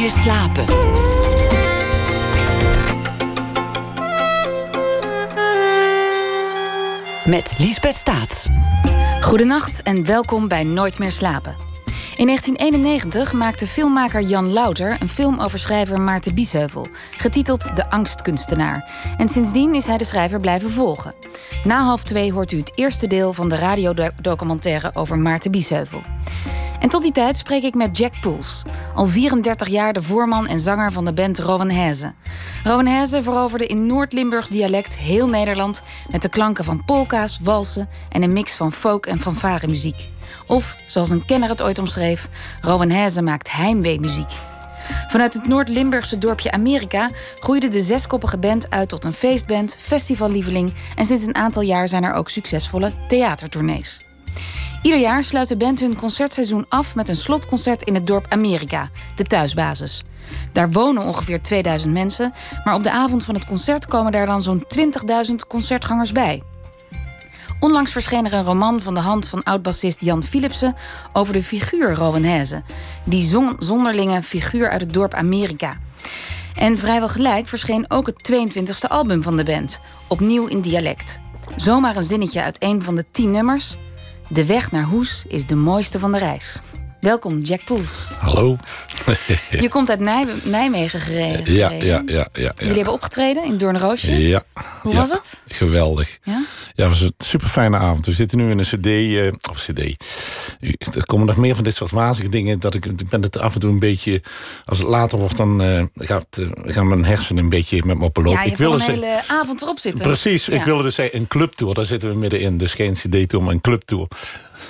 meer 0.00 0.10
slapen. 0.10 0.64
Met 7.26 7.54
Liesbeth 7.58 7.94
Staats. 7.94 8.48
Goedenacht 9.20 9.82
en 9.82 10.04
welkom 10.04 10.48
bij 10.48 10.64
Nooit 10.64 10.98
meer 10.98 11.12
slapen. 11.12 11.56
In 12.16 12.26
1991 12.26 13.32
maakte 13.32 13.66
filmmaker 13.66 14.20
Jan 14.20 14.52
Louter 14.52 14.96
een 15.00 15.08
film 15.08 15.40
over 15.40 15.58
schrijver 15.58 16.00
Maarten 16.00 16.34
Biesheuvel, 16.34 16.88
getiteld 17.16 17.76
De 17.76 17.90
Angstkunstenaar. 17.90 18.90
En 19.16 19.28
sindsdien 19.28 19.74
is 19.74 19.86
hij 19.86 19.98
de 19.98 20.04
schrijver 20.04 20.40
blijven 20.40 20.70
volgen. 20.70 21.14
Na 21.64 21.82
half 21.82 22.04
twee 22.04 22.32
hoort 22.32 22.52
u 22.52 22.56
het 22.56 22.72
eerste 22.74 23.06
deel 23.06 23.32
van 23.32 23.48
de 23.48 23.56
radiodocumentaire 23.56 24.90
over 24.94 25.18
Maarten 25.18 25.50
Biesheuvel. 25.50 26.00
En 26.80 26.88
tot 26.88 27.02
die 27.02 27.12
tijd 27.12 27.36
spreek 27.36 27.62
ik 27.62 27.74
met 27.74 27.96
Jack 27.96 28.20
Poels, 28.20 28.62
al 28.94 29.06
34 29.06 29.68
jaar 29.68 29.92
de 29.92 30.02
voorman 30.02 30.46
en 30.46 30.60
zanger 30.60 30.92
van 30.92 31.04
de 31.04 31.12
band 31.12 31.38
Rowan 31.38 31.70
Heze. 31.70 32.12
Rowan 32.64 32.86
Heze 32.86 33.22
veroverde 33.22 33.66
in 33.66 33.86
Noord-Limburgs 33.86 34.48
dialect 34.48 34.96
heel 34.96 35.28
Nederland 35.28 35.82
met 36.10 36.22
de 36.22 36.28
klanken 36.28 36.64
van 36.64 36.84
polka's, 36.84 37.38
walsen 37.42 37.88
en 38.08 38.22
een 38.22 38.32
mix 38.32 38.52
van 38.52 38.72
folk 38.72 39.06
en 39.06 39.20
fanfare 39.20 39.66
muziek. 39.66 40.08
Of, 40.46 40.76
zoals 40.86 41.10
een 41.10 41.24
kenner 41.24 41.48
het 41.48 41.62
ooit 41.62 41.78
omschreef, 41.78 42.28
Rowan 42.60 42.90
Heze 42.90 43.22
maakt 43.22 43.52
heimwee-muziek. 43.52 44.30
Vanuit 45.06 45.32
het 45.32 45.48
Noord-Limburgse 45.48 46.18
dorpje 46.18 46.50
Amerika 46.50 47.10
groeide 47.40 47.68
de 47.68 47.80
zeskoppige 47.80 48.38
band 48.38 48.70
uit 48.70 48.88
tot 48.88 49.04
een 49.04 49.12
feestband, 49.12 49.76
festivallieveling 49.78 50.74
en 50.94 51.04
sinds 51.04 51.26
een 51.26 51.34
aantal 51.34 51.62
jaar 51.62 51.88
zijn 51.88 52.04
er 52.04 52.12
ook 52.14 52.28
succesvolle 52.28 52.92
theatertournees. 53.08 54.04
Ieder 54.82 55.00
jaar 55.00 55.24
sluit 55.24 55.48
de 55.48 55.56
band 55.56 55.80
hun 55.80 55.96
concertseizoen 55.96 56.66
af 56.68 56.94
met 56.94 57.08
een 57.08 57.16
slotconcert 57.16 57.82
in 57.82 57.94
het 57.94 58.06
dorp 58.06 58.26
Amerika, 58.28 58.90
de 59.16 59.24
thuisbasis. 59.24 60.04
Daar 60.52 60.70
wonen 60.70 61.02
ongeveer 61.02 61.42
2000 61.42 61.92
mensen, 61.92 62.32
maar 62.64 62.74
op 62.74 62.82
de 62.82 62.90
avond 62.90 63.24
van 63.24 63.34
het 63.34 63.46
concert 63.46 63.86
komen 63.86 64.12
daar 64.12 64.26
dan 64.26 64.40
zo'n 64.40 64.64
20.000 65.28 65.34
concertgangers 65.48 66.12
bij. 66.12 66.42
Onlangs 67.60 67.92
verscheen 67.92 68.26
er 68.26 68.32
een 68.32 68.44
roman 68.44 68.80
van 68.80 68.94
de 68.94 69.00
hand 69.00 69.28
van 69.28 69.42
oud-bassist 69.42 70.00
Jan 70.00 70.22
Philipsen 70.22 70.74
over 71.12 71.32
de 71.32 71.42
figuur 71.42 71.94
Rowan 71.94 72.22
Heze, 72.22 72.62
die 73.04 73.28
zon 73.28 73.56
zonderlinge 73.58 74.22
figuur 74.22 74.70
uit 74.70 74.80
het 74.80 74.92
dorp 74.92 75.14
Amerika. 75.14 75.76
En 76.54 76.78
vrijwel 76.78 77.08
gelijk 77.08 77.48
verscheen 77.48 77.84
ook 77.88 78.06
het 78.06 78.30
22e 78.32 78.88
album 78.88 79.22
van 79.22 79.36
de 79.36 79.44
band, 79.44 79.80
opnieuw 80.06 80.46
in 80.46 80.60
dialect. 80.60 81.18
Zomaar 81.56 81.96
een 81.96 82.02
zinnetje 82.02 82.42
uit 82.42 82.62
een 82.62 82.82
van 82.82 82.94
de 82.94 83.04
tien 83.10 83.30
nummers. 83.30 83.76
De 84.30 84.46
weg 84.46 84.70
naar 84.70 84.84
Hoes 84.84 85.24
is 85.28 85.46
de 85.46 85.54
mooiste 85.54 85.98
van 85.98 86.12
de 86.12 86.18
reis. 86.18 86.60
Welkom, 87.00 87.38
Jack 87.38 87.64
Poels. 87.64 88.06
Hallo. 88.18 88.56
Je 89.50 89.68
komt 89.68 89.90
uit 89.90 90.00
Nij 90.00 90.26
Nijmegen 90.44 91.00
gereden. 91.00 91.54
Ja, 91.54 91.70
ja, 91.70 92.02
ja, 92.06 92.28
ja, 92.32 92.52
Jullie 92.56 92.74
hebben 92.74 92.92
opgetreden 92.92 93.44
in 93.44 93.56
Doornroosje. 93.58 94.28
Ja. 94.28 94.42
Hoe 94.82 94.94
was 94.94 95.10
het? 95.10 95.42
Geweldig. 95.46 96.18
Ja? 96.22 96.44
Ja, 96.74 96.88
het 96.88 96.88
was 96.88 97.00
een 97.00 97.14
super 97.18 97.48
fijne 97.48 97.76
avond. 97.76 98.06
We 98.06 98.12
zitten 98.12 98.38
nu 98.38 98.50
in 98.50 98.58
een 98.58 98.64
cd, 98.64 98.86
eh, 98.86 99.50
of 99.50 99.66
cd. 99.66 100.04
Er 100.94 101.06
komen 101.06 101.26
nog 101.26 101.36
meer 101.36 101.54
van 101.54 101.64
dit 101.64 101.74
soort 101.74 101.90
wazige 101.90 102.28
dingen. 102.28 102.60
Dat 102.60 102.74
ik, 102.74 102.86
ik 102.86 103.08
ben 103.08 103.22
het 103.22 103.38
af 103.38 103.54
en 103.54 103.60
toe 103.60 103.70
een 103.70 103.78
beetje, 103.78 104.22
als 104.64 104.78
het 104.78 104.88
later 104.88 105.18
wordt, 105.18 105.36
dan 105.36 105.62
eh, 105.62 105.84
gaat, 105.94 106.26
eh, 106.30 106.46
gaan 106.74 106.88
mijn 106.88 107.04
hersenen 107.04 107.42
een 107.42 107.50
beetje 107.50 107.82
met 107.86 107.98
me 107.98 108.04
op 108.04 108.16
lopen. 108.16 108.32
Ja, 108.32 108.42
je 108.42 108.50
ik 108.50 108.60
al 108.60 108.74
een 108.74 108.80
hele 108.80 109.22
avond 109.28 109.62
erop 109.62 109.78
zitten. 109.78 110.06
Precies, 110.06 110.46
Ja. 110.46 110.54
ik 110.54 110.64
wilde 110.64 110.82
dus 110.82 110.94
zeggen, 110.94 111.18
een 111.18 111.28
clubtour, 111.28 111.74
daar 111.74 111.84
zitten 111.84 112.08
we 112.08 112.16
middenin. 112.16 112.58
Dus 112.58 112.74
geen 112.74 112.92
cd-tour, 112.92 113.44
maar 113.44 113.54
een 113.54 113.60
clubtour. 113.60 114.08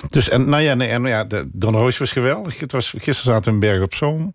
Dus, 0.09 0.29
en, 0.29 0.49
nou 0.49 0.63
ja, 0.63 0.73
nee, 0.73 0.87
en, 0.87 1.03
ja 1.03 1.23
de, 1.23 1.47
Roos 1.59 1.97
was 1.97 2.11
geweldig. 2.19 2.59
Het 2.59 2.71
was, 2.71 2.89
gisteren 2.97 3.33
zaten 3.33 3.43
we 3.43 3.51
in 3.51 3.59
Berg 3.59 3.83
op 3.83 3.93
Zoom. 3.93 4.33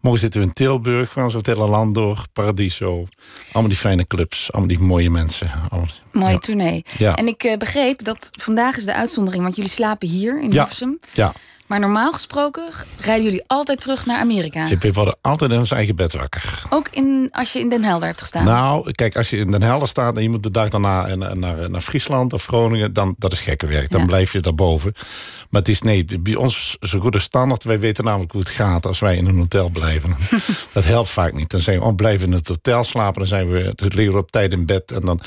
Morgen 0.00 0.20
zitten 0.20 0.40
we 0.40 0.46
in 0.46 0.52
Tilburg, 0.52 1.12
gaan 1.12 1.30
zo 1.30 1.36
het 1.36 1.46
hele 1.46 1.68
land 1.68 1.94
door. 1.94 2.24
Paradiso. 2.32 3.06
Allemaal 3.52 3.68
die 3.70 3.76
fijne 3.80 4.06
clubs, 4.06 4.52
allemaal 4.52 4.76
die 4.76 4.86
mooie 4.86 5.10
mensen. 5.10 5.50
Allemaal- 5.70 5.90
Mooie 6.12 6.32
ja. 6.32 6.38
tournee. 6.38 6.84
Ja. 6.98 7.14
En 7.16 7.26
ik 7.26 7.42
eh, 7.44 7.56
begreep 7.56 8.04
dat 8.04 8.28
vandaag 8.32 8.76
is 8.76 8.84
de 8.84 8.94
uitzondering, 8.94 9.42
want 9.42 9.56
jullie 9.56 9.70
slapen 9.70 10.08
hier 10.08 10.40
in 10.40 10.46
Ja. 10.48 10.52
Hilversum. 10.52 11.00
Ja, 11.12 11.32
Maar 11.66 11.80
normaal 11.80 12.12
gesproken 12.12 12.68
rijden 12.98 13.24
jullie 13.24 13.44
altijd 13.46 13.80
terug 13.80 14.06
naar 14.06 14.18
Amerika. 14.18 14.68
we 14.78 14.92
worden 14.92 15.16
altijd 15.20 15.50
in 15.50 15.58
ons 15.58 15.70
eigen 15.70 15.96
bed 15.96 16.12
wakker. 16.12 16.62
Ook 16.70 16.88
in, 16.90 17.28
als 17.32 17.52
je 17.52 17.58
in 17.58 17.68
Den 17.68 17.84
Helder 17.84 18.06
hebt 18.08 18.20
gestaan. 18.20 18.44
Nou, 18.44 18.90
kijk, 18.90 19.16
als 19.16 19.30
je 19.30 19.36
in 19.36 19.50
Den 19.50 19.62
Helder 19.62 19.88
staat 19.88 20.16
en 20.16 20.22
je 20.22 20.28
moet 20.28 20.42
de 20.42 20.50
dag 20.50 20.68
daarna 20.68 21.14
naar, 21.14 21.36
naar, 21.36 21.70
naar 21.70 21.80
Friesland 21.80 22.32
of 22.32 22.44
Groningen, 22.46 22.92
dan 22.92 23.14
dat 23.18 23.32
is 23.32 23.40
gekke 23.40 23.66
werk. 23.66 23.90
Dan 23.90 24.00
Ja. 24.00 24.06
blijf 24.06 24.32
je 24.32 24.40
daarboven. 24.40 24.92
Maar 25.50 25.60
het 25.60 25.70
is 25.70 25.82
nee, 25.82 26.04
bij 26.20 26.34
ons 26.34 26.76
zo 26.80 27.00
goed 27.00 27.14
als 27.14 27.22
standaard. 27.22 27.64
Wij 27.64 27.80
weten 27.80 28.04
namelijk 28.04 28.32
hoe 28.32 28.40
het 28.40 28.50
gaat 28.50 28.86
als 28.86 28.98
wij 28.98 29.16
in 29.16 29.26
een 29.26 29.36
hotel 29.36 29.68
blijven. 29.68 30.16
dat 30.72 30.84
helpt 30.84 31.08
vaak 31.08 31.32
niet. 31.32 31.50
Dan 31.50 31.60
zijn 31.60 31.78
we, 31.78 31.84
oh, 31.84 31.94
blijven 31.94 32.26
in 32.26 32.32
het 32.32 32.48
hotel 32.48 32.84
slapen. 32.84 33.18
Dan 33.18 33.26
zijn 33.28 33.50
we, 33.50 33.58
het 33.58 33.94
liggen 33.94 34.12
we 34.12 34.18
op 34.18 34.30
tijd 34.30 34.52
in 34.52 34.66
bed. 34.66 34.90
En 34.92 35.00
dan, 35.00 35.20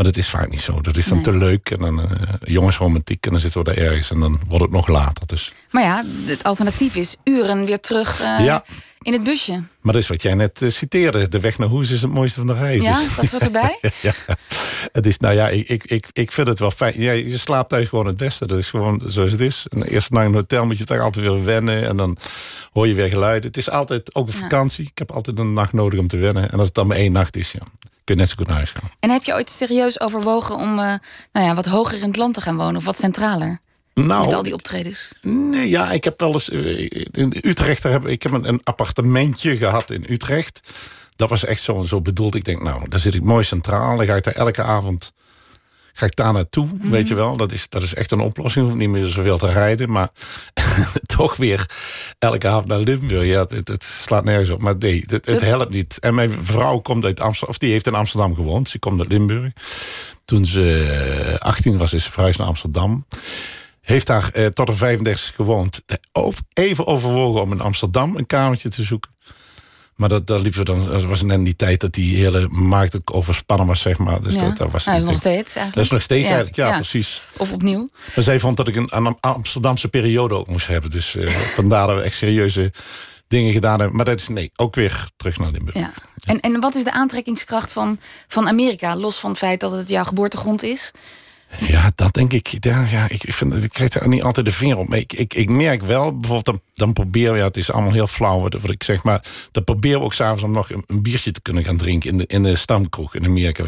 maar 0.00 0.08
dat 0.12 0.18
is 0.18 0.28
vaak 0.28 0.48
niet 0.50 0.60
zo. 0.60 0.80
Dat 0.80 0.96
is 0.96 1.06
dan 1.06 1.14
Nee. 1.16 1.24
te 1.24 1.32
leuk. 1.36 1.70
En 1.70 1.78
dan 1.78 2.00
eh, 2.00 2.08
jongensromantiek. 2.44 3.24
En 3.26 3.30
dan 3.30 3.40
zitten 3.40 3.64
we 3.64 3.74
daar 3.74 3.84
ergens. 3.84 4.10
En 4.10 4.20
dan 4.20 4.40
wordt 4.48 4.64
het 4.64 4.72
nog 4.72 4.86
later. 4.88 5.26
Dus. 5.26 5.52
Maar 5.70 5.82
ja, 5.82 6.04
het 6.26 6.44
alternatief 6.44 6.94
is 6.94 7.16
uren 7.24 7.64
weer 7.64 7.80
terug 7.80 8.20
eh, 8.20 8.44
Ja. 8.44 8.64
in 9.02 9.12
het 9.12 9.22
busje. 9.22 9.52
Maar 9.80 9.92
dat 9.92 10.02
is 10.02 10.08
wat 10.08 10.22
jij 10.22 10.34
net 10.34 10.62
eh, 10.62 10.70
citeerde. 10.70 11.28
De 11.28 11.40
weg 11.40 11.58
naar 11.58 11.68
Hoes 11.68 11.90
is 11.90 12.02
het 12.02 12.12
mooiste 12.12 12.38
van 12.38 12.46
de 12.48 12.54
reis. 12.54 12.82
Ja, 12.82 12.94
Dus- 13.02 13.16
dat 13.16 13.30
wordt 13.30 13.44
erbij. 13.44 13.78
ja, 14.02 14.12
het 14.92 15.06
is, 15.06 15.18
nou 15.18 15.34
ja, 15.34 15.48
ik, 15.48 15.68
ik, 15.68 15.84
ik, 15.84 16.06
ik 16.12 16.32
vind 16.32 16.48
het 16.48 16.58
wel 16.58 16.70
fijn. 16.70 17.00
Ja, 17.00 17.12
je 17.12 17.38
slaapt 17.38 17.68
thuis 17.68 17.88
gewoon 17.88 18.06
het 18.06 18.16
beste. 18.16 18.46
Dat 18.46 18.58
is 18.58 18.70
gewoon 18.70 19.02
zoals 19.06 19.32
het 19.32 19.40
is. 19.40 19.66
En 19.68 19.82
eerst 19.82 20.10
naar 20.10 20.24
een 20.24 20.34
hotel 20.34 20.66
moet 20.66 20.78
je 20.78 20.84
toch 20.84 21.00
altijd 21.00 21.26
weer 21.26 21.44
wennen. 21.44 21.86
En 21.86 21.96
dan 21.96 22.16
hoor 22.72 22.86
je 22.88 22.94
weer 22.94 23.08
geluiden. 23.08 23.48
Het 23.48 23.56
is 23.58 23.70
altijd 23.70 24.14
ook 24.14 24.26
een 24.28 24.34
Ja. 24.34 24.40
vakantie. 24.40 24.84
Ik 24.84 24.98
heb 24.98 25.10
altijd 25.12 25.38
een 25.38 25.52
nacht 25.52 25.72
nodig 25.72 25.98
om 25.98 26.08
te 26.08 26.16
wennen. 26.16 26.50
En 26.50 26.58
als 26.58 26.66
het 26.66 26.74
dan 26.74 26.86
maar 26.86 26.96
één 26.96 27.12
nacht 27.12 27.36
is, 27.36 27.52
ja, 27.52 27.60
net 28.16 28.28
zo 28.28 28.34
goed 28.36 28.46
naar 28.46 28.56
huis 28.56 28.70
gaan. 28.70 28.90
En 29.00 29.10
heb 29.10 29.24
je 29.24 29.32
ooit 29.32 29.50
serieus 29.50 30.00
overwogen 30.00 30.54
om 30.54 30.78
eh, 30.78 30.94
nou 31.32 31.46
ja, 31.46 31.54
wat 31.54 31.66
hoger 31.66 31.98
in 31.98 32.08
het 32.08 32.16
land 32.16 32.34
te 32.34 32.40
gaan 32.40 32.56
wonen? 32.56 32.76
Of 32.76 32.84
wat 32.84 32.96
centraler? 32.96 33.60
Met 33.94 34.10
al 34.10 34.30
Nou, 34.30 34.42
die 34.42 34.52
optredens. 34.52 35.12
nee, 35.22 35.68
ja, 35.68 35.90
ik 35.92 36.04
heb 36.04 36.20
wel 36.20 36.32
eens 36.32 36.50
eh, 36.50 36.90
in 37.10 37.36
Utrecht. 37.42 37.82
Heb, 37.82 38.06
ik 38.06 38.22
heb 38.22 38.32
een, 38.32 38.48
een 38.48 38.60
appartementje 38.64 39.56
gehad 39.56 39.90
in 39.90 40.04
Utrecht. 40.08 40.60
Dat 41.16 41.28
was 41.28 41.44
echt 41.44 41.62
zo, 41.62 41.82
zo 41.82 42.00
bedoeld. 42.00 42.34
Ik 42.34 42.44
denk, 42.44 42.62
nou, 42.62 42.88
daar 42.88 43.00
zit 43.00 43.14
ik 43.14 43.22
mooi 43.22 43.44
centraal. 43.44 43.96
Dan 43.96 44.06
ga 44.06 44.14
ik 44.14 44.24
daar 44.24 44.34
elke 44.34 44.62
avond 44.62 45.12
ga 45.92 46.06
ik 46.06 46.16
daar 46.16 46.32
naartoe, 46.32 46.66
Mhm. 46.66 46.90
weet 46.90 47.08
je 47.08 47.14
wel. 47.14 47.36
Dat 47.36 47.52
is, 47.52 47.68
dat 47.68 47.82
is 47.82 47.94
echt 47.94 48.10
een 48.10 48.20
oplossing. 48.20 48.64
Hoeft 48.66 48.78
niet 48.78 48.88
meer 48.88 49.06
zoveel 49.06 49.38
te 49.38 49.46
rijden. 49.52 49.90
Maar 49.90 50.08
toch 51.16 51.36
weer 51.36 51.70
elke 52.18 52.48
avond 52.48 52.66
naar 52.66 52.78
Limburg. 52.78 53.26
Ja, 53.26 53.46
het, 53.48 53.68
het 53.68 53.84
slaat 53.84 54.24
nergens 54.24 54.50
op. 54.50 54.62
Maar 54.62 54.76
nee, 54.78 55.04
het, 55.06 55.26
het 55.26 55.40
helpt 55.40 55.70
niet. 55.70 55.98
En 55.98 56.14
mijn 56.14 56.32
vrouw 56.42 56.78
komt 56.78 57.04
uit 57.04 57.20
Amsterdam, 57.20 57.48
of 57.54 57.58
die 57.58 57.70
heeft 57.72 57.86
in 57.86 57.94
Amsterdam 57.94 58.34
gewoond. 58.34 58.68
Ze 58.68 58.78
komt 58.78 59.00
uit 59.00 59.08
Limburg. 59.08 59.52
Toen 60.24 60.44
ze 60.44 60.74
eh, 61.38 61.46
18 61.46 61.76
was, 61.76 61.92
is 61.94 62.04
ze 62.04 62.10
verhuisd 62.10 62.38
naar 62.38 62.46
Amsterdam. 62.46 63.06
Heeft 63.80 64.06
daar 64.06 64.30
eh, 64.32 64.46
tot 64.46 64.66
de 64.66 64.72
35 64.74 65.34
gewoond. 65.34 65.80
Eh, 65.86 66.26
Even 66.54 66.86
overwogen 66.86 67.40
om 67.42 67.52
in 67.52 67.60
Amsterdam 67.60 68.16
een 68.16 68.26
kamertje 68.26 68.68
te 68.68 68.82
zoeken. 68.82 69.10
Maar 70.00 70.08
dat, 70.08 70.26
dat 70.26 70.40
liepen 70.40 70.58
we 70.58 70.64
dan. 70.64 70.88
Dat 70.88 71.04
was 71.04 71.22
net 71.22 71.38
in 71.38 71.44
die 71.44 71.56
tijd 71.56 71.80
dat 71.80 71.92
die 71.92 72.16
hele 72.16 72.48
markt 72.48 72.96
ook 72.96 73.14
overspannen 73.14 73.66
was, 73.66 73.80
zeg 73.80 73.98
maar. 73.98 74.22
Dus 74.22 74.34
ja. 74.34 74.40
dat, 74.40 74.56
dat 74.56 74.70
was 74.70 74.84
nou, 74.84 74.96
dat 74.96 75.06
is 75.06 75.12
nog 75.12 75.20
steeds 75.20 75.54
eigenlijk. 75.54 75.74
dat 75.74 75.84
is 75.84 75.90
nog 75.90 76.02
steeds 76.02 76.22
Ja, 76.22 76.28
eigenlijk, 76.28 76.56
ja, 76.56 76.68
ja. 76.68 76.74
precies. 76.74 77.24
Of 77.36 77.52
opnieuw. 77.52 77.88
Maar 78.14 78.24
zij 78.24 78.40
vond 78.40 78.56
dat 78.56 78.68
ik 78.68 78.76
een, 78.76 78.88
een 78.90 79.16
Amsterdamse 79.20 79.88
periode 79.88 80.34
ook 80.34 80.46
moest 80.48 80.66
hebben. 80.66 80.90
Dus 80.90 81.16
eh, 81.16 81.26
vandaar 81.60 81.86
dat 81.86 81.96
we 81.96 82.02
echt 82.02 82.16
serieuze 82.16 82.72
dingen 83.28 83.52
gedaan 83.52 83.78
hebben. 83.78 83.96
Maar 83.96 84.04
dat 84.04 84.20
is 84.20 84.28
nee, 84.28 84.52
ook 84.56 84.74
weer 84.74 85.08
terug 85.16 85.38
naar 85.38 85.50
Limburg. 85.50 85.76
Ja. 85.76 85.92
En, 86.24 86.40
en 86.40 86.60
wat 86.60 86.74
is 86.74 86.84
de 86.84 86.92
aantrekkingskracht 86.92 87.72
van, 87.72 87.98
van 88.28 88.48
Amerika? 88.48 88.96
Los 88.96 89.18
van 89.18 89.30
het 89.30 89.38
feit 89.38 89.60
dat 89.60 89.72
het 89.72 89.88
jouw 89.88 90.04
geboortegrond 90.04 90.62
is. 90.62 90.90
Ja, 91.58 91.90
dat 91.94 92.14
denk 92.14 92.32
ik. 92.32 92.56
Ja, 92.60 92.86
ja, 92.90 93.08
ik, 93.08 93.32
vind, 93.32 93.64
ik 93.64 93.70
krijg 93.72 93.90
daar 93.90 94.08
niet 94.08 94.22
altijd 94.22 94.46
de 94.46 94.52
vinger 94.52 94.76
op. 94.76 94.88
Maar 94.88 94.98
ik, 94.98 95.12
ik, 95.12 95.34
ik 95.34 95.48
merk 95.48 95.82
wel, 95.82 96.16
bijvoorbeeld, 96.16 96.44
dan, 96.44 96.60
dan 96.74 96.92
proberen 96.92 97.32
we, 97.32 97.38
ja, 97.38 97.44
het 97.44 97.56
is 97.56 97.72
allemaal 97.72 97.92
heel 97.92 98.06
flauw 98.06 98.40
wat, 98.40 98.52
wat 98.52 98.70
ik 98.70 98.82
zeg, 98.82 99.02
maar 99.02 99.24
dan 99.52 99.64
proberen 99.64 99.98
we 99.98 100.04
ook 100.04 100.14
s'avonds 100.14 100.42
om 100.42 100.52
nog 100.52 100.70
een, 100.70 100.84
een 100.86 101.02
biertje 101.02 101.32
te 101.32 101.40
kunnen 101.40 101.64
gaan 101.64 101.76
drinken 101.76 102.10
in 102.10 102.16
de, 102.16 102.24
in 102.26 102.42
de 102.42 102.56
stamkroeg 102.56 103.14
in 103.14 103.24
Amerika. 103.24 103.64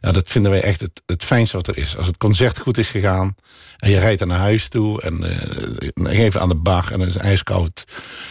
Ja, 0.00 0.12
dat 0.12 0.28
vinden 0.28 0.50
wij 0.50 0.62
echt 0.62 0.80
het, 0.80 1.02
het 1.06 1.24
fijnste 1.24 1.56
wat 1.56 1.66
er 1.66 1.78
is. 1.78 1.96
Als 1.96 2.06
het 2.06 2.16
concert 2.16 2.58
goed 2.58 2.78
is 2.78 2.90
gegaan 2.90 3.36
en 3.78 3.90
je 3.90 3.98
rijdt 3.98 4.24
naar 4.24 4.38
huis 4.38 4.68
toe 4.68 5.02
en 5.02 5.24
eh, 6.04 6.18
even 6.18 6.40
aan 6.40 6.48
de 6.48 6.54
bar 6.54 6.92
en 6.92 7.00
een 7.00 7.14
ijskoud 7.14 7.84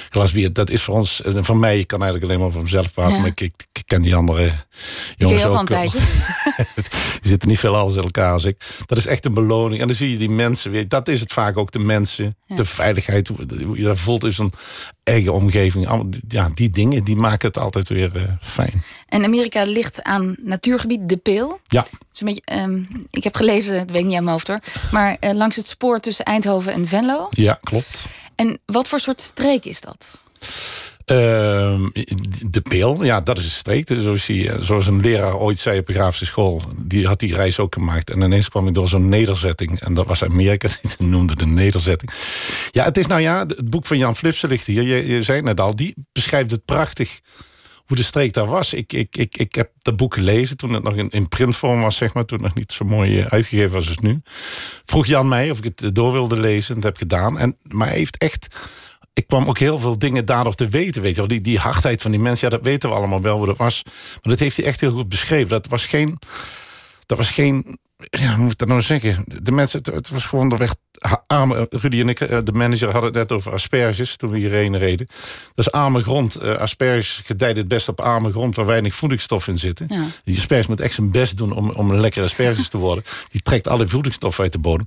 glas 0.09 0.31
bier. 0.31 0.53
Dat 0.53 0.69
is 0.69 0.81
voor 0.81 0.95
ons, 0.95 1.21
en 1.21 1.45
voor 1.45 1.57
mij, 1.57 1.79
ik 1.79 1.87
kan 1.87 2.01
eigenlijk 2.01 2.31
alleen 2.31 2.43
maar 2.43 2.53
voor 2.53 2.63
mezelf 2.63 2.93
praten, 2.93 3.13
Ja. 3.13 3.19
maar 3.19 3.29
ik, 3.29 3.41
ik, 3.41 3.53
ik 3.71 3.83
ken 3.85 4.01
die 4.01 4.15
andere 4.15 4.51
jongens 5.17 5.45
ook. 5.45 5.67
Die 7.21 7.29
zitten 7.29 7.49
niet 7.49 7.59
veel 7.59 7.75
als 7.75 7.95
in 7.95 8.03
elkaar 8.03 8.31
als 8.31 8.43
ik. 8.43 8.63
Dat 8.91 8.99
is 8.99 9.07
echt 9.07 9.25
een 9.25 9.33
beloning. 9.33 9.81
En 9.81 9.87
dan 9.87 9.95
zie 9.95 10.11
je 10.11 10.17
die 10.17 10.29
mensen 10.29 10.71
weer. 10.71 10.87
Dat 10.87 11.07
is 11.07 11.19
het 11.19 11.31
vaak 11.31 11.57
ook, 11.57 11.71
de 11.71 11.79
mensen. 11.79 12.35
De 12.47 12.65
veiligheid, 12.65 13.27
hoe, 13.27 13.77
je 13.77 13.83
dat 13.83 13.99
voelt 13.99 14.23
in 14.23 14.33
zo'n 14.33 14.53
eigen 15.03 15.33
omgeving. 15.33 16.09
Ja, 16.27 16.51
die 16.55 16.69
dingen, 16.69 17.03
die 17.03 17.15
maken 17.15 17.47
het 17.47 17.57
altijd 17.57 17.89
weer 17.89 18.15
eh, 18.15 18.23
fijn. 18.41 18.83
En 19.07 19.23
Amerika 19.23 19.63
ligt 19.63 20.03
aan 20.03 20.35
natuurgebied 20.43 21.09
De 21.09 21.17
Peel. 21.17 21.59
Ja, 21.67 21.85
een 22.17 22.25
beetje, 22.25 22.41
ehm, 22.45 22.83
ik 23.09 23.23
heb 23.23 23.35
gelezen, 23.35 23.77
dat 23.77 23.89
weet 23.89 23.99
ik 23.99 24.05
niet 24.05 24.15
aan 24.15 24.23
mijn 24.23 24.35
hoofd 24.35 24.47
hoor. 24.47 24.59
Maar 24.91 25.17
eh, 25.19 25.33
langs 25.33 25.55
het 25.55 25.67
spoor 25.67 25.99
tussen 25.99 26.25
Eindhoven 26.25 26.73
en 26.73 26.87
Venlo. 26.87 27.27
ja, 27.29 27.59
klopt. 27.61 28.05
En 28.35 28.59
wat 28.65 28.87
voor 28.87 28.99
soort 28.99 29.21
streek 29.21 29.65
is 29.65 29.81
dat? 29.81 30.23
Ehm, 31.05 31.89
de 32.49 32.61
pil, 32.61 33.03
ja, 33.03 33.21
dat 33.21 33.37
is 33.37 33.43
een 33.43 33.49
streek. 33.49 33.87
Dus 33.87 34.01
zoals, 34.01 34.65
zoals 34.65 34.87
een 34.87 35.01
leraar 35.01 35.37
ooit 35.37 35.59
zei 35.59 35.79
op 35.79 35.85
de 35.85 35.93
grafische 35.93 36.25
school. 36.25 36.61
Die 36.77 37.07
had 37.07 37.19
die 37.19 37.35
reis 37.35 37.59
ook 37.59 37.73
gemaakt. 37.73 38.09
En 38.09 38.21
ineens 38.21 38.49
kwam 38.49 38.67
ik 38.67 38.73
door 38.73 38.87
zo'n 38.87 39.09
nederzetting. 39.09 39.79
En 39.81 39.93
dat 39.93 40.07
was 40.07 40.23
Amerika, 40.23 40.67
die 40.97 41.07
noemde 41.07 41.35
de 41.35 41.45
nederzetting. 41.45 42.11
Ja, 42.71 42.83
het 42.83 42.97
is 42.97 43.07
nou 43.07 43.21
ja, 43.21 43.45
het 43.47 43.69
boek 43.69 43.85
van 43.85 43.97
Jan 43.97 44.15
Flipsen 44.15 44.49
ligt 44.49 44.65
hier. 44.65 44.83
Je, 44.83 45.07
je 45.07 45.23
zei 45.23 45.41
net 45.41 45.59
al, 45.59 45.75
die 45.75 45.95
beschrijft 46.11 46.51
het 46.51 46.65
prachtig 46.65 47.19
hoe 47.91 47.99
de 47.99 48.05
streek 48.05 48.33
daar 48.33 48.45
was. 48.45 48.73
Ik, 48.73 48.93
ik, 48.93 49.17
ik, 49.17 49.37
ik 49.37 49.55
heb 49.55 49.71
dat 49.81 49.95
boek 49.95 50.13
gelezen 50.13 50.57
toen 50.57 50.73
het 50.73 50.83
nog 50.83 50.95
in, 50.95 51.09
in 51.09 51.27
printvorm 51.27 51.81
was, 51.81 51.95
zeg 51.95 52.13
maar. 52.13 52.25
Toen 52.25 52.37
het 52.37 52.47
nog 52.47 52.55
niet 52.55 52.71
zo 52.71 52.85
mooi 52.85 53.19
eh, 53.19 53.25
uitgegeven 53.25 53.71
was 53.71 53.87
als 53.87 53.97
nu. 53.97 54.21
Vroeg 54.85 55.05
Jan 55.05 55.27
mij 55.27 55.51
of 55.51 55.57
ik 55.57 55.63
het 55.63 55.95
door 55.95 56.11
wilde 56.11 56.39
lezen. 56.39 56.75
En 56.75 56.81
dat 56.81 56.89
heb 56.89 56.97
gedaan. 56.97 57.39
En, 57.39 57.57
maar 57.67 57.87
hij 57.87 57.97
heeft 57.97 58.17
echt 58.17 58.47
ik 59.13 59.27
kwam 59.27 59.47
ook 59.47 59.57
heel 59.57 59.79
veel 59.79 59.99
dingen 59.99 60.25
daarover 60.25 60.57
te 60.57 60.67
weten. 60.67 61.01
Weet 61.01 61.11
je 61.11 61.17
wel. 61.17 61.27
Die, 61.27 61.41
die 61.41 61.59
hardheid 61.59 62.01
van 62.01 62.11
die 62.11 62.19
mensen, 62.19 62.49
ja, 62.49 62.55
dat 62.55 62.65
weten 62.65 62.89
we 62.89 62.95
allemaal 62.95 63.21
wel 63.21 63.37
hoe 63.37 63.45
dat 63.45 63.57
was. 63.57 63.81
Maar 63.85 64.19
dat 64.21 64.39
heeft 64.39 64.57
hij 64.57 64.65
echt 64.65 64.79
heel 64.79 64.91
goed 64.91 65.09
beschreven. 65.09 65.49
Dat 65.49 65.67
was 65.67 65.85
geen. 65.85 66.19
Dat 67.05 67.17
was 67.17 67.29
geen. 67.29 67.77
Ja, 68.09 68.33
hoe 68.33 68.43
moet 68.43 68.51
ik 68.51 68.57
dat 68.57 68.67
nou 68.67 68.81
zeggen? 68.81 69.23
De 69.25 69.51
mensen, 69.51 69.79
het, 69.93 70.09
was 70.09 70.25
gewoon 70.25 70.49
de 70.49 70.57
weg. 70.57 70.75
Arme, 71.27 71.67
Rudy 71.69 71.99
en 71.99 72.09
ik, 72.09 72.19
eh, 72.19 72.39
de 72.43 72.51
manager, 72.51 72.91
hadden 72.91 73.09
het 73.09 73.13
net 73.13 73.31
over 73.31 73.53
asperges 73.53 74.15
toen 74.15 74.29
we 74.29 74.37
hierheen 74.37 74.77
reden. 74.77 75.07
Dat 75.53 75.65
is 75.65 75.71
arme 75.71 76.01
grond. 76.01 76.43
Uh, 76.43 76.55
asperges 76.55 77.21
gedijt 77.23 77.57
het 77.57 77.67
best 77.67 77.87
op 77.87 77.99
arme 77.99 78.31
grond 78.31 78.55
waar 78.55 78.65
weinig 78.65 78.93
voedingsstof 78.93 79.47
in 79.47 79.57
zitten. 79.57 79.85
Ja. 79.89 80.05
Die 80.23 80.37
asperges 80.37 80.67
moet 80.67 80.79
echt 80.79 80.93
zijn 80.93 81.11
best 81.11 81.37
doen 81.37 81.51
om, 81.51 81.69
om 81.69 81.91
een 81.91 81.99
lekkere 81.99 82.25
asperges 82.25 82.69
te 82.69 82.77
worden. 82.77 83.03
Die 83.29 83.41
trekt 83.41 83.67
alle 83.67 83.87
voedingsstof 83.87 84.39
uit 84.39 84.51
de 84.51 84.59
bodem 84.59 84.85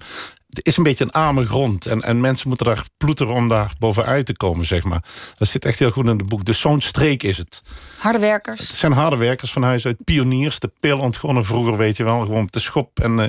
het 0.55 0.67
is 0.67 0.77
een 0.77 0.83
beetje 0.83 1.05
een 1.05 1.11
arme 1.11 1.47
grond. 1.47 1.87
En, 1.87 2.03
en 2.03 2.21
mensen 2.21 2.49
moeten 2.49 2.67
daar 2.67 2.85
ploeteren 2.97 3.35
om 3.35 3.49
daar 3.49 3.73
bovenuit 3.79 4.27
te 4.27 4.37
komen, 4.37 4.67
zeg 4.67 4.85
maar. 4.85 5.05
Dat 5.35 5.49
zit 5.49 5.65
echt 5.65 5.79
heel 5.79 5.91
goed 5.91 6.07
in 6.07 6.19
het 6.19 6.29
boek. 6.29 6.45
Dus 6.45 6.61
zo'n 6.61 6.81
streek 6.81 7.23
is 7.23 7.39
het. 7.39 7.63
Harde 7.99 8.19
werkers. 8.19 8.61
Het 8.61 8.77
zijn 8.77 8.93
harde 8.93 9.17
werkers 9.17 9.53
van 9.53 9.63
huis 9.63 9.87
uit. 9.87 10.05
Pioniers, 10.05 10.59
de 10.59 10.71
pil 10.81 10.99
ontgonnen 10.99 11.45
vroeger, 11.45 11.77
weet 11.77 11.97
je 11.97 12.05
wel. 12.05 12.21
Gewoon 12.21 12.51
te 12.51 12.61
schop 12.61 13.01
en 13.01 13.19
uh, 13.19 13.25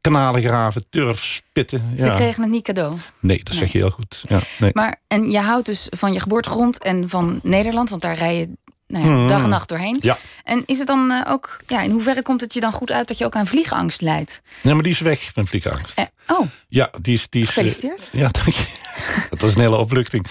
kanalen 0.00 0.42
graven, 0.42 0.84
turf 0.90 1.24
spitten. 1.24 1.92
Ze 1.96 2.10
kregen 2.10 2.42
het 2.42 2.50
niet 2.50 2.64
cadeau. 2.64 2.96
Nee, 3.20 3.40
dat 3.42 3.54
zeg 3.54 3.72
je 3.72 3.78
heel 3.78 3.90
goed. 3.90 4.24
Ja, 4.28 4.40
nee. 4.58 4.70
Maar, 4.72 5.00
en 5.06 5.30
je 5.30 5.38
houdt 5.40 5.66
dus 5.66 5.86
van 5.90 6.12
je 6.12 6.20
geboortegrond 6.20 6.82
en 6.82 7.08
van 7.08 7.40
Nederland, 7.42 7.90
want 7.90 8.02
daar 8.02 8.16
rij 8.16 8.38
je 8.38 8.48
nou 8.94 9.06
ja, 9.06 9.14
hmm. 9.14 9.28
dag 9.28 9.42
en 9.42 9.48
nacht 9.48 9.68
doorheen. 9.68 9.98
Ja. 10.00 10.18
En 10.44 10.62
is 10.66 10.78
het 10.78 10.86
dan 10.86 11.10
uh, 11.10 11.20
ook, 11.28 11.60
ja, 11.66 11.82
in 11.82 11.90
hoeverre 11.90 12.22
komt 12.22 12.40
het 12.40 12.54
je 12.54 12.60
dan 12.60 12.72
goed 12.72 12.90
uit 12.90 13.08
dat 13.08 13.18
je 13.18 13.24
ook 13.24 13.36
aan 13.36 13.46
vliegangst 13.46 14.00
leidt? 14.00 14.42
Nee, 14.62 14.74
maar 14.74 14.82
die 14.82 14.92
is 14.92 15.00
weg, 15.00 15.34
mijn 15.34 15.46
vliegangst. 15.46 15.98
Eh, 15.98 16.04
oh. 16.26 16.46
Ja, 16.68 16.90
die 17.00 17.14
is. 17.14 17.28
Die 17.28 17.42
is 17.42 17.48
Gefeliciteerd. 17.48 18.08
Uh, 18.12 18.20
ja, 18.20 18.28
dank 18.28 18.48
je. 18.48 18.64
dat 19.30 19.40
was 19.40 19.54
een 19.54 19.60
hele 19.60 19.76
opluchting. 19.76 20.26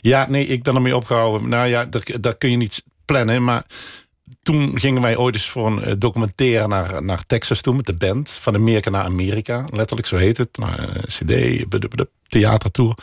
Ja, 0.00 0.26
nee, 0.28 0.46
ik 0.46 0.62
ben 0.62 0.74
ermee 0.74 0.96
opgehouden. 0.96 1.48
Nou 1.48 1.68
ja, 1.68 1.84
dat, 2.20 2.38
kun 2.38 2.50
je 2.50 2.56
niet 2.56 2.84
plannen, 3.04 3.44
maar 3.44 3.64
toen 4.42 4.78
gingen 4.78 5.02
wij 5.02 5.16
ooit 5.16 5.34
eens 5.34 5.48
voor 5.48 5.66
een 5.66 5.84
eh, 5.84 5.94
documentaire 5.98 6.68
naar, 6.68 7.02
naar 7.02 7.26
Texas 7.26 7.60
toe 7.60 7.74
met 7.74 7.86
de 7.86 7.94
band. 7.94 8.30
Van 8.30 8.54
Amerika 8.54 8.90
naar 8.90 9.04
Amerika, 9.04 9.64
letterlijk, 9.70 10.08
zo 10.08 10.16
heet 10.16 10.36
het. 10.36 10.58
Uh, 10.60 10.72
CD, 11.06 11.64
theatertour. 12.28 12.94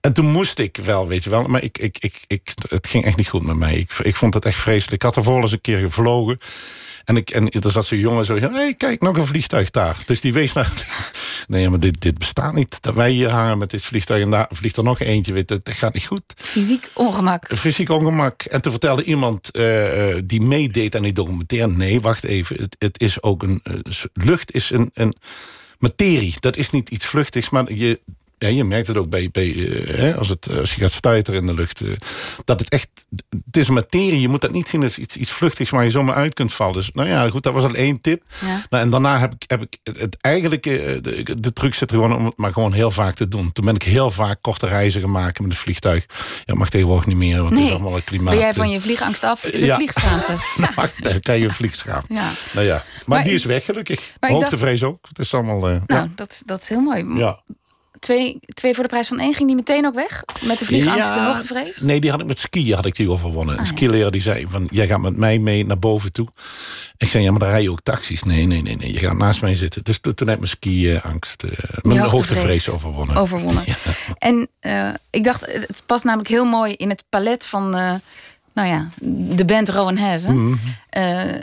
En 0.00 0.12
toen 0.12 0.30
moest 0.30 0.58
ik 0.58 0.78
wel, 0.84 1.08
weet 1.08 1.24
je 1.24 1.30
wel. 1.30 1.42
Maar 1.42 1.62
ik, 1.62 1.78
ik, 1.78 1.98
ik, 1.98 2.20
ik, 2.26 2.54
het 2.68 2.86
ging 2.86 3.04
echt 3.04 3.16
niet 3.16 3.28
goed 3.28 3.42
met 3.42 3.56
mij. 3.56 3.74
Ik, 3.74 3.92
ik 3.92 4.16
vond 4.16 4.34
het 4.34 4.44
echt 4.44 4.58
vreselijk. 4.58 5.02
Ik 5.04 5.14
had 5.14 5.26
er 5.26 5.40
eens 5.40 5.52
een 5.52 5.60
keer 5.60 5.78
gevlogen. 5.78 6.38
En, 7.04 7.16
ik, 7.16 7.30
en 7.30 7.50
er 7.50 7.70
zat 7.70 7.86
zo'n 7.86 7.98
jongen 7.98 8.26
zo, 8.26 8.34
hé, 8.34 8.48
hey, 8.48 8.74
kijk, 8.74 9.00
nog 9.00 9.16
een 9.16 9.26
vliegtuig 9.26 9.70
daar. 9.70 9.96
Dus 10.06 10.20
die 10.20 10.32
wees 10.32 10.52
naar... 10.52 10.72
Nee, 11.46 11.68
maar 11.68 11.80
dit, 11.80 12.00
dit 12.00 12.18
bestaat 12.18 12.54
niet. 12.54 12.82
Dat 12.82 12.94
wij 12.94 13.10
hier 13.10 13.28
hangen 13.28 13.58
met 13.58 13.70
dit 13.70 13.82
vliegtuig 13.82 14.22
en 14.22 14.30
daar 14.30 14.46
vliegt 14.50 14.76
er 14.76 14.84
nog 14.84 15.00
eentje. 15.00 15.32
Weet, 15.32 15.48
dat, 15.48 15.64
dat 15.64 15.74
gaat 15.74 15.94
niet 15.94 16.06
goed. 16.06 16.22
Fysiek 16.36 16.90
ongemak. 16.94 17.56
Fysiek 17.56 17.88
ongemak. 17.88 18.42
En 18.42 18.62
toen 18.62 18.72
vertelde 18.72 19.04
iemand 19.04 19.56
uh, 19.56 20.14
die 20.24 20.40
meedeed 20.40 20.96
aan 20.96 21.02
die 21.02 21.12
documentaire... 21.12 21.68
nee, 21.68 22.00
wacht 22.00 22.24
even, 22.24 22.56
het, 22.56 22.76
het 22.78 23.00
is 23.00 23.22
ook 23.22 23.42
een... 23.42 23.60
Uh, 23.62 23.74
lucht 24.12 24.54
is 24.54 24.70
een, 24.70 24.90
een 24.94 25.14
materie. 25.78 26.34
Dat 26.40 26.56
is 26.56 26.70
niet 26.70 26.88
iets 26.88 27.04
vluchtigs, 27.04 27.50
maar 27.50 27.72
je, 27.72 28.00
ja, 28.40 28.48
je 28.48 28.64
merkt 28.64 28.86
het 28.86 28.96
ook 28.96 29.08
bij, 29.08 29.28
bij 29.32 29.46
uh, 29.46 30.16
als, 30.16 30.28
het, 30.28 30.58
als 30.58 30.74
je 30.74 30.80
gaat 30.80 30.92
stuiteren 30.92 31.40
in 31.40 31.46
de 31.46 31.54
lucht. 31.54 31.80
Uh, 31.80 31.96
dat 32.44 32.60
het 32.60 32.68
echt, 32.68 32.88
het 33.44 33.56
is 33.56 33.68
een 33.68 33.74
materie. 33.74 34.20
Je 34.20 34.28
moet 34.28 34.40
dat 34.40 34.52
niet 34.52 34.68
zien 34.68 34.82
als 34.82 34.98
iets, 34.98 35.16
iets 35.16 35.30
vluchtigs 35.30 35.70
waar 35.70 35.84
je 35.84 35.90
zomaar 35.90 36.14
uit 36.14 36.34
kunt 36.34 36.52
vallen. 36.52 36.74
Dus 36.74 36.90
nou 36.92 37.08
ja, 37.08 37.28
goed, 37.28 37.42
dat 37.42 37.52
was 37.52 37.64
al 37.64 37.74
één 37.74 38.00
tip. 38.00 38.22
Ja. 38.40 38.62
Nou, 38.70 38.84
en 38.84 38.90
daarna 38.90 39.18
heb 39.18 39.34
ik, 39.34 39.50
heb 39.50 39.62
ik 39.62 39.78
het 39.82 40.16
eigenlijk, 40.20 40.62
de, 40.62 41.36
de 41.40 41.52
truc 41.52 41.74
zit 41.74 41.90
er 41.90 41.96
gewoon 41.96 42.16
om 42.16 42.24
het 42.24 42.36
maar 42.36 42.52
gewoon 42.52 42.72
heel 42.72 42.90
vaak 42.90 43.14
te 43.14 43.28
doen. 43.28 43.52
Toen 43.52 43.64
ben 43.64 43.74
ik 43.74 43.82
heel 43.82 44.10
vaak 44.10 44.38
korte 44.40 44.66
reizen 44.66 45.00
gemaakt 45.00 45.40
met 45.40 45.50
een 45.50 45.56
vliegtuig. 45.56 46.06
Ja, 46.44 46.54
mag 46.54 46.70
tegenwoordig 46.70 47.06
niet 47.06 47.16
meer, 47.16 47.42
want 47.42 47.50
nee. 47.50 47.60
het 47.60 47.68
is 47.70 47.74
allemaal 47.74 47.96
een 47.96 48.04
klimaat. 48.04 48.34
Ben 48.34 48.42
jij 48.42 48.54
van 48.54 48.70
je 48.70 48.80
vliegangst 48.80 49.24
af? 49.24 49.44
Is 49.44 49.52
het 49.52 49.60
ja. 49.60 49.76
vliegschaamte? 49.76 50.32
nou, 50.56 50.72
je. 51.38 51.50
Ja. 52.08 52.30
Nou 52.54 52.66
ja, 52.66 52.74
maar, 52.74 52.84
maar 53.06 53.24
die 53.24 53.34
is 53.34 53.44
weg 53.44 53.64
gelukkig. 53.64 54.12
Hoogtevrees 54.20 54.82
ook. 54.82 55.06
Het 55.08 55.18
is 55.18 55.34
allemaal... 55.34 55.58
nou, 55.58 55.80
ja. 55.86 56.08
dat, 56.14 56.42
dat 56.44 56.62
is 56.62 56.68
heel 56.68 56.80
mooi. 56.80 57.04
Ja 57.14 57.42
twee, 58.00 58.38
twee 58.54 58.74
voor 58.74 58.82
de 58.82 58.88
prijs 58.88 59.08
van 59.08 59.18
één. 59.18 59.34
Ging 59.34 59.46
die 59.46 59.56
meteen 59.56 59.86
ook 59.86 59.94
weg? 59.94 60.24
Met 60.40 60.58
de 60.58 60.64
vliegangst, 60.64 61.10
ja, 61.10 61.14
de 61.14 61.32
hoogtevrees? 61.32 61.80
Nee, 61.80 62.00
die 62.00 62.10
had 62.10 62.20
ik 62.20 62.26
met 62.26 62.38
skiën 62.38 62.74
had 62.74 62.86
ik 62.86 62.96
die 62.96 63.10
overwonnen. 63.10 63.54
Ah, 63.54 63.60
een 63.60 63.66
skileraar 63.66 64.10
die 64.10 64.20
zei 64.20 64.46
van, 64.48 64.68
jij 64.70 64.86
gaat 64.86 65.00
met 65.00 65.16
mij 65.16 65.38
mee 65.38 65.66
naar 65.66 65.78
boven 65.78 66.12
toe. 66.12 66.28
Ik 66.96 67.08
zei, 67.08 67.24
ja, 67.24 67.30
maar 67.30 67.40
dan 67.40 67.48
rij 67.48 67.62
je 67.62 67.70
ook 67.70 67.80
taxis. 67.80 68.22
Nee, 68.22 68.46
nee, 68.46 68.62
nee, 68.62 68.76
nee. 68.76 68.92
Je 68.92 68.98
gaat 68.98 69.16
naast 69.16 69.40
mij 69.40 69.54
zitten. 69.54 69.84
Dus 69.84 69.98
toen, 69.98 70.14
toen 70.14 70.26
heb 70.28 70.36
ik 70.36 70.42
mijn 70.42 70.56
ski-angst, 70.56 71.42
uh, 71.42 71.50
mijn 71.82 71.98
hoogtevrees 71.98 72.68
overwonnen. 72.68 73.16
Overwonnen. 73.16 73.64
En 74.18 74.48
uh, 74.60 74.88
ik 75.10 75.24
dacht, 75.24 75.46
het 75.46 75.82
past 75.86 76.04
namelijk 76.04 76.28
heel 76.28 76.44
mooi 76.44 76.72
in 76.72 76.88
het 76.88 77.04
palet 77.08 77.46
van... 77.46 77.78
Uh, 77.78 77.94
nou 78.52 78.68
ja, 78.68 78.88
de 79.36 79.44
band 79.44 79.68
Rowan 79.68 79.96
Hazen. 79.96 80.34
Mm 80.34 80.58
-hmm 80.90 81.40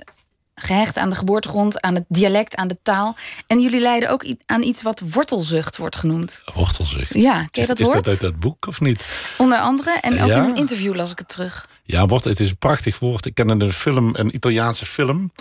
gehecht 0.60 0.98
aan 0.98 1.10
de 1.10 1.16
geboortegrond, 1.16 1.82
aan 1.82 1.96
het 1.96 2.06
dialect, 2.08 2.56
aan 2.56 2.68
de 2.68 2.78
taal. 2.84 3.16
En 3.48 3.62
jullie 3.62 3.82
leiden 3.82 4.10
ook 4.10 4.26
aan 4.46 4.62
iets 4.62 4.82
wat 4.82 5.02
wortelzucht 5.14 5.78
wordt 5.78 5.96
genoemd. 5.96 6.44
Wortelzucht? 6.54 7.14
Ja, 7.14 7.48
ken 7.52 7.62
je 7.62 7.68
dat 7.68 7.80
is, 7.80 7.86
woord? 7.86 7.98
Is 7.98 8.04
dat 8.04 8.14
uit 8.14 8.22
dat 8.22 8.40
boek 8.40 8.68
of 8.68 8.82
niet? 8.82 9.22
Onder 9.38 9.60
andere, 9.60 9.92
en 9.92 10.22
ook 10.22 10.30
in 10.30 10.44
een 10.44 10.56
interview 10.56 10.96
las 10.96 11.12
ik 11.12 11.20
het 11.20 11.30
terug. 11.30 11.68
Ja, 11.84 12.06
het 12.06 12.40
is 12.40 12.50
een 12.50 12.58
prachtig 12.58 13.00
woord. 13.00 13.26
Ik 13.26 13.34
ken 13.34 13.50
een 13.50 13.74
film, 13.74 14.10
een 14.16 14.36
Italiaanse 14.36 14.86
film. 14.86 15.32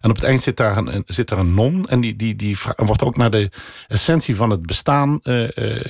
En 0.00 0.10
op 0.10 0.16
het 0.16 0.24
eind 0.24 0.42
zit 0.42 0.56
daar 0.56 0.76
een, 0.76 1.02
zit 1.06 1.28
daar 1.28 1.38
een 1.38 1.54
non. 1.54 1.88
En 1.88 2.00
die, 2.00 2.16
die, 2.16 2.36
die 2.36 2.58
wordt 2.76 3.02
ook 3.02 3.16
naar 3.16 3.30
de 3.30 3.50
essentie 3.88 4.36
van 4.36 4.50
het 4.50 4.66
bestaan 4.66 5.20
uh, 5.22 5.48
uh, 5.54 5.80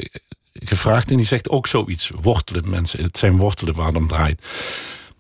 gevraagd. 0.53 1.11
En 1.11 1.17
die 1.17 1.27
zegt 1.27 1.49
ook 1.49 1.67
zoiets. 1.67 2.11
Wortelen, 2.21 2.71
mensen. 2.71 3.03
Het 3.03 3.19
zijn 3.19 3.37
wortelen 3.37 3.75
waar 3.75 3.87
het 3.87 3.97
om 3.97 4.09
draait. 4.09 4.43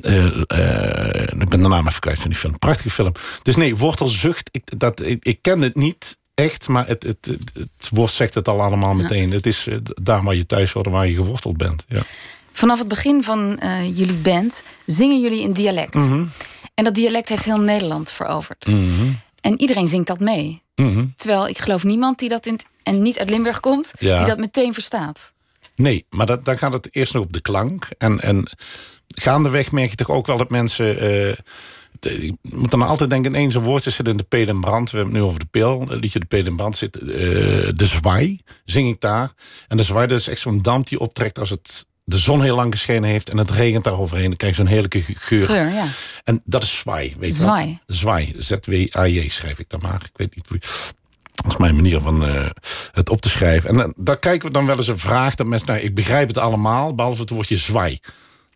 Uh, 0.03 0.25
uh, 0.25 1.41
ik 1.41 1.49
ben 1.49 1.63
de 1.63 1.69
naam 1.69 1.87
even 1.87 2.01
kwijt 2.01 2.19
van 2.19 2.31
die 2.31 2.39
film. 2.39 2.59
Prachtige 2.59 2.91
film. 2.91 3.13
Dus 3.43 3.57
nee, 3.57 3.77
wortelzucht, 3.77 4.49
ik, 4.51 4.63
dat, 4.79 5.05
ik, 5.05 5.25
ik 5.25 5.39
ken 5.41 5.61
het 5.61 5.77
niet 5.77 6.19
echt, 6.35 6.69
maar 6.69 6.87
het, 6.87 7.03
het, 7.03 7.27
het, 7.27 7.53
het 7.55 7.89
woord 7.91 8.13
zegt 8.13 8.35
het 8.35 8.49
al 8.49 8.63
allemaal 8.63 8.95
meteen. 8.95 9.31
Het 9.31 9.47
is 9.47 9.67
uh, 9.67 9.77
daar 10.03 10.23
waar 10.23 10.35
je 10.35 10.47
thuis 10.47 10.73
hoort, 10.73 10.87
waar 10.87 11.09
je 11.09 11.15
geworteld 11.15 11.57
bent. 11.57 11.85
Ja. 11.89 12.03
Vanaf 12.53 12.79
het 12.79 12.89
begin 12.89 13.23
van 13.23 13.59
jullie 13.95 14.17
band 14.17 14.63
zingen 14.87 15.21
jullie 15.21 15.43
in 15.43 15.53
dialect. 15.53 15.95
Mm 15.95 16.09
-hmm. 16.09 16.31
En 16.75 16.85
dat 16.85 16.95
dialect 16.95 17.29
heeft 17.29 17.45
heel 17.45 17.61
Nederland 17.61 18.13
veroverd. 18.13 18.67
Mm 18.67 18.97
-hmm. 18.97 19.21
En 19.41 19.61
iedereen 19.61 19.89
zingt 19.89 20.07
dat 20.07 20.21
mee. 20.21 20.63
Mm 20.75 20.93
-hmm. 20.95 21.15
Terwijl 21.17 21.49
ik 21.49 21.59
geloof 21.59 21.85
niemand 21.85 22.19
die 22.19 22.29
dat 22.29 22.47
in 22.47 22.61
en 22.83 23.03
niet 23.03 23.19
uit 23.19 23.31
Limburg 23.31 23.61
komt, 23.61 23.93
ja. 23.99 24.19
die 24.19 24.27
dat 24.27 24.39
meteen 24.39 24.73
verstaat. 24.73 25.33
Nee, 25.75 26.07
maar 26.11 26.27
dat, 26.27 26.45
dan 26.45 26.59
gaat 26.59 26.73
het 26.73 26.89
eerst 26.91 27.13
nog 27.13 27.25
op 27.25 27.33
de 27.33 27.41
klank. 27.41 27.89
En, 27.99 28.21
en 28.21 28.51
gaandeweg 29.15 29.73
merk 29.73 29.91
je 29.91 29.97
toch 29.97 30.11
ook 30.11 30.27
wel 30.27 30.37
dat 30.37 30.51
mensen... 30.51 30.95
Uh, 30.95 31.33
je 32.01 32.37
moet 32.43 32.71
dan 32.71 32.83
altijd 32.83 33.11
denken, 33.11 33.31
ineens 33.31 33.55
een 33.55 33.63
woordje 33.63 33.91
zit 33.91 34.09
in 34.09 34.17
de 34.17 34.23
peel 34.23 34.49
en 34.49 34.61
brand. 34.61 34.91
We 34.91 34.97
hebben 34.97 35.15
het 35.15 35.23
nu 35.23 35.29
over 35.29 35.41
de 35.41 35.47
peel. 35.51 35.87
Het 35.89 36.01
liedje 36.01 36.19
de 36.19 36.27
peel 36.27 36.45
en 36.45 36.57
brand 36.57 36.77
zit. 36.77 37.01
Uh, 37.03 37.09
de 37.75 37.87
zwaai 37.87 38.41
zing 38.65 38.89
ik 38.89 39.01
daar. 39.01 39.33
En 39.69 39.77
de 39.77 39.83
zwaai 39.83 40.07
dat 40.07 40.19
is 40.19 40.29
echt 40.29 40.41
zo'n 40.41 40.63
damp 40.63 40.89
die 40.89 41.01
optrekt 41.01 41.39
als 41.39 41.51
het 41.51 41.87
de 42.05 42.19
zon 42.19 42.43
heel 42.43 42.57
lang 42.57 42.73
geschenen 42.73 43.11
heeft 43.11 43.31
en 43.31 43.37
het 43.37 43.51
regent 43.51 43.85
daar 43.85 43.99
overheen. 43.99 44.27
Dan 44.27 44.37
krijg 44.37 44.57
je 44.57 44.63
zo'n 44.63 44.71
heerlijke 44.71 45.03
geur. 45.03 45.47
geur 45.47 45.69
ja. 45.69 45.87
En 46.25 46.43
dat 46.45 46.63
is 46.63 46.79
zwaai. 46.79 47.15
Weet 47.19 47.35
zwaai. 47.35 47.81
Je 47.87 47.95
zwaai. 47.95 48.35
Z-W-A-J 48.39 49.29
schrijf 49.29 49.59
ik 49.59 49.69
dan 49.69 49.81
maar. 49.83 50.03
Ik 50.05 50.17
weet 50.17 50.35
niet 50.35 50.49
hoe 50.49 50.59
dat 51.43 51.53
is 51.53 51.59
mijn 51.59 51.75
manier 51.75 52.01
van 52.01 52.29
uh, 52.29 52.47
het 52.93 53.09
op 53.09 53.21
te 53.21 53.29
schrijven. 53.29 53.71
En 53.71 53.95
daar 53.97 54.19
kijken 54.19 54.49
we 54.49 54.55
dan 54.55 54.67
wel 54.67 54.77
eens 54.77 54.89
een 54.89 54.99
vraag 54.99 55.35
dat 55.35 55.47
mensen... 55.47 55.69
Nou, 55.69 55.81
ik 55.81 55.95
begrijp 55.95 56.29
het 56.29 56.39
allemaal, 56.39 56.95
behalve 56.95 57.21
het 57.21 57.31
woordje 57.31 57.57
zwaai. 57.57 57.99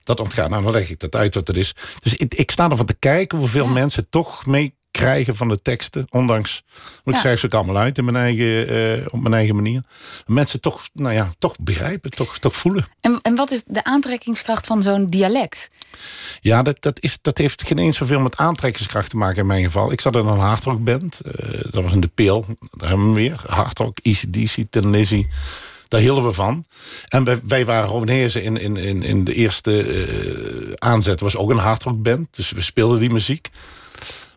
Dat 0.07 0.21
ontgaat. 0.21 0.49
Nou, 0.49 0.63
dan 0.63 0.73
leg 0.73 0.91
ik 0.91 1.01
dat 1.01 1.15
uit 1.15 1.35
wat 1.35 1.49
er 1.49 1.57
is. 1.57 1.75
Dus 2.03 2.15
ik, 2.15 2.35
ik 2.35 2.51
sta 2.51 2.71
ervan 2.71 2.87
te 2.87 2.95
kijken 2.95 3.39
hoeveel 3.39 3.65
ja. 3.65 3.73
mensen 3.73 4.09
toch 4.09 4.47
mee 4.47 4.75
krijgen 4.91 5.37
van 5.37 5.49
de 5.49 5.63
teksten. 5.63 6.07
Ondanks, 6.11 6.63
want 7.05 7.17
ik 7.17 7.23
schrijf 7.23 7.41
ze 7.41 7.47
ook 7.47 7.55
allemaal 7.55 7.77
uit 7.77 7.99
in 7.99 8.05
mijn 8.05 8.17
eigen, 8.17 8.77
uh, 8.77 9.07
op 9.11 9.21
mijn 9.21 9.35
eigen 9.35 9.55
manier. 9.55 9.83
Mensen 10.27 10.61
toch, 10.61 10.89
nou 10.93 11.15
ja, 11.15 11.29
toch 11.39 11.55
begrijpen, 11.61 12.11
toch, 12.11 12.39
toch 12.39 12.57
voelen. 12.57 12.87
En, 13.01 13.19
en 13.23 13.35
wat 13.35 13.51
is 13.51 13.63
de 13.67 13.85
aantrekkingskracht 13.85 14.67
van 14.67 14.83
zo'n 14.83 15.11
dialect? 15.11 15.69
Ja, 16.41 16.63
dat, 16.63 16.83
dat, 16.83 17.01
is, 17.01 17.19
dat 17.23 17.39
heeft 17.39 17.63
geen 17.63 17.79
eens 17.79 17.97
zoveel 17.97 18.21
met 18.21 18.37
aantrekkingskracht 18.37 19.11
te 19.11 19.17
maken 19.17 19.39
in 19.39 19.47
mijn 19.47 19.65
geval. 19.65 19.93
Ik 19.93 20.01
zat 20.01 20.15
in 20.15 20.27
een 20.27 20.39
hardrockband. 20.39 21.21
Uh, 21.25 21.61
dat 21.71 21.83
was 21.83 21.93
in 21.93 22.01
de 22.01 22.11
Peel. 22.15 22.45
Daar 22.71 22.89
hebben 22.89 23.09
we 23.09 23.15
weer. 23.15 23.41
Hardrock, 23.47 23.99
ECDC, 24.03 24.65
Tin 24.71 24.91
Lizzy. 24.91 25.27
Daar 25.97 26.05
hielden 26.05 26.25
we 26.25 26.33
van. 26.33 26.65
En 27.09 27.25
wij, 27.25 27.41
wij 27.43 27.65
waren 27.65 27.89
Ronezen 27.89 28.43
in, 28.43 28.57
in, 28.57 28.77
in, 28.77 29.03
in 29.03 29.25
de 29.25 29.35
eerste 29.35 29.87
uh, 29.87 30.73
aanzetten 30.75 31.25
was 31.25 31.37
ook 31.37 31.51
een 31.51 31.59
hardrockband. 31.59 32.29
Dus 32.31 32.51
we 32.51 32.61
speelden 32.61 33.01
die 33.01 33.11
muziek. 33.11 33.49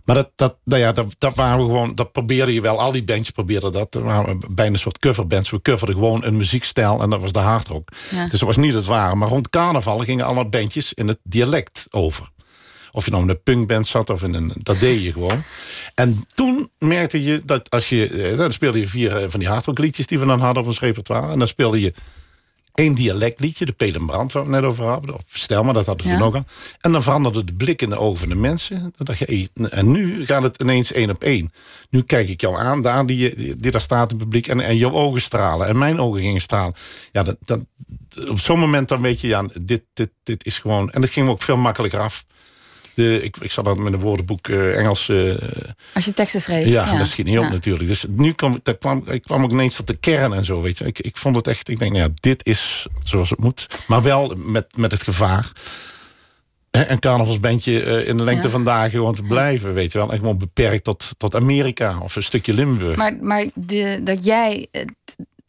Maar 0.06 0.16
dat, 0.16 0.32
dat, 0.36 0.58
nou 0.64 0.82
ja, 0.82 0.92
dat, 0.92 1.06
dat 1.18 1.36
waren 1.36 1.60
we 1.60 1.66
gewoon, 1.66 1.96
dat 1.96 2.12
probeerde 2.12 2.54
je 2.54 2.62
wel. 2.62 2.80
Al 2.80 2.92
die 2.92 3.04
bands 3.04 3.30
probeerden 3.30 3.72
dat. 3.72 3.96
Er 3.96 4.04
waren 4.04 4.40
bijna 4.50 4.74
een 4.74 4.80
soort 4.80 5.00
coverbands. 5.00 5.50
We 5.50 5.62
coverden 5.62 5.96
gewoon 5.96 6.24
een 6.24 6.38
muziekstijl 6.38 7.02
en 7.02 7.10
dat 7.10 7.22
was 7.22 7.32
de 7.32 7.40
hardrock. 7.40 7.90
Dus 8.12 8.40
dat 8.40 8.40
was 8.40 8.58
niet 8.58 8.74
het 8.74 8.86
ware. 8.86 9.16
Maar 9.16 9.28
rond 9.28 9.50
carnaval 9.50 10.00
gingen 10.00 10.26
allemaal 10.26 10.50
bandjes 10.50 10.94
in 10.94 11.08
het 11.08 11.20
dialect 11.24 11.88
over. 11.90 12.30
Of 12.92 13.06
je 13.06 13.12
nou 13.12 13.24
in 13.24 13.30
een 13.30 13.44
punkband 13.44 13.88
zat 13.88 14.10
of 14.10 14.24
in 14.24 14.34
een... 14.34 14.52
Dat 14.56 14.80
deed 14.80 15.04
je 15.04 15.12
gewoon. 15.12 15.44
En 15.96 16.24
toen 16.34 16.70
merkte 16.78 17.24
je 17.24 17.42
dat 17.46 17.70
als 17.70 17.90
je... 17.90 18.08
eh, 18.08 18.38
Dan 18.38 18.52
speelde 18.52 18.80
je 18.80 18.88
vier 18.88 19.16
eh, 19.18 19.26
van 19.30 19.40
die 19.40 19.50
hardrockliedjes 19.50 20.08
die 20.08 20.20
we 20.20 20.26
dan 20.26 20.40
hadden 20.40 20.62
op 20.64 20.68
ons 20.70 20.80
repertoire. 20.80 21.32
En 21.32 21.40
dan 21.40 21.48
speelde 21.48 21.82
je 21.82 21.94
één 22.74 22.94
dialectliedje, 22.96 23.66
de 23.66 23.72
Pelenbrand, 23.72 24.32
waar 24.32 24.46
we 24.46 24.52
het 24.52 24.62
net 24.62 24.72
over 24.72 24.86
hadden. 24.86 25.14
Of 25.16 25.22
stel 25.28 25.64
maar, 25.64 25.74
dat 25.74 25.86
hadden 25.86 26.06
we 26.06 26.12
Ja. 26.12 26.18
toen 26.18 26.28
ook. 26.28 26.44
En 26.82 26.92
dan 26.92 27.04
veranderde 27.04 27.44
de 27.44 27.54
blik 27.54 27.82
in 27.82 27.90
de 27.90 27.98
ogen 27.98 28.20
van 28.20 28.30
de 28.30 28.36
mensen. 28.36 28.80
Dan 28.80 28.92
dacht 29.06 29.20
je, 29.20 29.50
en 29.70 29.92
nu 29.92 30.26
gaat 30.26 30.44
het 30.44 30.62
ineens 30.62 30.92
één 30.92 31.10
op 31.10 31.24
één. 31.24 31.52
Nu 31.90 32.02
kijk 32.02 32.30
ik 32.30 32.42
jou 32.42 32.58
aan, 32.58 32.82
daar 32.82 33.06
die, 33.06 33.36
die, 33.36 33.56
die 33.58 33.72
daar 33.72 33.82
staat 33.82 34.12
in 34.12 34.16
het 34.16 34.24
publiek. 34.24 34.48
En, 34.48 34.60
en 34.60 34.78
jouw 34.78 34.92
ogen 34.92 35.22
stralen. 35.22 35.68
En 35.68 35.78
mijn 35.78 36.00
ogen 36.00 36.20
gingen 36.22 36.42
stralen. 36.42 36.74
Ja, 37.12 37.24
dat, 37.24 37.38
dat, 37.46 37.60
op 38.30 38.40
zo'n 38.40 38.60
moment 38.60 38.88
dan 38.90 39.02
weet 39.02 39.22
je, 39.22 39.28
ja, 39.28 39.44
dit, 39.62 39.82
dit, 39.94 40.10
dit 40.24 40.46
is 40.46 40.60
gewoon... 40.60 40.92
En 40.92 41.02
dat 41.02 41.10
ging 41.10 41.26
me 41.26 41.32
ook 41.32 41.42
veel 41.42 41.58
makkelijker 41.58 42.00
af. 42.00 42.26
De, 43.00 43.22
ik, 43.22 43.38
ik 43.42 43.52
zat 43.52 43.66
dat 43.66 43.78
met 43.78 43.94
een 43.94 44.00
woordenboek 44.00 44.48
eh, 44.48 44.78
Engels... 44.78 45.10
eh, 45.10 45.34
Als 45.94 46.06
je 46.06 46.14
teksten 46.14 46.42
schreef. 46.42 46.66
ja, 46.66 46.98
dat 46.98 47.08
schiet 47.08 47.26
niet 47.26 47.38
op 47.38 47.44
Ja. 47.44 47.50
natuurlijk. 47.52 47.88
Dus 47.90 48.06
nu 48.10 48.32
kwam, 48.34 48.60
daar 48.64 48.78
kwam, 48.78 49.04
ik 49.10 49.22
kwam 49.22 49.44
ook 49.44 49.52
ineens 49.52 49.76
tot 49.76 49.88
de 49.88 49.96
kern 49.98 50.34
en 50.34 50.46
zo, 50.46 50.62
weet 50.62 50.78
je. 50.78 50.86
Ik, 50.86 51.00
ik 51.00 51.18
vond 51.18 51.36
het 51.36 51.48
echt, 51.48 51.70
ik 51.70 51.80
denk, 51.80 51.92
nou 51.92 52.04
ja, 52.04 52.10
dit 52.20 52.46
is 52.46 52.88
zoals 53.04 53.30
het 53.30 53.40
moet. 53.40 53.68
Maar 53.88 54.02
wel 54.02 54.36
met, 54.40 54.78
met 54.78 54.92
het 54.92 55.04
gevaar. 55.04 55.52
Een 56.72 57.00
carnavalsbandje 57.00 57.84
eh, 57.84 58.08
in 58.08 58.18
de 58.18 58.24
lengte 58.24 58.46
Ja. 58.46 58.50
van 58.52 58.64
dagen 58.64 58.92
gewoon 58.92 59.16
te 59.16 59.22
blijven, 59.22 59.74
weet 59.74 59.92
je 59.92 59.98
wel. 59.98 60.12
En 60.12 60.18
gewoon 60.20 60.38
beperkt 60.38 60.84
tot, 60.84 61.10
tot 61.18 61.36
Amerika 61.36 62.00
of 62.04 62.16
een 62.16 62.24
stukje 62.24 62.54
Limburg. 62.54 62.96
Maar, 62.98 63.18
maar 63.22 63.46
de, 63.54 64.02
dat 64.04 64.24
jij 64.26 64.68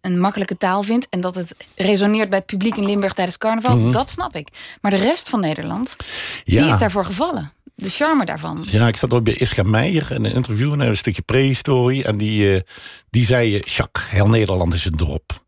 een 0.01 0.21
makkelijke 0.21 0.57
taal 0.57 0.83
vindt 0.83 1.07
en 1.11 1.21
dat 1.21 1.35
het 1.35 1.55
resoneert 1.77 2.29
bij 2.29 2.39
het 2.39 2.47
publiek 2.47 2.77
in 2.77 2.85
Limburg 2.87 3.13
tijdens 3.13 3.39
carnaval, 3.39 3.91
dat 3.91 4.11
snap 4.11 4.37
ik. 4.37 4.49
Maar 4.81 4.91
de 4.91 4.97
rest 4.97 5.29
van 5.29 5.41
Nederland, 5.41 5.97
die 6.45 6.61
Mhm. 6.61 6.69
Is 6.73 6.79
daarvoor 6.79 7.05
gevallen. 7.05 7.53
De 7.75 7.89
charme 7.91 8.25
daarvan. 8.25 8.65
Ja, 8.69 8.87
ik 8.89 8.97
zat 8.97 9.13
ook 9.13 9.25
bij 9.25 9.35
Iska 9.35 9.63
Meijer 9.63 10.11
in 10.13 10.25
een 10.25 10.33
interview, 10.33 10.73
en 10.73 10.81
een 10.81 10.97
stukje 10.97 11.23
prehistorie. 11.23 12.05
En 12.05 12.17
die, 12.17 12.55
eh, 12.55 12.61
die 13.11 13.25
zei, 13.25 13.57
eh, 13.57 13.63
Jacques, 13.63 14.11
heel 14.11 14.29
Nederland 14.29 14.75
is 14.75 14.85
een 14.85 14.97
dorp. 14.97 15.43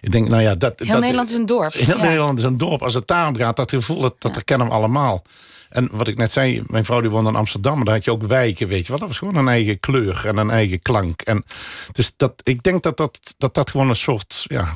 Ik 0.00 0.10
denk, 0.10 0.28
nou 0.28 0.42
ja, 0.42 0.54
dat... 0.54 0.72
Heel 0.76 0.92
dat, 0.92 1.00
Nederland 1.00 1.30
is 1.30 1.36
een 1.36 1.46
dorp. 1.46 1.72
Heel 1.72 1.96
Ja. 1.96 2.02
Nederland 2.02 2.38
is 2.38 2.44
een 2.44 2.56
dorp. 2.56 2.82
Als 2.82 2.94
het 2.94 3.06
daarom 3.06 3.36
gaat, 3.36 3.56
dat 3.56 3.70
gevoel, 3.70 4.00
dat, 4.00 4.14
dat 4.18 4.34
herkennen 4.34 4.66
we 4.66 4.72
allemaal. 4.72 5.22
En 5.68 5.88
wat 5.92 6.08
ik 6.08 6.16
net 6.16 6.32
zei, 6.32 6.62
mijn 6.66 6.84
vrouw 6.84 7.00
die 7.00 7.10
woonde 7.10 7.30
in 7.30 7.36
Amsterdam... 7.36 7.76
maar 7.76 7.84
daar 7.84 7.94
had 7.94 8.04
je 8.04 8.10
ook 8.10 8.22
wijken, 8.22 8.68
weet 8.68 8.86
je 8.86 8.88
wel. 8.88 8.98
Dat 8.98 9.08
was 9.08 9.18
gewoon 9.18 9.36
een 9.36 9.48
eigen 9.48 9.80
kleur 9.80 10.26
en 10.26 10.36
een 10.36 10.50
eigen 10.50 10.80
klank. 10.82 11.22
En 11.22 11.44
dus 11.92 12.12
dat, 12.16 12.32
ik 12.42 12.62
denk 12.62 12.82
dat 12.82 12.96
dat, 12.96 13.34
dat, 13.38 13.54
dat 13.54 13.70
gewoon 13.70 13.88
een 13.88 13.96
soort... 13.96 14.44
Ja, 14.48 14.72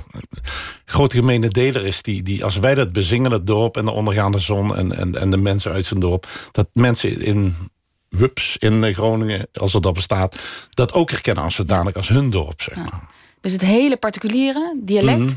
grote 0.85 1.17
gemene 1.17 1.49
deler 1.49 1.87
is... 1.87 2.03
Die, 2.03 2.23
die 2.23 2.45
als 2.45 2.59
wij 2.59 2.75
dat 2.75 2.93
bezingen, 2.93 3.31
het 3.31 3.47
dorp 3.47 3.77
en 3.77 3.85
de 3.85 3.91
ondergaande 3.91 4.39
zon... 4.39 4.77
en, 4.77 4.97
en, 4.97 5.21
en 5.21 5.31
de 5.31 5.37
mensen 5.37 5.73
uit 5.73 5.87
zijn 5.87 6.01
dorp... 6.01 6.29
dat 6.53 6.69
mensen 6.73 7.21
in 7.21 7.57
Wups 8.09 8.57
in 8.57 8.95
Groningen, 8.95 9.49
als 9.53 9.73
dat 9.73 9.93
bestaat... 9.93 10.39
dat 10.71 10.93
ook 10.93 11.11
herkennen 11.11 11.45
als 11.45 11.55
zodanig 11.55 11.95
als 11.95 12.09
hun 12.09 12.31
dorp, 12.31 12.63
zeg 12.63 12.77
maar. 12.77 13.09
Dus 13.43 13.53
het 13.53 13.61
hele 13.61 13.97
particuliere 13.97 14.77
dialect 14.83 15.19
Mhm. 15.19 15.33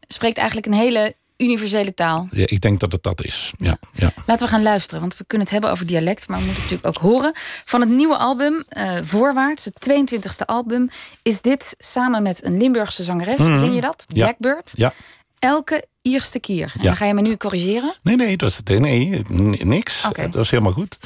spreekt 0.00 0.36
eigenlijk 0.38 0.66
een 0.66 0.72
hele 0.72 1.14
universele 1.36 1.94
taal. 1.94 2.28
Ja, 2.30 2.44
ik 2.46 2.60
denk 2.60 2.80
dat 2.80 2.92
het 2.92 3.02
dat 3.02 3.24
is, 3.24 3.52
ja. 3.58 3.78
ja. 3.92 4.12
Laten 4.26 4.44
we 4.46 4.52
gaan 4.52 4.62
luisteren, 4.62 5.00
want 5.00 5.16
we 5.16 5.24
kunnen 5.26 5.46
het 5.46 5.54
hebben 5.54 5.70
over 5.72 5.86
dialect, 5.86 6.28
maar 6.28 6.38
we 6.38 6.44
moeten 6.44 6.62
het 6.62 6.72
natuurlijk 6.72 6.96
ook 6.96 7.10
horen. 7.10 7.32
Van 7.64 7.80
het 7.80 7.88
nieuwe 7.90 8.16
album, 8.16 8.64
eh, 8.68 8.92
Voorwaarts, 9.02 9.64
het 9.64 9.80
22e 9.80 10.44
album, 10.46 10.88
is 11.22 11.40
dit 11.40 11.74
samen 11.78 12.22
met 12.22 12.44
een 12.44 12.56
Limburgse 12.56 13.02
zangeres, 13.02 13.40
zing 13.40 13.74
je 13.74 13.80
dat? 13.80 14.04
Ja. 14.08 14.24
Blackbird. 14.24 14.72
ja. 14.74 14.92
Elke 15.38 15.84
eerste 16.02 16.40
keer. 16.40 16.62
En 16.74 16.80
Ja. 16.82 16.84
dan 16.86 16.96
ga 16.96 17.04
je 17.04 17.14
me 17.14 17.20
nu 17.20 17.36
corrigeren. 17.36 17.94
Nee, 18.02 18.16
nee, 18.16 18.36
dat 18.36 18.48
is, 18.50 18.78
nee, 18.78 19.22
niks. 19.64 20.04
Oké. 20.04 20.22
Dat 20.22 20.34
was 20.34 20.50
helemaal 20.50 20.72
goed. 20.72 20.96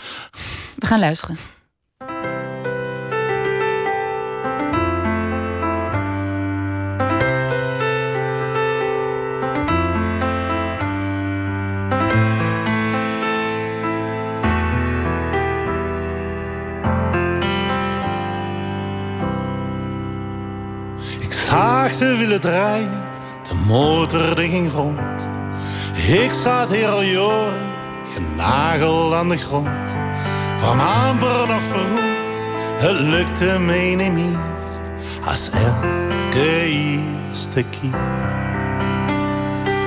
We 0.76 0.86
gaan 0.86 0.98
luisteren. 0.98 1.36
Ik 21.54 21.60
zag 21.60 21.96
de 21.96 22.16
wielen 22.16 22.40
draaien, 22.40 23.02
de 23.48 23.54
motor 23.66 24.34
die 24.34 24.48
ging 24.48 24.72
rond. 24.72 25.28
Ik 26.08 26.32
zat 26.42 26.72
hier 26.72 26.88
al 26.88 27.02
jaren, 27.02 27.60
genageld 28.14 29.12
aan 29.12 29.28
de 29.28 29.36
grond. 29.36 29.96
Kwam 30.58 30.80
amper 30.80 31.46
nog 31.48 31.62
verroet, 31.70 32.38
het 32.76 33.00
lukte 33.00 33.58
me 33.58 33.74
niet 33.74 34.12
meer. 34.12 34.38
Als 35.26 35.50
elke 35.50 36.64
eerste 36.64 37.64
keer. 37.70 38.00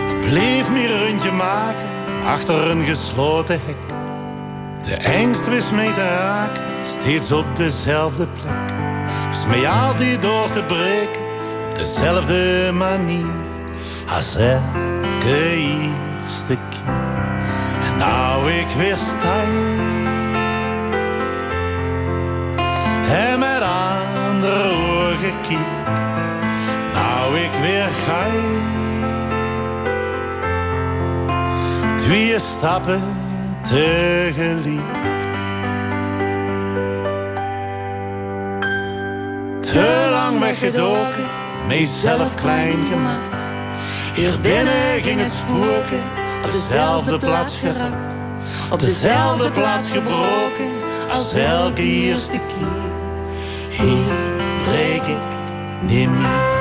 Ik 0.09 0.19
bleef 0.19 0.69
me 0.69 0.93
een 0.93 1.07
rondje 1.07 1.31
maken, 1.31 1.87
achter 2.25 2.69
een 2.71 2.85
gesloten 2.85 3.59
hek. 3.65 3.95
De 4.85 5.19
angst 5.19 5.47
wist 5.49 5.71
mee 5.71 5.93
te 5.93 6.07
raken, 6.07 6.63
steeds 6.99 7.31
op 7.31 7.45
dezelfde 7.55 8.27
plek. 8.27 8.75
Wist 9.29 9.47
mij 9.47 9.69
altijd 9.69 10.21
door 10.21 10.49
te 10.49 10.63
breken, 10.63 11.26
dezelfde 11.77 12.71
manier. 12.73 13.25
Als 14.15 14.35
elke 14.35 15.55
eerste 15.55 16.57
keer. 16.69 16.93
En 17.91 17.97
nou 17.97 18.51
ik 18.51 18.67
weer 18.77 18.97
sta. 18.97 19.41
En 23.09 23.39
met 23.39 23.61
andere 23.61 24.63
ogen 24.63 25.41
kijk. 25.41 25.87
Nou 26.93 27.37
ik 27.37 27.51
weer 27.61 27.89
ga. 28.05 28.25
Twee 31.97 32.39
stappen 32.39 33.01
tegelijk. 33.61 34.95
Te 39.61 40.09
lang 40.11 40.39
weggedoken, 40.39 41.25
mezelf 41.67 42.35
klein 42.35 42.85
gemaakt. 42.91 43.41
Hier 44.15 44.39
binnen 44.41 45.01
ging 45.01 45.21
het 45.21 45.31
spoken, 45.31 46.03
op 46.45 46.51
dezelfde 46.51 47.19
plaats 47.19 47.57
geraakt. 47.57 48.15
Op 48.71 48.79
dezelfde 48.79 49.51
plaats 49.51 49.89
gebroken, 49.89 50.71
als 51.11 51.33
elke 51.33 51.81
eerste 51.81 52.39
keer. 52.47 52.91
Hier 53.69 54.13
breek 54.65 55.03
ik 55.03 55.21
niet 55.81 56.09
meer. 56.09 56.56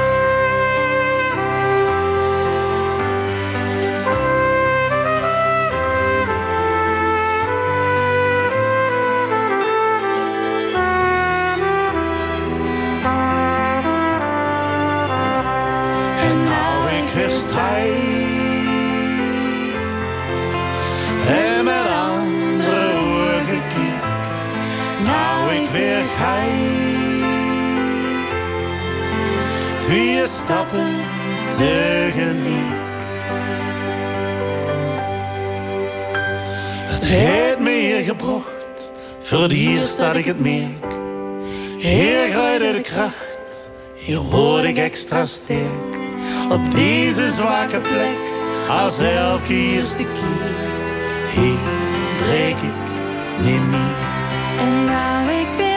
Dat 40.06 40.16
ik 40.16 40.24
het 40.24 40.40
merk. 40.40 40.94
Hier 41.78 42.28
grijde 42.28 42.72
de 42.72 42.80
kracht. 42.80 43.70
Hier 43.94 44.20
word 44.20 44.64
ik 44.64 44.76
extra 44.76 45.26
sterk. 45.26 45.94
Op 46.50 46.70
deze 46.70 47.32
zwakke 47.32 47.80
plek. 47.80 48.18
Als 48.68 48.98
elke 48.98 49.54
eerste 49.54 50.02
keer. 50.02 50.54
Hier 51.30 51.58
breek 52.20 52.56
ik 52.56 52.78
niet 53.42 53.66
meer. 53.68 53.96
En 54.58 54.84
nou 54.84 55.30
ik 55.30 55.48
weer 55.56 55.75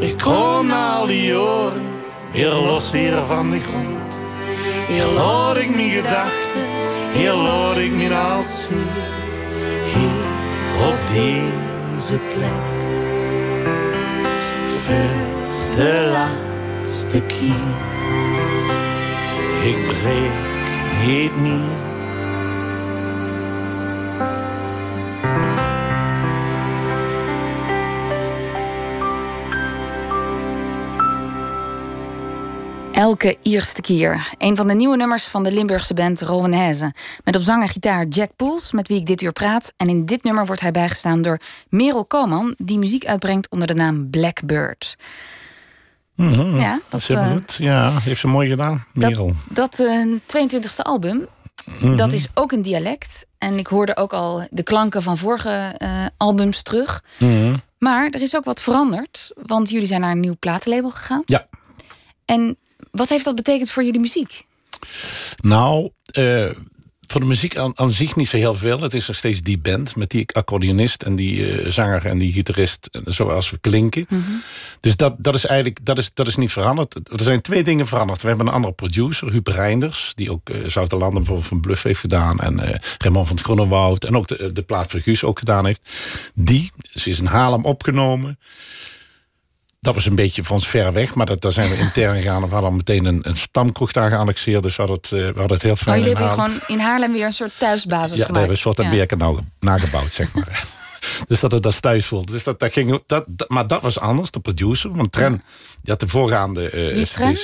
Ik 0.00 0.18
kom 0.18 0.66
na 0.66 0.96
al 0.96 1.06
die 1.06 1.26
jaren 1.26 1.82
weer 2.32 2.54
los 2.54 2.92
hier 2.92 3.12
van 3.26 3.50
de 3.50 3.60
grond. 3.60 4.20
Hier 4.88 5.04
laat 5.04 5.56
ik 5.56 5.74
mijn 5.74 5.88
gedachten, 5.88 6.66
hier 7.12 7.32
laat 7.32 7.76
ik 7.76 7.96
mijn 7.96 8.44
zien. 8.44 8.86
Hier 9.94 10.88
op 10.88 10.98
deze 11.12 12.18
plek. 12.34 12.68
Voor 14.84 15.76
de 15.76 16.10
laatste 16.12 17.20
keer. 17.26 17.74
Ik 19.62 19.86
breek 19.86 20.30
niet 21.06 21.40
meer. 21.40 21.79
Elke 33.00 33.38
eerste 33.42 33.80
keer. 33.80 34.28
Een 34.38 34.56
van 34.56 34.68
de 34.68 34.74
nieuwe 34.74 34.96
nummers 34.96 35.24
van 35.24 35.42
de 35.42 35.52
Limburgse 35.52 35.94
band 35.94 36.20
Rowanese. 36.20 36.92
Met 37.24 37.36
op 37.36 37.42
zang 37.42 37.62
en 37.62 37.68
gitaar 37.68 38.06
Jack 38.06 38.30
Poels, 38.36 38.72
met 38.72 38.88
wie 38.88 39.00
ik 39.00 39.06
dit 39.06 39.22
uur 39.22 39.32
praat. 39.32 39.72
En 39.76 39.88
in 39.88 40.06
dit 40.06 40.22
nummer 40.22 40.46
wordt 40.46 40.60
hij 40.60 40.70
bijgestaan 40.70 41.22
door 41.22 41.40
Merel 41.68 42.04
Koman... 42.04 42.54
die 42.58 42.78
muziek 42.78 43.06
uitbrengt 43.06 43.50
onder 43.50 43.66
de 43.66 43.74
naam 43.74 44.10
Blackbird. 44.10 44.94
Ja, 46.14 46.80
dat, 46.88 47.02
Ze 47.02 47.14
eh, 47.14 47.30
het. 47.30 47.54
Ja, 47.58 47.98
heeft 47.98 48.20
ze 48.20 48.26
mooi 48.26 48.48
gedaan, 48.48 48.84
Merel. 48.92 49.32
dat 49.48 49.80
eh, 49.80 50.06
22e 50.26 50.82
album, 50.82 51.26
Mhm. 51.64 51.96
dat 51.96 52.12
is 52.12 52.26
ook 52.34 52.52
een 52.52 52.62
dialect. 52.62 53.26
En 53.38 53.58
ik 53.58 53.66
hoorde 53.66 53.96
ook 53.96 54.12
al 54.12 54.46
de 54.50 54.62
klanken 54.62 55.02
van 55.02 55.18
vorige 55.18 55.74
eh, 55.76 56.06
albums 56.16 56.62
terug. 56.62 57.04
Mhm. 57.18 57.54
Maar 57.78 58.08
er 58.08 58.22
is 58.22 58.36
ook 58.36 58.44
wat 58.44 58.60
veranderd. 58.60 59.30
Want 59.46 59.70
jullie 59.70 59.86
zijn 59.86 60.00
naar 60.00 60.10
een 60.10 60.20
nieuw 60.20 60.36
platenlabel 60.38 60.90
gegaan. 60.90 61.22
Ja, 61.24 61.46
En 62.24 62.56
wat 62.90 63.08
heeft 63.08 63.24
dat 63.24 63.34
betekend 63.34 63.70
voor 63.70 63.84
jullie 63.84 64.00
muziek? 64.00 64.40
nou, 65.40 65.90
eh, 66.04 66.50
voor 67.10 67.20
de 67.20 67.26
muziek 67.26 67.56
aan, 67.56 67.78
aan 67.78 67.92
zich 67.92 68.16
niet 68.16 68.28
zo 68.28 68.36
heel 68.36 68.54
veel. 68.54 68.80
Het 68.80 68.94
is 68.94 69.06
nog 69.06 69.16
steeds 69.16 69.40
die 69.40 69.58
band 69.58 69.96
met 69.96 70.10
die 70.10 70.26
accordeonist 70.32 71.02
en 71.02 71.16
die 71.16 71.52
eh, 71.52 71.70
zanger 71.70 72.06
en 72.06 72.18
die 72.18 72.32
gitarist, 72.32 72.88
eh, 72.92 73.00
zoals 73.04 73.50
we 73.50 73.58
klinken. 73.58 74.06
Dus 74.80 74.96
dat, 74.96 75.14
dat 75.18 75.34
is 75.34 75.46
eigenlijk 75.46 75.84
dat 75.84 75.98
is, 75.98 76.10
dat 76.14 76.26
is 76.26 76.36
niet 76.36 76.52
veranderd. 76.52 76.94
Er 76.94 77.20
zijn 77.20 77.40
twee 77.40 77.64
dingen 77.64 77.86
veranderd. 77.86 78.22
We 78.22 78.28
hebben 78.28 78.46
een 78.46 78.52
andere 78.52 78.72
producer, 78.72 79.30
Huub 79.30 79.46
Reinders, 79.46 80.12
die 80.14 80.32
ook 80.32 80.50
uh, 80.50 81.40
van 81.40 81.60
Bluff 81.60 81.82
heeft 81.82 82.00
gedaan. 82.00 82.38
En 82.38 82.60
eh 82.60 82.78
Raymond 82.98 83.26
van 83.26 83.36
het 83.36 83.44
Groenewoud 83.44 84.04
en 84.04 84.16
ook 84.16 84.28
de, 84.28 84.52
de 84.52 84.62
plaat 84.62 84.90
voor 84.90 85.00
Guus 85.00 85.24
ook 85.24 85.38
gedaan 85.38 85.66
heeft. 85.66 85.80
Die, 86.34 86.70
ze 86.90 87.10
is 87.10 87.18
in 87.18 87.26
Haarlem 87.26 87.64
opgenomen. 87.64 88.38
Dat 89.80 89.94
was 89.94 90.06
een 90.06 90.14
beetje 90.14 90.42
ons 90.50 90.68
ver 90.68 90.92
weg, 90.92 91.14
maar 91.14 91.26
dat, 91.26 91.40
daar 91.40 91.52
zijn 91.52 91.70
we 91.70 91.76
intern 91.86 92.16
gegaan. 92.16 92.48
We 92.48 92.54
hadden 92.54 92.76
meteen 92.76 93.04
een, 93.04 93.28
een 93.28 93.36
stamkroeg 93.36 93.92
daar 93.92 94.10
geannexeerd, 94.10 94.62
dus 94.62 94.76
we 94.76 94.82
hadden 94.82 95.00
het, 95.02 95.12
eh, 95.12 95.18
we 95.18 95.38
hadden 95.38 95.52
het 95.56 95.62
heel 95.62 95.76
fijn 95.76 95.98
jullie 96.00 96.14
in 96.14 96.22
hebben 96.22 96.44
gewoon 96.44 96.60
in 96.66 96.78
Haarlem 96.78 97.12
weer 97.12 97.24
een 97.24 97.32
soort 97.32 97.58
thuisbasis 97.58 98.10
Ja, 98.10 98.16
daar 98.16 98.26
gemaakt. 98.26 98.28
hebben 98.46 98.46
we 98.46 98.68
een 98.68 98.74
soort 98.74 99.10
Ja. 99.10 99.16
Nou 99.16 99.40
nagebouwd, 99.60 100.12
zeg 100.12 100.32
maar. 100.34 100.64
dus 101.28 101.40
dat 101.40 101.52
het 101.52 101.62
dat 101.62 101.82
thuis 101.82 102.06
voelde. 102.06 102.32
Dus 102.32 102.44
dat, 102.44 102.60
dat 102.60 102.72
ging, 102.72 103.00
dat, 103.06 103.24
dat- 103.28 103.48
maar 103.48 103.66
dat 103.66 103.82
was 103.82 103.98
anders, 104.00 104.30
de 104.30 104.40
producer. 104.40 104.90
Want 104.92 105.12
Tren, 105.12 105.32
die 105.82 105.90
had 105.90 106.00
de 106.00 106.08
voorgaande... 106.08 106.70
Wie 106.70 106.80
is 106.82 107.10
Tren? 107.10 107.36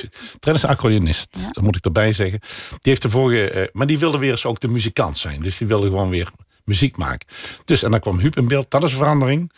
is 0.55 0.65
accordeonist, 0.65 1.27
Ja. 1.31 1.49
dat 1.51 1.63
moet 1.63 1.75
ik 1.75 1.85
erbij 1.85 2.11
zeggen. 2.13 2.39
Die 2.69 2.79
heeft 2.81 3.01
de 3.01 3.09
vorige... 3.09 3.49
eh, 3.49 3.67
maar 3.71 3.87
die 3.87 3.99
wilde 3.99 4.17
weer 4.17 4.31
eens 4.31 4.45
ook 4.45 4.59
de 4.59 4.67
muzikant 4.67 5.17
zijn. 5.17 5.41
Dus 5.41 5.57
die 5.57 5.67
wilde 5.67 5.87
gewoon 5.87 6.09
weer 6.09 6.29
muziek 6.63 6.97
maken. 6.97 7.27
Dus, 7.65 7.83
en 7.83 7.91
dan 7.91 7.99
kwam 7.99 8.19
Huub 8.19 8.37
in 8.37 8.47
beeld. 8.47 8.71
Dat 8.71 8.83
is 8.83 8.91
een 8.91 8.97
verandering. 8.97 9.51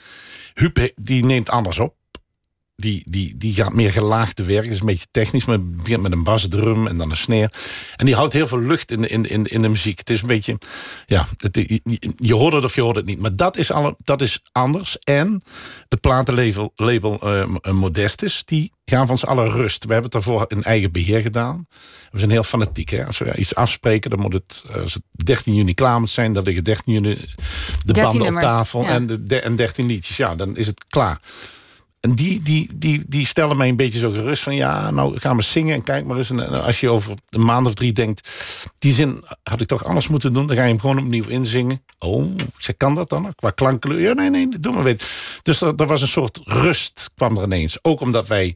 Huub 0.54 0.76
he- 0.76 0.92
die 0.96 1.26
neemt 1.26 1.50
anders 1.50 1.80
op. 1.80 1.96
Die, 2.80 3.04
die, 3.08 3.38
die 3.38 3.54
gaat 3.54 3.74
meer 3.74 3.92
gelaagd 3.92 4.36
te 4.36 4.44
werk. 4.44 4.63
Het 4.63 4.74
is 4.74 4.80
een 4.80 4.86
beetje 4.86 5.08
technisch, 5.12 5.46
maar 5.46 5.56
het 5.56 5.78
begint 5.78 6.02
met 6.02 6.12
een 6.12 6.24
basdrum 6.24 6.88
en 6.88 6.98
dan 6.98 7.12
een 7.12 7.18
snare. 7.18 7.52
En 7.96 8.06
die 8.06 8.15
houdt 8.15 8.34
heel 8.34 8.48
veel 8.48 8.60
lucht 8.60 8.92
in 8.92 9.02
de, 9.02 9.08
in, 9.08 9.30
in, 9.30 9.46
in 9.46 9.62
de 9.62 9.70
muziek. 9.70 10.00
Het 10.00 10.10
is 10.10 10.22
een 10.22 10.28
beetje, 10.28 10.58
ja, 11.06 11.28
het, 11.38 11.56
je, 12.18 12.34
hoort 12.34 12.54
het 12.54 12.63
of 12.63 12.76
je 12.76 12.82
hoort 12.82 12.96
het 12.96 13.06
niet. 13.06 13.20
Maar 13.20 13.36
dat 13.36 13.58
is, 13.58 13.72
alle, 13.72 13.96
dat 14.04 14.22
is 14.22 14.39
anders. 14.52 15.00
En 15.00 15.42
de 15.88 15.98
platenlabel 15.98 16.72
label, 16.76 17.20
eh, 17.22 17.72
Modestus, 17.72 18.42
die 18.46 18.72
gaan 18.86 19.08
van 19.08 19.18
z'n 19.18 19.26
allen 19.26 19.52
rust. 19.52 19.86
We 19.86 19.94
hebben 19.94 20.12
het 20.12 20.24
daarvoor 20.24 20.46
in 20.48 20.63
eigen 20.63 20.92
beheer 20.92 21.22
gedaan. 21.22 21.68
We 22.12 22.18
zijn 22.18 22.32
heel 22.32 22.44
fanatiek. 22.44 22.89
Hè? 22.89 23.06
Als 23.06 23.18
we 23.18 23.36
iets 23.36 23.56
afspreken, 23.56 24.10
dan 24.10 24.20
moet 24.20 24.34
het, 24.34 24.63
als 24.74 24.94
het 24.94 25.04
13 25.12 25.56
juni 25.56 25.74
klaar 25.74 26.00
moet 26.00 26.10
zijn. 26.10 26.34
Dan 26.34 26.44
liggen 26.44 26.63
13 26.63 26.94
juni 26.94 27.15
de 27.86 27.94
13 27.94 28.04
banden 28.04 28.36
op 28.36 28.42
tafel 28.42 28.82
ja. 28.82 28.88
en, 28.88 29.08
de, 29.08 29.26
de- 29.26 29.39
en 29.39 29.56
13 29.56 29.86
liedjes. 29.86 30.18
Ja, 30.18 30.36
dan 30.36 30.58
is 30.58 30.68
het 30.68 30.86
klaar. 30.89 31.20
En 32.00 32.16
die, 32.16 32.42
die, 32.42 32.70
die, 32.74 33.04
die 33.08 33.26
stellen 33.26 33.58
mij 33.58 33.70
een 33.70 33.76
beetje 33.76 34.00
zo 34.00 34.12
gerust 34.12 34.44
van... 34.44 34.56
ja, 34.56 34.92
nou 34.92 35.20
gaan 35.20 35.36
we 35.38 35.42
zingen 35.42 35.76
en 35.76 35.84
kijk 35.84 36.06
maar 36.06 36.18
eens. 36.18 36.30
En 36.30 36.64
als 36.64 36.80
je 36.80 36.90
over 36.90 37.14
een 37.30 37.46
maand 37.46 37.68
of 37.68 37.74
drie 37.74 37.94
denkt... 37.94 38.30
die 38.78 38.94
zin 38.94 39.24
had 39.44 39.62
ik 39.62 39.68
toch 39.68 39.84
anders 39.84 40.08
moeten 40.08 40.34
doen... 40.34 40.48
dan 40.48 40.56
ga 40.56 40.62
je 40.62 40.70
hem 40.70 40.80
gewoon 40.80 41.00
opnieuw 41.00 41.28
inzingen. 41.28 41.84
Oh, 41.98 42.36
ik 42.38 42.46
zeg, 42.58 42.78
kan 42.78 42.96
dat 42.96 43.10
dan? 43.10 43.34
Qua 43.36 43.50
klankkleur? 43.50 44.00
Ja, 44.00 44.14
nee, 44.14 44.30
nee, 44.30 44.60
doe 44.60 44.74
maar 44.74 44.84
weet. 44.84 45.04
Dus 45.42 45.62
er, 45.62 45.74
er 45.76 45.88
was 45.88 46.02
een 46.02 46.08
soort 46.08 46.40
rust, 46.44 47.10
kwam 47.16 47.38
er 47.38 47.44
ineens. 47.44 47.78
Ook 47.82 48.02
omdat 48.02 48.28
wij 48.28 48.56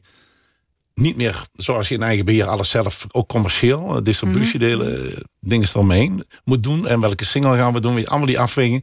niet 0.94 1.16
meer, 1.16 1.46
zoals 1.52 1.88
je 1.88 1.94
in 1.94 2.02
eigen 2.02 2.24
beheer... 2.24 2.46
alles 2.46 2.70
zelf, 2.70 3.06
ook 3.10 3.28
commercieel, 3.28 3.96
eh, 3.96 4.02
distributiedelen... 4.02 5.12
eh, 5.12 5.20
dingen 5.40 5.68
eromheen 5.68 6.24
moet 6.44 6.62
doen. 6.62 6.86
En 6.86 7.00
welke 7.00 7.24
single 7.24 7.56
gaan 7.56 7.72
we 7.72 7.80
doen? 7.80 7.94
Weet 7.94 8.08
Allemaal 8.08 8.26
die 8.26 8.40
afwegingen. 8.40 8.82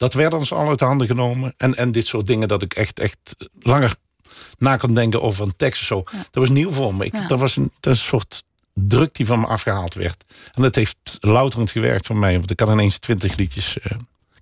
Dat 0.00 0.14
werd 0.14 0.34
ons 0.34 0.52
al 0.52 0.68
uit 0.68 0.78
de 0.78 0.84
handen 0.84 1.06
genomen. 1.06 1.54
En, 1.56 1.76
en 1.76 1.92
dit 1.92 2.06
soort 2.06 2.26
dingen 2.26 2.48
dat 2.48 2.62
ik 2.62 2.74
echt, 2.74 2.98
echt 2.98 3.36
langer 3.60 3.96
na 4.58 4.76
kon 4.76 4.94
denken 4.94 5.22
over 5.22 5.44
een 5.44 5.56
tekst 5.56 5.80
of 5.80 5.86
zo. 5.86 6.02
Dat 6.12 6.28
was 6.42 6.48
nieuw 6.48 6.70
voor 6.70 6.94
me. 6.94 7.04
Ik, 7.04 7.14
Ja. 7.14 7.26
dat, 7.26 7.38
was 7.38 7.56
een, 7.56 7.72
dat 7.80 7.92
een 7.92 7.98
soort 7.98 8.42
druk 8.74 9.14
die 9.14 9.26
van 9.26 9.40
me 9.40 9.46
afgehaald 9.46 9.94
werd. 9.94 10.24
En 10.52 10.62
dat 10.62 10.74
heeft 10.74 10.96
louterend 11.20 11.70
gewerkt 11.70 12.06
voor 12.06 12.16
mij. 12.16 12.38
Want 12.38 12.50
ik 12.50 12.56
kan 12.56 12.72
ineens 12.72 12.98
twintig 12.98 13.36
liedjes 13.36 13.78
eh 13.78 13.96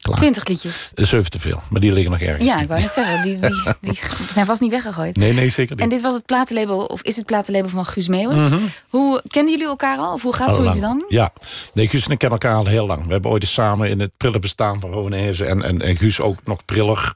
klaar. 0.08 0.18
20 0.20 0.46
liedjes. 0.46 0.90
Eh, 0.94 1.04
Zeven 1.04 1.30
te 1.30 1.38
veel, 1.38 1.62
maar 1.70 1.80
die 1.80 1.92
liggen 1.92 2.10
nog 2.12 2.20
ergens. 2.20 2.44
Ja, 2.44 2.60
ik 2.60 2.68
wou 2.68 2.80
net 2.80 2.92
zeggen, 2.92 3.22
die, 3.22 3.38
die, 3.40 3.62
die 3.80 3.98
zijn 4.32 4.46
vast 4.46 4.60
niet 4.60 4.70
weggegooid. 4.70 5.16
Nee, 5.16 5.32
nee, 5.32 5.48
zeker 5.48 5.74
niet. 5.74 5.84
En 5.84 5.90
dit 5.90 6.02
was 6.02 6.14
het 6.14 6.26
platenlabel, 6.26 6.84
of 6.84 7.02
is 7.02 7.16
het 7.16 7.26
platenlabel 7.26 7.68
van 7.68 7.86
Guus 7.86 8.08
Meeuwis. 8.08 8.42
Hoe 8.88 9.22
kenden 9.28 9.52
jullie 9.52 9.66
elkaar 9.68 9.98
al? 9.98 10.12
Of 10.12 10.22
hoe 10.22 10.34
gaat 10.34 10.48
Al 10.48 10.54
zoiets 10.54 10.74
Mhm. 10.74 10.84
lang. 10.84 11.00
dan? 11.00 11.08
Ja, 11.18 11.32
nee, 11.74 11.88
Guus 11.88 12.04
en 12.04 12.10
ik 12.10 12.18
kennen 12.18 12.38
elkaar 12.40 12.58
al 12.58 12.66
heel 12.66 12.86
lang. 12.86 13.06
We 13.06 13.12
hebben 13.12 13.30
ooit 13.30 13.42
eens 13.42 13.52
samen 13.52 13.88
in 13.90 14.00
het 14.00 14.10
prille 14.16 14.38
bestaan 14.38 14.80
van 14.80 14.90
Rowanese 14.90 15.44
en, 15.44 15.62
en, 15.62 15.80
en 15.82 15.96
Guus 15.96 16.20
ook 16.20 16.38
nog 16.44 16.64
priller. 16.64 17.14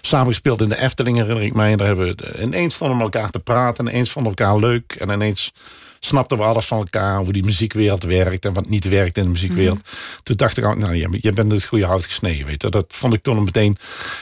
Samen 0.00 0.26
gespeeld 0.26 0.60
in 0.60 0.68
de 0.68 0.80
Efteling, 0.80 1.16
herinner 1.16 1.44
ik 1.44 1.54
mij. 1.54 1.70
En 1.72 1.78
daar 1.78 1.86
hebben 1.86 2.06
we, 2.16 2.42
ineens 2.42 2.74
stonden 2.74 2.96
we 2.96 3.02
elkaar 3.02 3.30
te 3.30 3.38
praten 3.38 3.86
en 3.86 3.92
ineens 3.92 4.10
vonden 4.10 4.32
we 4.32 4.38
elkaar 4.38 4.58
leuk. 4.58 4.92
En 4.98 5.10
ineens 5.10 5.52
snapten 6.00 6.38
we 6.38 6.44
alles 6.44 6.66
van 6.66 6.78
elkaar, 6.78 7.18
hoe 7.18 7.32
die 7.32 7.44
muziekwereld 7.44 8.02
werkt 8.02 8.44
en 8.44 8.52
wat 8.52 8.68
niet 8.68 8.88
werkt 8.88 9.16
in 9.16 9.22
de 9.22 9.28
muziekwereld. 9.28 9.80
Toen 10.22 10.36
dacht 10.36 10.56
ik, 10.56 10.64
nou, 10.76 10.94
je, 10.94 11.08
je 11.20 11.32
bent 11.32 11.52
het 11.52 11.64
goede 11.64 11.86
hout 11.86 12.04
gesneden, 12.04 12.46
weet 12.46 12.62
je. 12.62 12.70
Dat 12.70 12.86
vond 12.88 13.12
ik 13.14 13.22
toen 13.22 13.44
meteen. 13.44 13.76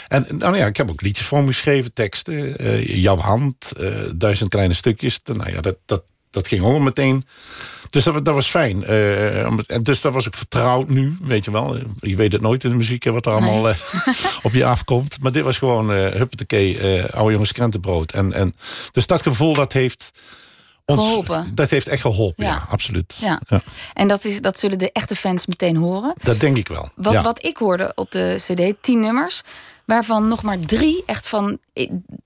En 0.08 0.26
nou 0.30 0.56
ja, 0.56 0.66
ik 0.66 0.76
heb 0.76 0.90
ook 0.90 1.02
liedjes 1.02 1.26
voor 1.26 1.38
hem 1.38 1.46
geschreven, 1.46 1.92
teksten. 1.92 2.58
eh, 2.58 2.96
Jouw 2.96 3.16
hand, 3.16 3.72
eh, 3.72 3.92
duizend 4.14 4.50
kleine 4.50 4.74
stukjes. 4.74 5.20
Nou 5.24 5.50
ja, 5.52 5.60
dat, 5.60 5.76
dat, 5.84 6.02
dat 6.30 6.48
ging 6.48 6.62
ook 6.62 6.80
meteen. 6.80 7.24
Dus 7.90 8.04
dat, 8.04 8.24
dat 8.24 8.34
was 8.34 8.48
fijn. 8.48 8.84
Eh, 8.84 9.44
en 9.66 9.82
dus 9.82 10.00
dat 10.00 10.12
was 10.12 10.26
ook 10.26 10.34
vertrouwd 10.34 10.88
nu, 10.88 11.16
weet 11.22 11.44
je 11.44 11.50
wel. 11.50 11.76
Je 12.00 12.16
weet 12.16 12.32
het 12.32 12.40
nooit 12.40 12.64
in 12.64 12.70
de 12.70 12.76
muziek, 12.76 13.04
wat 13.04 13.26
er 13.26 13.32
allemaal 13.32 13.74
op 14.42 14.52
je 14.52 14.64
afkomt. 14.64 15.16
Maar 15.22 15.32
dit 15.32 15.44
was 15.44 15.58
gewoon, 15.58 15.92
eh 15.92 17.04
oude 17.10 17.32
jongens 17.32 17.52
krentenbrood. 17.52 18.12
En, 18.12 18.32
en, 18.32 18.54
dus 18.92 19.06
dat 19.06 19.22
gevoel, 19.22 19.54
dat 19.54 19.72
heeft 19.72 20.10
ons... 20.86 21.00
Geholpen. 21.00 21.52
Dat 21.54 21.70
heeft 21.70 21.86
echt 21.88 22.00
geholpen, 22.00 22.44
ja, 22.44 22.50
Ja. 22.50 22.66
absoluut. 22.70 23.14
Ja. 23.20 23.40
En 23.94 24.08
dat, 24.08 24.24
is, 24.24 24.40
dat 24.40 24.58
zullen 24.58 24.78
de 24.78 24.92
echte 24.92 25.16
fans 25.16 25.46
meteen 25.46 25.76
horen. 25.76 26.14
Dat 26.22 26.40
denk 26.40 26.56
ik 26.56 26.68
wel. 26.68 26.88
Wat, 26.94 27.12
ja. 27.12 27.22
wat 27.22 27.44
ik 27.44 27.56
hoorde 27.56 27.92
op 27.94 28.10
de 28.10 28.34
CD, 28.38 28.82
tien 28.82 29.00
nummers, 29.00 29.42
waarvan 29.84 30.28
nog 30.28 30.42
maar 30.42 30.58
drie 30.58 31.02
echt 31.06 31.26
van. 31.28 31.58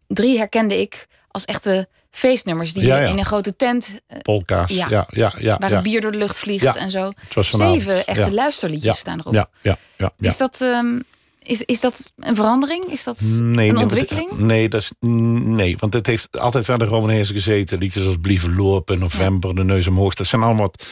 Drie 0.07 0.39
herkende 0.39 0.81
ik 0.81 1.07
als 1.31 1.45
echte 1.45 1.89
feestnummers 2.11 2.73
die 2.73 2.87
Ja, 2.87 2.97
je 2.97 3.03
ja. 3.03 3.09
in 3.09 3.19
een 3.19 3.25
grote 3.25 3.57
tent. 3.57 3.91
eh, 4.07 4.19
Polka's, 4.19 4.71
Ja. 4.71 4.87
ja, 4.91 5.07
ja, 5.11 5.33
ja. 5.39 5.57
waar 5.59 5.69
ja. 5.69 5.75
het 5.75 5.85
bier 5.85 6.01
door 6.01 6.13
de 6.13 6.19
lucht 6.19 6.39
vliegt 6.39 6.63
Ja. 6.65 6.75
en 6.77 6.91
zo. 6.91 7.11
Zeven 7.41 8.07
echte 8.07 8.21
ja. 8.25 8.31
luisterliedjes 8.31 8.93
ja, 8.93 8.99
staan 8.99 9.19
erop. 9.19 9.33
Ja, 9.35 9.49
ja, 9.61 9.77
ja, 9.97 10.11
ja. 10.17 10.31
Is, 10.31 10.37
dat, 10.37 10.61
ehm, 10.61 11.01
is, 11.51 11.63
is 11.63 11.81
dat 11.81 12.13
een 12.17 12.37
verandering? 12.37 12.85
Is 12.85 13.05
dat 13.05 13.21
Nee, 13.41 13.69
een 13.69 13.77
ontwikkeling? 13.79 14.31
nee, 14.39 14.69
dat 14.69 14.81
is, 14.81 14.93
nee, 15.01 15.77
want 15.79 15.93
het 15.93 16.07
heeft 16.07 16.39
altijd 16.39 16.69
aan 16.69 16.79
de 16.79 16.85
Romanezen 16.85 17.35
gezeten. 17.35 17.79
Liedjes 17.79 18.07
als 18.07 18.17
Blieven 18.21 18.57
lopen, 18.57 18.99
November, 18.99 19.55
De 19.55 19.65
Neus 19.65 19.87
omhoog. 19.87 20.15
Dat 20.15 20.27
zijn 20.27 20.43
allemaal 20.43 20.63
wat, 20.63 20.87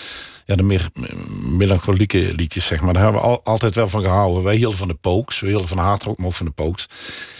ja, 0.44 0.56
de 0.56 0.62
meer 0.62 0.88
eh, 0.94 1.02
melancholieke 1.42 2.32
liedjes, 2.36 2.66
zeg 2.66 2.80
maar. 2.80 2.92
Daar 2.92 3.02
hebben 3.02 3.20
we 3.20 3.26
al, 3.26 3.40
altijd 3.44 3.74
wel 3.74 3.88
van 3.88 4.02
gehouden. 4.02 4.42
Wij 4.42 4.56
hielden 4.56 4.78
van 4.78 4.88
de 4.88 4.94
Pokes. 4.94 5.40
We 5.40 5.46
hielden 5.46 5.68
van 5.68 5.78
hardrock, 5.78 6.18
maar 6.18 6.26
ook 6.26 6.34
van 6.34 6.46
de 6.46 6.52
Pokes. 6.52 6.86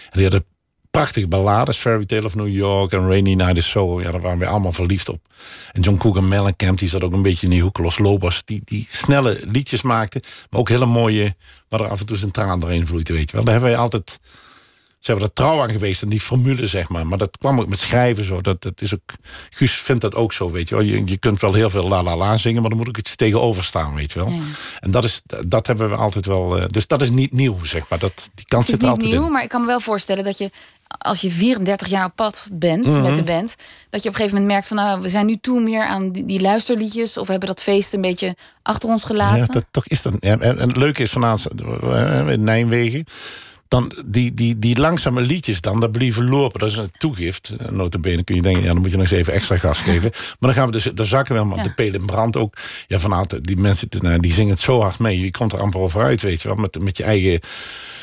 En 0.03 0.19
die 0.19 0.21
hadden 0.21 0.45
prachtige 0.91 1.27
ballades. 1.27 1.77
Fairy 1.77 2.05
Tale 2.05 2.25
of 2.25 2.35
New 2.35 2.47
York 2.47 2.91
en 2.91 3.07
Rainy 3.07 3.33
Night 3.33 3.57
is 3.57 3.69
So. 3.69 4.01
Ja, 4.01 4.11
daar 4.11 4.21
waren 4.21 4.39
we 4.39 4.47
allemaal 4.47 4.71
verliefd 4.71 5.09
op. 5.09 5.19
En 5.71 5.81
John 5.81 5.97
Cougar 5.97 6.23
Mellencamp, 6.23 6.79
die 6.79 6.89
zat 6.89 7.03
ook 7.03 7.13
een 7.13 7.21
beetje 7.21 7.45
in 7.45 7.51
die 7.51 7.61
hoek. 7.61 7.77
Los 7.77 7.97
Lobos, 7.97 8.41
die, 8.45 8.61
die 8.63 8.87
snelle 8.91 9.41
liedjes 9.51 9.81
maakte. 9.81 10.21
Maar 10.49 10.59
ook 10.59 10.69
hele 10.69 10.85
mooie, 10.85 11.35
waar 11.69 11.79
er 11.79 11.89
af 11.89 11.99
en 11.99 12.05
toe 12.05 12.17
zijn 12.17 12.31
traan 12.31 12.59
doorheen 12.59 12.87
vloeit, 12.87 13.09
weet 13.09 13.29
je 13.29 13.35
wel. 13.35 13.45
Daar 13.45 13.53
hebben 13.53 13.71
wij 13.71 13.79
altijd 13.79 14.19
zijn 14.99 15.17
we 15.17 15.23
er 15.23 15.33
trouw 15.33 15.61
aan 15.61 15.69
geweest. 15.69 16.01
En 16.01 16.09
die 16.09 16.19
formule, 16.19 16.67
zeg 16.67 16.89
maar. 16.89 17.07
Maar 17.07 17.17
dat 17.17 17.37
kwam 17.37 17.59
ook 17.59 17.67
met 17.67 17.79
schrijven 17.79 18.23
zo. 18.23 18.41
Dat, 18.41 18.61
dat 18.61 18.81
is 18.81 18.93
ook, 18.93 19.13
Guus 19.49 19.71
vindt 19.73 20.01
dat 20.01 20.15
ook 20.15 20.33
zo, 20.33 20.51
weet 20.51 20.69
je 20.69 20.75
wel. 20.75 20.83
Je, 20.83 21.01
je 21.05 21.17
kunt 21.17 21.41
wel 21.41 21.53
heel 21.53 21.69
veel 21.69 21.87
la 21.87 22.03
la 22.03 22.17
la 22.17 22.37
zingen, 22.37 22.61
maar 22.61 22.69
dan 22.69 22.79
moet 22.79 22.87
ook 22.87 22.97
iets 22.97 23.15
tegenover 23.15 23.63
staan, 23.63 23.95
weet 23.95 24.11
je 24.11 24.19
wel. 24.19 24.29
Ja. 24.29 24.39
En 24.79 24.91
dat, 24.91 25.03
is, 25.03 25.21
dat 25.47 25.67
hebben 25.67 25.89
we 25.89 25.95
altijd 25.95 26.25
wel... 26.25 26.57
eh, 26.59 26.65
dus 26.69 26.87
dat 26.87 27.01
is 27.01 27.09
niet 27.09 27.31
nieuw, 27.33 27.65
zeg 27.65 27.89
maar. 27.89 27.99
Dat, 27.99 28.29
die 28.35 28.45
kans 28.47 28.67
Het 28.67 28.81
is 28.83 28.89
niet 28.89 28.97
nieuw, 29.01 29.25
in. 29.25 29.31
maar 29.31 29.43
ik 29.43 29.49
kan 29.49 29.61
me 29.61 29.67
wel 29.67 29.79
voorstellen 29.79 30.23
dat 30.23 30.37
je... 30.37 30.49
als 30.97 31.21
je 31.21 31.31
34 31.31 31.87
jaar 31.87 32.05
op 32.05 32.15
pad 32.15 32.47
bent 32.51 32.85
Mhm. 32.85 33.01
met 33.01 33.15
de 33.15 33.23
band... 33.23 33.55
dat 33.89 34.03
je 34.03 34.09
op 34.09 34.13
een 34.15 34.21
gegeven 34.21 34.29
moment 34.41 34.45
merkt 34.47 34.67
van... 34.67 34.77
nou, 34.77 35.01
we 35.01 35.09
zijn 35.09 35.25
nu 35.25 35.37
toe 35.41 35.61
meer 35.61 35.85
aan 35.85 36.11
die, 36.11 36.25
die 36.25 36.41
luisterliedjes... 36.41 37.17
of 37.17 37.25
we 37.25 37.31
hebben 37.31 37.49
dat 37.49 37.61
feest 37.61 37.93
een 37.93 38.01
beetje 38.01 38.35
achter 38.61 38.89
ons 38.89 39.03
gelaten. 39.03 39.39
Ja, 39.39 39.45
dat, 39.45 39.65
toch 39.71 39.87
is 39.87 40.01
dat. 40.01 40.13
Ja, 40.19 40.31
en, 40.39 40.59
en 40.59 40.67
het 40.67 40.77
leuke 40.77 41.01
is 41.01 41.11
vanavond 41.11 41.61
eh, 41.83 42.27
in 42.31 42.43
Nijmegen. 42.43 43.05
Dan 43.69 43.91
die, 44.05 44.33
die, 44.33 44.59
die 44.59 44.79
langzame 44.79 45.21
liedjes 45.21 45.61
dan, 45.61 45.79
dat 45.79 45.91
blieven 45.91 46.29
lopen. 46.29 46.59
Dat 46.59 46.69
is 46.69 46.77
een 46.77 46.91
toegift. 46.97 47.53
Notabene 47.69 48.23
kun 48.23 48.35
je 48.35 48.41
denken, 48.41 48.61
ja, 48.63 48.67
dan 48.73 48.81
moet 48.81 48.91
je 48.91 48.97
nog 48.97 49.05
eens 49.11 49.19
even 49.19 49.33
extra 49.33 49.57
gas 49.57 49.77
geven. 49.77 50.11
Maar 50.39 50.53
dan 50.53 50.53
gaan 50.53 50.65
we 50.65 50.71
dus, 50.71 50.83
daar 50.83 51.05
zakken 51.05 51.33
we 51.33 51.39
helemaal 51.39 51.63
Ja. 51.63 51.69
de 51.69 51.73
pelen 51.75 51.99
in 51.99 52.05
brand 52.05 52.37
ook. 52.37 52.55
Ja, 52.87 52.99
vanavond, 52.99 53.43
die 53.47 53.57
mensen 53.57 53.87
nou, 53.99 54.19
die 54.19 54.33
zingen 54.33 54.51
het 54.51 54.59
zo 54.59 54.81
hard 54.81 54.99
mee. 54.99 55.19
Je 55.19 55.31
komt 55.31 55.53
er 55.53 55.59
amper 55.61 55.79
over 55.79 56.01
uit, 56.01 56.21
weet 56.21 56.41
je 56.41 56.47
wel, 56.47 56.57
met, 56.57 56.79
met 56.79 56.97
je 56.97 57.03
eigen 57.03 57.39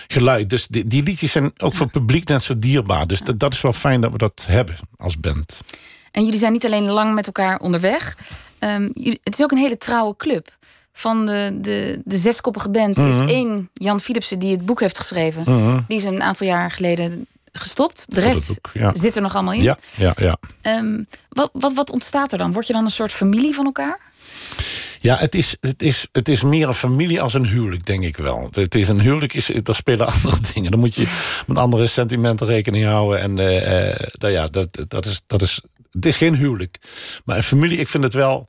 geluid. 0.07 0.51
Dus 0.51 0.67
die, 0.67 0.87
die 0.87 1.03
liedjes 1.03 1.33
zijn 1.33 1.53
ook 1.57 1.73
voor 1.75 1.87
het 1.87 1.93
publiek 1.95 2.29
net 2.29 2.43
zo 2.43 2.59
dierbaar. 2.59 3.07
Dus 3.07 3.21
dat, 3.21 3.39
dat 3.41 3.53
is 3.53 3.61
wel 3.61 3.73
fijn 3.73 4.01
dat 4.01 4.13
we 4.13 4.19
dat 4.19 4.45
hebben 4.49 4.77
als 4.97 5.19
band. 5.21 5.61
En 6.11 6.25
jullie 6.25 6.39
zijn 6.39 6.53
niet 6.53 6.65
alleen 6.65 6.85
lang 6.91 7.15
met 7.15 7.27
elkaar 7.27 7.59
onderweg. 7.61 8.17
Ehm, 8.59 8.89
het 9.23 9.33
is 9.39 9.43
ook 9.43 9.51
een 9.51 9.59
hele 9.59 9.79
trouwe 9.79 10.17
club. 10.17 10.57
Van 10.99 11.27
de, 11.27 11.59
de, 11.61 12.01
de 12.05 12.17
zeskoppige 12.17 12.69
band 12.69 12.97
Mhm. 12.97 13.09
is 13.09 13.21
één 13.33 13.71
Jan 13.73 14.01
Philipsen 14.01 14.39
die 14.39 14.51
het 14.57 14.67
boek 14.67 14.81
heeft 14.81 14.99
geschreven. 14.99 15.45
Die 15.89 15.97
is 15.97 16.05
een 16.05 16.23
aantal 16.23 16.47
jaar 16.47 16.71
geleden 16.71 17.27
gestopt. 17.53 18.05
De 18.09 18.21
rest 18.21 18.47
boek, 18.49 18.71
ja. 18.75 18.95
zit 18.95 19.17
er 19.17 19.23
nog 19.23 19.35
allemaal 19.35 19.53
in. 19.53 19.63
Ja, 19.63 19.79
ja, 19.97 20.15
ja. 20.17 20.37
Ehm, 20.61 21.03
wat, 21.29 21.51
wat, 21.53 21.75
wat 21.75 21.91
ontstaat 21.91 22.33
er 22.33 22.39
dan? 22.39 22.53
Word 22.53 22.67
je 22.67 22.73
dan 22.73 22.85
een 22.85 22.91
soort 22.91 23.13
familie 23.13 23.55
van 23.55 23.65
elkaar? 23.65 24.01
Ja, 25.01 25.17
het 25.17 25.35
is, 25.35 25.57
het, 25.61 25.83
is, 25.83 26.07
het 26.13 26.29
is 26.29 26.43
meer 26.43 26.69
een 26.69 26.75
familie 26.75 27.21
als 27.23 27.35
een 27.35 27.47
huwelijk, 27.47 27.87
denk 27.87 28.05
ik 28.05 28.17
wel. 28.17 28.49
Het 28.51 28.75
is 28.75 28.89
een 28.89 29.01
huwelijk, 29.01 29.35
is, 29.35 29.51
daar 29.63 29.75
spelen 29.75 30.07
andere 30.13 30.37
dingen. 30.55 30.71
Dan 30.71 30.81
moet 30.81 30.95
je 30.95 31.07
met 31.47 31.59
andere 31.59 31.87
sentimenten 31.87 32.47
rekening 32.47 32.85
houden. 32.85 33.21
En 33.21 33.39
eh, 33.39 34.07
nou 34.19 34.33
ja, 34.33 34.49
dat, 34.49 34.85
dat 34.89 35.07
is, 35.07 35.21
dat 35.27 35.43
is, 35.43 35.61
het 35.93 36.07
is 36.07 36.17
geen 36.17 36.35
huwelijk. 36.37 36.77
Maar 37.25 37.37
een 37.37 37.43
familie, 37.43 37.79
ik 37.79 37.89
vind 37.89 38.05
het 38.05 38.15
wel... 38.15 38.49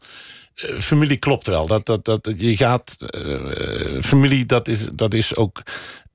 eh, 0.58 0.80
familie 0.80 1.18
klopt 1.18 1.48
wel. 1.48 1.68
Dat, 1.68 1.86
dat, 1.86 2.06
dat, 2.06 2.34
je 2.38 2.58
gaat... 2.58 2.96
eh, 2.98 4.02
familie, 4.02 4.46
dat 4.46 4.68
is, 4.68 4.88
dat 4.94 5.14
is 5.14 5.36
ook... 5.36 5.62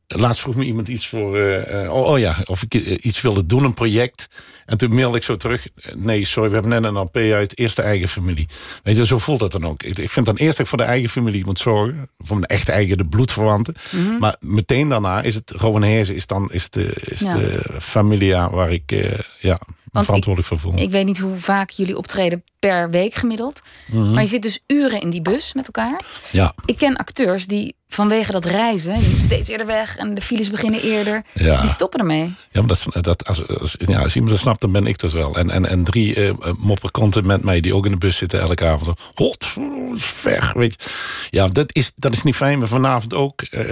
Laatst 0.07 0.41
vroeg 0.41 0.55
me 0.55 0.65
iemand 0.65 0.89
iets 0.89 1.09
voor... 1.09 1.39
eh, 1.39 1.93
oh, 1.93 2.07
oh 2.07 2.19
ja, 2.19 2.37
of 2.45 2.63
ik 2.63 2.75
iets 2.75 3.21
wilde 3.21 3.47
doen, 3.47 3.65
een 3.65 3.75
project. 3.75 4.29
En 4.73 4.79
toen 4.79 4.95
mailde 4.95 5.17
ik 5.17 5.23
zo 5.23 5.37
terug... 5.37 5.67
Nee, 5.95 6.25
sorry, 6.27 6.49
we 6.49 6.55
hebben 6.55 6.83
net 6.83 6.85
een 6.85 6.99
LP 6.99 7.17
uit. 7.17 7.59
Eerst 7.59 7.77
de 7.77 7.83
eigen 7.83 8.09
familie. 8.09 8.49
Weet 8.83 8.97
je, 8.97 9.07
zo 9.07 9.19
voelt 9.19 9.39
dat 9.39 9.53
dan 9.53 9.67
ook. 9.67 9.83
Ik, 9.83 9.99
ik 9.99 10.11
vind 10.11 10.27
dan 10.27 10.37
eerst 10.37 10.51
dat 10.57 10.61
ik 10.61 10.67
voor 10.67 10.79
de 10.79 10.85
eigen 10.85 11.09
familie 11.11 11.45
moet 11.45 11.59
zorgen. 11.59 12.09
Voor 12.19 12.37
mijn 12.37 12.49
echte 12.49 12.73
eigen, 12.73 12.97
de 12.99 13.07
bloedverwanten. 13.07 13.75
Maar 14.19 14.37
meteen 14.41 14.89
daarna 14.89 15.23
is 15.23 15.35
het... 15.35 15.51
Rowan 15.51 15.83
Heersen 15.83 16.15
is 16.15 16.27
dan 16.27 16.53
is 16.53 16.71
de, 16.71 16.93
is 17.05 17.21
Ja. 17.21 17.35
de 17.35 17.63
familia 17.81 18.51
waar 18.51 18.73
ik 18.73 18.93
eh, 18.93 19.19
ja, 19.41 19.59
verantwoordelijk 19.93 20.47
voor 20.49 20.59
voel. 20.59 20.79
Ik 20.79 20.91
weet 20.91 21.07
niet 21.07 21.19
hoe 21.19 21.37
vaak 21.37 21.71
jullie 21.71 21.97
optreden 21.97 22.45
per 22.59 22.91
week 22.91 23.15
gemiddeld. 23.15 23.63
Mhm. 23.87 24.11
Maar 24.13 24.23
je 24.23 24.29
zit 24.29 24.43
dus 24.43 24.61
uren 24.67 25.01
in 25.01 25.11
die 25.11 25.23
bus 25.23 25.53
met 25.55 25.67
elkaar. 25.67 26.01
ja. 26.31 26.55
Ik 26.65 26.79
ken 26.79 26.97
acteurs 26.97 27.47
die 27.47 27.75
vanwege 27.89 28.33
dat 28.33 28.45
reizen... 28.45 28.93
je 29.01 29.09
moet 29.11 29.19
steeds 29.19 29.49
eerder 29.49 29.67
weg 29.67 29.97
en 29.97 30.15
de 30.15 30.21
files 30.21 30.51
beginnen 30.51 30.83
eerder. 30.83 31.23
Ja. 31.35 31.61
Die 31.61 31.71
stoppen 31.71 32.01
ermee. 32.01 32.35
Ja, 32.51 32.63
maar 32.63 32.77
dat, 32.93 33.05
dat, 33.05 33.27
als, 33.27 33.47
als, 33.49 33.75
ja, 33.79 34.01
als 34.03 34.15
iemand 34.15 34.33
dat 34.33 34.41
snapt, 34.41 34.62
dan 34.63 34.73
ben 34.73 34.87
ik 34.87 34.99
dat 34.99 35.13
wel. 35.13 35.37
En, 35.37 35.51
en, 35.51 35.67
en 35.67 35.85
drie 35.85 36.15
eh 36.15 36.33
mopperkonten 36.59 37.27
met 37.27 37.45
mij 37.45 37.61
die 37.61 37.75
ook 37.75 37.85
in 37.85 37.91
de 37.91 37.99
bus 37.99 38.17
zitten 38.17 38.41
elke 38.41 38.65
avond. 38.65 39.01
Hot, 39.15 39.57
ver, 39.97 40.53
weet 40.57 40.83
je. 40.83 40.91
Ja, 41.31 41.49
dat 41.49 41.75
is, 41.75 41.93
dat 41.97 42.13
is 42.13 42.23
niet 42.23 42.37
fijn. 42.37 42.59
Maar 42.59 42.69
vanavond 42.69 43.15
ook 43.15 43.43
eh, 43.43 43.65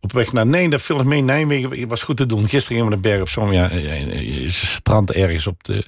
op 0.00 0.12
weg 0.12 0.32
naar... 0.32 0.46
Nee, 0.46 0.70
dat 0.70 0.82
viel 0.82 1.04
mee. 1.04 1.22
Nijmegen 1.22 1.88
was 1.88 2.02
goed 2.02 2.16
te 2.16 2.26
doen. 2.26 2.48
Gisteren 2.48 2.66
gingen 2.66 2.84
we 2.84 2.90
naar 2.90 3.00
Berg 3.00 3.20
op 3.20 3.28
Zoom. 3.28 3.52
Ja, 3.52 3.70
strand 4.48 5.12
ergens 5.12 5.46
op 5.46 5.64
de... 5.64 5.84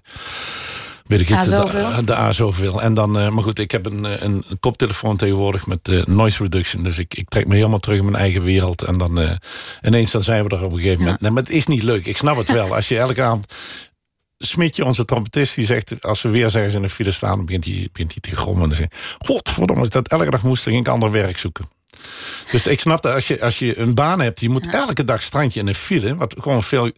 Weet 1.07 1.21
ik 1.21 1.29
het, 1.29 1.49
zoveel? 1.49 1.97
de, 1.97 2.05
de 2.05 2.17
A 2.17 2.33
zoveel. 2.33 2.83
En 2.83 2.95
dan, 2.95 3.11
maar 3.11 3.43
goed, 3.43 3.59
ik 3.59 3.71
heb 3.71 3.87
een, 3.87 4.25
een, 4.25 4.45
koptelefoon 4.61 5.17
tegenwoordig 5.17 5.67
met 5.67 6.07
noise 6.07 6.43
reduction. 6.43 6.83
Dus 6.83 6.99
ik, 6.99 7.15
ik 7.15 7.29
trek 7.29 7.47
me 7.47 7.55
helemaal 7.55 7.79
terug 7.79 7.99
in 7.99 8.05
mijn 8.05 8.17
eigen 8.17 8.43
wereld. 8.43 8.83
En 8.83 8.99
dan 8.99 9.21
eh, 9.21 9.31
ineens 9.83 10.11
dan 10.11 10.23
zijn 10.23 10.45
we 10.45 10.57
er 10.57 10.65
op 10.65 10.73
een 10.73 10.79
gegeven 10.79 11.03
moment. 11.03 11.21
Nee, 11.21 11.31
maar 11.31 11.43
het 11.43 11.53
is 11.53 11.67
niet 11.67 11.83
leuk. 11.83 12.07
Ik 12.07 12.17
snap 12.17 12.37
het 12.37 12.53
wel. 12.53 12.75
Als 12.75 12.89
je 12.89 12.99
elke 12.99 13.23
avond... 13.23 13.55
Smitje, 14.47 14.85
onze 14.85 15.05
trompetist, 15.05 15.55
die 15.55 15.65
zegt... 15.65 16.05
als 16.05 16.23
we 16.23 16.29
weer 16.29 16.45
ergens 16.45 16.75
in 16.75 16.83
de 16.83 16.89
file 16.89 17.11
staan, 17.11 17.37
dan 17.37 17.45
begint 17.45 17.65
hij, 17.65 17.89
begint 17.93 18.11
hij 18.11 18.21
te 18.21 18.37
grommen. 18.37 18.71
En 18.71 18.77
zegt 18.77 18.97
godverdomme, 19.19 19.89
dat 19.89 20.09
elke 20.09 20.31
dag 20.31 20.43
moest... 20.43 20.67
ik 20.67 20.89
ander 20.89 21.11
werk 21.11 21.39
zoeken. 21.39 21.65
Dus 22.51 22.67
ik 22.67 22.81
snap 22.81 23.03
dat 23.03 23.15
als 23.15 23.29
je, 23.29 23.41
als 23.41 23.59
je 23.59 23.79
een 23.79 23.95
baan 23.95 24.21
hebt... 24.21 24.41
je 24.41 24.49
moet 24.49 24.67
elke 24.67 25.05
dag 25.05 25.23
strandje 25.23 25.61
in 25.61 25.67
een 25.69 25.75
file... 25.75 26.17
wat 26.17 26.35
gewoon 26.39 26.63
veel... 26.63 26.87
Ja, 26.87 26.93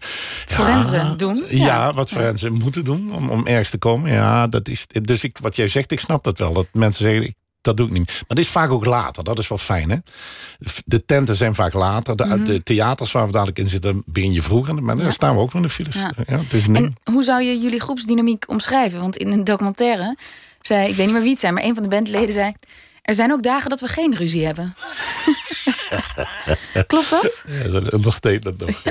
Forensen 0.47 1.17
doen. 1.17 1.45
Ja, 1.49 1.93
wat 1.93 2.11
forensen 2.11 2.53
moeten 2.53 2.85
doen 2.85 3.13
om, 3.15 3.31
om 3.31 3.47
ergens 3.47 3.71
te 3.71 3.79
komen. 3.79 4.13
Ja, 4.13 4.47
dat 4.47 4.69
is... 4.69 4.87
Dus 4.87 5.25
ik, 5.25 5.39
wat 5.39 5.57
jij 5.57 5.69
zegt, 5.69 5.93
ik 5.93 6.01
snap 6.01 6.25
dat 6.25 6.39
wel. 6.39 6.53
Dat 6.53 6.67
mensen 6.73 7.05
zeggen, 7.05 7.25
ik, 7.25 7.35
dat 7.64 7.77
doe 7.77 7.87
ik 7.87 7.92
niet. 7.92 8.07
Maar 8.07 8.37
dit 8.37 8.44
is 8.44 8.48
vaak 8.50 8.70
ook 8.70 8.85
later. 8.85 9.24
Dat 9.24 9.38
is 9.38 9.48
wel 9.48 9.59
fijn, 9.59 9.90
hè? 9.90 9.96
De 10.85 11.05
tenten 11.05 11.37
zijn 11.37 11.55
vaak 11.55 11.72
later. 11.72 12.16
De, 12.16 12.24
Mhm. 12.24 12.44
de 12.44 12.62
theaters 12.62 13.12
waar 13.12 13.27
we 13.27 13.33
dadelijk 13.33 13.59
in 13.59 13.68
zitten, 13.68 14.03
begin 14.07 14.33
je 14.33 14.42
vroeger. 14.42 14.83
Maar 14.83 14.96
daar 14.96 15.12
staan 15.12 15.35
we 15.35 15.40
ook 15.40 15.53
nog 15.53 15.62
in 15.62 15.68
de 15.68 15.74
files. 15.74 15.94
Ja. 15.94 16.11
Ja. 16.27 16.38
het 16.38 16.53
is 16.53 16.66
En 16.66 16.94
hoe 17.12 17.24
zou 17.24 17.42
je 17.42 17.59
jullie 17.59 17.81
groepsdynamiek 17.81 18.44
omschrijven? 18.50 19.00
Want 19.00 19.16
in 19.16 19.33
een 19.33 19.44
documentaire 19.44 20.16
zei, 20.61 20.88
ik 20.88 20.94
weet 20.94 21.05
niet 21.07 21.14
meer 21.14 21.22
wie 21.22 21.31
het 21.31 21.40
zijn, 21.40 21.55
maar 21.55 21.62
een 21.64 21.74
van 21.74 21.83
de 21.83 21.88
bandleden 21.88 22.33
zei: 22.33 22.53
Er 23.05 23.14
zijn 23.14 23.33
ook 23.33 23.43
dagen 23.43 23.71
dat 23.71 23.81
we 23.81 23.87
geen 23.88 24.14
ruzie 24.14 24.45
hebben. 24.45 24.75
Klopt 26.87 27.11
dat? 27.11 27.45
Ja, 27.49 27.69
zo'n 27.71 27.95
understatement 27.95 28.59
nog. 28.59 28.83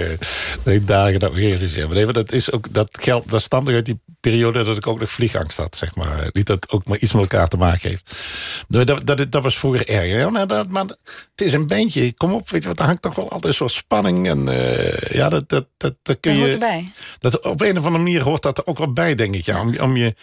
eh, 0.64 0.80
dagen 0.86 1.20
dat 1.20 1.34
we 1.34 1.40
geen 1.40 1.58
ruzie 1.58 1.80
hebben. 1.80 1.96
Nee, 1.96 2.06
maar 2.06 2.14
dat, 2.14 2.32
is 2.32 2.52
ook, 2.52 2.74
dat 2.74 2.88
geldt, 3.02 3.30
dat 3.30 3.42
stamt 3.42 3.68
uit 3.68 3.86
die 3.86 4.00
periode 4.20 4.64
dat 4.64 4.78
ik 4.78 4.88
ook 4.88 5.00
nog 5.00 5.12
vliegangst 5.12 5.58
had, 5.58 5.76
zeg 5.76 5.96
maar. 5.96 6.30
Niet 6.32 6.46
dat 6.46 6.56
het 6.64 6.72
ook 6.72 6.86
maar 6.86 6.98
iets 6.98 7.12
met 7.12 7.22
elkaar 7.22 7.48
te 7.48 7.58
maken 7.58 7.90
heeft. 7.90 8.12
Dat, 8.68 9.08
dat, 9.08 9.32
dat 9.32 9.44
was 9.44 9.58
vroeger 9.58 9.90
erg. 9.90 10.06
Ja, 10.12 10.30
nou, 10.30 10.48
dat, 10.48 10.68
maar 10.68 10.86
het 10.86 10.98
is 11.36 11.54
een 11.54 11.68
bandje. 11.68 12.14
Kom 12.14 12.34
op, 12.34 12.50
weet 12.50 12.62
je 12.62 12.68
wat, 12.68 12.80
er 12.80 12.86
hangt 12.86 13.02
toch 13.02 13.16
wel 13.16 13.26
altijd 13.26 13.46
een 13.46 13.54
soort 13.54 13.72
spanning. 13.72 14.28
En 14.28 14.48
eh, 14.50 15.16
ja, 15.16 15.30
dat, 15.30 15.50
dat, 15.50 15.68
dat, 15.78 15.96
dat 16.02 16.18
kun 16.20 16.32
Dat 16.32 16.34
je... 16.34 16.40
hoort 16.40 16.54
erbij. 16.54 16.92
Dat, 17.20 17.40
op 17.42 17.62
een 17.62 17.78
of 17.78 17.86
andere 17.86 18.04
manier 18.04 18.22
hoort 18.22 18.42
dat 18.42 18.58
er 18.58 18.66
ook 18.68 18.78
wel 18.78 18.94
bij, 18.94 19.16
denk 19.16 19.36
ik. 19.36 19.46
Ja, 19.46 19.62
om, 19.62 19.80
om 19.80 19.98
je, 19.98 20.16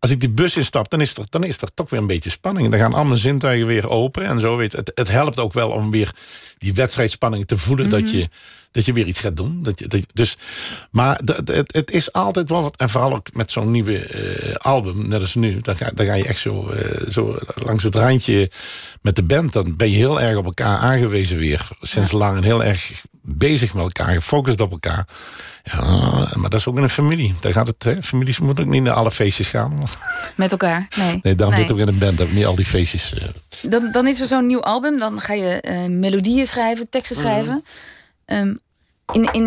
als 0.00 0.10
ik 0.10 0.20
die 0.20 0.30
bus 0.30 0.56
instap, 0.56 0.90
dan 0.90 1.00
is, 1.00 1.16
er, 1.16 1.24
dan 1.28 1.44
is 1.44 1.60
er 1.60 1.74
toch 1.74 1.90
weer 1.90 2.00
een 2.00 2.06
beetje 2.06 2.30
spanning. 2.30 2.70
Dan 2.70 2.80
gaan 2.80 2.94
alle 2.94 3.16
zintuigen 3.16 3.66
weer 3.66 3.88
open 3.88 4.24
en 4.24 4.40
zo. 4.40 4.56
Weet, 4.56 4.72
het, 4.72 4.92
het 4.94 5.08
helpt 5.08 5.38
ook 5.38 5.52
wel 5.52 5.70
om 5.70 5.90
weer 5.90 6.14
die 6.58 6.74
wedstrijdspanning 6.74 7.46
te 7.46 7.58
voelen. 7.58 7.90
dat, 7.90 8.10
je, 8.10 8.28
dat 8.72 8.84
je 8.84 8.92
weer 8.92 9.06
iets 9.06 9.20
gaat 9.20 9.36
doen. 9.36 9.62
Dat 9.62 9.78
je, 9.78 9.86
dat 9.88 10.00
dus, 10.12 10.36
maar 10.90 11.20
het, 11.24 11.72
het 11.72 11.90
is 11.90 12.12
altijd 12.12 12.48
wel 12.48 12.62
wat. 12.62 12.76
En 12.76 12.90
vooral 12.90 13.14
ook 13.14 13.34
met 13.34 13.50
zo'n 13.50 13.70
nieuwe 13.70 13.98
eh, 14.06 14.54
album, 14.54 15.08
net 15.08 15.20
als 15.20 15.34
nu. 15.34 15.60
Dan 15.60 15.76
ga, 15.76 15.90
dan 15.94 16.06
ga 16.06 16.14
je 16.14 16.24
echt 16.26 16.40
zo, 16.40 16.68
eh, 16.70 17.10
zo 17.10 17.38
langs 17.64 17.84
het 17.84 17.94
randje 17.94 18.50
met 19.02 19.16
de 19.16 19.22
band. 19.22 19.52
Dan 19.52 19.76
ben 19.76 19.90
je 19.90 19.96
heel 19.96 20.20
erg 20.20 20.36
op 20.36 20.44
elkaar 20.44 20.78
aangewezen 20.78 21.38
weer. 21.38 21.68
Sinds 21.80 22.12
lang 22.12 22.36
en 22.36 22.42
heel 22.42 22.64
erg 22.64 23.02
bezig 23.22 23.74
met 23.74 23.82
elkaar. 23.82 24.14
Gefocust 24.14 24.60
op 24.60 24.70
elkaar. 24.70 25.06
Ja, 25.64 25.80
maar 26.34 26.50
dat 26.50 26.60
is 26.60 26.66
ook 26.66 26.76
in 26.76 26.82
een 26.82 26.88
familie. 26.90 27.34
Daar 27.40 27.52
gaat 27.52 27.66
het, 27.66 27.82
hè? 27.82 28.02
Families 28.02 28.38
moeten 28.38 28.64
ook 28.64 28.70
niet 28.70 28.82
naar 28.82 28.94
alle 28.94 29.10
feestjes 29.10 29.48
gaan. 29.48 29.76
want- 29.78 29.96
Met 30.36 30.50
elkaar? 30.50 30.86
Nee. 30.96 31.18
Nee, 31.22 31.34
daarom 31.34 31.54
Nee. 31.56 31.64
zit 31.66 31.72
ook 31.74 31.80
in 31.82 31.88
een 31.88 31.98
band. 31.98 32.18
Dat 32.18 32.30
niet 32.30 32.46
al 32.46 32.54
die 32.54 32.64
feestjes... 32.64 33.14
eh, 33.14 33.24
Dan, 33.62 33.92
dan 33.92 34.06
is 34.06 34.20
er 34.20 34.26
zo'n 34.26 34.46
nieuw 34.46 34.60
album. 34.62 34.98
Dan 34.98 35.20
ga 35.20 35.32
je 35.34 35.86
melodieën 35.88 36.46
schrijven, 36.46 36.88
teksten 36.90 37.16
Mhm. 37.16 37.26
schrijven. 37.26 37.64
Ehm, 38.30 38.54
in, 39.12 39.32
in, 39.32 39.44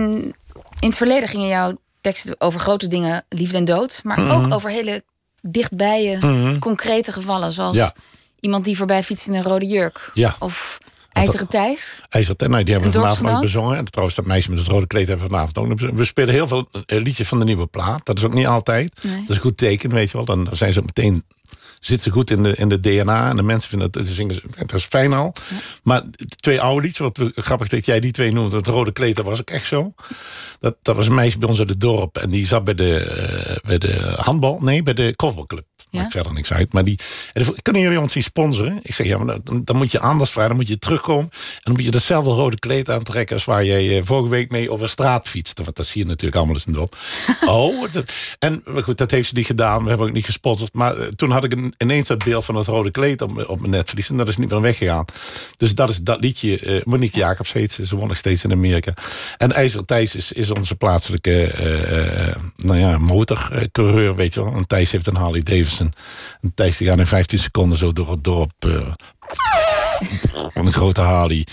in 0.79 0.87
het 0.89 0.97
verleden 0.97 1.29
gingen 1.29 1.47
jouw 1.47 1.77
teksten 2.01 2.35
over 2.37 2.59
grote 2.59 2.87
dingen, 2.87 3.25
liefde 3.29 3.57
en 3.57 3.65
dood. 3.65 3.99
Maar 4.03 4.19
Mhm. 4.21 4.31
ook 4.31 4.53
over 4.53 4.69
hele 4.69 5.03
dichtbij 5.41 6.03
je 6.03 6.55
concrete 6.59 7.11
gevallen. 7.11 7.53
Zoals 7.53 7.77
Ja. 7.77 7.93
iemand 8.39 8.65
die 8.65 8.77
voorbij 8.77 9.03
fietst 9.03 9.27
in 9.27 9.33
een 9.33 9.43
rode 9.43 9.65
jurk. 9.65 10.11
Ja. 10.13 10.35
Of 10.39 10.77
IJzeren 11.11 11.47
Thijs. 11.47 11.99
IJzer 12.09 12.35
ten, 12.35 12.49
nou, 12.49 12.63
die 12.63 12.73
hebben 12.73 12.91
we 12.91 12.99
vanavond 12.99 13.29
ook 13.29 13.41
bezongen. 13.41 13.77
En 13.77 13.85
trouwens, 13.85 14.15
dat 14.17 14.25
meisje 14.25 14.49
met 14.49 14.59
het 14.59 14.67
rode 14.67 14.87
kleed 14.87 15.07
hebben 15.07 15.25
we 15.25 15.31
vanavond 15.31 15.57
ook 15.57 15.67
bezongen. 15.75 15.95
We 15.95 16.05
spelen 16.05 16.33
heel 16.33 16.47
veel 16.47 16.67
eh, 16.85 17.01
liedjes 17.01 17.27
van 17.27 17.39
de 17.39 17.45
nieuwe 17.45 17.67
plaat. 17.67 18.05
Dat 18.05 18.17
is 18.17 18.23
ook 18.23 18.33
niet 18.33 18.47
altijd. 18.47 19.03
Nee. 19.03 19.15
Dat 19.19 19.29
is 19.29 19.35
een 19.35 19.41
goed 19.41 19.57
teken, 19.57 19.89
weet 19.89 20.11
je 20.11 20.17
wel. 20.17 20.25
Dan 20.25 20.47
zijn 20.51 20.73
ze 20.73 20.81
meteen... 20.81 21.23
Zit 21.79 22.01
ze 22.01 22.09
goed 22.09 22.29
in 22.29 22.43
de, 22.43 22.55
in 22.55 22.69
de 22.69 22.79
DNA 22.79 23.29
en 23.29 23.35
de 23.35 23.43
mensen 23.43 23.69
vinden 23.69 23.87
het, 23.91 24.07
ze 24.07 24.13
zingen, 24.13 24.41
dat 24.57 24.73
is 24.73 24.85
fijn 24.85 25.13
al. 25.13 25.33
Maar 25.83 26.01
de 26.11 26.25
twee 26.27 26.61
oude 26.61 26.81
liedjes, 26.81 27.11
wat 27.13 27.31
grappig 27.35 27.67
dat 27.67 27.85
jij 27.85 27.99
die 27.99 28.11
twee 28.11 28.31
noemt, 28.31 28.51
het 28.51 28.67
rode 28.67 28.91
kleed, 28.91 29.15
dat 29.15 29.25
was 29.25 29.39
ook 29.39 29.49
echt 29.49 29.67
zo. 29.67 29.93
Dat, 30.59 30.75
dat 30.81 30.95
was 30.95 31.07
een 31.07 31.15
meisje 31.15 31.37
bij 31.37 31.49
ons 31.49 31.59
uit 31.59 31.69
het 31.69 31.79
dorp 31.79 32.17
en 32.17 32.29
die 32.29 32.45
zat 32.45 32.63
bij 32.63 32.73
de, 32.73 32.99
eh, 32.99 33.67
bij 33.67 33.77
de 33.77 34.13
handbal, 34.15 34.59
nee, 34.61 34.83
bij 34.83 34.93
de 34.93 35.13
korfbalclub. 35.15 35.65
Maakt 35.93 36.11
verder 36.11 36.33
niks 36.33 36.53
uit. 36.53 36.73
Maar 36.73 36.83
die, 36.83 36.99
kunnen 37.61 37.81
jullie 37.81 37.99
ons 37.99 38.11
zien 38.11 38.23
sponsoren? 38.23 38.79
Ik 38.83 38.93
zeg, 38.93 39.07
ja, 39.07 39.17
maar 39.17 39.37
dan, 39.43 39.61
dan 39.63 39.77
moet 39.77 39.91
je 39.91 39.99
anders 39.99 40.31
vragen. 40.31 40.49
Dan 40.49 40.59
moet 40.59 40.67
je 40.67 40.79
terugkomen. 40.79 41.29
En 41.31 41.59
dan 41.61 41.73
moet 41.73 41.83
je 41.83 41.89
hetzelfde 41.89 42.29
rode 42.29 42.59
kleed 42.59 42.89
aantrekken... 42.89 43.35
als 43.35 43.45
waar 43.45 43.65
jij 43.65 43.97
eh, 43.97 44.05
vorige 44.05 44.29
week 44.29 44.51
mee 44.51 44.71
over 44.71 44.89
straat 44.89 45.27
fietst. 45.27 45.59
Want 45.59 45.75
dat 45.75 45.85
zie 45.85 46.01
je 46.01 46.07
natuurlijk 46.07 46.35
allemaal 46.35 46.55
eens 46.55 46.65
niet 46.65 46.77
op. 46.77 46.97
oh, 47.45 47.91
dat, 47.91 48.13
en 48.39 48.63
goed, 48.83 48.97
dat 48.97 49.11
heeft 49.11 49.29
ze 49.29 49.35
niet 49.35 49.45
gedaan. 49.45 49.83
We 49.83 49.89
hebben 49.89 50.07
ook 50.07 50.13
niet 50.13 50.25
gesponsord. 50.25 50.73
Maar 50.73 50.97
eh, 50.97 51.07
toen 51.07 51.31
had 51.31 51.43
ik 51.43 51.51
een, 51.51 51.73
ineens 51.77 52.07
dat 52.07 52.23
beeld 52.23 52.45
van 52.45 52.55
het 52.55 52.67
rode 52.67 52.91
kleed 52.91 53.21
op, 53.21 53.49
op 53.49 53.59
mijn 53.59 53.71
netvlies. 53.71 54.09
En 54.09 54.17
dat 54.17 54.27
is 54.27 54.37
niet 54.37 54.49
meer 54.49 54.61
weggegaan. 54.61 55.05
Dus 55.57 55.75
dat 55.75 55.89
is 55.89 55.97
dat 55.97 56.19
liedje. 56.19 56.59
eh, 56.59 56.81
Monique 56.83 57.19
Jacobs 57.19 57.53
heet 57.53 57.71
ze. 57.71 57.85
Ze 57.85 57.95
woont 57.95 58.07
nog 58.07 58.17
steeds 58.17 58.43
in 58.43 58.51
Amerika. 58.51 58.93
En 59.37 59.51
IJzer 59.51 59.85
Thijs 59.85 60.15
is, 60.15 60.31
is 60.31 60.51
onze 60.51 60.75
plaatselijke 60.75 61.51
nou 62.55 62.79
ja, 62.79 62.97
motorcoureur, 62.97 64.15
weet 64.15 64.33
je 64.33 64.43
wel. 64.43 64.53
En 64.53 64.67
Thijs 64.67 64.91
heeft 64.91 65.07
een 65.07 65.15
Harley 65.15 65.43
Davidson. 65.43 65.82
En 66.41 66.51
Thijs 66.55 66.77
die 66.77 66.87
gaat 66.87 66.97
in 66.99 67.07
15 67.07 67.39
seconden 67.39 67.77
zo 67.77 67.93
door 67.93 68.11
het 68.11 68.23
dorp. 68.23 68.51
eh, 68.59 68.91
een 70.53 70.73
grote 70.73 71.01
Harley. 71.01 71.47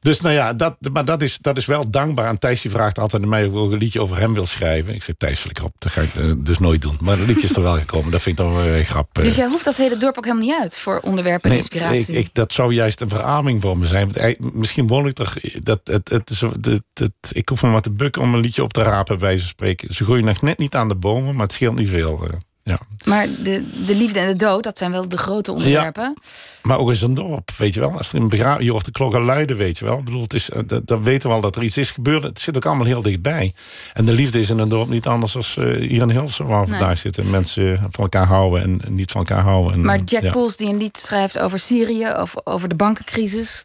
Dus 0.00 0.20
nou 0.20 0.34
ja, 0.34 0.52
dat, 0.54 0.76
maar 0.92 1.04
dat 1.04 1.22
is, 1.22 1.38
dat 1.40 1.56
is 1.56 1.66
wel 1.66 1.90
dankbaar. 1.90 2.28
En 2.28 2.38
Thijs 2.38 2.60
die 2.62 2.70
vraagt 2.70 2.98
altijd 2.98 3.22
aan 3.22 3.28
mij 3.28 3.44
of 3.46 3.52
ik 3.52 3.58
ook 3.58 3.72
een 3.72 3.78
liedje 3.78 4.00
over 4.02 4.18
hem 4.18 4.34
wil 4.34 4.46
schrijven. 4.46 4.94
Ik 4.94 5.02
zeg, 5.02 5.14
Thijs, 5.18 5.46
op, 5.62 5.72
dat 5.78 5.92
ga 5.92 6.00
ik 6.00 6.14
eh, 6.14 6.32
dus 6.36 6.58
nooit 6.58 6.82
doen. 6.82 6.96
Maar 7.00 7.16
het 7.18 7.26
liedje 7.26 7.46
is 7.48 7.56
er 7.56 7.62
wel 7.62 7.76
gekomen, 7.76 8.10
dat 8.10 8.22
vind 8.22 8.38
ik 8.38 8.44
dan 8.44 8.54
wel 8.54 8.64
weer 8.64 8.84
grap. 8.84 9.18
eh. 9.18 9.24
Dus 9.24 9.34
jij 9.36 9.46
hoeft 9.46 9.64
dat 9.64 9.76
hele 9.76 9.96
dorp 9.96 10.18
ook 10.18 10.24
helemaal 10.24 10.46
niet 10.46 10.56
uit 10.60 10.78
voor 10.78 11.00
onderwerpen 11.00 11.50
en 11.50 11.56
inspiratie. 11.56 12.00
ik, 12.00 12.24
ik- 12.26 12.30
dat 12.32 12.52
zou 12.52 12.74
juist 12.74 13.00
een 13.00 13.08
veraming 13.08 13.60
voor 13.62 13.78
me 13.78 13.86
zijn. 13.86 14.12
Want 14.12 14.54
misschien 14.54 14.86
woon 14.86 15.06
ik 15.06 15.14
toch... 15.14 15.34
Dat, 15.62 15.80
het, 15.84 16.08
het, 16.08 16.30
is, 16.30 16.40
het, 16.40 16.80
het, 16.94 17.12
ik 17.32 17.48
hoef 17.48 17.62
maar 17.62 17.72
wat 17.72 17.82
te 17.82 17.90
bukken 17.90 18.22
om 18.22 18.34
een 18.34 18.40
liedje 18.40 18.62
op 18.62 18.72
te 18.72 18.82
rapen, 18.82 19.18
bij 19.18 19.26
wijze 19.26 19.40
van 19.40 19.48
spreken. 19.48 19.94
Ze 19.94 20.04
groeien 20.04 20.24
nog 20.24 20.42
net 20.42 20.58
niet 20.58 20.74
aan 20.74 20.88
de 20.88 20.94
bomen, 20.96 21.34
maar 21.34 21.42
het 21.44 21.52
scheelt 21.52 21.76
niet 21.78 21.88
veel. 21.88 22.28
Ja. 22.64 22.78
Maar 23.04 23.26
de, 23.42 23.84
de 23.86 23.94
liefde 23.94 24.18
en 24.18 24.26
de 24.26 24.36
dood, 24.36 24.62
dat 24.62 24.78
zijn 24.78 24.90
wel 24.90 25.08
de 25.08 25.16
grote 25.16 25.52
onderwerpen. 25.52 26.14
Maar 26.62 26.78
ook 26.78 26.90
in 26.90 26.96
zo'n 26.96 27.14
dorp, 27.14 27.50
weet 27.58 27.74
je 27.74 27.80
wel. 27.80 27.92
Als 27.92 28.12
er 28.12 28.20
een 28.20 28.28
hoort 28.70 28.84
de 28.84 28.90
klokken 28.90 29.20
luiden, 29.22 29.56
weet 29.56 29.78
je 29.78 29.84
wel. 29.84 29.98
Ik 29.98 30.04
bedoel, 30.04 30.22
het 30.22 30.34
is, 30.34 30.50
eh, 30.50 30.62
dat, 30.66 30.86
dat 30.86 31.00
weten 31.02 31.28
we 31.28 31.34
al 31.34 31.40
dat 31.40 31.56
er 31.56 31.62
iets 31.62 31.76
is 31.76 31.90
gebeurd. 31.90 32.22
Het 32.22 32.40
zit 32.40 32.56
ook 32.56 32.66
allemaal 32.66 32.86
heel 32.86 33.02
dichtbij. 33.02 33.54
En 33.92 34.04
de 34.04 34.12
liefde 34.12 34.40
is 34.40 34.50
in 34.50 34.58
een 34.58 34.68
dorp 34.68 34.88
niet 34.88 35.06
anders 35.06 35.34
dan 35.34 35.56
eh, 35.56 35.64
hier 35.64 36.02
in 36.02 36.10
Hilsen... 36.10 36.46
waar 36.46 36.64
we 36.64 36.70
Nee. 36.70 36.78
vandaag 36.78 36.98
zitten. 36.98 37.30
Mensen 37.30 37.78
van 37.78 38.04
elkaar 38.04 38.26
houden 38.26 38.62
en, 38.62 38.80
en 38.84 38.94
niet 38.94 39.10
van 39.10 39.20
elkaar 39.26 39.42
houden. 39.44 39.72
En, 39.72 39.84
Maar 39.84 39.96
eh, 39.98 40.02
Jack 40.04 40.22
ja. 40.22 40.30
Poels 40.30 40.56
die 40.56 40.68
een 40.68 40.78
lied 40.78 40.98
schrijft 40.98 41.38
over 41.38 41.58
Syrië, 41.58 42.08
of 42.20 42.34
over 42.44 42.68
de 42.68 42.74
bankencrisis. 42.74 43.64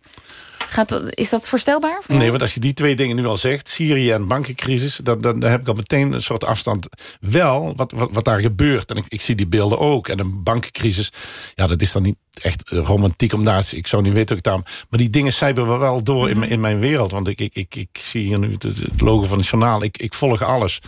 Gaat 0.69 0.89
dat, 0.89 1.15
is 1.15 1.29
dat 1.29 1.47
voorstelbaar? 1.49 2.01
voor? 2.05 2.15
Nee, 2.15 2.29
want 2.29 2.41
als 2.41 2.53
je 2.53 2.59
die 2.59 2.73
twee 2.73 2.95
dingen 2.95 3.15
nu 3.15 3.25
al 3.25 3.37
zegt, 3.37 3.69
Syrië 3.69 4.11
en 4.11 4.27
bankencrisis, 4.27 4.95
dan, 4.95 5.21
dan, 5.21 5.39
dan 5.39 5.51
heb 5.51 5.61
ik 5.61 5.67
al 5.67 5.73
meteen 5.73 6.11
een 6.11 6.21
soort 6.23 6.43
afstand. 6.45 6.87
Wel, 7.19 7.73
wat, 7.75 7.91
wat, 7.91 8.09
wat 8.11 8.25
daar 8.25 8.39
gebeurt, 8.39 8.89
en 8.91 8.97
ik, 8.97 9.05
ik 9.07 9.21
zie 9.21 9.35
die 9.35 9.47
beelden 9.47 9.79
ook, 9.79 10.07
en 10.07 10.19
een 10.19 10.43
bankencrisis, 10.43 11.11
ja, 11.55 11.67
dat 11.67 11.81
is 11.81 11.91
dan 11.91 12.03
niet 12.03 12.15
echt 12.41 12.71
eh, 12.71 12.79
romantiek 12.79 13.33
om 13.33 13.43
daar, 13.45 13.67
ik 13.71 13.87
zou 13.87 14.01
niet 14.01 14.13
weten 14.13 14.27
hoe 14.29 14.37
ik 14.37 14.43
daar, 14.43 14.85
maar 14.89 14.99
die 14.99 15.09
dingen 15.09 15.33
zijpelen 15.33 15.79
wel 15.79 16.03
door 16.03 16.29
in, 16.29 16.39
mijn- 16.39 16.51
in 16.51 16.59
mijn 16.59 16.79
wereld, 16.79 17.11
want 17.11 17.27
ik, 17.27 17.39
ik, 17.39 17.55
ik, 17.55 17.75
ik 17.75 17.99
zie 18.09 18.25
hier 18.25 18.39
nu 18.39 18.51
het, 18.57 19.01
logo 19.01 19.27
van 19.27 19.37
het 19.37 19.47
journaal, 19.47 19.83
ik, 19.83 19.97
ik 19.97 20.13
volg 20.13 20.41
alles. 20.41 20.79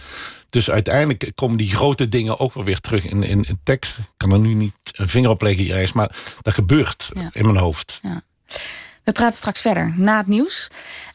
Dus 0.50 0.70
uiteindelijk 0.70 1.32
komen 1.36 1.58
die 1.58 1.70
grote 1.76 2.10
dingen 2.10 2.40
ook 2.40 2.54
wel 2.54 2.64
weer 2.64 2.80
terug 2.80 3.06
in, 3.06 3.24
in, 3.24 3.44
in 3.44 3.60
tekst. 3.64 3.98
Ik 3.98 4.06
kan 4.18 4.32
er 4.32 4.40
nu 4.40 4.54
niet 4.54 4.74
een 4.92 5.10
vinger 5.10 5.30
op 5.30 5.42
leggen 5.42 5.64
hier 5.64 5.76
eens, 5.76 5.94
maar 5.94 6.16
dat 6.42 6.54
gebeurt 6.54 7.10
Ja. 7.14 7.30
in 7.34 7.46
mijn 7.46 7.58
hoofd. 7.58 8.00
We 9.04 9.12
praten 9.12 9.38
straks 9.38 9.62
verder 9.62 9.94
na 9.96 10.18
het 10.18 10.28
nieuws. 10.28 10.68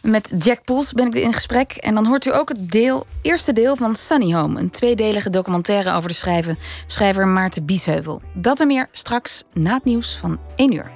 Met 0.03 0.33
Jack 0.39 0.65
Poels 0.65 0.93
ben 0.93 1.07
ik 1.07 1.15
in 1.15 1.33
gesprek. 1.33 1.73
En 1.73 1.95
dan 1.95 2.07
hoort 2.07 2.25
u 2.25 2.35
ook 2.35 2.49
het 2.49 2.73
deel, 2.73 3.07
eerste 3.23 3.53
deel 3.53 3.77
van 3.77 3.95
Sunny 3.95 4.35
Home. 4.35 4.61
Een 4.61 4.71
tweedelige 4.71 5.31
documentaire 5.31 5.93
over 5.93 6.09
de 6.09 6.15
schrijver, 6.15 6.57
schrijver 6.87 7.29
Maarten 7.29 7.65
Biesheuvel. 7.65 8.23
Dat 8.35 8.61
en 8.61 8.67
meer 8.67 8.89
straks 8.93 9.45
na 9.53 9.75
het 9.75 9.85
nieuws 9.85 10.17
van 10.17 10.39
1 10.57 10.73
uur. 10.73 10.96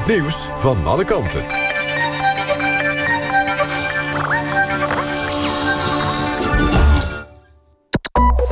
Het 0.00 0.08
nieuws 0.08 0.48
van 0.56 0.86
alle 0.86 1.04
kanten. 1.04 1.44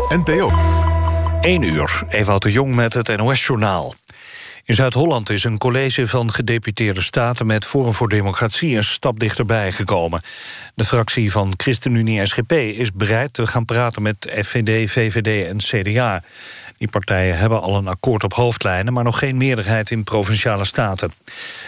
NPO. 0.09 0.53
1 1.41 1.63
uur, 1.63 2.05
Ewout 2.09 2.43
de 2.43 2.53
Jong 2.53 2.75
met 2.75 2.95
het 2.95 3.17
NOS-journaal. 3.17 3.95
In 4.65 4.75
Zuid-Holland 4.75 5.31
is 5.31 5.45
een 5.45 5.59
college 5.59 6.09
van 6.09 6.33
gedeputeerde 6.33 7.03
staten... 7.03 7.47
met 7.47 7.65
Forum 7.65 7.93
voor 7.93 8.09
Democratie 8.09 8.77
een 8.77 8.85
stap 8.85 9.21
dichterbij 9.21 9.73
gekomen. 9.73 10.23
De 10.75 10.85
fractie 10.85 11.33
van 11.33 11.55
ChristenUnie-SGP 11.57 12.53
is 12.53 12.93
bereid 12.93 13.33
te 13.33 13.47
gaan 13.47 13.65
praten... 13.65 14.03
met 14.03 14.39
FVD, 14.43 14.91
VVD 14.91 15.49
en 15.49 15.57
CDA. 15.57 16.23
Die 16.79 16.89
partijen 16.89 17.39
hebben 17.39 17.61
al 17.61 17.77
een 17.77 17.89
akkoord 17.89 18.25
op 18.25 18.33
hoofdlijnen... 18.33 18.93
maar 18.93 19.05
nog 19.05 19.19
geen 19.19 19.37
meerderheid 19.37 19.91
in 19.91 20.05
provinciale 20.05 20.65
staten. 20.65 21.13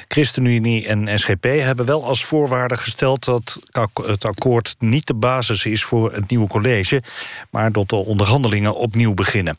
ChristenUnie 0.09 0.87
en 0.87 1.18
SGP 1.18 1.44
hebben 1.44 1.87
wel 1.87 2.05
als 2.05 2.25
voorwaarde 2.25 2.77
gesteld... 2.77 3.25
dat 3.25 3.61
het 4.07 4.25
akkoord 4.25 4.75
niet 4.79 5.07
de 5.07 5.14
basis 5.14 5.64
is 5.64 5.85
voor 5.85 6.12
het 6.12 6.31
nieuwe 6.31 6.49
college... 6.49 7.03
maar 7.51 7.73
dat 7.73 7.88
de 7.88 7.96
onderhandelingen 7.96 8.75
opnieuw 8.75 9.14
beginnen. 9.14 9.55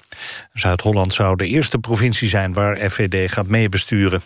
Zuid-Holland 0.53 1.13
zou 1.13 1.35
de 1.35 1.47
eerste 1.47 1.79
provincie 1.79 2.27
zijn 2.27 2.53
waar 2.53 2.89
FVD 2.89 3.31
gaat 3.31 3.47
meebesturen. 3.47 4.21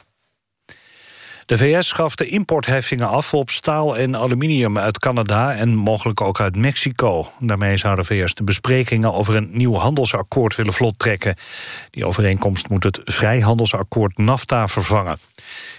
De 1.46 1.58
VS 1.58 1.88
schaft 1.88 2.18
de 2.18 2.28
importheffingen 2.28 3.08
af 3.08 3.34
op 3.34 3.50
staal 3.50 3.98
en 3.98 4.16
aluminium 4.16 4.78
uit 4.78 5.00
Canada 5.00 5.56
en 5.56 5.76
mogelijk 5.76 6.22
ook 6.22 6.40
uit 6.40 6.56
Mexico. 6.56 7.32
Daarmee 7.40 7.78
zou 7.78 7.96
de 7.96 8.04
VS 8.04 8.34
de 8.34 8.44
besprekingen 8.44 9.14
over 9.14 9.36
een 9.36 9.50
nieuw 9.52 9.74
handelsakkoord 9.74 10.56
willen 10.56 10.74
vlottrekken. 10.74 11.36
Die 11.90 12.06
overeenkomst 12.06 12.70
moet 12.70 12.84
het 12.84 13.00
vrijhandelsakkoord 13.04 14.18
NAFTA 14.18 14.68
vervangen. 14.68 15.18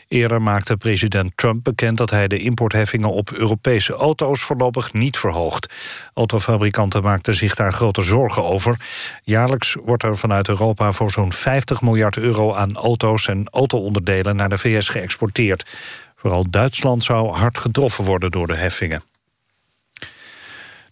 Eerder 0.08 0.42
maakte 0.42 0.76
president 0.76 1.32
Trump 1.34 1.64
bekend 1.64 1.96
dat 1.96 2.10
hij 2.10 2.28
de 2.28 2.38
importheffingen 2.38 3.10
op 3.10 3.32
Europese 3.32 3.92
auto's 3.92 4.40
voorlopig 4.40 4.92
niet 4.92 5.18
verhoogt. 5.18 5.72
Autofabrikanten 6.14 7.02
maakten 7.02 7.34
zich 7.34 7.54
daar 7.54 7.72
grote 7.72 8.02
zorgen 8.02 8.44
over. 8.44 8.76
Jaarlijks 9.22 9.76
wordt 9.84 10.02
er 10.02 10.16
vanuit 10.16 10.48
Europa 10.48 10.92
voor 10.92 11.10
zo'n 11.10 11.32
50 11.32 11.80
miljard 11.80 12.16
euro 12.16 12.54
aan 12.54 12.76
auto's 12.76 13.28
en 13.28 13.48
auto-onderdelen 13.50 14.36
naar 14.36 14.48
de 14.48 14.58
VS 14.58 14.88
geëxporteerd. 14.88 15.66
Vooral 16.16 16.50
Duitsland 16.50 17.04
zou 17.04 17.30
hard 17.30 17.58
getroffen 17.58 18.04
worden 18.04 18.30
door 18.30 18.46
de 18.46 18.56
heffingen. 18.56 19.02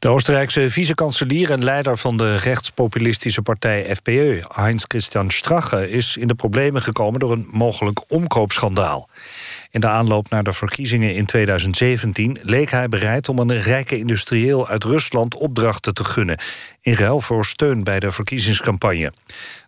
De 0.04 0.10
Oostenrijkse 0.10 0.70
vicekanselier 0.70 1.50
en 1.50 1.64
leider 1.64 1.98
van 1.98 2.16
de 2.16 2.36
rechtspopulistische 2.36 3.42
partij 3.42 3.94
FPE, 3.96 4.44
Heinz-Christian 4.54 5.30
Strache, 5.30 5.90
is 5.90 6.16
in 6.16 6.28
de 6.28 6.34
problemen 6.34 6.82
gekomen 6.82 7.20
door 7.20 7.32
een 7.32 7.48
mogelijk 7.50 8.00
omkoopschandaal. 8.08 9.08
In 9.70 9.80
de 9.80 9.86
aanloop 9.86 10.30
naar 10.30 10.44
de 10.44 10.52
verkiezingen 10.52 11.14
in 11.14 11.26
2017 11.26 12.38
leek 12.42 12.70
hij 12.70 12.88
bereid 12.88 13.28
om 13.28 13.38
een 13.38 13.60
rijke 13.60 13.98
industrieel 13.98 14.68
uit 14.68 14.84
Rusland 14.84 15.34
opdrachten 15.34 15.94
te 15.94 16.04
gunnen, 16.04 16.38
in 16.80 16.94
ruil 16.94 17.20
voor 17.20 17.44
steun 17.44 17.84
bij 17.84 18.00
de 18.00 18.12
verkiezingscampagne. 18.12 19.12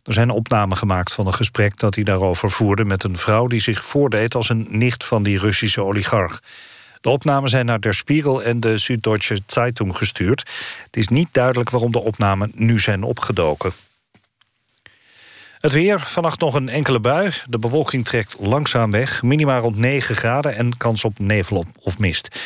Er 0.05 0.13
zijn 0.13 0.31
opnamen 0.31 0.77
gemaakt 0.77 1.13
van 1.13 1.27
een 1.27 1.35
gesprek 1.35 1.79
dat 1.79 1.95
hij 1.95 2.05
daarover 2.05 2.51
voerde 2.51 2.85
met 2.85 3.05
een 3.05 3.17
vrouw 3.17 3.47
die 3.47 3.61
zich 3.61 3.85
voordeed 3.85 4.35
als 4.35 4.49
een 4.49 4.67
nicht 4.69 5.05
van 5.05 5.23
die 5.23 5.39
Russische 5.39 5.83
oligarch. 5.83 6.41
De 7.07 7.13
opnamen 7.13 7.51
zijn 7.51 7.67
naar 7.67 7.81
Der 7.81 7.95
Spiegel 7.95 8.43
en 8.43 8.61
de 8.61 8.79
Süddeutsche 8.79 9.39
Zeitung 9.47 9.97
gestuurd. 9.97 10.41
Het 10.85 10.97
is 10.97 11.09
niet 11.09 11.29
duidelijk 11.33 11.71
waarom 11.71 11.93
de 11.93 11.99
opnamen 11.99 12.51
nu 12.55 12.81
zijn 12.81 13.03
opgedoken. 13.03 13.73
Het 15.59 15.73
weer, 15.73 16.01
vannacht 16.01 16.41
nog 16.41 16.55
een 16.55 16.69
enkele 16.69 17.01
bui. 17.01 17.33
De 17.49 17.59
bewolking 17.59 18.05
trekt 18.05 18.37
langzaam 18.39 18.91
weg. 18.91 19.23
Minima 19.23 19.59
rond 19.59 19.77
9 19.77 20.17
graden 20.17 20.57
en 20.57 20.77
kans 20.77 21.05
op 21.05 21.19
nevel 21.19 21.65
of 21.81 21.99
mist. 21.99 22.41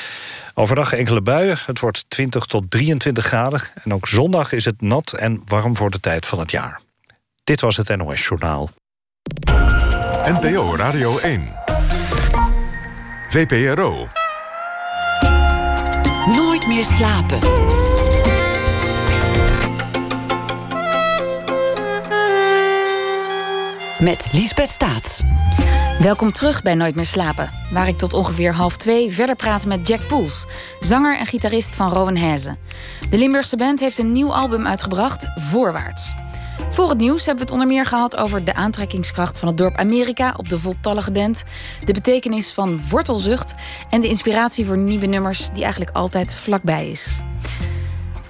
Overdag 0.54 0.92
enkele 0.92 1.20
buien. 1.20 1.58
Het 1.66 1.80
wordt 1.80 2.04
20 2.08 2.44
tot 2.44 2.70
23 2.70 3.26
graden. 3.26 3.60
En 3.84 3.94
ook 3.94 4.08
zondag 4.08 4.52
is 4.52 4.64
het 4.64 4.80
nat 4.80 5.12
en 5.12 5.42
warm 5.44 5.76
voor 5.76 5.90
de 5.90 6.00
tijd 6.00 6.26
van 6.26 6.38
het 6.38 6.50
jaar. 6.50 6.80
Dit 7.44 7.60
was 7.60 7.76
het 7.76 7.96
NOS 7.96 8.26
Journaal. 8.26 8.70
NPO 10.24 10.76
Radio 10.76 11.18
1. 11.18 11.52
VPRO. 13.28 14.08
Meer 16.70 16.84
slapen. 16.84 17.38
Met 24.00 24.28
Liesbeth 24.32 24.68
Staats. 24.68 25.22
Welkom 25.98 26.32
terug 26.32 26.62
bij 26.62 26.74
Nooit 26.74 26.94
meer 26.94 27.06
slapen, 27.06 27.50
waar 27.70 27.88
ik 27.88 27.98
tot 27.98 28.12
ongeveer 28.12 28.54
half 28.54 28.76
twee 28.76 29.10
verder 29.10 29.36
praat 29.36 29.66
met 29.66 29.88
Jack 29.88 30.06
Poels, 30.06 30.46
zanger 30.80 31.18
en 31.18 31.26
gitarist 31.26 31.74
van 31.74 31.90
Rowan 31.90 32.16
Hezen. 32.16 32.58
De 33.10 33.18
Limburgse 33.18 33.56
band 33.56 33.80
heeft 33.80 33.98
een 33.98 34.12
nieuw 34.12 34.34
album 34.34 34.66
uitgebracht, 34.66 35.30
Voorwaarts. 35.34 36.12
Voor 36.68 36.88
het 36.88 36.98
nieuws 36.98 37.26
hebben 37.26 37.36
we 37.36 37.42
het 37.42 37.60
onder 37.60 37.66
meer 37.66 37.86
gehad 37.86 38.16
over 38.16 38.44
de 38.44 38.54
aantrekkingskracht 38.54 39.38
van 39.38 39.48
het 39.48 39.56
dorp 39.56 39.76
Amerika 39.76 40.34
op 40.36 40.48
de 40.48 40.58
voltallige 40.58 41.10
band, 41.10 41.42
de 41.84 41.92
betekenis 41.92 42.52
van 42.52 42.80
wortelzucht 42.90 43.54
en 43.90 44.00
de 44.00 44.08
inspiratie 44.08 44.66
voor 44.66 44.78
nieuwe 44.78 45.06
nummers 45.06 45.48
die 45.52 45.62
eigenlijk 45.62 45.96
altijd 45.96 46.34
vlakbij 46.34 46.88
is. 46.90 47.18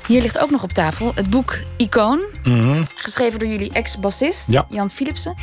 Hier 0.06 0.22
ligt 0.22 0.38
ook 0.38 0.50
nog 0.50 0.62
op 0.62 0.72
tafel 0.72 1.12
het 1.14 1.30
boek 1.30 1.58
Icoon, 1.76 2.20
geschreven 2.94 3.38
door 3.38 3.48
jullie 3.48 3.72
ex-bassist 3.72 4.44
Ja. 4.50 4.66
Jan 4.68 4.90
Philipsen. 4.90 5.34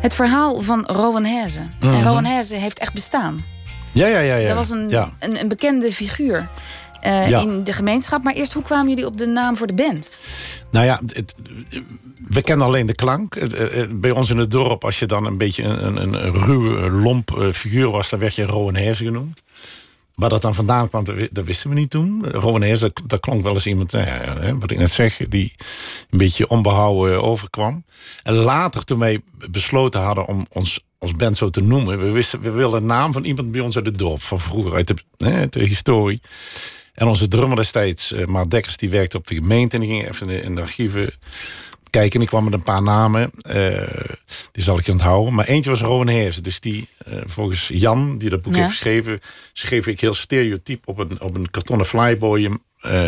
Het 0.00 0.14
verhaal 0.14 0.60
van 0.60 0.84
Rowan 0.86 1.24
Hezen. 1.24 1.72
En 1.80 2.02
Rowan 2.02 2.24
Hezen 2.24 2.60
heeft 2.60 2.78
echt 2.78 2.92
bestaan. 2.92 3.44
Ja, 3.92 4.06
ja, 4.06 4.18
ja. 4.18 4.34
ja. 4.36 4.46
Dat 4.46 4.56
was 4.56 4.70
een, 4.70 4.88
Ja. 4.88 5.10
een, 5.18 5.40
een 5.40 5.48
bekende 5.48 5.92
figuur 5.92 6.48
eh, 7.00 7.28
Ja. 7.28 7.40
in 7.40 7.64
de 7.64 7.72
gemeenschap. 7.72 8.22
Maar 8.22 8.34
eerst, 8.34 8.52
hoe 8.52 8.62
kwamen 8.62 8.88
jullie 8.88 9.06
op 9.06 9.18
de 9.18 9.26
naam 9.26 9.56
voor 9.56 9.66
de 9.66 9.74
band? 9.74 10.22
Nou 10.70 10.84
ja, 10.86 11.00
het- 11.06 11.34
we 12.28 12.42
kennen 12.42 12.66
alleen 12.66 12.86
de 12.86 12.94
klank. 12.94 13.34
Het, 13.34 13.52
eh, 13.54 13.80
eh, 13.82 13.90
Bij 13.92 14.10
ons 14.10 14.30
in 14.30 14.36
het 14.38 14.50
dorp, 14.50 14.84
als 14.84 14.98
je 14.98 15.06
dan 15.06 15.24
een 15.26 15.36
beetje 15.38 15.62
een, 15.62 15.96
een, 16.02 16.24
een 16.26 16.32
ruwe, 16.44 16.90
lomp 16.90 17.48
figuur 17.52 17.90
was... 17.90 18.08
dan 18.10 18.18
werd 18.18 18.34
je 18.34 18.44
Rowan 18.46 18.96
genoemd. 18.96 19.42
Waar 20.14 20.28
dat 20.28 20.42
dan 20.42 20.54
vandaan 20.54 20.88
kwam, 20.88 21.04
dat, 21.04 21.14
wi- 21.14 21.28
dat 21.32 21.44
wisten 21.44 21.68
we 21.70 21.74
niet 21.76 21.90
toen. 21.90 22.30
Rowan 22.30 22.60
dat, 22.78 23.00
dat 23.06 23.20
klonk 23.20 23.42
wel 23.42 23.54
eens 23.54 23.66
iemand, 23.66 23.92
nou 23.92 24.06
ja, 24.06 24.56
wat 24.58 24.70
ik 24.70 24.78
net 24.78 24.90
zeg... 24.90 25.16
die 25.16 25.52
een 26.10 26.18
beetje 26.18 26.48
onbehouden 26.48 27.22
overkwam. 27.22 27.84
En 28.22 28.34
later, 28.34 28.84
toen 28.84 28.98
wij 28.98 29.20
besloten 29.50 30.00
hadden 30.00 30.26
om 30.26 30.46
ons 30.52 30.80
als 30.98 31.12
band 31.16 31.36
zo 31.36 31.50
te 31.50 31.60
noemen... 31.60 31.98
we, 31.98 32.10
wisten, 32.10 32.40
we 32.40 32.50
wilden 32.50 32.80
een 32.80 32.86
naam 32.86 33.12
van 33.12 33.24
iemand 33.24 33.52
bij 33.52 33.60
ons 33.60 33.76
uit 33.76 33.86
het 33.86 33.98
dorp... 33.98 34.22
van 34.22 34.40
vroeger, 34.40 34.74
uit 34.74 34.86
de, 34.86 34.94
hè, 35.16 35.32
uit 35.34 35.52
de 35.52 35.64
historie. 35.64 36.20
En 36.98 37.06
onze 37.06 37.28
drummer 37.28 37.56
destijds, 37.56 38.12
uh, 38.12 38.42
Dekkers, 38.48 38.76
die 38.76 38.90
werkte 38.90 39.16
op 39.16 39.26
de 39.26 39.34
gemeente... 39.34 39.76
en 39.76 39.82
die 39.82 39.90
ging 39.90 40.08
even 40.08 40.28
in 40.28 40.36
de, 40.36 40.42
in 40.42 40.54
de 40.54 40.60
archieven 40.60 41.14
kijken. 41.90 42.14
En 42.16 42.20
ik 42.22 42.26
kwam 42.28 42.44
met 42.44 42.52
een 42.52 42.62
paar 42.62 42.82
namen. 42.82 43.30
eh, 43.42 43.82
die 44.52 44.62
zal 44.64 44.78
ik 44.78 44.88
onthouden. 44.88 45.34
Maar 45.34 45.46
eentje 45.46 45.70
was 45.70 45.80
Rowan 45.80 46.08
Heersen. 46.08 46.42
Dus 46.42 46.60
die, 46.60 46.88
eh, 47.04 47.18
volgens 47.26 47.70
Jan, 47.72 48.18
die 48.18 48.30
dat 48.30 48.42
boek 48.42 48.52
Ja. 48.54 48.58
heeft 48.58 48.70
geschreven... 48.70 49.20
schreef 49.52 49.86
ik 49.86 50.00
heel 50.00 50.14
stereotyp 50.14 50.88
op 50.88 50.98
een, 50.98 51.20
op 51.20 51.34
een 51.34 51.50
kartonnen 51.50 51.86
flyboy... 51.86 52.58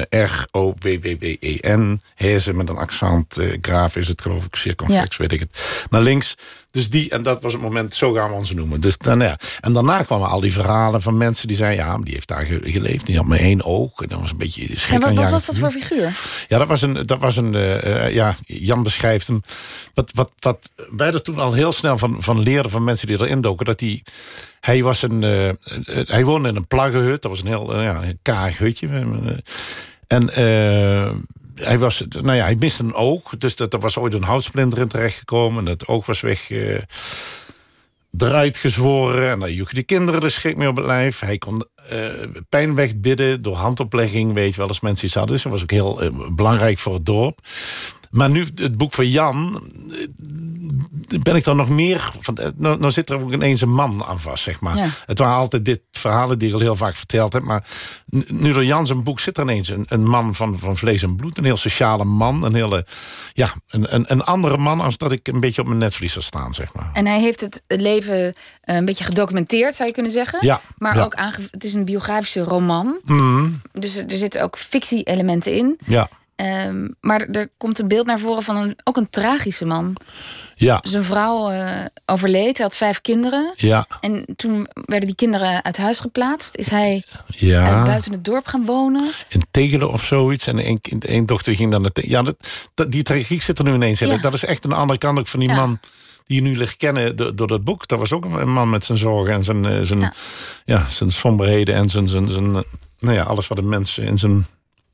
R-O-W-W-W-E-N. 0.09 2.00
Heersen 2.14 2.57
met 2.57 2.68
een 2.68 2.76
accent. 2.76 3.38
graaf 3.62 3.96
is 3.96 4.09
het, 4.09 4.20
geloof 4.22 4.44
ik. 4.44 4.55
Circumflex, 4.55 5.16
weet 5.16 5.33
ik 5.33 5.40
het. 5.40 5.85
Naar 5.90 6.03
links. 6.03 6.35
Dus 6.70 6.90
die, 6.90 7.11
en 7.11 7.22
dat 7.22 7.42
was 7.42 7.52
het 7.52 7.62
moment, 7.62 7.94
zo 7.94 8.12
gaan 8.12 8.28
we 8.28 8.35
ons 8.35 8.54
noemen. 8.54 8.80
Dus 8.80 8.98
dan, 8.98 9.20
ja. 9.20 9.38
En 9.61 9.72
daarna 9.72 10.02
kwamen 10.02 10.28
al 10.28 10.40
die 10.40 10.52
verhalen 10.52 11.02
van 11.02 11.16
mensen 11.16 11.48
die 11.48 11.56
zeiden... 11.56 11.85
ja, 11.85 11.96
maar 11.96 12.04
die 12.04 12.14
heeft 12.14 12.28
daar 12.28 12.44
ge- 12.46 12.61
geleefd. 12.62 13.06
Die 13.06 13.16
had 13.16 13.26
maar 13.26 13.38
één 13.38 13.64
oog. 13.64 14.00
En 14.00 14.09
dat 14.09 14.20
was 14.20 14.30
een 14.30 14.37
beetje 14.37 14.78
schrik 14.78 15.02
En 15.02 15.14
wat, 15.14 15.30
was 15.30 15.46
dat 15.46 15.59
voor 15.59 15.70
figuur? 15.70 16.18
Ja, 16.48 16.59
dat 16.59 16.68
was 16.68 16.83
een. 16.83 17.06
Dat 17.06 17.18
was 17.18 17.37
een 17.37 17.54
eh, 17.54 18.06
eh, 18.06 18.14
ja, 18.14 18.37
Jan 18.44 18.83
beschrijft 18.83 19.26
hem. 19.26 19.40
Wat, 19.94 20.11
wat, 20.14 20.33
wat 20.38 20.70
wij 20.90 21.12
er 21.12 21.22
toen 21.22 21.38
al 21.38 21.52
heel 21.52 21.72
snel 21.72 21.98
van, 21.98 22.16
van 22.18 22.40
leerden 22.40 22.70
van 22.70 22.85
mensen 22.85 23.06
die 23.06 23.20
erin 23.20 23.40
doken. 23.40 23.66
Dat 23.66 23.80
hij. 23.80 24.02
Hij, 24.61 24.83
was 24.83 25.02
een, 25.02 25.24
eh, 25.24 25.50
hij 26.06 26.24
woonde 26.24 26.48
in 26.48 26.56
een 26.56 26.66
plaggenhut. 26.66 27.22
Dat 27.22 27.30
was 27.30 27.40
een 27.40 27.46
heel 27.46 27.80
ja, 27.83 28.02
een 28.02 28.18
kaag 28.22 28.59
hutje. 28.59 28.88
En 30.06 30.28
hij, 31.62 31.79
was, 31.79 32.05
nou 32.09 32.37
ja, 32.37 32.44
hij 32.44 32.57
miste 32.59 32.83
een 32.83 32.94
oog. 32.94 33.37
Dus 33.38 33.57
dat, 33.57 33.73
er 33.73 33.81
was 33.81 33.96
ooit 33.96 34.14
een 34.14 34.23
houtsplinter 34.23 34.79
in 34.79 34.88
terechtgekomen. 34.88 35.59
En 35.59 35.64
dat 35.64 35.87
oog 35.87 36.07
was 36.07 36.20
weg. 36.20 36.51
eruit 38.18 38.59
gezworen. 38.59 39.31
En 39.31 39.38
dan 39.38 39.53
joeg 39.53 39.73
de 39.73 39.83
kinderen 39.83 40.20
de 40.20 40.29
schrik 40.29 40.57
mee 40.57 40.68
op 40.68 40.77
het 40.77 40.87
lijf. 40.87 41.20
Hij 41.20 41.38
kon 41.38 41.64
eh, 41.88 41.99
pijn 42.49 42.75
wegbidden 42.75 43.42
door 43.42 43.57
handoplegging. 43.57 44.33
Weet 44.33 44.51
je 44.51 44.57
wel, 44.57 44.68
als 44.68 44.81
mensen 44.81 45.07
iets 45.07 45.14
hadden. 45.14 45.35
Dus 45.35 45.42
dat 45.42 45.53
was 45.53 45.62
ook 45.62 45.70
heel 45.70 46.03
eh, 46.03 46.11
belangrijk 46.33 46.79
voor 46.79 46.94
het 46.94 47.07
dorp. 47.07 47.38
Maar 48.11 48.31
nu, 48.31 48.46
het 48.55 48.77
boek 48.77 48.92
van 48.92 49.09
Jan... 49.09 49.62
ben 51.23 51.37
ik 51.37 51.44
dan 51.44 51.57
nog 51.57 51.68
meer... 51.68 52.12
Van, 52.20 52.38
nou, 52.57 52.79
nou 52.79 52.92
zit 52.92 53.11
er 53.11 53.20
ook 53.20 53.33
ineens 53.33 53.61
een 53.61 53.73
man 53.75 54.05
aan 54.05 54.20
vast, 54.20 54.42
zeg 54.42 54.61
maar. 54.61 54.77
Ja. 54.77 54.88
Het 55.07 55.18
waren 55.18 55.37
altijd 55.37 55.64
dit 55.64 55.81
verhalen 55.92 56.38
die 56.38 56.49
ik 56.49 56.55
al 56.55 56.61
heel 56.61 56.77
vaak 56.77 56.96
verteld 56.96 57.33
heb. 57.33 57.42
Maar 57.42 57.64
nu 58.27 58.53
door 58.53 58.64
Jan 58.64 58.87
zijn 58.87 59.03
boek 59.03 59.20
zit 59.20 59.37
er 59.37 59.42
ineens 59.42 59.68
een, 59.68 59.85
een 59.88 60.05
man 60.09 60.35
van, 60.35 60.59
van 60.59 60.77
vlees 60.77 61.03
en 61.03 61.16
bloed. 61.16 61.38
Een 61.38 61.44
heel 61.44 61.57
sociale 61.57 62.05
man. 62.05 62.44
Een, 62.44 62.55
hele, 62.55 62.87
ja, 63.33 63.53
een, 63.68 63.94
een, 63.94 64.05
een 64.12 64.23
andere 64.23 64.57
man 64.59 64.81
als 64.81 64.96
dat 64.99 65.12
ik 65.12 65.29
een 65.29 65.40
beetje 65.40 65.61
op 65.61 65.66
mijn 65.66 65.79
netvlies 65.79 66.12
zou 66.12 66.25
staan, 66.25 66.55
zeg 66.55 66.75
maar. 66.75 66.90
En 66.92 67.07
hij 67.07 67.20
heeft 67.20 67.40
het, 67.40 67.62
leven 67.66 68.35
eh, 68.61 68.77
een 68.77 68.85
beetje 68.85 69.05
gedocumenteerd, 69.05 69.75
zou 69.75 69.88
je 69.88 69.94
kunnen 69.94 70.12
zeggen. 70.12 70.46
Ja, 70.46 70.61
Maar 70.79 70.96
ja. 70.96 71.03
ook 71.05 71.14
aange 71.14 71.37
het 71.51 71.64
is 71.64 71.75
een 71.75 71.85
biografische 71.85 72.40
roman. 72.42 73.01
Mhm, 73.05 73.49
Dus 73.73 73.96
er 73.96 74.07
er 74.11 74.18
zitten 74.18 74.42
ook 74.42 74.59
fictie-elementen 74.59 75.55
in. 75.55 75.79
ja, 75.87 76.09
Ehm, 76.40 76.88
maar 77.00 77.20
er, 77.20 77.48
komt 77.57 77.79
een 77.79 77.88
beeld 77.88 78.07
naar 78.07 78.18
voren 78.18 78.42
van 78.42 78.57
een, 78.57 78.76
ook 78.85 78.96
een 78.96 79.11
tragische 79.11 79.64
man. 79.66 79.96
ja, 80.55 80.79
Zijn 80.83 81.05
vrouw 81.05 81.50
eh, 81.50 81.85
overleed, 82.07 82.57
hij 82.57 82.66
had 82.66 82.76
vijf 82.76 83.00
kinderen. 83.00 83.53
ja, 83.57 83.87
En 84.00 84.24
toen 84.37 84.66
werden 84.85 85.07
die 85.07 85.14
kinderen 85.16 85.64
uit 85.64 85.76
huis 85.76 86.00
geplaatst. 86.00 86.57
Is 86.57 86.70
hij 86.70 87.05
eh, 87.26 87.37
ja. 87.40 87.83
buiten 87.85 88.12
het 88.12 88.24
dorp 88.24 88.46
gaan 88.46 88.64
wonen. 88.64 89.11
in 89.29 89.44
Tegelen 89.50 89.90
of 89.92 90.05
zoiets. 90.05 90.46
En 90.46 90.59
één 90.59 90.79
één 91.00 91.26
dochter 91.26 91.55
ging 91.55 91.70
dan... 91.70 91.81
naar 91.83 91.92
Te- 91.92 92.09
Ja, 92.11 92.22
dat, 92.22 92.37
dat, 92.74 92.92
die 92.92 93.03
tragiek 93.03 93.42
zit 93.42 93.59
er 93.59 93.64
nu 93.64 93.74
ineens 93.74 94.00
in. 94.00 94.09
Ja. 94.09 94.16
Dat 94.18 94.35
is 94.35 94.44
echt 94.44 94.64
een 94.64 94.72
andere 94.72 94.98
kant 94.98 95.18
ook 95.18 95.26
van 95.26 95.40
die 95.40 95.48
Ja. 95.48 95.55
man... 95.55 95.79
die 96.26 96.42
je 96.42 96.48
nu 96.48 96.57
ligt 96.57 96.76
kennen 96.76 97.16
door, 97.16 97.37
door 97.37 97.46
dat 97.46 97.64
boek. 97.64 97.88
Dat 97.88 97.98
was 97.98 98.12
ook 98.12 98.24
een 98.24 98.53
man 98.53 98.70
met 98.70 98.85
zijn 98.85 98.98
zorgen 98.98 99.35
en 99.35 99.44
zijn, 99.44 99.64
eh, 99.64 99.81
zijn, 99.83 100.12
Ja. 100.64 100.87
zijn 100.88 101.11
somberheden... 101.11 101.74
en 101.74 101.88
zijn, 101.88 102.09
zijn, 102.09 102.29
zijn, 102.29 102.55
eh, 102.57 102.61
nou 102.98 103.14
ja, 103.14 103.22
alles 103.22 103.48
wat 103.48 103.59
een 103.59 103.68
mens 103.68 103.98
in 103.98 104.18
zijn 104.18 104.46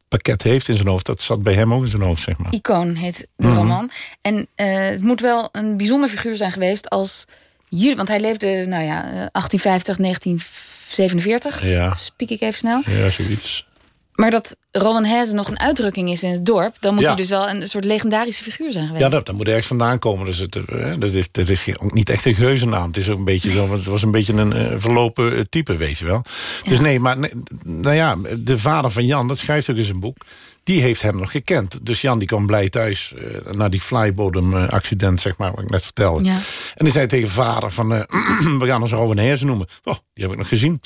pakket 0.08 0.42
heeft 0.42 0.68
in 0.68 0.74
zijn 0.74 0.86
hoofd... 0.88 1.06
dat 1.06 1.20
zat 1.20 1.42
bij 1.42 1.54
hem 1.54 1.72
ook 1.74 1.82
in 1.82 1.88
zijn 1.88 2.02
hoofd, 2.02 2.22
zeg 2.22 2.38
maar. 2.38 2.52
Icoon 2.54 2.94
heet 2.94 3.28
de 3.36 3.46
Mhm. 3.46 3.56
roman. 3.56 3.90
En 4.20 4.46
eh, 4.54 4.66
het 4.80 5.02
moet 5.02 5.20
wel 5.20 5.48
een 5.52 5.76
bijzonder 5.76 6.08
figuur 6.08 6.36
zijn 6.36 6.52
geweest 6.52 6.90
als 6.90 7.24
jullie. 7.68 7.96
Want 7.96 8.08
hij 8.08 8.20
leefde, 8.20 8.64
nou 8.66 8.84
ja, 8.84 9.04
eh, 9.04 9.26
1850, 9.32 9.98
1947. 9.98 11.64
Ja. 11.64 11.94
Spiek 11.94 12.30
ik 12.30 12.40
even 12.40 12.58
snel. 12.58 12.82
Ja, 12.86 13.10
zoiets. 13.10 13.66
Maar 14.16 14.30
dat 14.30 14.56
Rowan 14.70 15.04
Hezen 15.04 15.36
nog 15.36 15.48
een 15.48 15.58
uitdrukking 15.58 16.10
is 16.10 16.22
in 16.22 16.32
het 16.32 16.46
dorp, 16.46 16.76
dan 16.80 16.94
moet 16.94 17.02
Ja. 17.02 17.08
hij 17.08 17.16
dus 17.16 17.28
wel 17.28 17.48
een 17.48 17.68
soort 17.68 17.84
legendarische 17.84 18.42
figuur 18.42 18.72
zijn 18.72 18.86
geweest. 18.86 19.04
Ja, 19.04 19.10
dat, 19.10 19.26
dat 19.26 19.34
moet 19.34 19.48
ergens 19.48 19.66
vandaan 19.66 19.98
komen. 19.98 20.26
Dus 20.26 20.38
het, 20.38 20.56
eh, 20.56 20.92
dat, 20.98 21.12
is, 21.12 21.30
dat 21.32 21.48
is 21.48 21.78
ook 21.78 21.92
niet 21.92 22.10
echt 22.10 22.24
een 22.24 22.34
geuzennaam. 22.34 22.86
Het 22.86 22.96
is 22.96 23.08
ook 23.10 23.18
een 23.18 23.24
beetje 23.24 23.50
zo, 23.50 23.66
want 23.66 23.78
het 23.78 23.88
was 23.88 24.02
een 24.02 24.10
beetje 24.10 24.32
een 24.32 24.52
eh, 24.52 24.74
verlopen 24.76 25.36
eh, 25.36 25.42
type, 25.50 25.76
weet 25.76 25.98
je 25.98 26.04
wel. 26.04 26.22
Dus 26.68 26.78
nee, 26.80 27.00
maar 27.00 27.18
nee, 27.18 27.32
nou 27.64 27.94
ja, 27.96 28.16
de 28.38 28.58
vader 28.58 28.90
van 28.90 29.06
Jan, 29.06 29.28
dat 29.28 29.38
schrijft 29.38 29.70
ook 29.70 29.76
in 29.76 29.84
zijn 29.84 30.00
boek. 30.00 30.16
Die 30.62 30.80
heeft 30.80 31.02
hem 31.02 31.16
nog 31.16 31.30
gekend. 31.30 31.86
Dus 31.86 32.00
Jan 32.00 32.18
die 32.18 32.28
kwam 32.28 32.46
blij 32.46 32.68
thuis 32.68 33.14
eh, 33.16 33.52
na 33.54 33.68
die 33.68 33.80
flybottom 33.80 34.54
accident, 34.54 35.20
zeg 35.20 35.36
maar, 35.36 35.50
wat 35.50 35.62
ik 35.64 35.70
net 35.70 35.82
vertelde. 35.82 36.24
Ja. 36.24 36.38
En 36.74 36.84
die 36.84 36.92
zei 36.92 37.06
tegen 37.06 37.28
vader 37.30 37.72
van, 37.72 37.88
we 38.60 38.66
gaan 38.66 38.82
ons 38.82 38.90
Rowan 38.92 39.18
Heersen 39.18 39.46
noemen. 39.46 39.66
Oh, 39.84 39.94
die 40.14 40.22
heb 40.24 40.32
ik 40.32 40.38
nog 40.38 40.48
gezien. 40.48 40.80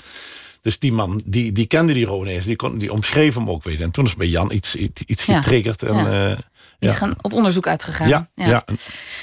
Dus 0.62 0.78
die 0.78 0.92
man, 0.92 1.22
die, 1.24 1.52
die 1.52 1.66
kende 1.66 1.92
die 1.92 2.06
Heersen, 2.26 2.46
die, 2.48 2.56
kon, 2.56 2.78
die 2.78 2.92
omschreef 2.92 3.34
hem 3.34 3.50
ook 3.50 3.62
weer. 3.64 3.82
En 3.82 3.90
toen 3.90 4.04
is 4.04 4.14
bij 4.14 4.26
Jan 4.26 4.52
iets, 4.52 4.74
iets, 4.74 5.02
iets 5.06 5.24
Ja. 5.24 5.36
getriggerd. 5.36 5.82
En, 5.82 5.94
Ja. 5.94 6.30
eh, 6.30 6.38
is 6.78 6.90
ja. 6.90 6.96
gaan 6.96 7.14
op 7.22 7.32
onderzoek 7.32 7.66
uitgegaan. 7.66 8.08
Ja, 8.08 8.28
ja. 8.34 8.64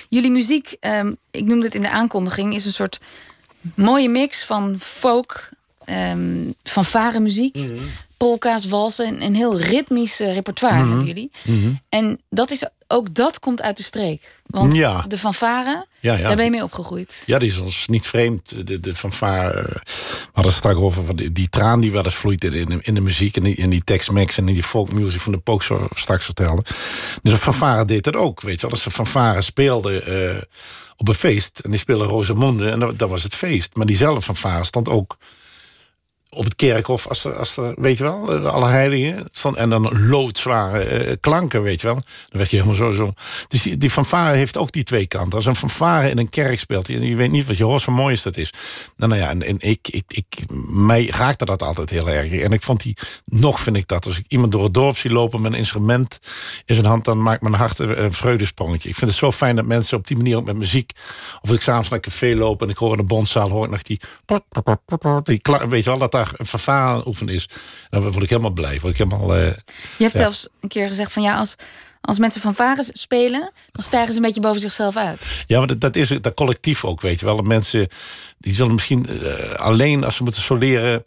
Jullie 0.09 0.31
muziek, 0.31 0.75
ehm, 0.79 1.13
ik 1.31 1.45
noemde 1.45 1.65
het 1.65 1.75
in 1.75 1.81
de 1.81 1.89
aankondiging, 1.89 2.53
is 2.55 2.65
een 2.65 2.73
soort 2.73 2.99
mooie 3.75 4.09
mix 4.09 4.43
van 4.45 4.75
folk, 4.79 5.49
ehm 5.85 6.51
van 6.63 6.85
muziek, 7.21 7.55
Mhm. 7.55 7.73
polka's, 8.17 8.65
walsen 8.67 9.05
en 9.05 9.21
een 9.21 9.35
heel 9.35 9.59
ritmisch 9.59 10.19
eh, 10.19 10.33
repertoire 10.33 10.77
Mhm. 10.79 10.87
hebben 10.89 11.07
jullie. 11.07 11.31
En 11.89 12.19
dat 12.29 12.51
is, 12.51 12.63
ook 12.87 13.13
dat 13.13 13.39
komt 13.39 13.61
uit 13.61 13.77
de 13.77 13.83
streek. 13.83 14.35
Want 14.45 14.73
Ja. 14.75 15.05
de 15.07 15.17
fanfare, 15.17 15.85
Ja, 15.99 16.13
ja. 16.13 16.27
daar 16.27 16.35
ben 16.35 16.45
je 16.45 16.51
mee 16.51 16.63
opgegroeid. 16.63 17.23
Ja, 17.25 17.39
die 17.39 17.49
is 17.49 17.57
ons 17.57 17.87
niet 17.87 18.07
vreemd. 18.07 18.67
De, 18.67 18.79
de 18.79 18.95
fanfare, 18.95 19.59
eh, 19.59 19.63
we 19.65 19.81
hadden 20.33 20.51
het 20.51 20.53
straks 20.61 20.75
over 20.77 21.05
van 21.05 21.15
die, 21.15 21.31
die 21.31 21.49
traan 21.49 21.79
die 21.81 21.91
wel 21.91 22.03
eens 22.03 22.15
vloeit 22.15 22.43
in, 22.43 22.53
in, 22.53 22.65
de- 22.65 22.79
in 22.81 22.93
de 22.93 23.01
muziek... 23.01 23.37
en 23.37 23.43
die, 23.43 23.55
in 23.55 23.69
die 23.69 23.83
Tex-Mex 23.83 24.37
en 24.37 24.47
in 24.47 24.53
die 24.53 24.63
folkmuziek 24.63 25.21
van 25.21 25.31
de 25.31 25.37
Pook 25.37 25.63
zo 25.63 25.87
straks 25.95 26.25
vertelde. 26.25 26.61
Dus 27.21 27.33
de 27.33 27.39
fanfare 27.39 27.85
deed 27.85 28.03
dat 28.03 28.15
ook, 28.15 28.41
weet 28.41 28.59
je. 28.61 28.67
Als 28.69 28.83
de 28.83 28.91
fanfare 28.91 29.41
speelde 29.41 30.01
eh, 30.01 30.41
op 30.97 31.07
een 31.07 31.13
feest... 31.13 31.59
en 31.59 31.69
die 31.69 31.79
speelde 31.79 32.05
Rosamunde 32.05 32.69
en 32.69 32.79
dat, 32.79 32.99
dat 32.99 33.09
was 33.09 33.23
het 33.23 33.35
feest. 33.35 33.75
Maar 33.75 33.85
diezelfde 33.85 34.21
fanfare 34.21 34.63
stond 34.65 34.89
ook 34.89 35.17
op 36.37 36.43
het 36.43 36.55
kerkhof, 36.55 37.07
als 37.07 37.23
er, 37.25 37.35
als 37.35 37.57
er 37.57 37.73
weet 37.77 37.97
je 37.97 38.03
wel, 38.03 38.33
eh, 38.33 38.45
alle 38.45 38.67
heiligen. 38.67 39.27
stond- 39.31 39.55
En 39.55 39.69
dan 39.69 40.07
loodzware 40.07 40.79
eh, 40.83 41.15
klanken, 41.19 41.61
weet 41.63 41.81
je 41.81 41.87
wel. 41.87 41.95
Dan 41.95 42.03
werd 42.29 42.49
je 42.49 42.55
helemaal 42.55 42.77
zo. 42.77 42.91
zo. 42.91 43.13
Dus 43.47 43.61
die, 43.61 43.77
die 43.77 43.89
fanfare 43.89 44.35
heeft 44.37 44.57
ook 44.57 44.71
die 44.71 44.83
twee 44.83 45.07
kanten. 45.07 45.33
Als 45.33 45.45
een 45.45 45.55
fanfare 45.55 46.09
in 46.09 46.17
een 46.17 46.29
kerk 46.29 46.59
speelt, 46.59 46.87
je, 46.87 47.07
je 47.07 47.15
weet 47.15 47.31
niet 47.31 47.47
wat 47.47 47.57
je 47.57 47.63
hoort, 47.63 47.81
zo 47.81 47.91
mooi 47.91 48.13
is 48.13 48.21
dat 48.21 48.37
is. 48.37 48.53
Nou, 48.97 49.11
nou 49.11 49.23
ja, 49.23 49.29
en, 49.29 49.43
en 49.43 49.55
ik, 49.59 49.87
ik, 49.87 50.03
ik, 50.07 50.25
mij 50.69 51.05
raakte 51.07 51.45
dat 51.45 51.61
altijd 51.63 51.89
heel 51.89 52.09
erg. 52.09 52.31
En 52.31 52.51
ik 52.51 52.61
vond 52.61 52.81
die, 52.83 52.97
nog 53.25 53.59
vind 53.59 53.75
ik 53.75 53.87
dat, 53.87 54.05
als 54.05 54.17
ik 54.17 54.25
iemand 54.27 54.51
door 54.51 54.63
het 54.63 54.73
dorp 54.73 54.97
zie 54.97 55.11
lopen 55.11 55.41
met 55.41 55.51
een 55.51 55.57
instrument 55.57 56.19
in 56.65 56.75
zijn 56.75 56.87
hand, 56.87 57.05
dan 57.05 57.21
maakt 57.21 57.41
mijn 57.41 57.53
hart 57.53 57.79
een, 57.79 58.13
vreugdesprongetje. 58.13 58.89
Ik 58.89 58.95
vind 58.95 59.09
het 59.11 59.19
zo 59.19 59.31
fijn 59.31 59.55
dat 59.55 59.65
mensen 59.65 59.97
op 59.97 60.07
die 60.07 60.17
manier 60.17 60.37
ook 60.37 60.45
met 60.45 60.57
muziek, 60.57 60.91
of 61.41 61.51
ik 61.51 61.61
s'avonds 61.61 61.89
naar 61.89 61.99
een 62.03 62.11
café 62.11 62.35
loop 62.35 62.61
en 62.61 62.69
ik 62.69 62.77
hoor 62.77 62.91
in 62.91 62.97
de 62.97 63.03
bondzaal, 63.03 63.49
hoor 63.49 63.65
ik 63.65 63.71
nog 63.71 63.81
die, 63.81 63.99
die 65.23 65.41
weet 65.69 65.83
je 65.83 65.89
wel, 65.89 65.99
dat 65.99 66.11
daar 66.11 66.26
een 66.35 66.73
aan 66.73 66.95
het 66.97 67.05
oefenen 67.05 67.33
is. 67.33 67.49
Dan 67.89 68.01
word 68.11 68.23
ik 68.23 68.29
helemaal 68.29 68.51
blij, 68.51 68.79
word 68.79 68.99
ik 68.99 69.09
helemaal... 69.09 69.35
eh, 69.35 69.45
Je 69.45 69.53
hebt 70.03 70.13
Ja. 70.13 70.19
zelfs 70.19 70.47
een 70.61 70.69
keer 70.69 70.87
gezegd 70.87 71.11
van 71.11 71.23
ja, 71.23 71.35
als, 71.37 71.55
als 72.01 72.19
mensen 72.19 72.41
fanfares 72.41 72.89
spelen, 72.93 73.51
dan 73.71 73.83
stijgen 73.83 74.09
ze 74.11 74.15
een 74.19 74.25
beetje 74.25 74.41
boven 74.41 74.61
zichzelf 74.61 74.95
uit. 74.95 75.43
Ja, 75.47 75.59
maar 75.59 75.79
dat, 75.79 75.95
is 75.95 76.09
dat 76.21 76.33
collectief 76.33 76.85
ook, 76.85 77.01
weet 77.01 77.19
je 77.19 77.25
wel. 77.25 77.41
Mensen 77.41 77.87
die 78.37 78.53
zullen 78.53 78.73
misschien 78.73 79.05
eh, 79.23 79.53
alleen 79.53 80.03
als 80.03 80.15
ze 80.15 80.23
moeten 80.23 80.41
soleren. 80.41 81.03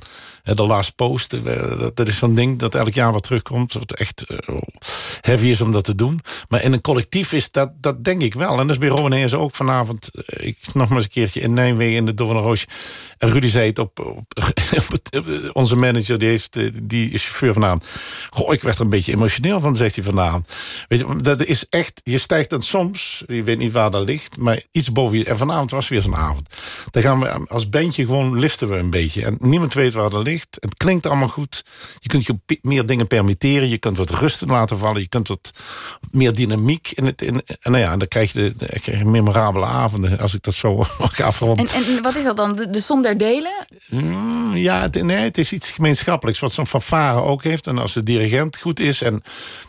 De 0.56 0.62
last 0.62 0.94
post, 0.94 1.32
eh, 1.32 1.88
dat, 1.94 2.08
is 2.08 2.18
zo'n 2.18 2.34
ding 2.34 2.58
dat 2.58 2.74
elk 2.74 2.92
jaar 2.92 3.12
wat 3.12 3.22
terugkomt. 3.22 3.72
Wat 3.72 3.92
echt 3.92 4.22
eh, 4.22 4.56
heavy 5.20 5.46
is 5.46 5.60
om 5.60 5.72
dat 5.72 5.84
te 5.84 5.94
doen. 5.94 6.20
Maar 6.48 6.62
in 6.62 6.72
een 6.72 6.80
collectief 6.80 7.32
is 7.32 7.50
dat, 7.50 7.70
dat 7.80 8.04
denk 8.04 8.22
ik 8.22 8.34
wel. 8.34 8.50
En 8.50 8.56
dat 8.56 8.70
is 8.70 8.78
bij 8.78 8.88
Rowan 8.88 9.34
ook 9.34 9.54
vanavond. 9.54 10.10
eh, 10.14 10.46
ik 10.46 10.58
nog 10.72 10.88
maar 10.88 10.96
eens 10.96 11.06
een 11.06 11.12
keertje 11.12 11.40
in 11.40 11.52
Nijmegen 11.52 11.96
in 11.96 12.06
de 12.06 12.14
Doorn 12.14 12.38
Roosje. 12.38 12.66
En 13.18 13.30
Rudy 13.30 13.48
zei 13.48 13.66
het 13.66 13.78
op, 13.78 13.98
op, 13.98 14.34
onze 15.52 15.76
manager, 15.76 16.18
die, 16.18 16.28
heeft, 16.28 16.58
die 16.82 17.10
is 17.10 17.22
chauffeur 17.22 17.52
vanavond. 17.52 17.86
Goh, 18.30 18.52
ik 18.52 18.60
werd 18.60 18.76
er 18.76 18.84
een 18.84 18.90
beetje 18.90 19.12
emotioneel 19.12 19.60
van, 19.60 19.76
zegt 19.76 19.94
hij 19.94 20.04
vanavond. 20.04 20.54
Weet 20.88 20.98
je, 20.98 21.16
dat 21.16 21.44
is 21.44 21.66
echt, 21.68 22.00
je 22.04 22.18
stijgt 22.18 22.50
dan 22.50 22.62
soms, 22.62 23.24
je 23.26 23.42
weet 23.42 23.58
niet 23.58 23.72
waar 23.72 23.90
dat 23.90 24.08
ligt, 24.08 24.36
maar 24.36 24.62
iets 24.72 24.92
boven 24.92 25.18
je. 25.18 25.24
En 25.24 25.36
vanavond 25.36 25.70
was 25.70 25.88
weer 25.88 26.02
zo'n 26.02 26.16
avond. 26.16 26.48
Dan 26.90 27.02
gaan 27.02 27.20
we 27.20 27.28
als 27.48 27.68
bandje 27.68 28.06
gewoon 28.06 28.38
liften 28.38 28.68
we 28.68 28.76
een 28.76 28.90
beetje. 28.90 29.24
En 29.24 29.36
niemand 29.40 29.74
weet 29.74 29.92
waar 29.92 30.10
dat 30.10 30.22
ligt. 30.22 30.39
Het 30.50 30.74
klinkt 30.74 31.06
allemaal 31.06 31.28
goed. 31.28 31.64
Je 31.98 32.08
kunt 32.08 32.26
je 32.26 32.38
meer 32.62 32.86
dingen 32.86 33.06
permitteren. 33.06 33.68
Je 33.68 33.78
kunt 33.78 33.96
wat 33.96 34.10
rust 34.10 34.40
laten 34.46 34.78
vallen. 34.78 35.00
Je 35.00 35.08
kunt 35.08 35.28
wat 35.28 35.50
meer 36.10 36.34
dynamiek 36.34 36.90
in 36.94 37.04
het. 37.06 37.22
In, 37.22 37.42
en 37.46 37.70
nou 37.70 37.84
ja, 37.84 37.92
en 37.92 37.98
dan 37.98 38.08
krijg 38.08 38.32
je, 38.32 38.54
de, 38.56 38.66
krijg 38.66 38.98
je 38.98 39.04
memorabele 39.04 39.64
avonden. 39.64 40.18
Als 40.18 40.34
ik 40.34 40.42
dat 40.42 40.54
zo 40.54 40.76
mag 40.98 41.20
afronden. 41.20 41.68
En, 41.68 41.84
en 41.84 42.02
wat 42.02 42.16
is 42.16 42.24
dat 42.24 42.36
dan? 42.36 42.56
De, 42.56 42.70
de 42.70 42.80
som 42.80 43.02
der 43.02 43.18
delen? 43.18 43.66
Mm, 43.88 44.56
ja, 44.56 44.80
het, 44.80 45.02
nee, 45.02 45.16
het 45.16 45.38
is 45.38 45.52
iets 45.52 45.70
gemeenschappelijks. 45.70 46.40
Wat 46.40 46.52
zo'n 46.52 46.66
fanfare 46.66 47.20
ook 47.20 47.42
heeft. 47.42 47.66
En 47.66 47.78
als 47.78 47.92
de 47.92 48.02
dirigent 48.02 48.58
goed 48.58 48.80
is 48.80 49.02
en 49.02 49.22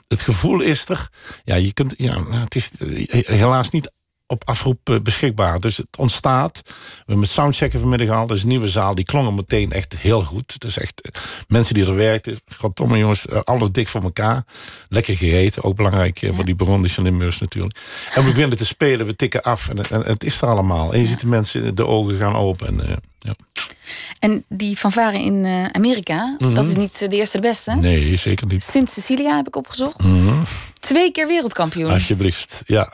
het 0.07 0.22
gevoel 0.22 0.61
is 0.61 0.89
er. 0.89 1.09
Ja, 1.43 1.55
je 1.55 1.74
kunt, 1.74 1.93
ja, 1.97 2.24
het 2.30 2.55
is 2.55 2.72
eh, 2.80 3.28
helaas 3.28 3.69
niet 3.69 3.91
op 4.32 4.41
afroep 4.45 4.89
eh, 4.89 4.99
beschikbaar. 4.99 5.59
Dus 5.59 5.77
het 5.77 5.97
ontstaat. 5.97 6.61
We 6.65 6.71
hebben 6.97 7.19
met 7.19 7.29
soundchecken 7.29 7.79
vanmiddag 7.79 8.17
al. 8.17 8.27
Dus 8.27 8.41
een 8.41 8.47
nieuwe 8.47 8.67
zaal. 8.67 8.95
Die 8.95 9.05
klongen 9.05 9.36
meteen 9.36 9.71
echt 9.71 9.97
heel 9.97 10.23
goed. 10.23 10.59
Dus 10.59 10.77
echt 10.77 11.01
eh, 11.01 11.21
mensen 11.47 11.73
die 11.73 11.86
er 11.86 11.95
werkten. 11.95 12.39
Goddomme 12.57 12.97
jongens, 12.97 13.27
eh, 13.27 13.39
alles 13.43 13.71
dik 13.71 13.88
voor 13.88 14.01
elkaar. 14.03 14.43
Lekker 14.89 15.15
gegeten. 15.17 15.63
Ook 15.63 15.75
belangrijk 15.75 16.19
voor 16.32 16.45
die 16.45 16.55
Burondische 16.55 17.01
Limburgers 17.01 17.38
natuurlijk. 17.38 17.75
En 18.13 18.23
we 18.23 18.29
beginnen 18.32 18.57
te 18.57 18.65
spelen. 18.65 19.05
We 19.05 19.15
tikken 19.15 19.41
af. 19.41 19.69
En, 19.69 19.77
het- 19.77 19.91
en 19.91 20.01
het 20.01 20.23
is 20.23 20.41
er 20.41 20.47
allemaal. 20.47 20.93
En 20.93 20.99
je 20.99 21.05
ziet 21.07 21.19
de 21.19 21.27
mensen 21.27 21.75
de 21.75 21.86
ogen 21.88 22.17
gaan 22.17 22.36
open. 22.36 22.67
En, 22.67 22.82
eh, 22.89 22.95
ja. 23.19 23.34
En 24.19 24.43
die 24.49 24.75
fanfare 24.77 25.19
in 25.19 25.45
Amerika, 25.71 26.36
dat 26.53 26.67
is 26.67 26.75
niet 26.75 26.99
de 26.99 27.09
eerste 27.15 27.38
de 27.39 27.47
beste. 27.47 27.71
Nee, 27.75 28.17
zeker 28.17 28.47
niet. 28.47 28.63
Sint 28.63 28.89
Cecilia 28.89 29.36
heb 29.36 29.47
ik 29.47 29.55
opgezocht. 29.55 29.99
Twee 30.79 31.11
keer 31.11 31.27
wereldkampioen. 31.27 31.91
Alsjeblieft, 31.91 32.61
ja. 32.65 32.93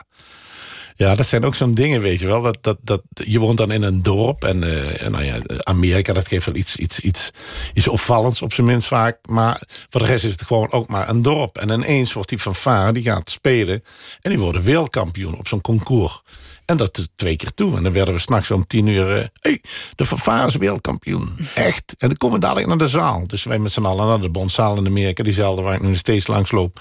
Ja, 0.97 1.15
dat 1.15 1.25
zijn 1.25 1.45
ook 1.45 1.55
zo'n 1.55 1.73
dingen, 1.73 2.01
weet 2.01 2.19
je 2.19 2.27
wel. 2.27 2.41
Dat, 2.41 2.57
dat, 2.61 2.77
dat, 2.81 3.01
je 3.13 3.39
woont 3.39 3.57
dan 3.57 3.71
in 3.71 3.81
een 3.81 4.03
dorp. 4.03 4.43
En, 4.43 4.63
en 4.99 5.11
nou 5.11 5.23
ja, 5.23 5.39
Amerika, 5.63 6.13
dat 6.13 6.27
geeft 6.27 6.45
wel 6.45 6.55
iets, 6.55 6.75
iets, 6.75 6.99
iets, 6.99 7.31
iets 7.73 7.87
opvallends 7.87 8.41
op 8.41 8.53
zijn 8.53 8.67
minst 8.67 8.87
vaak. 8.87 9.17
Maar 9.27 9.61
voor 9.89 10.01
de 10.01 10.07
rest 10.07 10.23
is 10.23 10.31
het 10.31 10.41
gewoon 10.41 10.71
ook 10.71 10.87
maar 10.87 11.09
een 11.09 11.21
dorp. 11.21 11.57
En 11.57 11.69
ineens 11.69 12.13
wordt 12.13 12.29
die 12.29 12.39
fanfare, 12.39 12.93
die 12.93 13.03
gaat 13.03 13.29
spelen. 13.29 13.83
En 14.21 14.31
die 14.31 14.39
worden 14.39 14.61
wereldkampioen 14.61 15.37
op 15.37 15.47
zo'n 15.47 15.61
concours. 15.61 16.21
En 16.67 16.77
dat 16.77 17.07
twee 17.15 17.35
keer 17.35 17.53
toe. 17.53 17.77
En 17.77 17.83
dan 17.83 17.91
werden 17.91 18.13
we 18.13 18.19
s'nachts 18.19 18.51
om 18.51 18.67
tien 18.67 18.87
uur... 18.87 19.17
eh, 19.17 19.25
hey, 19.41 19.61
de 19.95 20.05
fanfare 20.05 20.47
is 20.47 20.55
wereldkampioen. 20.55 21.35
Echt. 21.55 21.95
En 21.97 22.07
dan 22.07 22.17
komen 22.17 22.39
we 22.39 22.45
dadelijk 22.45 22.67
naar 22.67 22.77
de 22.77 22.87
zaal. 22.87 23.27
Dus 23.27 23.43
wij 23.43 23.59
met 23.59 23.71
z'n 23.71 23.85
allen 23.85 24.07
naar 24.07 24.21
de 24.21 24.29
Bondzaal 24.29 24.77
in 24.77 24.85
Amerika. 24.85 25.23
Diezelfde 25.23 25.61
waar 25.61 25.73
ik 25.75 25.81
nu 25.81 25.95
steeds 25.95 26.27
langs 26.27 26.51
loop. 26.51 26.79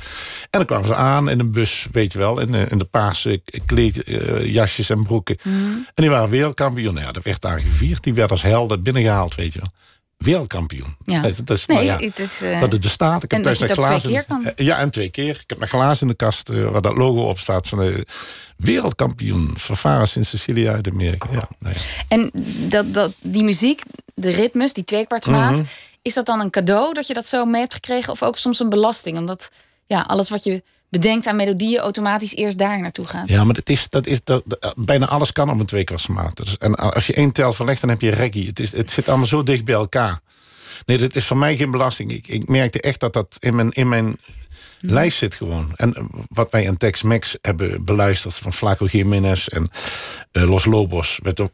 En 0.50 0.58
dan 0.58 0.64
kwamen 0.66 0.86
ze 0.86 0.94
aan 0.94 1.30
in 1.30 1.40
een 1.40 1.50
bus, 1.50 1.86
weet 1.92 2.12
je 2.12 2.18
wel. 2.18 2.38
In, 2.40 2.52
de- 2.52 2.66
in 2.70 2.78
de 2.78 2.84
paarse 2.84 3.42
kleed, 3.66 4.02
eh, 4.04 4.52
jasjes 4.52 4.90
en 4.90 5.02
broeken. 5.02 5.36
En 5.44 5.86
die 5.94 6.10
waren 6.10 6.28
wereldkampioen. 6.30 6.96
Ja, 6.96 7.12
dat 7.12 7.22
werd 7.24 7.40
daar 7.40 7.60
gevierd. 7.60 8.02
Die 8.02 8.14
werd 8.14 8.30
als 8.30 8.42
helden 8.42 8.82
binnengehaald, 8.82 9.34
weet 9.34 9.52
je 9.52 9.58
wel. 9.60 9.70
Wereldkampioen. 10.16 10.96
Ja. 11.04 11.20
Dat, 11.22 11.36
dat 11.44 11.56
is, 11.56 11.66
Nee, 11.66 11.86
nou 11.86 12.00
ja, 12.00 12.06
het 12.06 12.18
is, 12.18 12.42
eh, 12.42 12.60
dat 12.60 12.72
het 12.72 12.80
bestaat. 12.80 13.22
Ik 13.22 13.30
heb 13.30 13.42
thuis 13.42 13.56
twee 13.56 13.68
glazen. 13.68 14.10
keer 14.10 14.54
Ja, 14.56 14.78
en 14.78 14.90
twee 14.90 15.10
keer. 15.10 15.40
Ik 15.42 15.44
heb 15.46 15.58
nog 15.58 15.68
glazen 15.68 16.00
in 16.00 16.08
de 16.08 16.14
kast 16.14 16.48
eh, 16.48 16.70
waar 16.70 16.82
dat 16.82 16.96
logo 16.96 17.28
op 17.28 17.38
staat 17.38 17.68
van 17.68 17.78
de 17.78 18.06
wereldkampioen. 18.56 19.54
Vervares 19.58 20.16
in 20.16 20.24
Sicilië 20.24 20.68
uit 20.68 20.90
Amerika. 20.90 21.28
Ja, 21.32 21.48
nou 21.58 21.74
ja. 21.74 21.80
En 22.08 22.30
dat, 22.68 22.94
dat, 22.94 23.12
die 23.20 23.44
muziek, 23.44 23.82
de 24.14 24.30
ritmes, 24.30 24.72
die 24.72 24.84
tweekwartsmaat... 24.84 25.52
Mhm. 25.52 25.64
is 26.02 26.14
dat 26.14 26.26
dan 26.26 26.40
een 26.40 26.50
cadeau 26.50 26.94
dat 26.94 27.06
je 27.06 27.14
dat 27.14 27.26
zo 27.26 27.44
mee 27.44 27.60
hebt 27.60 27.74
gekregen... 27.74 28.12
of 28.12 28.22
ook 28.22 28.36
soms 28.36 28.60
een 28.60 28.68
belasting? 28.68 29.18
Omdat 29.18 29.50
ja, 29.86 30.00
alles 30.00 30.30
wat 30.30 30.44
je 30.44 30.62
bedenkt 31.00 31.26
aan 31.26 31.36
melodieën... 31.36 31.78
automatisch 31.80 32.34
eerst 32.34 32.58
daar 32.58 32.80
naartoe 32.80 33.04
gaat. 33.06 33.28
Ja, 33.28 33.44
maar 33.44 33.54
dat 33.54 33.68
is, 33.68 33.88
dat 33.88 34.06
is, 34.06 34.20
dat, 34.24 34.42
dat- 34.46 34.74
bijna 34.76 35.06
alles 35.08 35.32
kan 35.32 35.50
op 35.50 35.60
een 35.60 35.66
tweekwartsmaat. 35.66 36.36
Dus, 36.36 36.58
en 36.58 36.74
als 36.74 37.06
je 37.06 37.14
één 37.14 37.32
tel 37.32 37.52
verlegt, 37.52 37.80
dan 37.80 37.90
heb 37.90 38.00
je 38.00 38.10
reggae. 38.10 38.46
Het, 38.46 38.60
is, 38.60 38.72
het 38.72 38.90
zit 38.90 39.08
allemaal 39.08 39.26
zo 39.26 39.42
dicht 39.42 39.64
bij 39.64 39.74
elkaar. 39.74 40.20
Nee, 40.86 40.98
dat 40.98 41.16
is 41.16 41.26
voor 41.26 41.36
mij 41.36 41.56
geen 41.56 41.70
belasting. 41.70 42.12
Ik, 42.12 42.28
ik 42.28 42.48
merkte 42.48 42.80
echt 42.80 43.00
dat 43.00 43.12
dat 43.12 43.36
in 43.38 43.54
mijn, 43.56 43.70
in 43.72 43.88
mijn 43.88 44.16
lijf 44.80 45.14
zit 45.14 45.34
gewoon. 45.34 45.72
En 45.76 45.94
eh, 45.94 46.04
wat 46.28 46.50
wij 46.50 46.68
aan 46.68 46.76
Tex-Mex 46.76 47.36
hebben 47.42 47.84
beluisterd... 47.84 48.34
van 48.34 48.52
Flaco 48.52 48.86
Jiménez 48.86 49.46
en 49.46 49.68
eh, 50.32 50.48
Los 50.48 50.64
Lobos... 50.64 51.18
werd 51.22 51.40
ook. 51.40 51.52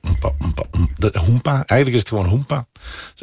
De 0.96 1.12
hoempa. 1.18 1.52
Eigenlijk 1.52 1.90
is 1.92 1.98
het 1.98 2.08
gewoon 2.08 2.26
hoempa. 2.26 2.66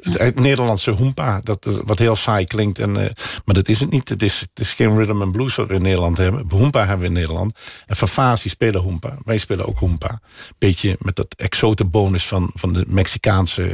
Het, 0.01 0.17
het 0.17 0.39
Nederlandse 0.39 0.91
hoempa, 0.91 1.41
dat, 1.43 1.81
wat 1.85 1.99
heel 1.99 2.15
saai 2.15 2.45
klinkt. 2.45 2.79
En, 2.79 2.97
eh, 2.97 3.09
maar 3.45 3.55
dat 3.55 3.67
is 3.69 3.79
het 3.79 3.89
niet. 3.89 4.09
Het 4.09 4.23
is, 4.23 4.39
het 4.39 4.59
is 4.59 4.73
geen 4.73 4.97
rhythm 4.97 5.21
and 5.21 5.31
blues 5.31 5.55
wat 5.55 5.67
we 5.67 5.73
in 5.73 5.81
Nederland 5.81 6.17
hebben. 6.17 6.45
Hoempa 6.49 6.79
hebben 6.79 6.99
we 6.99 7.05
in 7.05 7.13
Nederland. 7.13 7.59
En 7.85 7.95
Fanfares 7.95 8.41
die 8.41 8.51
spelen 8.51 8.81
hoempa. 8.81 9.17
Wij 9.25 9.37
spelen 9.37 9.67
ook 9.67 9.79
hoempa. 9.79 10.21
Beetje 10.57 10.95
met 10.99 11.15
dat 11.15 11.33
exote 11.37 11.85
bonus 11.85 12.27
van, 12.27 12.51
van 12.53 12.73
de 12.73 12.85
Mexicaanse 12.87 13.71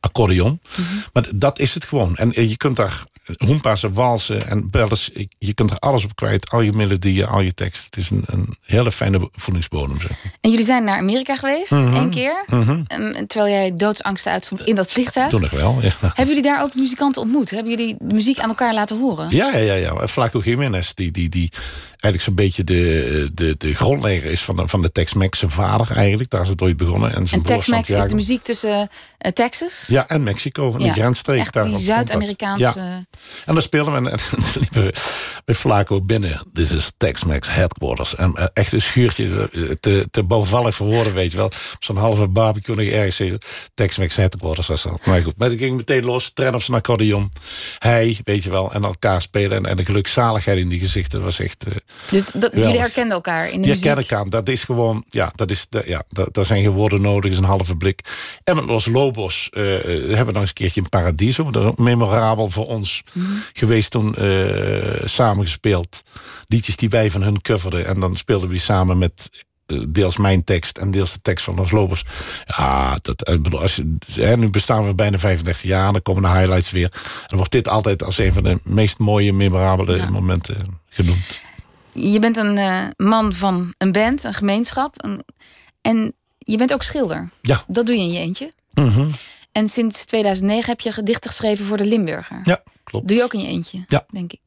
accordeon. 0.00 0.60
Maar 1.12 1.22
d- 1.22 1.30
dat 1.34 1.58
is 1.58 1.74
het 1.74 1.84
gewoon. 1.84 2.16
En 2.16 2.48
je 2.48 2.56
kunt 2.56 2.76
daar 2.76 3.04
hoempa's 3.36 3.82
en 3.82 3.92
walsen 3.92 4.46
en 4.46 4.70
bellers... 4.70 5.10
je 5.38 5.54
kunt 5.54 5.70
er 5.70 5.78
alles 5.78 6.04
op 6.04 6.16
kwijt. 6.16 6.50
Al 6.50 6.60
je 6.60 6.72
melodieën, 6.72 7.26
al 7.26 7.40
je 7.40 7.54
tekst. 7.54 7.84
Het 7.84 7.96
is 7.96 8.10
een, 8.10 8.22
een 8.26 8.54
hele 8.62 8.92
fijne 8.92 9.28
voedingsbodem. 9.32 10.00
Zeg. 10.00 10.10
En 10.40 10.50
jullie 10.50 10.64
zijn 10.64 10.84
naar 10.84 10.98
Amerika 10.98 11.36
geweest, 11.36 11.70
Mhm. 11.70 11.94
één 11.94 12.10
keer. 12.10 12.44
Ehm, 12.46 13.26
terwijl 13.26 13.52
jij 13.52 13.76
doodsangsten 13.76 14.32
uitstond 14.32 14.60
in 14.60 14.74
dat 14.74 14.92
vliegtuig. 14.92 15.30
Toen 15.30 15.40
nog 15.40 15.50
wel, 15.50 15.78
ja. 15.82 15.92
Hebben 16.00 16.26
jullie 16.34 16.42
daar 16.50 16.62
ook 16.62 16.74
muzikanten 16.74 17.22
ontmoet? 17.22 17.50
Hebben 17.50 17.70
jullie 17.76 17.96
de 17.98 18.14
muziek 18.14 18.38
aan 18.38 18.48
elkaar 18.48 18.74
laten 18.74 18.98
horen? 18.98 19.26
Ja, 19.30 19.50
ja, 19.56 19.74
ja. 19.74 19.74
ja. 19.74 20.08
Flaco 20.08 20.40
Jiménez, 20.44 20.92
die, 20.94 21.10
die, 21.10 21.28
die 21.28 21.52
eigenlijk 22.04 22.22
zo'n 22.22 22.34
beetje 22.34 22.64
de, 22.64 23.30
de, 23.34 23.54
de 23.58 23.74
grondlegger 23.74 24.30
is 24.30 24.40
van 24.40 24.56
de, 24.56 24.68
van 24.68 24.82
de 24.82 24.92
Tex-Mex. 24.92 25.38
Zijn 25.38 25.50
vader 25.50 25.96
eigenlijk, 25.96 26.30
daar 26.30 26.42
is 26.42 26.48
het 26.48 26.62
ooit 26.62 26.76
begonnen. 26.76 27.14
En, 27.14 27.26
En 27.30 27.42
Tex-Mex 27.42 27.90
is 27.90 28.06
de 28.06 28.14
muziek 28.14 28.42
tussen 28.42 28.88
eh, 29.18 29.32
Texas... 29.32 29.84
Ja, 29.86 30.08
en 30.08 30.22
Mexico, 30.22 30.70
van 30.70 30.80
Ja, 30.80 30.86
die 30.86 31.02
grensstreek. 31.02 31.40
Echt 31.40 31.52
daar 31.52 31.64
die. 31.64 31.78
Zuid-Amerikaanse... 31.78 32.62
Ja. 32.62 33.04
En 33.44 33.54
dan 33.54 33.62
speelden 33.62 33.92
we 33.92 34.10
en, 34.10 34.12
en 34.18 34.18
dan 34.30 34.50
liepen 34.54 34.84
we 34.84 34.94
bij 35.44 35.54
Flaco 35.54 36.02
binnen. 36.02 36.42
This 36.52 36.70
is 36.70 36.92
Tex-Mex 36.96 37.48
headquarters. 37.50 38.14
En 38.14 38.34
eh, 38.34 38.46
echt 38.52 38.72
een 38.72 38.82
schuurtje, 38.82 39.48
eh, 39.52 39.62
te, 39.80 40.06
te 40.10 40.22
bouwvallig 40.22 40.74
voor 40.74 40.86
woorden, 40.86 41.14
weet 41.14 41.30
je 41.30 41.36
wel. 41.36 41.50
Zo'n 41.78 41.96
halve 41.96 42.28
barbecue 42.28 42.76
nog 42.76 42.86
ergens. 42.86 43.32
Tex-Mex 43.74 44.16
headquarters 44.16 44.66
was 44.66 44.82
dat. 44.82 45.06
Maar 45.06 45.22
goed, 45.22 45.36
maar 45.36 45.52
ik 45.52 45.58
ging 45.58 45.76
meteen 45.76 46.04
los, 46.04 46.30
tren 46.30 46.54
op 46.54 46.62
zijn 46.62 46.76
accordeon. 46.76 47.32
Hij, 47.78 48.18
weet 48.24 48.42
je 48.42 48.50
wel, 48.50 48.72
en 48.72 48.84
elkaar 48.84 49.22
spelen. 49.22 49.56
En, 49.58 49.66
en 49.66 49.76
de 49.76 49.84
gelukzaligheid 49.84 50.58
in 50.58 50.68
die 50.68 50.80
gezichten 50.80 51.22
was 51.22 51.38
echt... 51.38 51.66
Dus 52.10 52.22
dat, 52.34 52.50
jullie 52.54 52.78
herkenden 52.78 53.12
elkaar 53.12 53.44
in 53.46 53.56
de 53.56 53.60
die 53.62 53.68
muziek? 53.70 53.84
herken 53.84 54.04
ik 54.04 54.12
aan. 54.12 54.28
Dat 54.28 54.48
is 54.48 54.64
gewoon, 54.64 55.04
ja, 55.10 55.32
dat 55.34 55.50
is, 55.50 55.66
de, 55.68 55.82
ja 55.86 56.02
da- 56.08 56.28
daar 56.32 56.44
zijn 56.46 56.62
geen 56.62 56.72
woorden 56.72 57.00
nodig, 57.02 57.30
is 57.30 57.38
een 57.38 57.44
halve 57.44 57.76
blik. 57.76 58.00
En 58.44 58.54
met 58.56 58.64
Los 58.64 58.86
Lobos 58.86 59.48
eh, 59.50 59.62
hebben 59.62 60.26
we 60.26 60.32
nog 60.32 60.40
eens 60.40 60.48
een 60.48 60.52
keertje 60.54 60.80
in 60.80 60.88
Paradiso. 60.88 61.50
Dat 61.50 61.62
is 61.62 61.68
ook 61.68 61.78
memorabel 61.78 62.50
voor 62.50 62.66
ons 62.66 63.02
Mhm. 63.12 63.26
geweest 63.52 63.90
toen 63.90 64.14
eh 64.14 65.02
samengespeeld. 65.04 66.02
Liedjes 66.46 66.76
die 66.76 66.88
wij 66.88 67.10
van 67.10 67.22
hun 67.22 67.40
coverden. 67.42 67.86
En 67.86 68.00
dan 68.00 68.16
speelden 68.16 68.48
we 68.48 68.54
die 68.54 68.62
samen 68.62 68.98
met 68.98 69.30
eh, 69.66 69.78
deels 69.88 70.16
mijn 70.16 70.44
tekst 70.44 70.78
en 70.78 70.90
deels 70.90 71.12
de 71.12 71.18
tekst 71.22 71.44
van 71.44 71.54
Los 71.54 71.70
Lobos. 71.70 72.04
Ja, 72.44 72.98
dat, 73.02 73.28
ik 73.28 73.42
bedoel, 73.42 73.60
als 73.60 73.74
je, 73.74 73.96
hè, 74.20 74.36
nu 74.36 74.50
bestaan 74.50 74.86
we 74.86 74.94
bijna 74.94 75.18
35 75.18 75.62
jaar, 75.62 75.92
dan 75.92 76.02
komen 76.02 76.22
de 76.22 76.28
highlights 76.38 76.70
weer. 76.70 76.90
En 76.92 77.00
dan 77.26 77.36
wordt 77.36 77.52
dit 77.52 77.68
altijd 77.68 78.02
als 78.02 78.18
een 78.18 78.32
van 78.32 78.42
de 78.42 78.58
meest 78.64 78.98
mooie, 78.98 79.32
memorabele 79.32 79.96
Ja. 79.96 80.10
momenten 80.10 80.80
genoemd. 80.88 81.40
Je 81.94 82.18
bent 82.18 82.36
een 82.36 82.58
eh, 82.58 82.86
man 82.96 83.32
van 83.32 83.74
een 83.78 83.92
band, 83.92 84.24
een 84.24 84.34
gemeenschap. 84.34 85.04
een- 85.04 85.24
en 85.80 86.12
je 86.38 86.56
bent 86.56 86.72
ook 86.72 86.82
schilder. 86.82 87.30
Ja. 87.42 87.64
Dat 87.68 87.86
doe 87.86 87.94
je 87.96 88.00
in 88.02 88.12
je 88.12 88.18
eentje. 88.18 88.50
Mhm. 88.74 89.06
En 89.52 89.68
sinds 89.68 90.04
2009 90.04 90.70
heb 90.70 90.80
je 90.80 90.92
gedichten 90.92 91.30
geschreven 91.30 91.64
voor 91.64 91.76
de 91.76 91.84
Limburger. 91.84 92.40
Ja, 92.44 92.62
klopt. 92.84 93.08
Doe 93.08 93.16
je 93.16 93.22
ook 93.22 93.34
in 93.34 93.40
je 93.40 93.46
eentje, 93.48 93.84
Ja. 93.88 94.06
denk 94.10 94.32
ik. 94.32 94.40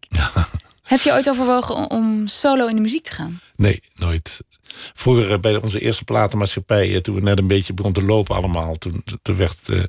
Heb 0.84 1.00
je 1.00 1.12
ooit 1.12 1.30
overwogen 1.30 1.76
om, 1.76 1.86
om 1.86 2.28
solo 2.28 2.68
in 2.68 2.76
de 2.76 2.82
muziek 2.82 3.04
te 3.04 3.12
gaan? 3.12 3.40
Nee, 3.56 3.84
nooit. 3.96 4.42
Vroeger 4.94 5.32
eh, 5.32 5.40
bij 5.40 5.56
onze 5.56 5.80
eerste 5.80 6.04
platenmaatschappij, 6.04 6.94
eh, 6.96 7.00
toen 7.02 7.16
we 7.16 7.22
net 7.22 7.38
een 7.38 7.48
beetje 7.48 7.74
begonnen 7.74 8.02
te 8.02 8.08
lopen 8.08 8.36
allemaal, 8.36 8.76
toen, 8.78 9.04
toen 9.22 9.36
werd, 9.36 9.58
eh, 9.70 9.80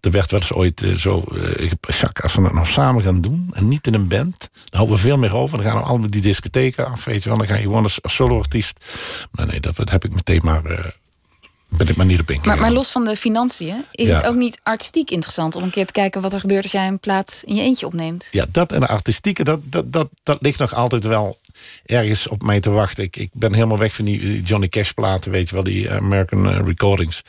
er 0.00 0.10
werd 0.10 0.30
wel 0.30 0.40
eens 0.40 0.52
ooit 0.52 0.82
eh, 0.82 0.94
zo, 0.94 1.20
eh, 1.32 1.70
Jacques, 1.70 2.22
als 2.22 2.34
we 2.34 2.42
het 2.42 2.52
nou 2.52 2.66
samen 2.66 3.02
gaan 3.02 3.20
doen 3.20 3.50
en 3.52 3.68
niet 3.68 3.86
in 3.86 3.94
een 3.94 4.08
band, 4.08 4.38
dan 4.38 4.50
houden 4.70 4.96
we 4.96 5.02
veel 5.02 5.16
meer 5.16 5.34
over. 5.34 5.58
Dan 5.62 5.66
gaan 5.66 5.76
we 5.78 5.84
allemaal 5.86 6.10
die 6.10 6.20
discotheken 6.22 6.86
af, 6.90 7.04
weet 7.04 7.22
je 7.22 7.28
wel. 7.28 7.38
Dan 7.38 7.46
ga 7.46 7.54
je 7.56 7.62
gewoon 7.62 7.82
als, 7.82 7.98
soloartiest. 8.02 8.80
Maar 9.30 9.46
nee, 9.46 9.60
dat, 9.60 9.76
dat 9.76 9.90
heb 9.90 10.04
ik 10.04 10.14
meteen 10.14 10.40
maar, 10.44 10.64
eh, 10.64 10.84
ben 11.68 11.88
ik 11.88 11.96
maar 11.96 12.06
niet 12.06 12.20
op 12.20 12.26
Maar, 12.26 12.36
ingegaan. 12.36 12.58
maar 12.60 12.72
los 12.72 12.90
van 12.90 13.04
de 13.04 13.16
financiën, 13.16 13.84
is 13.92 14.08
Ja. 14.08 14.16
het 14.16 14.26
ook 14.26 14.34
niet 14.34 14.58
artistiek 14.62 15.10
interessant 15.10 15.56
om 15.56 15.62
een 15.62 15.70
keer 15.70 15.86
te 15.86 15.92
kijken 15.92 16.20
wat 16.20 16.32
er 16.32 16.40
gebeurt 16.40 16.62
als 16.62 16.72
jij 16.72 16.86
een 16.86 16.98
plaats 17.00 17.44
in 17.44 17.54
je 17.54 17.62
eentje 17.62 17.86
opneemt? 17.86 18.24
Ja, 18.30 18.44
dat 18.50 18.72
en 18.72 18.80
de 18.80 18.86
artistieke, 18.88 19.44
dat, 19.44 19.60
dat, 19.64 19.92
dat, 19.92 20.08
dat 20.22 20.38
ligt 20.40 20.58
nog 20.58 20.74
altijd 20.74 21.04
wel 21.04 21.38
ergens 21.84 22.28
op 22.28 22.42
mij 22.42 22.60
te 22.60 22.70
wachten. 22.70 23.04
Ik, 23.04 23.16
ik 23.16 23.30
ben 23.32 23.54
helemaal 23.54 23.78
weg 23.78 23.94
van 23.94 24.04
die 24.04 24.42
Johnny 24.42 24.68
Cash 24.68 24.90
platen, 24.90 25.30
weet 25.30 25.48
je 25.48 25.54
wel, 25.54 25.64
die 25.64 25.90
American 25.90 26.50
eh, 26.50 26.60
Recordings. 26.64 27.22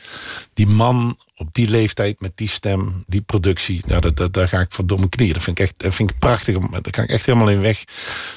Die 0.54 0.66
man 0.66 1.18
op 1.36 1.48
die 1.54 1.68
leeftijd 1.68 2.20
met 2.20 2.32
die 2.34 2.48
stem, 2.48 3.04
die 3.06 3.20
productie, 3.20 3.82
nou, 3.86 4.00
dat, 4.00 4.16
dat, 4.16 4.32
daar 4.32 4.48
ga 4.48 4.60
ik 4.60 4.72
voor 4.72 4.86
domme 4.86 5.08
knieën. 5.08 5.32
Dat 5.32 5.42
vind 5.42 5.58
ik 5.58 5.64
echt 5.64 5.74
dat 5.76 5.94
vind 5.94 6.10
ik 6.10 6.18
prachtig, 6.18 6.58
daar 6.58 6.80
ga 6.94 7.02
ik 7.02 7.10
echt 7.10 7.26
helemaal 7.26 7.50
in 7.50 7.60
weg. 7.60 7.84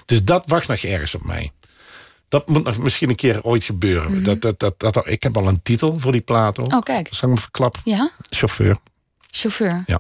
Dus 0.06 0.24
dat 0.24 0.44
wacht 0.46 0.68
nog 0.68 0.78
ergens 0.78 1.16
op 1.16 1.26
mij. 1.26 1.52
Dat 2.28 2.48
moet 2.48 2.64
nog 2.64 2.78
misschien 2.78 3.10
een 3.10 3.16
keer 3.16 3.44
ooit 3.44 3.64
gebeuren. 3.64 4.24
dat, 4.24 4.42
dat, 4.42 4.60
dat, 4.60 4.80
dat, 4.80 5.08
ik 5.08 5.24
heb 5.24 5.38
al 5.38 5.48
een 5.48 5.62
titel 5.62 6.00
voor 6.00 6.12
die 6.12 6.22
plaat. 6.22 6.58
hoor. 6.58 6.66
Oh, 6.66 6.82
kijk. 6.82 7.08
Zal 7.12 7.30
ik 7.30 7.36
me 7.36 7.42
verklappen? 7.42 7.82
Ja, 7.84 8.12
Chauffeur. 8.30 8.78
Chauffeur. 9.32 9.82
Ja. 9.86 10.00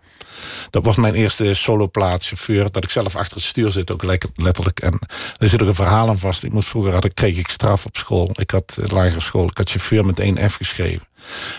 Dat 0.69 0.85
was 0.85 0.95
mijn 0.95 1.13
eerste 1.13 1.53
soloplaat, 1.53 2.25
chauffeur. 2.25 2.71
Dat 2.71 2.83
ik 2.83 2.89
zelf 2.89 3.15
achter 3.15 3.37
het 3.37 3.45
stuur 3.45 3.71
zit, 3.71 3.91
ook 3.91 4.03
letterlijk. 4.35 4.79
En 4.79 4.99
er 5.37 5.49
zit 5.49 5.61
ook 5.61 5.67
een 5.67 5.75
verhaal 5.75 6.07
aan 6.07 6.17
vast. 6.17 6.43
Ik 6.43 6.51
moest 6.51 6.69
vroeger, 6.69 6.93
had, 6.93 7.13
kreeg 7.13 7.37
ik 7.37 7.47
straf 7.47 7.85
op 7.85 7.97
school. 7.97 8.29
Ik 8.33 8.51
had 8.51 8.77
eh, 8.81 8.89
lagere 8.89 9.21
school. 9.21 9.47
Ik 9.47 9.57
had 9.57 9.69
chauffeur 9.69 10.05
met 10.05 10.19
één 10.19 10.49
F 10.49 10.55
geschreven. 10.55 11.07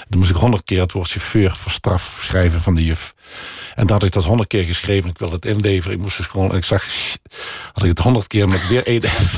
Toen 0.09 0.19
moest 0.19 0.31
ik 0.31 0.37
honderd 0.37 0.65
keer 0.65 0.81
het 0.81 0.93
woord 0.93 1.11
chauffeur 1.11 1.57
voor 1.57 1.73
straf 1.73 2.21
schrijven 2.25 2.61
van 2.61 2.75
de 2.75 2.85
juf. 2.85 3.15
En 3.75 3.87
dan 3.87 3.97
had 3.97 4.07
ik 4.07 4.13
dat 4.13 4.25
honderd 4.25 4.49
keer 4.49 4.65
geschreven. 4.65 5.11
Ik 5.11 5.19
wilde 5.19 5.35
het 5.35 5.45
inleveren. 5.45 5.97
Ik 5.97 6.03
moest 6.03 6.17
dus 6.17 6.27
gewoon, 6.27 6.57
ik 6.57 6.65
zag, 6.65 6.85
had 7.73 7.83
ik 7.83 7.89
het 7.89 7.99
honderd 7.99 8.27
keer 8.27 8.49
met 8.49 8.69
weer 8.69 8.87
één 8.87 9.03
F. 9.03 9.37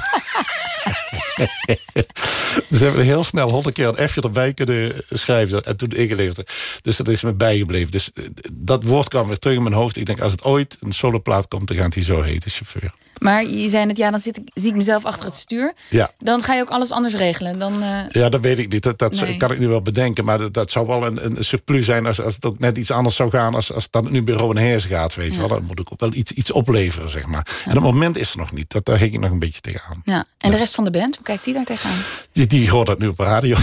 dus 2.69 2.81
hebben 2.81 3.01
we 3.01 3.05
heel 3.05 3.25
snel 3.25 3.51
honderd 3.51 3.75
keer 3.75 3.99
een 3.99 4.09
F'je 4.09 4.21
erbij 4.21 4.55
kunnen 4.55 4.93
schrijven. 5.11 5.65
En 5.65 5.77
toen 5.77 5.91
ingeleverd. 5.91 6.53
Dus 6.83 6.97
dat 6.97 7.09
is 7.09 7.23
me 7.23 7.33
bijgebleven. 7.33 7.91
Dus 7.91 8.13
eh, 8.13 8.25
dat 8.53 8.85
woord 8.85 9.09
kwam 9.09 9.27
weer 9.27 9.39
terug 9.39 9.57
in 9.57 9.63
mijn 9.63 9.75
hoofd. 9.75 9.97
Ik 9.97 10.07
denk, 10.07 10.21
als 10.21 10.33
het 10.33 10.45
ooit 10.45 10.77
een 10.81 10.93
soloplaat 10.93 11.49
komt, 11.49 11.69
dan 11.69 11.77
gaat 11.77 11.95
hij 11.95 12.05
zo 12.05 12.23
heten, 12.23 12.51
chauffeur. 12.51 12.93
Maar 13.23 13.45
je 13.45 13.69
zei 13.69 13.87
net, 13.87 13.97
ja, 13.97 14.11
dan 14.11 14.21
zit 14.21 14.37
ik, 14.37 14.43
zie 14.55 14.69
ik 14.71 14.77
mezelf 14.77 15.05
achter 15.05 15.25
het 15.25 15.37
stuur. 15.37 15.73
Ja. 15.89 16.11
Dan 16.19 16.43
ga 16.43 16.55
je 16.55 16.61
ook 16.63 16.71
alles 16.71 16.91
anders 16.91 17.15
regelen. 17.15 17.59
Dan, 17.59 17.83
eh, 17.83 17.89
Ja, 18.11 18.29
dat 18.29 18.41
weet 18.41 18.59
ik 18.59 18.73
niet. 18.73 18.83
Dat, 18.83 18.99
dat 18.99 19.21
Nee. 19.21 19.37
kan 19.37 19.53
ik 19.53 19.59
nu 19.59 19.69
wel 19.69 19.83
bedenken. 19.83 20.25
Maar 20.25 20.39
dat, 20.39 20.55
dat 20.55 20.71
zou 20.71 20.87
wel 20.87 21.07
een, 21.07 21.25
een 21.25 21.45
surplus 21.45 21.85
zijn 21.87 22.07
als, 22.07 22.21
als 22.21 22.35
het 22.35 22.45
ook 22.45 22.59
net 22.59 22.79
iets 22.79 22.91
anders 22.91 23.17
zou 23.17 23.31
gaan... 23.31 23.55
als, 23.55 23.73
als 23.73 23.91
dat 23.91 24.11
nu 24.11 24.23
bij 24.23 24.35
Robin 24.35 24.63
Heers 24.63 24.85
gaat, 24.85 25.15
weet 25.15 25.33
je 25.35 25.39
wel. 25.39 25.49
Dan 25.49 25.65
moet 25.65 25.79
ik 25.79 25.93
ook 25.93 26.01
wel 26.01 26.13
iets, 26.15 26.33
iets 26.33 26.51
opleveren, 26.51 27.11
zeg 27.11 27.27
maar. 27.27 27.47
En 27.65 27.77
op 27.77 27.83
het 27.83 27.93
moment 27.93 28.17
is 28.17 28.33
er 28.33 28.39
nog 28.39 28.53
niet. 28.53 28.71
Dat, 28.73 28.85
daar 28.85 28.99
hing 28.99 29.15
ik 29.15 29.21
nog 29.21 29.31
een 29.31 29.39
beetje 29.39 29.61
tegenaan. 29.61 30.01
ja. 30.05 30.25
En 30.39 30.51
de 30.51 30.57
rest 30.57 30.75
van 30.75 30.85
de 30.85 30.91
band, 30.91 31.17
hoe 31.17 31.25
kijkt 31.25 31.45
die 31.45 31.55
daar 31.55 31.65
tegenaan? 31.65 31.99
Die, 32.33 32.47
die 32.47 32.71
hoort 32.71 32.87
dat 32.87 32.99
nu 32.99 33.07
op 33.09 33.19
radio. 33.19 33.57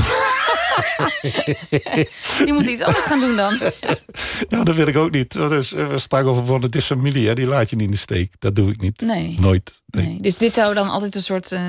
Die 2.46 2.54
moet 2.54 2.68
iets 2.68 2.82
anders 2.82 3.06
gaan 3.06 3.20
doen 3.20 3.36
dan. 3.36 3.58
nou, 4.50 4.64
dat 4.64 4.76
wil 4.76 4.88
ik 4.88 4.98
ook 4.98 5.12
niet. 5.12 5.34
Dat 5.34 5.52
is 5.52 5.74
uh, 5.74 5.98
straks 5.98 6.26
over 6.26 6.46
van 6.46 6.62
het 6.62 6.76
is 6.76 6.86
familie. 6.86 7.28
Hè. 7.28 7.36
Die 7.36 7.46
laat 7.48 7.70
je 7.70 7.76
niet 7.76 7.86
in 7.86 7.92
de 7.92 7.98
steek. 7.98 8.34
Dat 8.40 8.56
doe 8.56 8.72
ik 8.72 8.82
niet. 8.82 9.02
Nee. 9.02 9.38
Nooit. 9.40 9.72
Nee. 9.86 10.06
Nee. 10.06 10.22
Dus 10.22 10.38
dit 10.38 10.56
zou 10.56 10.74
dan 10.74 10.90
altijd 10.90 11.16
een 11.16 11.22
soort 11.22 11.52
eh 11.52 11.62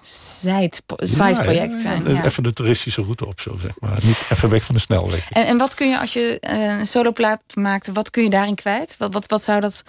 side, 0.00 0.72
side 0.96 1.34
project 1.42 1.72
Ja, 1.72 1.78
zijn. 1.78 2.02
ja, 2.04 2.10
Ja. 2.10 2.24
Even 2.24 2.42
de 2.42 2.52
toeristische 2.52 3.02
route 3.02 3.26
op, 3.26 3.40
zo 3.40 3.56
zeg 3.60 3.70
maar. 3.80 3.98
Niet 4.02 4.18
even 4.32 4.50
weg 4.50 4.64
van 4.64 4.74
de 4.74 4.80
snelweg. 4.80 5.30
En, 5.30 5.46
en 5.46 5.58
wat 5.58 5.74
kun 5.74 5.88
je 5.88 6.00
als 6.00 6.12
je 6.12 6.40
eh, 6.40 6.78
een 6.78 6.86
soloplaat 6.86 7.42
maakt, 7.54 7.90
wat 7.92 8.10
kun 8.10 8.22
je 8.22 8.30
daarin 8.30 8.54
kwijt? 8.54 8.94
Wat, 8.98 9.12
wat, 9.12 9.26
wat, 9.26 9.44
zou 9.44 9.60
dat, 9.60 9.82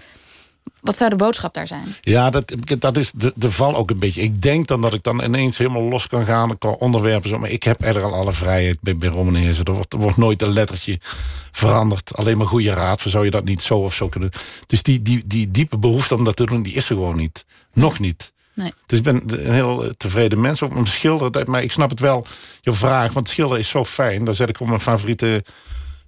wat 0.81 0.97
zou 0.97 1.09
de 1.09 1.15
boodschap 1.15 1.53
daar 1.53 1.67
zijn? 1.67 1.95
Ja, 2.01 2.29
dat, 2.29 2.53
dat 2.79 2.97
is 2.97 3.11
de, 3.11 3.33
de 3.35 3.51
val 3.51 3.75
ook 3.75 3.89
een 3.89 3.99
beetje. 3.99 4.21
Ik 4.21 4.41
denk 4.41 4.67
dan 4.67 4.81
dat 4.81 4.93
ik 4.93 5.03
dan 5.03 5.23
ineens 5.23 5.57
helemaal 5.57 5.81
los 5.81 6.07
kan 6.07 6.25
gaan 6.25 6.57
qua 6.57 6.69
onderwerpen. 6.69 7.29
Zo, 7.29 7.39
maar 7.39 7.49
ik 7.49 7.63
heb 7.63 7.81
eigenlijk 7.81 8.13
al 8.13 8.19
alle 8.19 8.33
vrijheid 8.33 8.77
bij, 8.81 8.97
bij. 8.97 9.09
Er 9.09 9.73
wordt, 9.73 9.93
er 9.93 9.99
wordt 9.99 10.17
nooit 10.17 10.41
een 10.41 10.53
lettertje 10.53 10.99
veranderd. 11.51 12.15
Alleen 12.15 12.37
maar 12.37 12.47
goede 12.47 12.73
raad. 12.73 13.01
Zou 13.05 13.25
je 13.25 13.31
dat 13.31 13.43
niet 13.43 13.61
zo 13.61 13.77
of 13.77 13.93
zo 13.93 14.09
kunnen 14.09 14.31
doen? 14.31 14.41
Dus 14.67 14.83
die, 14.83 15.01
die, 15.01 15.23
die 15.25 15.51
diepe 15.51 15.77
behoefte 15.77 16.15
om 16.15 16.23
dat 16.23 16.35
te 16.35 16.45
doen, 16.45 16.61
die 16.61 16.73
is 16.73 16.89
er 16.89 16.95
gewoon 16.95 17.15
niet. 17.17 17.45
Nog 17.73 17.99
niet. 17.99 18.31
Nee. 18.53 18.73
Dus 18.85 18.97
ik 18.97 19.03
ben 19.03 19.23
een 19.25 19.51
heel 19.53 19.83
eh, 19.83 19.89
tevreden 19.97 20.41
mens. 20.41 20.61
Ook 20.61 20.73
mijn 20.73 20.87
schilderen. 20.87 21.51
Maar 21.51 21.63
ik 21.63 21.71
snap 21.71 21.89
het 21.89 21.99
wel, 21.99 22.25
je 22.61 22.73
vraag. 22.73 23.13
Want 23.13 23.29
schilderen 23.29 23.61
is 23.61 23.69
zo 23.69 23.85
fijn. 23.85 24.25
Daar 24.25 24.35
zet 24.35 24.49
ik 24.49 24.57
gewoon 24.57 24.71
mijn 24.71 24.83
favoriete 24.83 25.43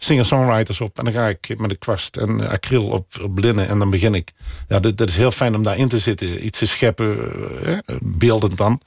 singer-songwriters 0.03 0.81
op. 0.81 0.97
En 0.97 1.03
dan 1.03 1.13
ga 1.13 1.27
ik 1.27 1.57
met 1.57 1.69
een 1.69 1.79
kwast 1.79 2.17
en 2.17 2.41
eh, 2.41 2.49
acryl 2.49 2.85
op, 2.85 3.05
op 3.21 3.37
linnen. 3.37 3.67
En 3.67 3.79
dan 3.79 3.89
begin 3.89 4.13
ik. 4.13 4.31
Ja, 4.67 4.79
dat, 4.79 4.97
dat 4.97 5.09
is 5.09 5.15
heel 5.15 5.31
fijn 5.31 5.55
om 5.55 5.63
daarin 5.63 5.87
te 5.87 5.99
zitten. 5.99 6.45
Iets 6.45 6.57
te 6.57 6.65
scheppen, 6.65 7.17
eh, 7.63 7.77
beeldend 8.01 8.57
dan. 8.57 8.81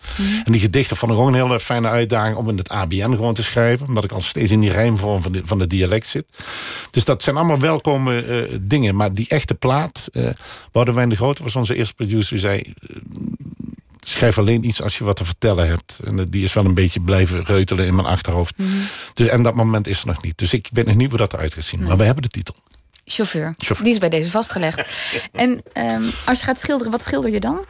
En 0.45 0.53
die 0.53 0.61
gedichten 0.61 0.97
vond 0.97 1.13
ik 1.13 1.19
ook 1.19 1.27
een 1.27 1.35
hele 1.35 1.61
fijne 1.61 1.89
uitdaging... 1.89 2.37
om 2.37 2.49
in 2.49 2.57
het 2.57 2.69
ABN 2.69 3.11
gewoon 3.11 3.35
te 3.35 3.43
schrijven. 3.43 3.87
Omdat 3.87 4.05
ik 4.05 4.13
al 4.13 4.21
steeds 4.21 4.51
in 4.51 4.61
die 4.61 4.71
rijmvorm 4.71 5.23
van 5.23 5.33
de, 5.33 5.43
van 5.45 5.59
de 5.59 5.67
dialect 5.67 6.07
zit. 6.07 6.27
Dus 6.91 7.05
dat 7.05 7.23
zijn 7.23 7.37
allemaal 7.37 7.61
welkome 7.61 8.23
eh, 8.23 8.59
dingen. 8.61 8.95
Maar 8.97 9.13
die 9.13 9.29
echte 9.29 9.55
plaat... 9.55 10.09
eh 10.13 10.29
Boudewijn 10.73 11.09
de 11.09 11.17
Grote 11.17 11.43
was 11.43 11.57
onze 11.57 11.75
eerste 11.75 11.95
producer. 11.95 12.31
Die 12.31 12.39
zei... 12.39 12.61
eh, 12.61 12.97
schrijf 14.09 14.39
alleen 14.39 14.65
iets 14.65 14.83
als 14.83 14.99
je 14.99 15.05
wat 15.05 15.17
te 15.17 15.25
vertellen 15.25 15.69
hebt. 15.69 16.01
En 16.05 16.27
die 16.31 16.45
is 16.45 16.53
wel 16.53 16.65
een 16.65 16.75
beetje 16.75 17.01
blijven 17.01 17.45
reutelen 17.45 17.87
in 17.87 17.95
mijn 17.95 18.07
achterhoofd. 18.07 18.57
Dus, 19.13 19.29
en 19.29 19.43
dat 19.43 19.55
moment 19.55 19.87
is 19.87 20.01
er 20.01 20.07
nog 20.07 20.23
niet. 20.23 20.39
Dus 20.39 20.53
ik 20.53 20.69
weet 20.73 20.87
nog 20.87 20.95
niet 20.95 21.09
hoe 21.09 21.19
dat 21.19 21.33
eruit 21.33 21.55
gaat 21.55 21.65
zien. 21.65 21.83
Maar 21.83 21.97
we 21.97 22.05
hebben 22.05 22.23
de 22.23 22.29
titel. 22.29 22.55
Chauffeur. 23.09 23.55
Chauffeur. 23.59 23.85
Die 23.85 23.93
is 23.95 24.01
bij 24.01 24.09
deze 24.09 24.31
vastgelegd. 24.31 24.85
en 25.33 25.63
ehm, 25.73 26.03
als 26.25 26.39
je 26.39 26.45
gaat 26.45 26.61
schilderen, 26.61 26.93
wat 26.93 27.03
schilder 27.03 27.31
je 27.31 27.41
dan? 27.41 27.65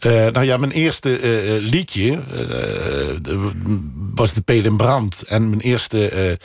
Uh, 0.00 0.12
nou 0.26 0.44
ja, 0.44 0.56
mijn 0.56 0.72
eerste 0.72 1.20
uh, 1.20 1.68
liedje 1.68 2.22
uh, 3.26 3.46
was 4.14 4.34
De 4.34 4.40
Peel 4.40 4.64
in 4.64 4.76
Brand. 4.76 5.22
En 5.22 5.48
mijn 5.48 5.60
eerste 5.60 6.38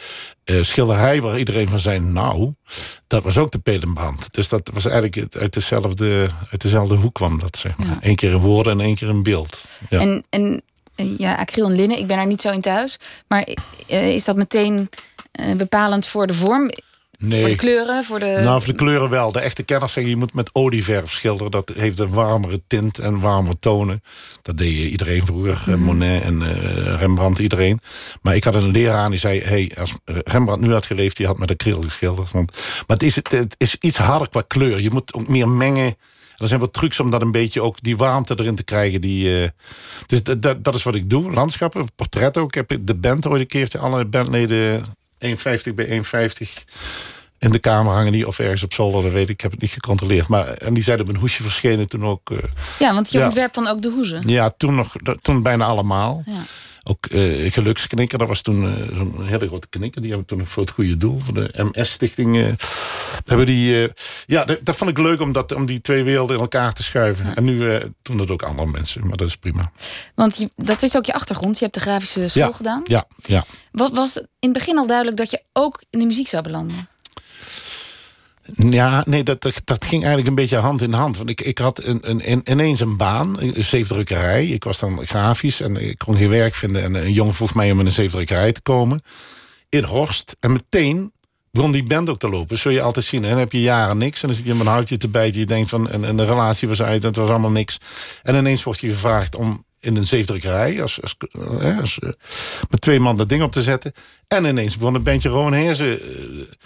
schilderij 0.61 1.21
waar 1.21 1.37
iedereen 1.37 1.69
van 1.69 1.79
zei... 1.79 1.99
nou, 1.99 2.53
dat 3.07 3.23
was 3.23 3.37
ook 3.37 3.51
De 3.51 3.59
Peel 3.59 3.81
in 3.81 3.93
Brand. 3.93 4.33
Dus 4.33 4.49
dat 4.49 4.69
was 4.73 4.85
eigenlijk 4.85 5.35
uit 5.35 5.53
dezelfde, 5.53 6.29
uit 6.51 6.61
dezelfde 6.61 6.95
hoek 6.95 7.13
kwam 7.13 7.39
dat, 7.39 7.57
zeg 7.57 7.77
maar. 7.77 7.87
Ja. 7.87 7.97
Eén 8.01 8.15
keer 8.15 8.31
in 8.31 8.37
woorden 8.37 8.73
en 8.73 8.85
één 8.85 8.95
keer 8.95 9.09
in 9.09 9.23
beeld. 9.23 9.63
Ja. 9.89 9.99
En, 9.99 10.23
en 10.29 10.61
ja, 10.95 11.35
acryl 11.35 11.65
en 11.65 11.75
linnen, 11.75 11.97
ik 11.97 12.07
ben 12.07 12.17
daar 12.17 12.27
niet 12.27 12.41
zo 12.41 12.51
in 12.51 12.61
thuis. 12.61 12.99
Maar 13.27 13.47
is 13.87 14.25
dat 14.25 14.35
meteen 14.35 14.89
bepalend 15.57 16.05
voor 16.05 16.27
de 16.27 16.33
vorm? 16.33 16.71
Nee. 17.21 17.39
Voor 17.39 17.49
de 17.49 17.55
kleuren? 17.55 18.03
Voor 18.03 18.19
de... 18.19 18.39
Nou, 18.43 18.61
voor 18.61 18.73
de 18.73 18.79
kleuren 18.79 19.09
wel. 19.09 19.31
De 19.31 19.39
echte 19.39 19.63
kenners 19.63 19.93
zeggen 19.93 20.11
je 20.11 20.17
moet 20.17 20.33
met 20.33 20.49
olieverf 20.53 21.11
schilderen. 21.11 21.51
Dat 21.51 21.71
heeft 21.75 21.99
een 21.99 22.09
warmere 22.09 22.61
tint 22.67 22.99
en 22.99 23.19
warmere 23.19 23.59
tonen. 23.59 24.03
Dat 24.41 24.57
deed 24.57 24.91
iedereen 24.91 25.25
vroeger. 25.25 25.61
Mm. 25.65 25.83
Monet 25.83 26.21
en 26.21 26.41
uh, 26.41 26.49
Rembrandt, 26.99 27.39
iedereen. 27.39 27.81
Maar 28.21 28.35
ik 28.35 28.43
had 28.43 28.55
een 28.55 28.71
leraar 28.71 29.09
die 29.09 29.19
zei... 29.19 29.41
Hey, 29.41 29.71
als 29.77 29.93
Rembrandt 30.05 30.61
nu 30.61 30.71
had 30.71 30.85
geleefd, 30.85 31.17
die 31.17 31.25
had 31.25 31.37
met 31.37 31.51
acryl 31.51 31.81
geschilderd. 31.81 32.31
Want, 32.31 32.51
maar 32.87 32.97
het 32.97 33.03
is, 33.03 33.15
het 33.15 33.55
is 33.57 33.75
iets 33.79 33.97
harder 33.97 34.29
qua 34.29 34.43
kleur. 34.47 34.81
Je 34.81 34.91
moet 34.91 35.13
ook 35.13 35.27
meer 35.27 35.49
mengen. 35.49 35.95
Er 36.37 36.47
zijn 36.47 36.59
wat 36.59 36.73
trucs 36.73 36.99
om 36.99 37.11
dat 37.11 37.21
een 37.21 37.31
beetje 37.31 37.61
ook 37.61 37.81
die 37.81 37.97
warmte 37.97 38.39
erin 38.39 38.55
te 38.55 38.63
krijgen. 38.63 39.01
Die, 39.01 39.41
uh, 39.41 39.47
dus 40.05 40.23
dat, 40.23 40.63
dat, 40.63 40.75
is 40.75 40.83
wat 40.83 40.95
ik 40.95 41.09
doe. 41.09 41.31
Landschappen, 41.31 41.87
portret 41.95 42.37
ook. 42.37 42.55
Ik 42.55 42.67
heb 42.67 42.79
de 42.81 42.95
band 42.95 43.27
ooit 43.27 43.41
een 43.41 43.47
keertje, 43.47 43.79
alle 43.79 44.05
bandleden 44.05 44.83
1,50 45.25 45.73
bij 45.75 46.03
1,50 46.03 46.63
in 47.41 47.51
de 47.51 47.59
kamer 47.59 47.93
hangen 47.93 48.11
die 48.11 48.27
of 48.27 48.39
ergens 48.39 48.63
op 48.63 48.73
zolder, 48.73 49.03
dat 49.03 49.11
weet 49.11 49.23
ik. 49.23 49.29
Ik 49.29 49.41
heb 49.41 49.51
het 49.51 49.61
niet 49.61 49.71
gecontroleerd. 49.71 50.27
Maar, 50.27 50.47
en 50.47 50.73
die 50.73 50.83
zijn 50.83 51.01
op 51.01 51.09
een 51.09 51.15
hoesje 51.15 51.43
verschenen 51.43 51.87
toen 51.87 52.05
ook. 52.05 52.29
Uh, 52.29 52.37
ja, 52.79 52.93
want 52.93 53.11
je 53.11 53.17
ja. 53.17 53.25
ontwerpt 53.25 53.55
dan 53.55 53.67
ook 53.67 53.81
de 53.81 53.89
hoezen. 53.89 54.27
Ja, 54.27 54.49
toen, 54.57 54.75
nog, 54.75 54.95
toen 55.21 55.41
bijna 55.41 55.65
allemaal. 55.65 56.23
Ja. 56.25 56.41
Ook 56.83 57.05
eh, 57.05 57.51
Geluksknikker, 57.51 58.17
dat 58.17 58.27
was 58.27 58.41
toen 58.41 58.65
eh, 58.77 58.97
zo'n 58.97 59.25
hele 59.25 59.47
grote 59.47 59.67
knikker. 59.69 60.01
Die 60.01 60.11
hebben 60.11 60.27
we 60.29 60.35
toen 60.35 60.45
voor 60.47 60.63
het 60.63 60.71
goede 60.71 60.97
doel, 60.97 61.19
voor 61.19 61.33
de 61.33 61.51
MS-stichting. 61.71 62.37
eh, 62.37 62.51
hebben 63.25 63.45
die, 63.45 63.89
ja, 64.25 64.43
dat, 64.45 64.59
dat 64.63 64.75
vond 64.75 64.89
ik 64.89 64.97
leuk 64.97 65.21
om, 65.21 65.31
dat, 65.31 65.51
om 65.53 65.65
die 65.65 65.81
twee 65.81 66.03
werelden 66.03 66.35
in 66.35 66.41
elkaar 66.41 66.73
te 66.73 66.83
schuiven. 66.83 67.35
En 67.35 67.43
nu 67.43 67.79
doen 68.01 68.17
dat 68.17 68.29
ook 68.29 68.43
andere 68.43 68.67
mensen, 68.67 69.07
maar 69.07 69.17
dat 69.17 69.27
is 69.27 69.37
prima. 69.37 69.71
Want 70.15 70.37
je, 70.37 70.49
dat 70.55 70.81
is 70.83 70.95
ook 70.95 71.05
je 71.05 71.13
achtergrond. 71.13 71.57
Je 71.57 71.63
hebt 71.63 71.75
de 71.75 71.81
grafische 71.81 72.27
school 72.27 72.43
Ja, 72.43 72.51
gedaan. 72.51 72.81
ja, 72.85 73.05
ja. 73.23 73.45
Wat 73.71 73.91
was 73.91 74.17
in 74.17 74.25
het 74.39 74.53
begin 74.53 74.77
al 74.77 74.87
duidelijk 74.87 75.17
dat 75.17 75.31
je 75.31 75.43
ook 75.53 75.83
in 75.89 75.99
de 75.99 76.05
muziek 76.05 76.27
zou 76.27 76.43
belanden? 76.43 76.87
Ja, 78.43 79.03
nee, 79.07 79.23
dat, 79.23 79.41
dat, 79.63 79.85
ging 79.85 80.01
eigenlijk 80.03 80.27
een 80.27 80.35
beetje 80.35 80.57
hand 80.57 80.81
in 80.81 80.93
hand. 80.93 81.17
Want 81.17 81.29
ik, 81.29 81.41
ik 81.41 81.57
had 81.57 81.83
een, 81.83 81.99
een, 82.09 82.31
een- 82.31 82.51
ineens 82.51 82.79
een 82.79 82.97
baan, 82.97 83.39
een 83.41 83.63
zeefdrukkerij. 83.63 84.47
Ik 84.47 84.63
was 84.63 84.79
dan 84.79 85.05
grafisch 85.05 85.61
en 85.61 85.75
ik 85.75 85.97
kon 85.97 86.17
geen 86.17 86.29
werk 86.29 86.53
vinden. 86.55 86.83
En 86.83 86.95
een 86.95 87.13
jongen 87.13 87.33
vroeg 87.33 87.53
mij 87.55 87.71
om 87.71 87.79
in 87.79 87.85
een 87.85 87.91
zeefdrukkerij 87.91 88.51
te 88.51 88.61
komen. 88.61 89.01
In 89.69 89.83
Horst. 89.83 90.35
En 90.39 90.51
meteen 90.51 91.11
begon 91.51 91.71
die 91.71 91.83
band 91.83 92.09
ook 92.09 92.19
te 92.19 92.29
lopen. 92.29 92.57
Zul 92.57 92.71
je 92.71 92.81
altijd 92.81 93.05
zien. 93.05 93.23
En 93.23 93.29
dan 93.29 93.39
heb 93.39 93.51
je 93.51 93.61
jaren 93.61 93.97
niks. 93.97 94.21
En 94.21 94.27
dan 94.27 94.37
zit 94.37 94.45
je 94.45 94.53
met 94.53 94.65
een 94.65 94.71
houtje 94.71 94.97
te 94.97 95.07
bijten. 95.07 95.39
Je 95.39 95.45
denkt 95.45 95.69
van, 95.69 95.89
en, 95.89 96.15
de 96.17 96.25
relatie 96.25 96.67
was 96.67 96.81
uit 96.81 97.01
en 97.01 97.07
het 97.07 97.15
was 97.15 97.29
allemaal 97.29 97.51
niks. 97.51 97.77
En 98.23 98.35
ineens 98.35 98.63
wordt 98.63 98.79
je 98.79 98.91
gevraagd 98.91 99.35
om 99.35 99.65
in 99.81 99.95
een 99.95 100.07
zeefdrukkerij... 100.07 100.81
Als, 100.81 101.01
als, 101.01 101.15
eh, 101.59 101.79
als, 101.79 101.99
eh, 101.99 102.09
met 102.69 102.81
twee 102.81 102.99
man 102.99 103.17
dat 103.17 103.29
ding 103.29 103.43
op 103.43 103.51
te 103.51 103.63
zetten. 103.63 103.91
En 104.27 104.45
ineens 104.45 104.77
begon 104.77 104.95
een 104.95 105.03
bandje 105.03 105.29
Rowan 105.29 105.53
eh, 105.53 105.71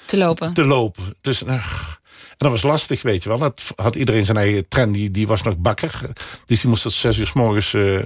Te 0.05 0.17
lopen. 0.17 0.53
te 0.53 0.65
lopen. 0.65 1.15
Dus, 1.21 1.43
eh, 1.43 1.53
en 1.53 2.37
dat 2.37 2.51
was 2.51 2.61
lastig, 2.61 3.01
weet 3.01 3.23
je 3.23 3.29
wel. 3.29 3.37
Dat 3.37 3.61
had 3.75 3.95
iedereen 3.95 4.25
zijn 4.25 4.37
eigen 4.37 4.67
trend. 4.67 4.93
Die, 4.93 5.11
die 5.11 5.27
was 5.27 5.41
nog 5.43 5.57
bakker. 5.57 5.99
Dus 6.45 6.59
die 6.61 6.69
moest 6.69 6.81
tot 6.81 6.93
zes 6.93 7.17
uur 7.17 7.27
s 7.27 7.33
morgens 7.33 7.73
eh, 7.73 7.97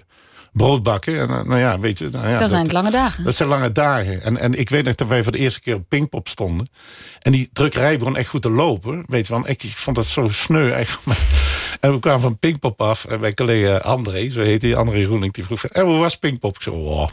brood 0.54 0.84
bakken. 0.84 1.20
En 1.20 1.30
eh, 1.30 1.44
nou 1.44 1.60
ja, 1.60 1.80
weet 1.80 1.98
je. 2.00 2.10
Nou 2.12 2.30
ja, 2.30 2.40
dat 2.40 2.50
zijn 2.50 2.72
lange 2.72 2.92
dagen. 2.92 3.24
dat 3.24 3.36
zijn 3.36 3.50
lange 3.50 3.72
dagen. 3.72 4.22
En, 4.22 4.38
en 4.38 4.60
ik 4.60 4.70
weet 4.70 4.84
nog 4.84 4.96
dat 4.96 5.08
wij 5.08 5.24
voor 5.24 5.32
de 5.32 5.38
eerste 5.38 5.62
keer 5.62 5.76
op 5.76 5.86
Pinkpop 5.90 6.28
stonden. 6.28 6.68
En 7.20 7.32
die 7.32 7.50
drukkerij 7.54 7.98
begon 7.98 8.16
echt 8.18 8.30
goed 8.30 8.42
te 8.42 8.50
lopen. 8.52 9.04
Weet 9.08 9.28
je 9.28 9.34
wel, 9.34 9.50
ik, 9.50 9.64
ik 9.64 9.78
vond 9.78 9.96
dat 9.96 10.06
zo 10.06 10.30
sneu 10.32 10.72
eigenlijk. 10.72 11.20
En 11.80 11.92
we 11.92 12.00
kwamen 12.00 12.22
van 12.22 12.38
Pinkpop 12.38 12.82
af. 12.82 13.06
En 13.06 13.20
mijn 13.20 13.34
collega 13.34 13.78
André, 13.78 14.30
zo 14.30 14.42
heet 14.42 14.62
hij, 14.62 14.76
André 14.76 15.04
Roeling, 15.06 15.34
die 15.34 15.44
vroeg. 15.44 15.64
En 15.66 15.86
hoe 15.86 15.98
was 15.98 16.18
Pinkpop? 16.18 16.56
Ik 16.56 16.62
zo, 16.62 16.72
oh, 16.72 17.08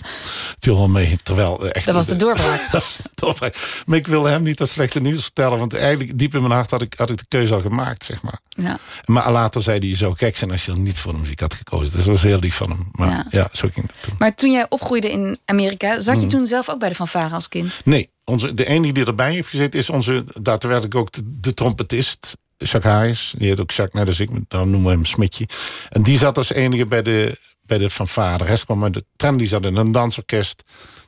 viel 0.59 0.77
wel 0.77 0.89
mee. 0.89 1.19
Terwijl 1.23 1.65
eh, 1.65 1.71
echt... 1.73 1.87
Dat 1.87 1.95
was 1.95 2.07
de 2.07 2.17
doorbraak. 2.17 2.69
Dat 2.73 2.85
was 2.85 2.97
de 2.97 3.11
doorbraak. 3.15 3.83
Maar 3.87 3.99
ik 3.99 4.07
wilde 4.07 4.29
hem 4.29 4.43
niet 4.43 4.59
dat 4.59 4.69
slechte 4.69 5.01
nieuws 5.01 5.23
vertellen. 5.23 5.59
Want 5.59 5.75
eigenlijk 5.75 6.19
diep 6.19 6.35
in 6.35 6.41
mijn 6.41 6.53
hart 6.53 6.71
had 6.71 6.83
ik, 6.83 6.95
had 6.97 7.11
ik 7.11 7.17
de 7.19 7.25
keuze 7.29 7.55
al 7.55 7.61
gemaakt, 7.61 8.05
zeg 8.05 8.23
maar. 8.23 8.41
Ja. 8.49 8.79
Maar 9.05 9.33
later 9.33 9.63
zei 9.63 9.79
hij, 9.79 9.89
je 9.89 9.97
zou 9.97 10.15
gek 10.17 10.37
zijn 10.37 10.51
als 10.51 10.65
je 10.65 10.73
dan 10.73 10.83
niet 10.83 10.99
voor 10.99 11.13
de 11.13 11.19
muziek 11.19 11.41
had 11.41 11.55
gekozen. 11.55 11.95
Dus 11.95 12.05
dat 12.05 12.13
was 12.15 12.23
heel 12.23 12.39
lief 12.39 12.55
van 12.57 12.71
hem. 12.71 12.89
Maar 12.93 13.09
Ja. 13.09 13.27
ja, 13.31 13.49
zo 13.53 13.69
ging 13.73 13.87
het 13.87 14.03
toen. 14.03 14.15
Maar 14.19 14.35
toen 14.35 14.53
jij 14.53 14.67
opgroeide 14.69 15.11
in 15.11 15.39
Amerika, 15.45 15.99
zat 15.99 16.21
je 16.21 16.27
toen 16.27 16.47
zelf 16.47 16.69
ook 16.69 16.79
bij 16.79 16.89
de 16.89 16.95
fanfare 16.95 17.35
als 17.35 17.49
kind? 17.49 17.73
Nee, 17.85 18.11
onze, 18.25 18.55
de 18.55 18.67
enige 18.67 18.93
die 18.93 19.05
erbij 19.05 19.33
heeft 19.33 19.49
gezeten 19.49 19.81
is 19.81 19.91
onze 19.91 20.25
daadwerkelijk 20.41 20.95
ook 20.95 21.13
de, 21.13 21.21
de 21.25 21.55
trompetist. 21.55 22.37
Hayes, 22.59 23.35
die 23.39 23.49
heet 23.49 23.61
ook 23.61 23.71
Jacques, 23.71 24.01
net 24.01 24.09
als 24.09 24.21
ik, 24.21 24.31
dan 24.49 24.71
noemen 24.71 24.91
we 24.91 24.95
hem 24.95 25.05
Smitje. 25.05 25.49
En 25.89 26.03
die 26.03 26.19
zat 26.19 26.39
als 26.39 26.53
enige 26.53 26.85
bij 26.85 27.03
de, 27.03 27.39
bij 27.63 27.79
de 27.79 27.91
fanfare. 27.91 28.39
De 28.39 28.45
rest 28.45 28.65
kwam 28.65 28.85
uit 28.85 28.95
de 28.95 29.05
Trendy 29.17 29.45
zat 29.45 29.65
in 29.65 29.77
een 29.77 29.93
dansorkest. 29.93 30.65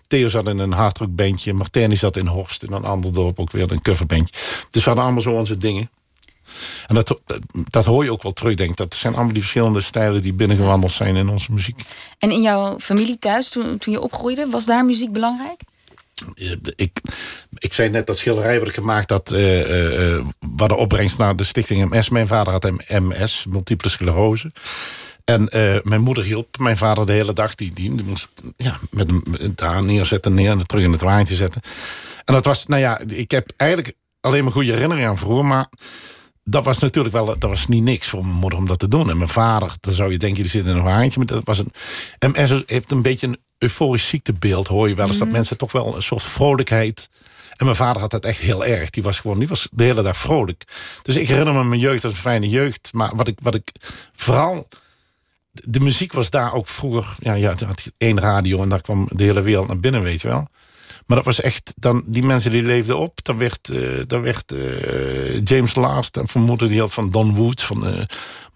Theo 0.06 0.28
zat 0.28 0.46
in 0.46 0.58
een 0.58 0.72
hardrockbandje. 0.72 1.52
Martini 1.52 1.96
zat 1.96 2.16
in 2.16 2.26
Horst, 2.26 2.62
in 2.62 2.72
een 2.72 2.84
ander 2.84 3.12
dorp 3.12 3.38
ook 3.38 3.52
weer 3.52 3.72
een 3.72 3.82
coverbandje. 3.82 4.34
Dus 4.70 4.82
we 4.82 4.88
hadden 4.88 5.04
allemaal 5.04 5.22
zo 5.22 5.32
onze 5.32 5.56
dingen. 5.56 5.90
En 6.86 6.94
dat, 6.94 7.20
dat 7.70 7.84
hoor 7.84 8.04
je 8.04 8.12
ook 8.12 8.22
wel 8.22 8.32
terug, 8.32 8.54
denk 8.54 8.70
ik. 8.70 8.76
Dat 8.76 8.94
zijn 8.94 9.14
allemaal 9.14 9.32
die 9.32 9.42
verschillende 9.42 9.80
stijlen 9.80 10.22
die 10.22 10.32
binnengewandeld 10.32 10.92
zijn 10.92 11.16
in 11.16 11.28
onze 11.28 11.52
muziek. 11.52 11.80
En 12.18 12.30
in 12.30 12.42
jouw 12.42 12.78
familie 12.78 13.18
thuis, 13.18 13.48
toen, 13.48 13.78
toen 13.78 13.92
je 13.92 14.00
opgroeide, 14.00 14.48
was 14.50 14.64
daar 14.64 14.84
muziek 14.84 15.12
belangrijk? 15.12 15.60
Eh, 16.34 16.50
Ik, 16.76 17.00
ik 17.58 17.72
zei 17.72 17.88
net 17.90 18.06
dat 18.06 18.18
schilderij 18.18 18.60
gemaakt 18.60 19.32
eh, 19.32 20.16
eh, 20.16 20.24
waar 20.56 20.68
de 20.68 20.76
opbrengst 20.76 21.18
naar 21.18 21.36
de 21.36 21.44
stichting 21.44 21.90
MS. 21.90 22.08
Mijn 22.08 22.26
vader 22.26 22.52
had 22.52 22.70
MS, 22.88 23.46
multiple 23.48 23.90
sclerose. 23.90 24.52
En 25.24 25.48
mijn 25.82 26.00
moeder 26.00 26.24
hielp 26.24 26.58
mijn 26.58 26.76
vader 26.76 27.06
de 27.06 27.12
hele 27.12 27.32
dag. 27.32 27.54
Die, 27.54 27.72
die, 27.72 27.94
die 27.94 28.06
moest 28.06 28.28
ja, 28.56 28.78
met 28.90 29.06
hem 29.06 29.22
daar 29.54 29.84
neerzetten, 29.84 30.34
neer 30.34 30.50
en 30.50 30.66
terug 30.66 30.84
in 30.84 30.92
het 30.92 31.00
waantje 31.00 31.34
zetten. 31.34 31.62
En 32.24 32.34
dat 32.34 32.44
was, 32.44 32.66
nou 32.66 32.80
ja, 32.80 33.00
ik 33.06 33.30
heb 33.30 33.50
eigenlijk 33.56 33.96
alleen 34.20 34.42
maar 34.42 34.52
goede 34.52 34.72
herinneringen 34.72 35.10
aan 35.10 35.18
vroeger. 35.18 35.44
Maar 35.44 35.66
dat 36.44 36.64
was 36.64 36.78
natuurlijk 36.78 37.14
wel, 37.14 37.26
dat 37.26 37.50
was 37.50 37.66
niet 37.66 37.82
niks 37.82 38.08
voor 38.08 38.20
mijn 38.20 38.34
moeder 38.34 38.58
om 38.58 38.66
dat 38.66 38.78
te 38.78 38.88
doen. 38.88 39.10
En 39.10 39.16
mijn 39.16 39.28
vader, 39.28 39.72
dan 39.80 39.94
zou 39.94 40.10
je 40.12 40.18
denken, 40.18 40.42
die 40.42 40.50
zit 40.50 40.66
in 40.66 40.76
een 40.76 40.82
waantje. 40.82 41.18
Maar 41.18 41.26
dat 41.26 41.44
was 41.44 41.58
een, 41.58 41.70
MS 42.18 42.62
heeft 42.66 42.90
een 42.90 43.02
beetje 43.02 43.26
een 43.26 43.38
euforisch 43.58 44.08
ziektebeeld, 44.08 44.66
hoor 44.66 44.88
je 44.88 44.94
wel 44.94 45.06
eens. 45.06 45.18
Dat 45.18 45.28
mensen 45.28 45.56
toch 45.56 45.72
wel 45.72 45.96
een 45.96 46.02
soort 46.02 46.22
vrolijkheid... 46.22 47.08
En 47.58 47.64
mijn 47.64 47.76
vader 47.76 48.00
had 48.00 48.10
dat 48.10 48.24
echt 48.24 48.38
heel 48.38 48.64
erg. 48.64 48.90
Die 48.90 49.02
was 49.02 49.20
gewoon, 49.20 49.38
die 49.38 49.48
was 49.48 49.68
de 49.70 49.84
hele 49.84 50.02
dag 50.02 50.16
vrolijk. 50.16 50.64
Dus 51.02 51.16
ik 51.16 51.28
herinner 51.28 51.54
me 51.54 51.64
mijn 51.64 51.80
jeugd 51.80 52.04
als 52.04 52.12
een 52.12 52.18
fijne 52.18 52.48
jeugd. 52.48 52.92
Maar 52.92 53.16
wat 53.16 53.28
ik, 53.28 53.38
wat 53.42 53.54
ik 53.54 53.72
vooral 54.12 54.68
de 55.64 55.80
muziek 55.80 56.12
was 56.12 56.30
daar 56.30 56.54
ook 56.54 56.66
vroeger. 56.66 57.16
Ja, 57.18 57.34
ja, 57.34 57.54
had 57.66 57.82
je 57.82 57.92
één 57.96 58.20
radio 58.20 58.62
en 58.62 58.68
daar 58.68 58.80
kwam 58.80 59.08
de 59.10 59.24
hele 59.24 59.40
wereld 59.40 59.66
naar 59.66 59.80
binnen, 59.80 60.02
weet 60.02 60.20
je 60.20 60.28
wel. 60.28 60.48
Maar 61.06 61.16
dat 61.16 61.26
was 61.26 61.40
echt, 61.40 61.74
dan, 61.76 62.02
die 62.06 62.22
mensen 62.22 62.50
die 62.50 62.62
leefden 62.62 62.98
op. 62.98 63.24
Dan 63.24 63.38
werd, 63.38 63.68
eh 63.68 63.78
dan 64.06 64.22
werd 64.22 64.52
eh, 64.52 65.44
James 65.44 65.74
Last, 65.74 66.16
en 66.16 66.26
mijn 66.32 66.44
moeder 66.44 66.68
die 66.68 66.80
had 66.80 66.92
van 66.92 67.10
Don 67.10 67.34
Wood, 67.34 67.62
van 67.62 67.86
eh, 67.86 68.04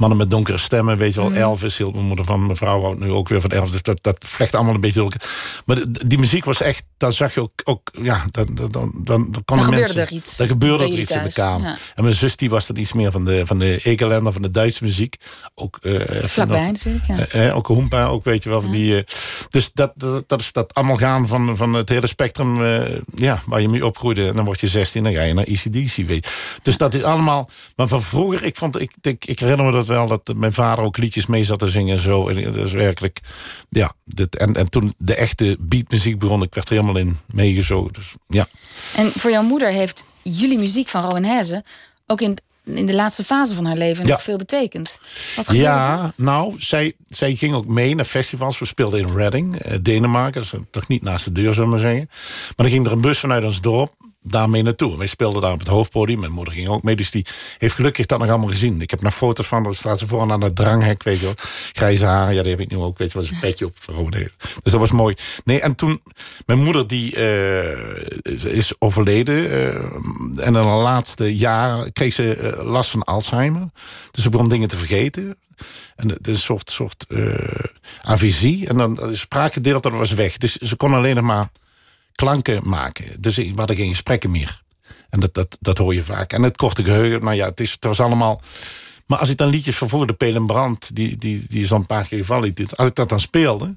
Mannen 0.02 0.20
met 0.20 0.30
donkere 0.30 0.58
stemmen, 0.58 0.98
weet 0.98 1.14
je 1.14 1.20
wel. 1.20 1.32
Elvis 1.32 1.76
hield 1.76 1.94
mijn 1.94 2.06
moeder 2.06 2.24
van, 2.24 2.44
mijn 2.44 2.56
vrouw 2.56 2.80
houdt 2.80 3.00
nu 3.00 3.10
ook 3.10 3.28
weer 3.28 3.40
van 3.40 3.50
Elvis. 3.50 3.70
Dus 3.70 3.82
dat, 3.82 3.98
dat 4.00 4.16
vlecht 4.18 4.54
allemaal 4.54 4.74
een 4.74 4.80
beetje 4.80 5.00
door. 5.00 5.12
Maar 5.64 5.78
die 6.06 6.18
muziek 6.18 6.44
was 6.44 6.60
echt, 6.60 6.84
daar 6.96 7.12
zag 7.12 7.34
je 7.34 7.40
ook, 7.40 7.52
ook 7.64 7.90
ja, 8.02 8.24
dan, 8.30 8.54
dan, 8.54 8.70
dan, 8.70 8.94
dan, 9.04 9.32
gebeurde 9.44 9.70
mensen, 9.70 10.00
er 10.00 10.12
iets 10.12 10.36
Dan 10.36 10.46
gebeurde 10.46 10.84
er 10.84 10.98
iets 10.98 11.10
in 11.10 11.22
de 11.22 11.32
kamer. 11.32 11.66
ja. 11.66 11.76
En 11.94 12.02
mijn 12.02 12.16
zus 12.16 12.36
die 12.36 12.50
was 12.50 12.66
dan 12.66 12.76
iets 12.76 12.92
meer 12.92 13.10
van 13.10 13.24
de, 13.24 13.46
van 13.46 13.58
de 13.58 13.80
Ekelender, 13.82 14.32
van 14.32 14.42
de 14.42 14.50
Duitse 14.50 14.84
muziek. 14.84 15.16
Ook, 15.54 15.78
van 15.82 16.28
Vlakbij 16.28 16.66
natuurlijk, 16.66 17.06
ja. 17.06 17.26
eh, 17.26 17.56
ook 17.56 17.66
hoempa, 17.66 18.06
ook 18.06 18.24
weet 18.24 18.42
je 18.42 18.48
wel. 18.48 18.60
van 18.60 18.70
Die, 18.70 19.04
dus 19.50 19.72
dat, 19.72 19.92
dat, 19.94 20.28
dat 20.28 20.40
is 20.40 20.52
dat 20.52 20.74
allemaal 20.74 20.96
gaan 20.96 21.28
van, 21.28 21.56
van 21.56 21.74
het 21.74 21.88
hele 21.88 22.06
spectrum 22.06 22.62
ja, 23.14 23.42
waar 23.46 23.60
je 23.60 23.68
mee 23.68 23.86
opgroeide. 23.86 24.28
En 24.28 24.34
dan 24.34 24.44
word 24.44 24.60
je 24.60 24.68
16, 24.68 25.02
dan 25.02 25.12
ga 25.12 25.22
je 25.22 25.34
naar 25.34 25.44
ECDC. 25.44 26.06
Weet. 26.06 26.30
Dus 26.62 26.76
dat 26.76 26.94
is 26.94 27.02
allemaal. 27.02 27.50
Maar 27.76 27.88
van 27.88 28.02
vroeger, 28.02 28.44
ik, 28.44 28.56
vond, 28.56 28.80
ik, 28.80 28.92
ik, 29.00 29.24
ik 29.24 29.38
herinner 29.38 29.66
me 29.66 29.72
dat 29.72 29.88
wel, 29.92 30.06
dat 30.06 30.34
mijn 30.36 30.52
vader 30.52 30.84
ook 30.84 30.96
liedjes 30.96 31.26
mee 31.26 31.44
zat 31.44 31.58
te 31.58 31.70
zingen 31.70 31.96
en 31.96 32.02
zo. 32.02 32.28
En 32.28 32.52
dat 32.52 32.66
is 32.66 32.72
werkelijk, 32.72 33.20
ja. 33.68 33.92
Dit, 34.04 34.36
en, 34.36 34.54
en 34.54 34.70
toen 34.70 34.94
de 34.98 35.14
echte 35.14 35.56
beatmuziek 35.60 36.18
begon, 36.18 36.42
ik 36.42 36.54
werd 36.54 36.68
er 36.68 36.74
helemaal 36.74 36.96
in 36.96 37.18
meegezogen. 37.34 37.92
Dus 37.92 38.12
ja. 38.28 38.46
En 38.96 39.06
voor 39.10 39.30
jouw 39.30 39.42
moeder 39.42 39.68
heeft 39.70 40.04
jullie 40.22 40.58
muziek 40.58 40.88
van 40.88 41.02
Rowan 41.02 41.22
Hezen 41.22 41.64
ook 42.06 42.20
in, 42.20 42.38
in 42.64 42.86
de 42.86 42.94
laatste 42.94 43.24
fase 43.24 43.54
van 43.54 43.64
haar 43.64 43.76
leven 43.76 44.04
Ja. 44.06 44.10
nog 44.10 44.22
veel 44.22 44.36
betekend. 44.36 44.98
Wat? 45.36 45.50
Ja, 45.50 46.12
nou, 46.16 46.54
zij, 46.58 46.92
zij 47.08 47.34
ging 47.34 47.54
ook 47.54 47.66
mee 47.66 47.94
naar 47.94 48.04
festivals. 48.04 48.58
We 48.58 48.64
speelden 48.64 49.00
in 49.00 49.14
Reading, 49.16 49.58
eh, 49.58 49.78
Denemarken. 49.82 50.42
Dat 50.42 50.52
is 50.52 50.58
toch 50.70 50.88
niet 50.88 51.02
naast 51.02 51.24
de 51.24 51.32
deur, 51.32 51.54
zullen 51.54 51.68
we 51.68 51.74
maar 51.74 51.84
zeggen. 51.84 52.08
Maar 52.08 52.52
dan 52.56 52.70
ging 52.70 52.86
er 52.86 52.92
een 52.92 53.00
bus 53.00 53.18
vanuit 53.18 53.44
ons 53.44 53.60
dorp 53.60 53.94
daarmee 54.22 54.62
naartoe. 54.62 54.96
Wij 54.98 55.06
speelden 55.06 55.42
daar 55.42 55.52
op 55.52 55.58
het 55.58 55.68
hoofdpodium. 55.68 56.20
Mijn 56.20 56.32
moeder 56.32 56.54
ging 56.54 56.68
ook 56.68 56.82
mee, 56.82 56.96
dus 56.96 57.10
die 57.10 57.26
heeft 57.58 57.74
gelukkig 57.74 58.06
dat 58.06 58.18
nog 58.18 58.28
allemaal 58.28 58.48
gezien. 58.48 58.80
Ik 58.80 58.90
heb 58.90 59.02
nog 59.02 59.14
foto's 59.14 59.46
van, 59.46 59.62
daar 59.62 59.74
staat 59.74 59.98
ze 59.98 60.06
voor 60.06 60.30
aan 60.30 60.42
het 60.42 60.56
dranghek, 60.56 61.02
weet 61.02 61.18
je 61.18 61.24
wel. 61.24 61.34
Grijze 61.72 62.04
haren, 62.04 62.34
ja, 62.34 62.42
die 62.42 62.50
heb 62.50 62.60
ik 62.60 62.70
nu 62.70 62.76
ook, 62.76 62.98
weet 62.98 63.12
je 63.12 63.18
wel, 63.18 63.28
een 63.28 63.38
petje 63.40 63.66
op. 63.66 63.76
Dus 64.62 64.72
dat 64.72 64.80
was 64.80 64.90
mooi. 64.90 65.14
Nee, 65.44 65.60
en 65.60 65.74
toen, 65.74 66.02
mijn 66.46 66.62
moeder 66.62 66.86
die 66.86 67.16
eh, 67.16 68.54
is 68.54 68.72
overleden. 68.78 69.50
eh, 69.50 69.74
en 70.46 70.46
in 70.46 70.52
de 70.52 70.58
laatste 70.58 71.36
jaren 71.36 71.92
kreeg 71.92 72.14
ze 72.14 72.34
eh, 72.34 72.64
last 72.64 72.90
van 72.90 73.04
Alzheimer. 73.04 73.70
Dus 74.10 74.22
ze 74.22 74.30
begon 74.30 74.48
dingen 74.48 74.68
te 74.68 74.76
vergeten. 74.76 75.36
En 75.96 76.08
het 76.08 76.26
is 76.28 76.34
een 76.34 76.40
soort, 76.42 76.70
soort 76.70 77.06
avisie. 78.00 78.68
En 78.68 78.76
dan 78.76 78.98
spraakgedeelte 79.12 79.90
was 79.90 80.12
weg. 80.12 80.36
Dus 80.36 80.56
ze 80.56 80.76
kon 80.76 80.94
alleen 80.94 81.14
nog 81.14 81.24
maar 81.24 81.48
klanken 82.14 82.68
maken. 82.68 83.04
Dus 83.20 83.36
we 83.36 83.52
hadden 83.54 83.76
geen 83.76 83.90
gesprekken 83.90 84.30
meer. 84.30 84.62
En 85.10 85.20
dat, 85.20 85.34
dat, 85.34 85.56
dat 85.60 85.78
hoor 85.78 85.94
je 85.94 86.02
vaak. 86.02 86.32
En 86.32 86.42
het 86.42 86.56
korte 86.56 86.84
geheugen, 86.84 87.20
nou 87.20 87.36
ja, 87.36 87.46
het, 87.46 87.60
is, 87.60 87.72
het 87.72 87.84
was 87.84 88.00
allemaal... 88.00 88.40
Maar 89.06 89.18
als 89.18 89.28
ik 89.28 89.36
dan 89.36 89.48
liedjes 89.48 89.76
van 89.76 89.88
voor 89.88 90.06
de 90.06 90.12
Pelen 90.12 90.46
Brand... 90.46 90.94
die, 90.94 91.16
die, 91.16 91.44
die 91.48 91.62
is 91.62 91.72
al 91.72 91.78
een 91.78 91.86
paar 91.86 92.08
keer 92.08 92.18
gevallen... 92.18 92.54
als 92.74 92.88
ik 92.88 92.94
dat 92.94 93.08
dan 93.08 93.20
speelde... 93.20 93.74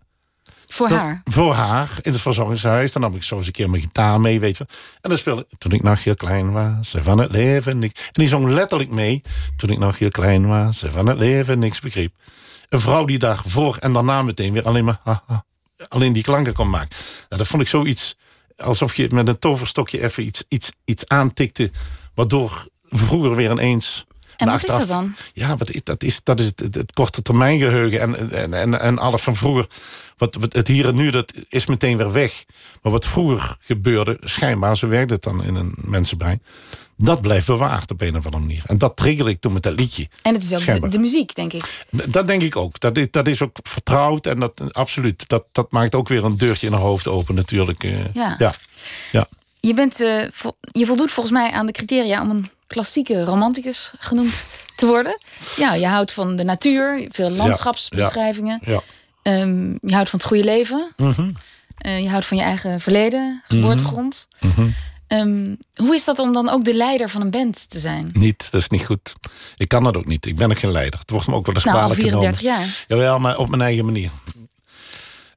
Voor 0.67 0.89
dan- 0.89 0.97
haar. 0.97 1.21
Voor 1.25 1.53
haar, 1.53 1.97
in 2.01 2.11
het 2.11 2.21
verzorgingshuis. 2.21 2.91
Dan 2.91 3.01
nam 3.01 3.15
ik 3.15 3.23
zo 3.23 3.37
eens 3.37 3.45
een 3.45 3.51
keer 3.51 3.69
mijn 3.69 3.81
gitaar 3.81 4.21
mee, 4.21 4.39
weet 4.39 4.57
je. 4.57 4.65
En 5.01 5.09
dan 5.09 5.17
speelde. 5.17 5.47
Toen 5.57 5.71
ik 5.71 5.83
nog 5.83 6.03
heel 6.03 6.15
klein 6.15 6.51
was, 6.51 6.93
en 6.93 7.03
van 7.03 7.19
het 7.19 7.31
leven 7.31 7.79
niks... 7.79 8.01
En 8.01 8.11
die 8.11 8.27
zong 8.27 8.47
letterlijk 8.47 8.89
mee... 8.89 9.21
Toen 9.55 9.69
ik 9.69 9.79
nog 9.79 9.99
heel 9.99 10.09
klein 10.09 10.47
was, 10.47 10.83
en 10.83 10.91
van 10.91 11.07
het 11.07 11.17
leven 11.17 11.59
niks 11.59 11.79
begreep. 11.79 12.13
Een 12.69 12.79
vrouw 12.79 13.05
die 13.05 13.19
daar 13.19 13.41
voor 13.45 13.77
en 13.77 13.93
daarna 13.93 14.21
meteen 14.21 14.53
weer 14.53 14.65
alleen 14.65 14.85
maar... 14.85 14.99
ha, 15.03 15.23
ha, 15.27 15.45
alleen 15.87 16.13
die 16.13 16.23
klanken 16.23 16.53
kon 16.53 16.69
maken. 16.69 16.95
Nou, 17.29 17.41
dat 17.41 17.47
vond 17.47 17.61
ik 17.61 17.67
zoiets... 17.67 18.15
Alsof 18.57 18.95
je 18.95 19.09
met 19.11 19.27
een 19.27 19.39
toverstokje 19.39 20.01
even 20.01 20.25
iets, 20.25 20.43
iets, 20.47 20.71
iets 20.85 21.07
aantikte... 21.07 21.71
waardoor 22.13 22.67
vroeger 22.89 23.35
weer 23.35 23.51
ineens 23.51 24.05
En 24.37 24.47
wat 24.47 24.63
is 24.63 24.69
dat 24.69 24.87
dan? 24.87 25.15
Ja, 25.33 25.57
wat 25.57 25.71
is, 25.71 25.83
dat 25.83 26.03
is, 26.03 26.23
dat 26.23 26.39
is 26.39 26.45
het, 26.45 26.59
het, 26.59 26.75
het 26.75 26.93
korte 26.93 27.21
termijn 27.21 27.59
geheugen 27.59 27.99
en, 27.99 28.31
en, 28.31 28.53
en, 28.53 28.79
en 28.79 28.97
alles 28.97 29.21
van 29.21 29.35
vroeger. 29.35 29.67
Wat, 30.17 30.35
wat, 30.35 30.53
het 30.53 30.67
hier 30.67 30.87
en 30.87 30.95
nu, 30.95 31.09
dat 31.11 31.33
is 31.49 31.65
meteen 31.65 31.97
weer 31.97 32.11
weg. 32.11 32.45
Maar 32.81 32.91
wat 32.91 33.05
vroeger 33.05 33.57
gebeurde, 33.59 34.17
schijnbaar, 34.21 34.77
zo 34.77 34.87
werkt 34.87 35.11
het 35.11 35.23
dan 35.23 35.43
in 35.43 35.55
een 35.55 35.73
mensenbrein. 35.75 36.41
Dat 36.97 37.21
blijft 37.21 37.45
bewaard 37.47 37.91
op 37.91 38.01
een 38.01 38.15
of 38.17 38.25
andere 38.25 38.43
manier. 38.43 38.63
En 38.65 38.77
dat 38.77 38.95
trigger 38.95 39.29
ik 39.29 39.39
toen 39.39 39.53
met 39.53 39.63
dat 39.63 39.73
liedje. 39.73 40.07
En 40.21 40.33
het 40.33 40.43
is 40.43 40.53
ook 40.81 40.91
de, 40.91 40.97
muziek, 40.99 41.35
denk 41.35 41.53
ik. 41.53 41.85
Dat 41.89 42.27
denk 42.27 42.41
ik 42.41 42.55
ook. 42.55 42.79
Dat 42.79 42.97
is, 42.97 43.07
dat 43.11 43.27
is 43.27 43.41
ook 43.41 43.57
vertrouwd 43.63 44.25
en 44.25 44.39
dat, 44.39 44.73
absoluut. 44.73 45.27
Dat, 45.29 45.43
dat 45.51 45.71
maakt 45.71 45.95
ook 45.95 46.07
weer 46.07 46.23
een 46.25 46.37
deurtje 46.37 46.67
in 46.67 46.73
haar 46.73 46.81
hoofd 46.81 47.07
open 47.07 47.35
natuurlijk. 47.35 47.83
eh. 47.83 48.13
Ja. 48.13 48.35
ja. 48.39 48.53
ja. 49.11 49.27
Je, 49.59 49.73
bent, 49.73 50.01
eh, 50.01 50.27
vo- 50.31 50.57
je 50.71 50.85
voldoet 50.85 51.11
volgens 51.11 51.35
mij 51.35 51.51
aan 51.51 51.65
de 51.65 51.71
criteria 51.71 52.21
om 52.21 52.29
een 52.29 52.49
klassieke 52.67 53.23
romanticus 53.23 53.93
genoemd 53.99 54.43
te 54.75 54.85
worden. 54.85 55.19
Ja, 55.57 55.73
je 55.73 55.87
houdt 55.87 56.11
van 56.11 56.35
de 56.35 56.43
natuur, 56.43 57.07
veel 57.11 57.29
landschapsbeschrijvingen. 57.29 58.59
ja. 58.65 58.81
Ehm, 59.21 59.69
je 59.71 59.93
houdt 59.93 60.09
van 60.09 60.19
het 60.19 60.27
goede 60.27 60.43
leven. 60.43 60.91
Mhm. 60.97 61.31
Eh, 61.77 61.99
je 61.99 62.09
houdt 62.09 62.25
van 62.25 62.37
je 62.37 62.43
eigen 62.43 62.79
verleden, 62.79 63.41
geboortegrond. 63.47 64.27
Ehm, 65.07 65.55
hoe 65.75 65.95
is 65.95 66.03
dat 66.03 66.19
om 66.19 66.33
dan 66.33 66.49
ook 66.49 66.65
de 66.65 66.73
leider 66.73 67.09
van 67.09 67.21
een 67.21 67.29
band 67.29 67.69
te 67.69 67.79
zijn? 67.79 68.09
Niet, 68.13 68.51
dat 68.51 68.61
is 68.61 68.69
niet 68.69 68.85
goed. 68.85 69.13
Ik 69.57 69.67
kan 69.67 69.83
dat 69.83 69.97
ook 69.97 70.05
niet. 70.05 70.25
Ik 70.25 70.35
ben 70.35 70.51
ook 70.51 70.59
geen 70.59 70.71
leider. 70.71 70.99
Het 70.99 71.09
wordt 71.09 71.27
me 71.27 71.33
ook 71.35 71.45
wel 71.45 71.55
eens 71.55 71.63
Nou, 71.63 71.77
al 71.77 71.83
kwalijk 71.83 72.01
34 72.07 72.39
genomen. 72.39 72.65
jaar. 72.65 72.85
Jawel, 72.87 73.19
maar 73.19 73.37
op 73.37 73.49
mijn 73.49 73.61
eigen 73.61 73.85
manier. 73.85 74.09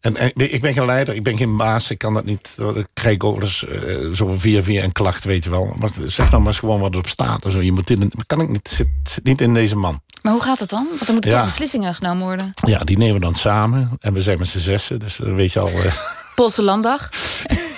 En, 0.01 0.17
en 0.17 0.31
ik 0.35 0.61
ben 0.61 0.73
geen 0.73 0.85
leider, 0.87 1.15
ik 1.15 1.23
ben 1.23 1.37
geen 1.37 1.57
baas, 1.57 1.91
ik 1.91 1.99
kan 1.99 2.15
dat 2.15 2.25
niet. 2.25 2.57
Dan 2.57 2.87
krijg 2.95 3.15
ik 3.15 3.25
ook 3.25 3.43
eens 3.43 3.65
eh, 3.67 4.11
zo 4.13 4.35
via 4.39 4.63
via 4.63 4.83
een 4.85 4.93
klacht, 4.93 5.25
weet 5.25 5.45
je 5.45 5.51
wel. 5.51 5.75
Maar 5.79 5.91
zeg 6.07 6.31
nou 6.31 6.39
maar 6.43 6.51
eens 6.51 6.59
gewoon 6.59 6.81
wat 6.81 6.93
erop 6.93 7.09
staat. 7.09 7.45
En 7.45 7.53
zo. 7.53 7.61
Je 7.61 7.73
moet 7.73 7.91
in, 7.91 8.13
kan 8.27 8.41
ik 8.41 8.49
niet, 8.49 8.69
zit, 8.69 8.89
zit 9.03 9.25
niet 9.25 9.41
in 9.41 9.55
deze 9.55 9.77
man. 9.77 10.01
Maar 10.23 10.33
hoe 10.33 10.43
gaat 10.43 10.59
het 10.61 10.71
dan? 10.71 10.87
Want 10.91 11.07
er 11.07 11.13
moeten 11.13 11.31
Ja. 11.31 11.45
beslissingen 11.45 11.95
genomen 11.95 12.25
worden. 12.27 12.53
Ja, 12.67 12.79
die 12.79 12.99
nemen 12.99 13.15
we 13.15 13.21
dan 13.21 13.35
samen. 13.35 13.91
En 14.01 14.13
we 14.13 14.21
zijn 14.21 14.39
met 14.39 14.49
z'n 14.49 14.59
zessen, 14.59 14.99
dus 14.99 15.17
dan 15.17 15.35
weet 15.35 15.53
je 15.53 15.61
al... 15.61 15.69
eh, 15.69 15.93
Poolse 16.35 16.63
landdag. 16.63 17.09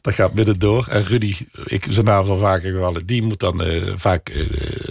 dat 0.00 0.14
gaat 0.14 0.34
midden 0.34 0.58
door. 0.58 0.86
En 0.86 1.04
Rudy, 1.04 1.36
ik 1.64 1.86
zijn 1.90 2.04
naam 2.04 2.28
al 2.28 2.38
vaker 2.38 2.72
gevallen, 2.72 3.06
die 3.06 3.22
moet 3.22 3.40
dan 3.40 3.62
eh, 3.62 3.92
vaak... 3.96 4.28
eh, 4.28 4.40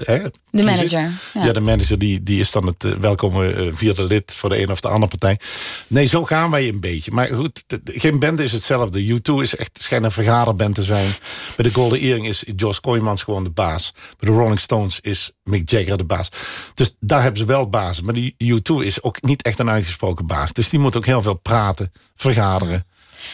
hè, 0.04 0.20
De 0.52 0.64
manager. 0.64 1.00
Ja. 1.00 1.12
Ja. 1.46 1.52
de 1.54 1.60
manager 1.60 1.98
die, 2.00 2.24
die 2.24 2.40
is 2.40 2.52
dan 2.52 2.66
het 2.66 2.84
eh, 2.84 2.92
welkome 2.92 3.70
vierde 3.74 4.04
lid 4.04 4.34
voor 4.34 4.50
de 4.50 4.62
een 4.62 4.72
of 4.72 4.80
de 4.80 4.88
andere 4.88 5.18
partij. 5.18 5.40
Nee, 5.88 6.06
zo 6.06 6.26
gaan 6.26 6.52
wij 6.52 6.68
een 6.68 6.80
beetje. 6.80 7.12
Maar 7.12 7.28
goed, 7.28 7.64
geen 7.86 8.20
band 8.20 8.40
is 8.40 8.52
hetzelfde. 8.52 9.20
U2 9.20 9.34
is 9.42 9.56
echt 9.56 9.80
schijnt 9.82 10.06
een 10.06 10.12
vergaderband 10.12 10.76
te 10.76 10.84
zijn. 10.84 11.10
Bij 11.56 11.66
de 11.66 11.74
Golden 11.74 12.00
Earring 12.00 12.28
is 12.28 12.44
Josh 12.56 12.78
Kooijmans 12.78 13.24
gewoon 13.24 13.44
de 13.44 13.50
baas. 13.50 13.94
Bij 14.18 14.30
de 14.30 14.36
Rolling 14.38 14.60
Stones 14.60 15.00
is 15.00 15.32
Mick 15.44 15.70
Jagger 15.70 15.98
de 15.98 16.06
baas. 16.06 16.30
Dus 16.74 16.96
daar 17.00 17.22
hebben 17.22 17.40
ze 17.40 17.46
wel 17.46 17.70
baas. 17.70 18.02
Maar 18.02 18.14
die 18.14 18.36
U2 18.44 18.86
is 18.86 19.04
ook 19.04 19.22
niet 19.22 19.42
echt 19.42 19.60
een 19.60 19.70
uitgesproken 19.70 20.26
baas. 20.28 20.54
Dus 20.54 20.70
die 20.70 20.80
moet 20.80 20.96
ook 20.96 21.06
heel 21.06 21.22
veel 21.22 21.34
praten, 21.40 21.92
vergaderen. 22.16 22.86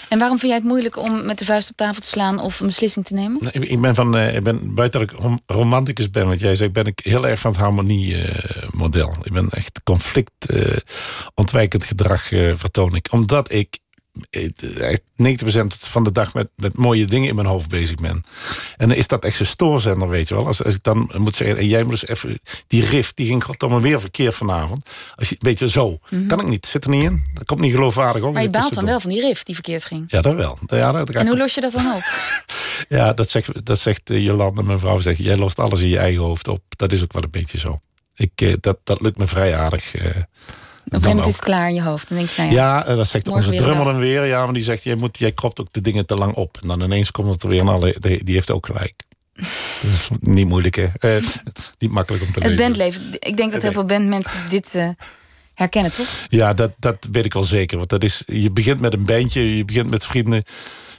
En 0.10 0.20
waarom 0.20 0.38
vind 0.40 0.52
jij 0.52 0.60
het 0.62 0.70
moeilijk 0.70 0.98
om 0.98 1.26
met 1.26 1.40
de 1.40 1.46
vuist 1.46 1.70
op 1.70 1.76
tafel 1.76 2.02
te 2.02 2.08
slaan 2.08 2.40
of 2.40 2.60
een 2.60 2.66
beslissing 2.68 3.06
te 3.06 3.14
nemen? 3.14 3.38
Nou, 3.42 3.60
Ik 3.66 3.82
ben 3.82 3.96
van, 3.96 4.18
eh, 4.18 4.36
ik 4.36 4.44
ben, 4.44 4.74
buiten 4.74 5.00
dat 5.00 5.10
ik 5.12 5.20
rom- 5.20 5.42
romanticus 5.46 6.10
ben, 6.10 6.28
wat 6.28 6.40
jij 6.40 6.56
zegt, 6.56 6.72
ben 6.72 6.86
ik 6.86 7.00
heel 7.04 7.28
erg 7.28 7.40
van 7.40 7.52
het 7.52 7.60
harmonie-model. 7.60 9.16
ik 9.24 9.32
ben 9.34 9.50
echt 9.50 9.82
conflict 9.84 10.46
eh, 10.46 10.78
ontwijkend 11.34 11.84
gedrag 11.84 12.32
eh, 12.32 12.52
vertoon 12.56 12.96
ik. 12.96 13.08
Omdat 13.12 13.52
ik 13.54 13.80
90% 14.16 15.66
van 15.68 16.04
de 16.04 16.12
dag 16.12 16.34
met, 16.34 16.48
met 16.56 16.78
mooie 16.78 17.06
dingen 17.06 17.30
in 17.30 17.36
mijn 17.36 17.48
hoofd 17.48 17.70
bezig 17.70 17.96
ben. 17.96 18.24
En 18.78 18.88
dan 18.88 18.98
is 18.98 19.08
dat 19.08 19.24
echt 19.24 19.38
zo'n 19.38 19.46
stoorzender, 19.46 20.10
weet 20.10 20.28
je 20.28 20.36
wel. 20.36 20.48
Als, 20.48 20.64
als 20.64 20.74
ik 20.76 20.84
dan 20.84 21.12
moet 21.18 21.36
zeggen, 21.36 21.58
en 21.58 21.68
jij 21.68 21.84
moet 21.84 21.92
eens 21.92 22.08
even... 22.08 22.40
Die 22.68 22.86
riff, 22.86 23.14
die 23.14 23.28
ging 23.28 23.44
goddomme 23.44 23.82
weer 23.82 24.00
verkeerd 24.00 24.36
vanavond. 24.36 24.90
Als 25.16 25.30
je, 25.30 25.36
weet 25.40 25.60
je, 25.60 25.70
zo. 25.70 26.00
Kan 26.28 26.40
ik 26.40 26.48
niet, 26.48 26.66
zit 26.66 26.84
er 26.84 26.90
niet 26.90 27.04
in. 27.04 27.24
Dat 27.34 27.46
komt 27.46 27.60
niet 27.60 27.74
geloofwaardig. 27.74 28.22
Mhm. 28.22 28.34
Maar 28.34 28.42
je 28.42 28.50
baalt 28.50 28.74
dan 28.74 28.86
wel 28.86 29.00
van 29.00 29.10
die 29.10 29.22
riff 29.22 29.44
die 29.44 29.56
verkeerd 29.56 29.84
ging. 29.84 30.04
Ja, 30.08 30.22
dat 30.22 30.36
wel. 30.36 30.58
Ja, 30.68 30.92
dat, 30.92 31.10
En 31.10 31.28
hoe 31.28 31.38
los 31.38 31.54
je 31.54 31.62
dat 31.62 31.72
dan 31.72 31.94
op? 31.94 32.04
ja, 32.98 33.14
dat 33.14 33.30
zegt, 33.30 33.66
dat 33.66 33.80
zegt 33.80 34.10
eh, 34.10 34.24
Jolande, 34.24 34.64
mijn 34.64 34.80
vrouw. 34.80 35.00
Zegt, 35.00 35.18
jij 35.18 35.38
lost 35.38 35.60
alles 35.60 35.80
in 35.80 35.88
je 35.88 35.98
eigen 35.98 36.22
hoofd 36.22 36.48
op. 36.48 36.62
Dat 36.70 36.92
is 36.92 37.04
ook 37.04 37.14
wel 37.14 37.24
een 37.24 37.32
beetje 37.32 37.58
zo. 37.58 37.80
Ik, 38.16 38.32
eh, 38.36 38.54
dat, 38.60 38.78
dat 38.84 39.02
lukt 39.02 39.18
me 39.18 39.28
vrij 39.28 39.58
aardig. 39.58 39.94
Eh, 40.86 40.98
Op 40.98 41.04
een 41.04 41.10
gegeven 41.10 41.10
moment 41.10 41.28
is 41.28 41.36
het 41.36 41.44
klaar 41.44 41.68
in 41.68 41.76
je 41.76 41.82
hoofd. 41.82 42.08
Dan 42.08 42.18
denk 42.18 42.30
je, 42.30 42.42
nou 42.42 42.54
ja, 42.54 42.62
Ja, 42.78 42.86
en 42.86 42.96
dat 42.96 43.08
zegt 43.08 43.28
onze 43.28 43.56
drummer 43.56 43.86
dan 43.86 43.98
weer. 43.98 44.26
Ja, 44.26 44.44
maar 44.44 44.54
die 44.54 44.64
zegt, 44.64 44.84
jij, 44.84 44.96
moet, 44.96 45.18
jij 45.18 45.32
kropt 45.32 45.60
ook 45.60 45.68
de 45.72 45.82
dingen 45.82 46.06
te 46.06 46.16
lang 46.16 46.34
op. 46.34 46.58
En 46.62 46.68
dan 46.68 46.82
ineens 46.82 47.12
komt 47.12 47.32
het 47.32 47.44
er 47.44 47.50
weer 47.50 47.62
en 47.62 47.68
alle, 47.68 47.96
die, 48.00 48.34
heeft 48.34 48.52
ook 48.52 48.66
gelijk. 48.66 48.94
Dat 49.82 49.92
is 49.92 50.10
niet 50.20 50.48
moeilijk, 50.48 50.76
hè? 50.76 50.88
Eh, 51.00 51.24
niet 51.80 51.92
makkelijk 51.92 52.24
om 52.24 52.32
te 52.32 52.40
het 52.40 52.48
lezen. 52.48 52.66
bandleven. 52.66 53.02
Ik 53.20 53.38
denk 53.38 53.52
dat 53.52 53.62
heel 53.62 53.72
veel 53.72 53.86
bandmensen 53.86 54.50
dit 54.50 54.76
eh, 54.76 54.90
herkennen, 55.56 55.92
toch? 55.92 56.08
Ja, 56.30 56.54
dat, 56.54 56.72
dat 56.78 57.08
weet 57.12 57.26
ik 57.26 57.34
wel 57.34 57.44
zeker. 57.44 57.78
Want 57.78 57.90
dat 57.90 58.04
is, 58.04 58.24
je 58.26 58.52
begint 58.52 58.80
met 58.80 58.94
een 58.94 59.06
bandje, 59.06 59.58
je 59.58 59.66
begint 59.66 59.90
met 59.90 60.06
vrienden, 60.06 60.44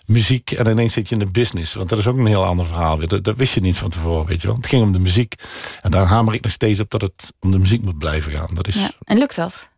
muziek... 0.07 0.51
en 0.51 0.67
ineens 0.67 0.93
zit 0.93 1.09
je 1.09 1.15
in 1.15 1.21
de 1.21 1.31
business. 1.31 1.75
Want 1.75 1.89
dat 1.89 1.99
is 1.99 2.07
ook 2.07 2.17
een 2.17 2.27
heel 2.27 2.45
ander 2.45 2.67
verhaal. 2.67 2.99
Dat, 2.99 3.25
dat 3.25 3.37
wist 3.37 3.55
je 3.55 3.61
niet 3.61 3.77
van 3.77 3.91
tevoren, 3.91 4.27
weet 4.27 4.41
je 4.41 4.47
wel. 4.47 4.57
Het 4.57 4.67
ging 4.67 4.83
om 4.83 4.93
de 4.93 4.99
muziek. 4.99 5.35
En 5.81 5.91
daar 5.91 6.07
hamer 6.07 6.35
ik 6.35 6.43
nog 6.43 6.53
steeds 6.53 6.81
op 6.81 6.91
dat 6.91 7.01
het 7.01 7.33
om 7.41 7.51
de 7.51 7.59
muziek 7.59 7.83
moet 7.83 7.99
blijven 7.99 8.33
gaan. 8.33 8.55
Dat, 8.55 8.67
is, 8.67 8.75
Ja. 8.75 8.91
En 9.05 9.19
lukt 9.19 9.37
dat? 9.37 9.69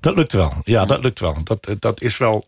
dat 0.00 0.16
lukt 0.16 0.32
wel. 0.32 0.52
Ja, 0.64 0.84
dat 0.84 1.02
lukt 1.02 1.20
wel. 1.20 1.36
Dat, 1.44 1.76
dat 1.78 2.00
is 2.00 2.18
wel... 2.18 2.46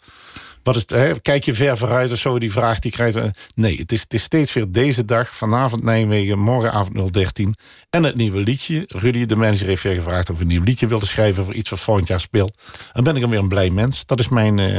Wat 0.62 0.76
is 0.76 0.84
hè? 0.86 1.20
Kijk 1.20 1.44
je 1.44 1.54
ver 1.54 1.76
vooruit 1.76 2.12
of 2.12 2.18
zo, 2.18 2.38
die 2.38 2.52
vraag 2.52 2.78
die 2.78 2.90
krijgt... 2.90 3.18
Nee, 3.54 3.78
het 3.78 3.92
is, 3.92 4.00
het 4.00 4.14
is 4.14 4.22
steeds 4.22 4.52
weer 4.52 4.70
deze 4.70 5.04
dag, 5.04 5.36
vanavond 5.36 5.82
Nijmegen, 5.82 6.38
morgenavond 6.38 7.12
013. 7.12 7.54
En 7.90 8.02
het 8.02 8.14
nieuwe 8.14 8.40
liedje. 8.40 8.84
Rudy, 8.88 9.26
de 9.26 9.36
manager, 9.36 9.66
heeft 9.66 9.82
weer 9.82 9.94
gevraagd 9.94 10.30
of 10.30 10.36
we 10.36 10.42
een 10.42 10.48
nieuw 10.48 10.62
liedje 10.62 10.86
wilde 10.86 11.06
schrijven... 11.06 11.44
voor 11.44 11.54
iets 11.54 11.70
wat 11.70 11.80
volgend 11.80 12.08
jaar 12.08 12.20
speelt. 12.20 12.52
Dan 12.92 13.04
ben 13.04 13.14
ik 13.14 13.20
dan 13.20 13.30
weer 13.30 13.38
een 13.38 13.48
blij 13.48 13.70
mens. 13.70 14.06
Dat 14.06 14.18
is 14.18 14.28
mijn, 14.28 14.58
eh, 14.58 14.76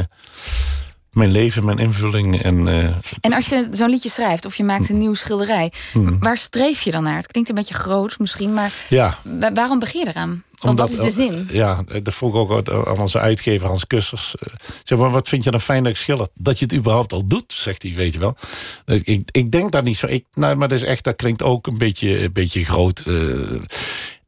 mijn 1.14 1.30
leven, 1.32 1.64
mijn 1.64 1.78
invulling. 1.78 2.42
En, 2.42 2.68
eh, 2.68 2.84
En 3.20 3.32
als 3.32 3.46
je 3.48 3.68
zo'n 3.70 3.90
liedje 3.90 4.08
schrijft 4.10 4.44
of 4.44 4.54
je 4.56 4.64
maakt 4.64 4.88
een 4.88 4.98
nieuwe 4.98 5.16
schilderij, 5.16 5.72
Hmm. 5.92 6.18
waar 6.18 6.36
streef 6.36 6.80
je 6.80 6.90
dan 6.90 7.02
naar? 7.02 7.16
Het 7.16 7.26
klinkt 7.26 7.48
een 7.48 7.54
beetje 7.54 7.74
groot 7.74 8.18
misschien, 8.18 8.54
maar 8.54 8.72
ja, 8.88 9.18
wa- 9.22 9.52
waarom 9.52 9.78
begin 9.78 10.00
je 10.00 10.08
eraan? 10.08 10.42
Want 10.60 10.78
wat 10.78 10.90
is 10.90 10.96
de 10.96 11.10
zin? 11.10 11.48
Ja, 11.52 11.82
dat 12.02 12.14
vroeg 12.14 12.30
ik 12.34 12.36
ook 12.40 12.68
aan- 12.70 12.86
aan 12.86 12.98
onze 12.98 13.18
uitgever 13.18 13.66
Hans 13.66 13.86
Kussers. 13.86 14.34
Eh, 14.38 14.54
Zeg 14.84 14.98
maar, 14.98 15.10
wat 15.10 15.28
vind 15.28 15.44
je 15.44 15.50
dan 15.50 15.60
fijn 15.60 15.82
dat 15.82 15.92
ik 15.92 15.98
schilder? 15.98 16.28
Dat 16.34 16.58
je 16.58 16.64
het 16.64 16.74
überhaupt 16.74 17.12
al 17.12 17.26
doet, 17.26 17.52
zegt 17.52 17.82
hij, 17.82 17.92
weet 17.94 18.12
je 18.12 18.18
wel. 18.18 18.36
Eh, 18.84 19.00
Ik, 19.04 19.28
ik 19.30 19.50
denk 19.50 19.72
dat 19.72 19.84
niet 19.84 19.96
zo. 19.96 20.06
Ik, 20.06 20.24
nou, 20.32 20.56
maar 20.56 20.68
dat 20.68 20.78
is 20.78 20.84
echt, 20.84 21.04
dat 21.04 21.16
klinkt 21.16 21.42
ook 21.42 21.66
een 21.66 21.78
beetje, 21.78 22.22
een 22.22 22.32
beetje 22.32 22.64
groot. 22.64 23.02
Eh, 23.06 23.14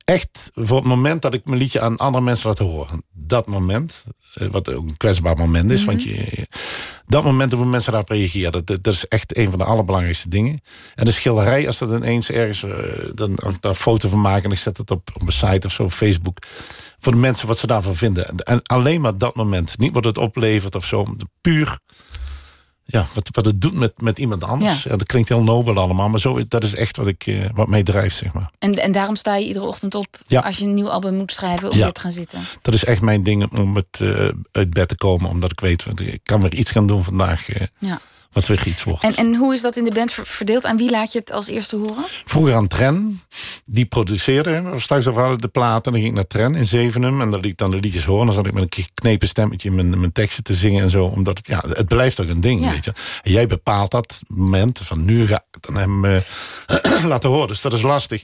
echt, 0.06 0.50
voor 0.54 0.76
het 0.76 0.86
moment 0.86 1.22
dat 1.22 1.34
ik 1.34 1.44
mijn 1.44 1.58
liedje 1.58 1.80
aan 1.80 1.96
andere 1.96 2.24
mensen 2.24 2.46
laat 2.48 2.58
horen. 2.58 3.02
Dat 3.12 3.46
moment, 3.46 4.04
eh, 4.34 4.46
wat 4.46 4.68
ook 4.68 4.82
een 4.82 4.96
kwetsbaar 4.96 5.36
moment 5.36 5.70
is. 5.70 5.84
Want 5.84 6.02
je, 6.02 6.46
dat 7.06 7.24
moment 7.24 7.52
hoe 7.52 7.64
mensen 7.64 7.92
daarop 7.92 8.10
reageren, 8.10 8.52
dat, 8.52 8.66
dat 8.66 8.94
is 8.94 9.08
echt 9.08 9.36
een 9.36 9.50
van 9.50 9.58
de 9.58 9.64
allerbelangrijkste 9.64 10.28
dingen. 10.28 10.60
En 10.94 11.04
de 11.04 11.10
schilderij, 11.10 11.66
als 11.66 11.78
dat 11.78 11.90
ineens 11.90 12.30
ergens, 12.30 12.62
eh, 12.62 12.70
dan, 13.14 13.36
als 13.36 13.54
ik 13.54 13.60
daar 13.60 13.70
een 13.70 13.78
foto 13.78 14.08
van 14.08 14.20
maak 14.20 14.44
en 14.44 14.50
ik 14.50 14.58
zet 14.58 14.76
het 14.76 14.90
op, 14.90 15.10
op 15.14 15.20
mijn 15.22 15.32
site 15.32 15.66
of 15.66 15.72
zo, 15.72 15.82
op 15.82 15.92
Facebook, 15.92 16.38
voor 16.98 17.12
de 17.12 17.18
mensen 17.18 17.46
wat 17.46 17.58
ze 17.58 17.66
daarvan 17.66 17.96
vinden. 17.96 18.36
En 18.36 18.62
alleen 18.62 19.00
maar 19.00 19.18
dat 19.18 19.34
moment, 19.34 19.78
niet 19.78 19.94
wat 19.94 20.04
het 20.04 20.18
oplevert 20.18 20.74
of 20.74 20.86
zo, 20.86 21.06
puur. 21.40 21.78
Ja, 22.88 23.06
wat, 23.14 23.28
wat 23.32 23.44
het 23.44 23.60
doet 23.60 23.74
met, 23.74 24.00
met 24.00 24.18
iemand 24.18 24.44
anders. 24.44 24.82
Ja. 24.82 24.90
Ja. 24.90 24.96
dat 24.96 25.06
klinkt 25.06 25.28
heel 25.28 25.42
nobel 25.42 25.76
allemaal, 25.78 26.08
maar 26.08 26.20
zo, 26.20 26.40
dat 26.48 26.62
is 26.62 26.74
echt 26.74 26.96
wat, 26.96 27.06
ik, 27.06 27.26
eh, 27.26 27.44
wat 27.54 27.68
mij 27.68 27.82
drijft, 27.82 28.16
zeg 28.16 28.32
maar. 28.32 28.50
En, 28.58 28.74
en 28.74 28.92
daarom 28.92 29.16
sta 29.16 29.36
je 29.36 29.46
iedere 29.46 29.64
ochtend 29.64 29.94
op 29.94 30.06
Ja. 30.26 30.40
als 30.40 30.58
je 30.58 30.64
een 30.64 30.74
nieuw 30.74 30.90
album 30.90 31.14
moet 31.14 31.32
schrijven 31.32 31.70
om 31.70 31.76
Ja. 31.76 31.84
weer 31.84 31.92
te 31.92 32.00
gaan 32.00 32.12
zitten. 32.12 32.40
Dat 32.62 32.74
is 32.74 32.84
echt 32.84 33.00
mijn 33.00 33.22
ding 33.22 33.58
om 33.58 33.74
het 33.76 34.00
eh, 34.00 34.28
uit 34.52 34.70
bed 34.70 34.88
te 34.88 34.96
komen, 34.96 35.30
omdat 35.30 35.50
ik 35.52 35.60
weet, 35.60 35.84
want 35.84 36.00
ik 36.00 36.20
kan 36.22 36.40
weer 36.42 36.54
iets 36.54 36.70
gaan 36.70 36.86
doen 36.86 37.04
vandaag, 37.04 37.48
eh, 37.48 37.66
Ja. 37.78 38.00
Wat 38.36 38.46
weer 38.46 38.66
iets 38.66 38.84
wordt. 38.84 39.02
En, 39.02 39.14
en 39.14 39.34
hoe 39.34 39.54
is 39.54 39.60
dat 39.60 39.76
in 39.76 39.84
de 39.84 39.90
band 39.92 40.12
ver- 40.12 40.26
verdeeld? 40.26 40.64
Aan 40.64 40.76
wie 40.76 40.90
laat 40.90 41.12
je 41.12 41.18
het 41.18 41.32
als 41.32 41.46
eerste 41.48 41.76
horen? 41.76 42.04
Vroeger 42.24 42.54
aan 42.54 42.66
Tren, 42.68 43.20
die 43.64 43.84
produceerde, 43.84 44.62
we 44.62 44.80
straks 44.80 45.06
over 45.06 45.20
hadden, 45.20 45.38
de 45.40 45.48
platen. 45.48 45.82
Dan 45.92 46.00
ging 46.00 46.06
ik 46.10 46.16
naar 46.16 46.26
Tren 46.26 46.54
in 46.54 46.64
Zevenum 46.64 47.20
en 47.20 47.30
dan 47.30 47.40
liet 47.40 47.50
ik 47.50 47.56
dan 47.56 47.70
de 47.70 47.80
liedjes 47.80 48.04
horen. 48.04 48.26
Dan 48.26 48.34
zat 48.34 48.46
ik 48.46 48.52
met 48.52 48.62
een 48.62 48.84
geknepen 48.84 49.28
stemmetje 49.28 49.70
mijn, 49.70 49.98
mijn 50.00 50.12
teksten 50.12 50.44
te 50.44 50.54
zingen 50.54 50.82
en 50.82 50.90
zo. 50.90 51.04
Omdat 51.04 51.38
het, 51.38 51.46
ja, 51.46 51.64
het 51.68 51.86
blijft 51.88 52.20
ook 52.20 52.28
een 52.28 52.40
ding, 52.40 52.60
Ja. 52.64 52.70
weet 52.70 52.84
je. 52.84 52.92
En 53.22 53.32
jij 53.32 53.46
bepaalt 53.46 53.90
dat 53.90 54.18
moment 54.26 54.78
van 54.78 55.04
nu 55.04 55.26
ga 55.26 55.44
ik 55.50 55.56
dan 55.60 55.76
hem 55.76 56.04
eh, 56.04 57.04
laten 57.12 57.30
horen. 57.30 57.48
Dus 57.48 57.60
dat 57.60 57.72
is 57.72 57.82
lastig. 57.82 58.22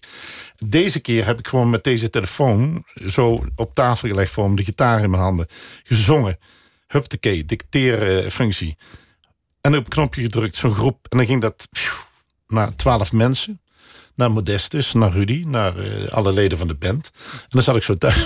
Deze 0.67 1.01
keer 1.01 1.27
heb 1.27 1.39
ik 1.39 1.49
gewoon 1.49 1.71
met 1.71 1.85
deze 1.85 2.11
telefoon 2.11 2.85
zo 3.09 3.45
op 3.57 3.75
tafel 3.75 4.09
gelegd 4.09 4.33
voor 4.33 4.45
hem, 4.45 4.57
de 4.57 4.65
gitaar 4.65 5.03
in 5.03 5.11
mijn 5.11 5.23
handen, 5.23 5.47
gezongen. 5.83 6.39
Huptekee, 6.87 7.45
dicteren 7.45 8.31
functie. 8.31 8.77
En 9.63 9.77
op 9.77 9.85
een 9.85 9.89
knopje 9.89 10.23
gedrukt, 10.23 10.55
zo'n 10.57 10.75
groep. 10.75 11.07
En 11.09 11.17
dan 11.17 11.27
ging 11.27 11.41
dat 11.41 11.69
naar 12.47 12.75
twaalf 12.77 13.13
mensen. 13.13 13.61
Naar 14.15 14.31
Modestus, 14.31 14.93
naar 14.93 15.13
Rudy, 15.13 15.43
naar 15.47 15.79
eh, 15.79 16.09
alle 16.13 16.33
leden 16.33 16.59
van 16.59 16.69
de 16.69 16.75
band. 16.75 17.11
En 17.33 17.49
dan 17.49 17.63
zat 17.63 17.77
ik 17.77 17.83
zo 17.83 17.95
thuis. 17.95 18.25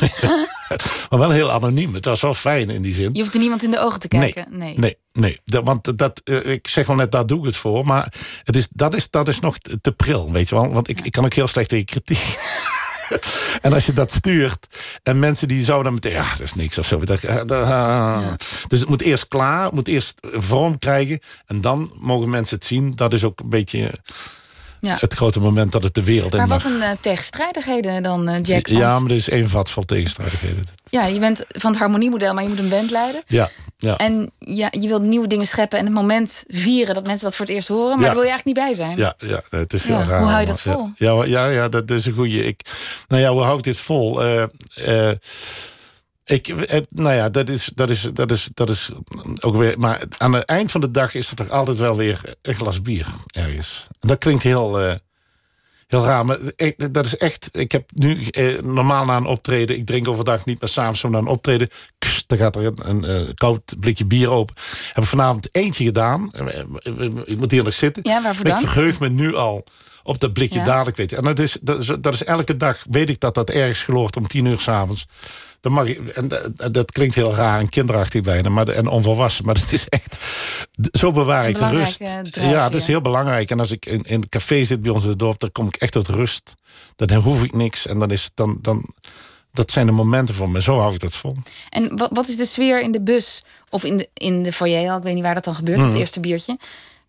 maar 1.10 1.18
wel 1.18 1.30
heel 1.30 1.50
anoniem. 1.52 1.94
Het 1.94 2.04
was 2.04 2.20
wel 2.20 2.34
fijn 2.34 2.70
in 2.70 2.82
die 2.82 2.94
zin. 2.94 3.14
Je 3.14 3.20
hoeft 3.20 3.34
er 3.34 3.40
niemand 3.40 3.62
in 3.62 3.70
de 3.70 3.78
ogen 3.80 4.00
te 4.00 4.08
kijken. 4.08 4.46
Nee. 4.58 4.78
Nee, 4.78 4.96
nee. 5.12 5.40
Dat- 5.44 5.64
want 5.64 5.98
dat, 5.98 6.20
eh, 6.24 6.44
ik 6.46 6.68
zeg 6.68 6.86
wel 6.86 6.96
net, 6.96 7.12
daar 7.12 7.26
doe 7.26 7.38
ik 7.38 7.44
het 7.44 7.56
voor. 7.56 7.86
Maar 7.86 8.12
het 8.44 8.56
is, 8.56 8.68
dat, 8.70 8.94
is, 8.94 9.10
dat 9.10 9.28
is 9.28 9.40
nog 9.40 9.58
te 9.58 9.80
te 9.80 9.92
pril, 9.92 10.32
weet 10.32 10.48
je 10.48 10.54
wel. 10.54 10.72
Want 10.72 10.88
ik, 10.88 11.00
ik 11.00 11.12
kan 11.12 11.24
ook 11.24 11.34
heel 11.34 11.48
slecht 11.48 11.68
tegen 11.68 11.84
kritiek. 11.84 12.36
en 13.62 13.72
als 13.72 13.86
je 13.86 13.92
dat 13.92 14.12
stuurt 14.12 14.66
en 15.02 15.18
mensen 15.18 15.48
die 15.48 15.62
zouden 15.62 15.92
meteen... 15.92 16.12
Ja, 16.12 16.30
dat 16.30 16.40
is 16.40 16.54
niks 16.54 16.78
of 16.78 16.86
zo. 16.86 17.00
Eh, 17.00 17.50
ah. 17.50 18.32
Dus 18.68 18.80
het 18.80 18.88
moet 18.88 19.02
eerst 19.02 19.28
klaar, 19.28 19.64
het 19.64 19.72
moet 19.72 19.88
eerst 19.88 20.18
een 20.20 20.42
vorm 20.42 20.78
krijgen. 20.78 21.20
En 21.46 21.60
dan 21.60 21.90
mogen 21.94 22.30
mensen 22.30 22.56
het 22.56 22.64
zien. 22.64 22.92
Dat 22.94 23.12
is 23.12 23.24
ook 23.24 23.40
een 23.40 23.48
beetje 23.48 23.92
Ja. 24.86 24.96
het 25.00 25.14
grote 25.14 25.40
moment 25.40 25.72
dat 25.72 25.82
het 25.82 25.94
de 25.94 26.02
wereld 26.02 26.32
in 26.32 26.38
Maar 26.38 26.48
wat 26.48 26.62
mag. 26.64 26.72
een 26.72 26.82
eh, 26.82 26.90
tegenstrijdigheden 27.00 28.02
dan, 28.02 28.28
eh, 28.28 28.42
Jack. 28.44 28.66
Ja, 28.66 28.98
maar 28.98 29.10
er 29.10 29.16
is 29.16 29.28
één 29.28 29.48
vat 29.48 29.70
van 29.70 29.84
tegenstrijdigheden. 29.84 30.64
ja, 30.90 31.04
je 31.06 31.18
bent 31.18 31.44
van 31.48 31.70
het 31.70 31.80
harmoniemodel, 31.80 32.34
maar 32.34 32.42
je 32.42 32.48
moet 32.48 32.58
een 32.58 32.68
band 32.68 32.90
leiden. 32.90 33.22
Ja, 33.26 33.48
ja. 33.78 33.96
En 33.96 34.30
ja, 34.38 34.68
je 34.70 34.88
wilt 34.88 35.02
nieuwe 35.02 35.26
dingen 35.26 35.46
scheppen 35.46 35.78
en 35.78 35.84
het 35.84 35.94
moment 35.94 36.44
vieren 36.48 36.94
dat 36.94 37.06
mensen 37.06 37.24
dat 37.26 37.36
voor 37.36 37.46
het 37.46 37.54
eerst 37.54 37.68
horen. 37.68 37.88
Maar 37.88 37.98
Ja. 37.98 38.04
daar 38.04 38.14
wil 38.14 38.22
je 38.24 38.28
eigenlijk 38.30 38.58
niet 38.58 38.66
bij 38.66 38.74
zijn. 38.86 38.96
Ja, 38.96 39.14
ja, 39.18 39.58
het 39.58 39.72
is 39.72 39.84
Ja, 39.84 39.98
heel 39.98 40.08
raar. 40.08 40.18
hoe 40.20 40.28
hou 40.28 40.40
je 40.40 40.46
dat 40.46 40.60
vol? 40.60 40.90
Ja, 40.96 41.12
ja, 41.12 41.24
ja, 41.24 41.46
ja, 41.48 41.68
dat 41.68 41.90
is 41.90 42.06
een 42.06 42.12
goede. 42.14 42.44
Ik, 42.46 42.60
nou 43.08 43.22
ja, 43.22 43.30
hoe 43.30 43.40
hou 43.42 43.58
ik 43.58 43.64
dit 43.64 43.78
vol? 43.78 44.22
Eh, 44.24 44.42
ik, 46.26 46.46
het, 46.46 46.86
nou 46.90 47.14
ja, 47.14 47.28
dat 47.30 47.48
is, 47.48 47.70
dat, 47.74 47.90
is, 47.90 48.00
dat, 48.02 48.30
is, 48.30 48.48
dat 48.54 48.70
is 48.70 48.90
ook 49.40 49.56
weer. 49.56 49.78
Maar 49.78 50.02
aan 50.16 50.32
het 50.32 50.44
eind 50.44 50.70
van 50.70 50.80
de 50.80 50.90
dag 50.90 51.14
is 51.14 51.30
er 51.30 51.36
toch 51.36 51.50
altijd 51.50 51.76
wel 51.76 51.96
weer 51.96 52.20
een 52.42 52.54
glas 52.54 52.82
bier 52.82 53.06
ergens. 53.26 53.86
En 54.00 54.08
dat 54.08 54.18
klinkt 54.18 54.42
heel. 54.42 54.80
eh, 54.80 54.94
Heel 55.86 56.04
raar, 56.04 56.26
maar 56.26 56.38
ik- 56.56 56.94
dat 56.94 57.06
is 57.06 57.16
echt... 57.16 57.48
Ik 57.52 57.72
heb 57.72 57.90
nu 57.94 58.22
eh, 58.24 58.60
normaal 58.62 59.04
na 59.04 59.16
een 59.16 59.26
optreden... 59.26 59.76
Ik 59.78 59.86
drink 59.86 60.08
overdag 60.08 60.44
niet, 60.44 60.60
maar 60.60 60.68
s'avonds 60.68 61.02
na 61.02 61.18
een 61.18 61.26
optreden... 61.26 61.68
kst, 61.98 62.24
dan 62.28 62.38
gaat 62.38 62.56
er 62.56 62.64
een, 62.66 62.88
een, 62.88 63.04
eh, 63.04 63.34
koud 63.34 63.74
blikje 63.80 64.04
bier 64.06 64.28
open. 64.30 64.54
Heb 64.92 65.02
ik 65.04 65.08
vanavond 65.08 65.48
eentje 65.54 65.84
gedaan. 65.84 66.32
Eh, 66.32 66.58
eh, 66.58 66.64
Ik 67.24 67.38
moet 67.38 67.50
hier 67.50 67.64
nog 67.64 67.74
zitten. 67.74 68.02
Ja, 68.06 68.22
waarvoor 68.22 68.42
Maar 68.44 68.52
dan? 68.52 68.62
Ik 68.62 68.68
verheug 68.68 69.00
me 69.00 69.08
nu 69.08 69.34
al 69.34 69.64
op 70.06 70.20
dat 70.20 70.32
blikje 70.32 70.58
Ja. 70.58 70.64
dadelijk. 70.64 70.96
Weet 70.96 71.10
je. 71.10 71.16
En 71.16 71.24
dat 71.24 71.38
is, 71.38 71.56
dat, 71.60 71.80
is, 71.80 71.90
dat 72.00 72.14
is 72.14 72.24
elke 72.24 72.56
dag... 72.56 72.84
Weet 72.90 73.08
ik 73.08 73.20
dat 73.20 73.34
dat 73.34 73.50
ergens 73.50 73.82
geloort 73.82 74.16
om 74.16 74.26
tien 74.26 74.44
uur 74.44 74.58
s'avonds. 74.58 75.06
Dan 75.60 75.72
mag 75.72 75.86
ik, 75.86 76.08
en 76.08 76.28
dat, 76.28 76.74
dat 76.74 76.90
klinkt 76.90 77.14
heel 77.14 77.34
raar 77.34 77.58
en 77.60 77.68
kinderachtig 77.68 78.22
bijna, 78.22 78.48
maar 78.48 78.68
en 78.68 78.88
onvolwassen. 78.88 79.44
Maar 79.44 79.54
het 79.54 79.72
is 79.72 79.88
echt. 79.88 80.16
Zo 80.92 81.12
bewaar 81.12 81.48
ik 81.48 81.58
de 81.58 81.68
rust. 81.68 82.00
Ja, 82.30 82.68
dat 82.68 82.80
is 82.80 82.86
heel 82.86 83.00
belangrijk. 83.00 83.50
En 83.50 83.60
als 83.60 83.70
ik 83.70 83.86
in, 83.86 84.02
in 84.02 84.20
het 84.20 84.28
café 84.28 84.64
zit 84.64 84.82
bij 84.82 84.90
ons 84.92 85.02
in 85.02 85.10
het 85.10 85.18
dorp, 85.18 85.40
dan 85.40 85.52
kom 85.52 85.66
ik 85.66 85.76
echt 85.76 85.92
tot 85.92 86.08
rust. 86.08 86.54
Dan 86.96 87.12
hoef 87.12 87.42
ik 87.42 87.54
niks. 87.54 87.86
En 87.86 87.98
dan 87.98 88.10
is 88.10 88.30
dan, 88.34 88.58
dan. 88.62 88.94
Dat 89.52 89.70
zijn 89.70 89.86
de 89.86 89.92
momenten 89.92 90.34
voor 90.34 90.50
me. 90.50 90.62
Zo 90.62 90.78
hou 90.78 90.94
ik 90.94 91.00
dat 91.00 91.14
vol. 91.14 91.36
En 91.70 91.96
wat, 91.96 92.10
wat 92.12 92.28
is 92.28 92.36
de 92.36 92.46
sfeer 92.46 92.80
in 92.80 92.92
de 92.92 93.00
bus 93.00 93.42
of 93.68 93.84
in 93.84 93.96
de, 93.96 94.08
in 94.14 94.42
de 94.42 94.52
foyer? 94.52 94.90
al? 94.90 94.96
Ik 94.96 95.02
weet 95.02 95.14
niet 95.14 95.22
waar 95.22 95.34
dat 95.34 95.44
dan 95.44 95.54
gebeurt, 95.54 95.78
het 95.78 95.94
eerste 95.94 96.20
biertje. 96.20 96.58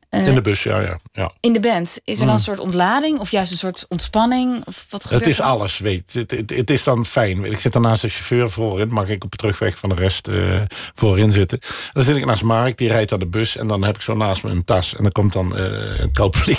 Eh. 0.09 0.27
In 0.27 0.35
de 0.35 0.41
bus, 0.41 0.63
ja, 0.63 0.79
ja. 0.81 0.99
ja. 1.13 1.31
in 1.39 1.53
de 1.53 1.59
band, 1.59 1.99
is 2.03 2.19
er 2.19 2.25
dan 2.25 2.35
een 2.35 2.41
soort 2.41 2.59
ontlading 2.59 3.19
of 3.19 3.31
juist 3.31 3.51
een 3.51 3.57
soort 3.57 3.85
ontspanning? 3.89 4.65
Of 4.65 4.85
wat 4.89 5.01
gebeurt 5.01 5.21
Het 5.21 5.29
is 5.29 5.39
er? 5.39 5.45
alles, 5.45 5.77
weet 5.77 6.03
je. 6.11 6.19
het, 6.19 6.31
het, 6.31 6.49
het 6.49 6.69
is 6.69 6.83
dan 6.83 7.05
fijn. 7.05 7.43
Ik 7.43 7.59
zit 7.59 7.73
daarnaast 7.73 8.01
de 8.01 8.09
chauffeur 8.09 8.49
voorin. 8.49 8.87
Mag 8.87 9.09
ik 9.09 9.23
op 9.23 9.31
de 9.31 9.37
terugweg 9.37 9.77
van 9.77 9.89
de 9.89 9.95
rest 9.95 10.27
eh, 10.27 10.61
voorin 10.93 11.31
zitten. 11.31 11.59
Dan 11.93 12.03
zit 12.03 12.15
ik 12.15 12.25
naast 12.25 12.43
Mark, 12.43 12.77
die 12.77 12.89
rijdt 12.89 13.13
aan 13.13 13.19
de 13.19 13.27
bus. 13.27 13.57
En 13.57 13.67
dan 13.67 13.83
heb 13.83 13.95
ik 13.95 14.01
zo 14.01 14.15
naast 14.15 14.43
me 14.43 14.49
een 14.49 14.63
tas. 14.63 14.95
En 14.95 15.03
dan 15.03 15.11
komt 15.11 15.33
dan 15.33 15.57
eh, 15.57 15.99
een 15.99 16.11
koud 16.11 16.35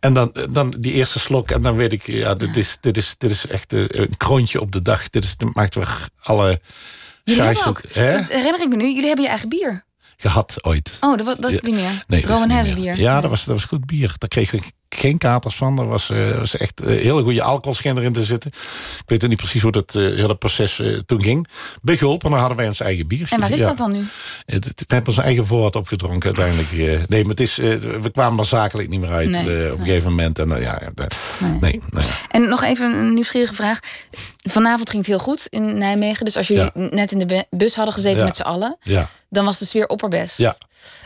en 0.00 0.14
dan, 0.14 0.34
dan 0.50 0.74
die 0.78 0.92
eerste 0.92 1.18
slok. 1.18 1.50
En 1.50 1.62
dan 1.62 1.76
weet 1.76 1.92
ik, 1.92 2.02
ja, 2.02 2.34
dit 2.34 2.56
is, 2.56 2.78
dit 2.80 2.96
is, 2.96 3.14
dit 3.18 3.30
is 3.30 3.46
echt 3.46 3.72
eh, 3.72 3.84
een 3.88 4.16
kroontje 4.16 4.60
op 4.60 4.72
de 4.72 4.82
dag. 4.82 5.10
Dit, 5.10 5.24
is, 5.24 5.36
dit 5.36 5.54
maakt 5.54 5.74
weer 5.74 6.08
alle 6.22 6.60
Jullie 7.24 7.42
hebben 7.42 7.66
ook, 7.66 7.82
herinner 7.92 8.62
ik 8.62 8.68
me 8.68 8.76
nu, 8.76 8.86
jullie 8.86 9.06
hebben 9.06 9.24
je 9.24 9.30
eigen 9.30 9.48
bier. 9.48 9.86
Gehad 10.20 10.64
ooit. 10.64 10.90
Oh, 11.00 11.16
dat, 11.16 11.26
wa- 11.26 11.34
dat 11.34 11.50
is 11.50 11.54
het 11.56 11.64
niet 11.64 11.74
meer. 11.74 12.04
Nee. 12.06 12.96
Ja, 12.96 13.20
dat 13.20 13.30
was, 13.30 13.44
dat 13.44 13.54
was 13.54 13.64
goed 13.64 13.86
bier. 13.86 14.14
Daar 14.18 14.28
kreeg 14.28 14.52
ik 14.52 14.62
geen 14.88 15.18
katers 15.18 15.54
van. 15.56 15.78
Er 15.78 15.88
was, 15.88 16.10
eh, 16.10 16.38
was 16.38 16.56
echt 16.56 16.80
eh, 16.80 16.86
hele 16.88 17.22
goede 17.22 17.42
alcohol 17.42 17.74
scheen 17.74 17.96
erin 17.96 18.12
te 18.12 18.24
zitten. 18.24 18.50
Ik 18.98 19.02
weet 19.06 19.22
ook 19.22 19.28
niet 19.28 19.38
precies 19.38 19.62
hoe 19.62 19.72
dat 19.72 19.94
eh, 19.94 20.02
hele 20.02 20.36
proces 20.36 20.82
toen 21.06 21.22
ging. 21.22 21.46
Bij 21.82 21.96
dan 21.98 22.32
hadden 22.32 22.56
wij 22.56 22.66
ons 22.66 22.80
eigen 22.80 23.06
bier. 23.06 23.26
En 23.30 23.40
waar 23.40 23.50
is 23.50 23.58
Ja. 23.60 23.66
dat 23.66 23.76
dan 23.76 23.92
nu? 23.92 24.04
Het, 24.46 24.64
het, 24.64 24.84
we 24.86 24.94
hebben 24.94 25.14
ons 25.14 25.22
eigen 25.24 25.46
voorraad 25.46 25.76
opgedronken 25.76 26.36
uiteindelijk. 26.36 27.08
nee, 27.08 27.20
maar 27.22 27.30
het 27.30 27.40
is, 27.40 27.56
we 27.56 28.10
kwamen 28.12 28.38
er 28.38 28.44
zakelijk 28.44 28.88
niet 28.88 29.00
meer 29.00 29.10
uit 29.10 29.28
Nee, 29.28 29.72
op 29.72 29.78
een 29.78 29.84
gegeven 29.84 30.08
moment. 30.08 30.38
En, 30.38 30.60
ja, 30.60 30.80
nee. 31.60 31.80
Nee, 31.90 32.08
En 32.30 32.48
nog 32.48 32.62
even 32.62 32.98
een 32.98 33.14
nieuwsgierige 33.14 33.54
vraag. 33.54 33.78
Vanavond 34.36 34.90
ging 34.90 35.02
het 35.02 35.10
heel 35.10 35.24
goed 35.24 35.46
in 35.50 35.78
Nijmegen. 35.78 36.24
Dus 36.24 36.36
als 36.36 36.48
jullie 36.48 36.70
net 36.74 37.12
in 37.12 37.18
de 37.18 37.46
bus 37.50 37.76
hadden 37.76 37.94
gezeten 37.94 38.18
Ja. 38.18 38.24
met 38.24 38.36
z'n 38.36 38.42
allen... 38.42 38.76
Ja. 38.82 39.08
Dan 39.28 39.44
was 39.44 39.58
de 39.58 39.64
sfeer 39.64 39.86
opperbest. 39.86 40.38
Ja. 40.38 40.56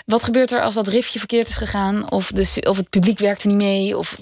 Wat 0.07 0.23
gebeurt 0.23 0.53
er 0.53 0.62
als 0.62 0.75
dat 0.75 0.89
riffje 0.89 1.18
verkeerd 1.18 1.49
is 1.49 1.57
gegaan? 1.57 2.11
Of, 2.11 2.31
de, 2.35 2.62
of 2.68 2.77
het 2.77 2.91
publiek 2.91 3.18
werkte 3.18 3.47
niet 3.49 3.57
mee? 3.57 3.97
Of, 3.99 4.16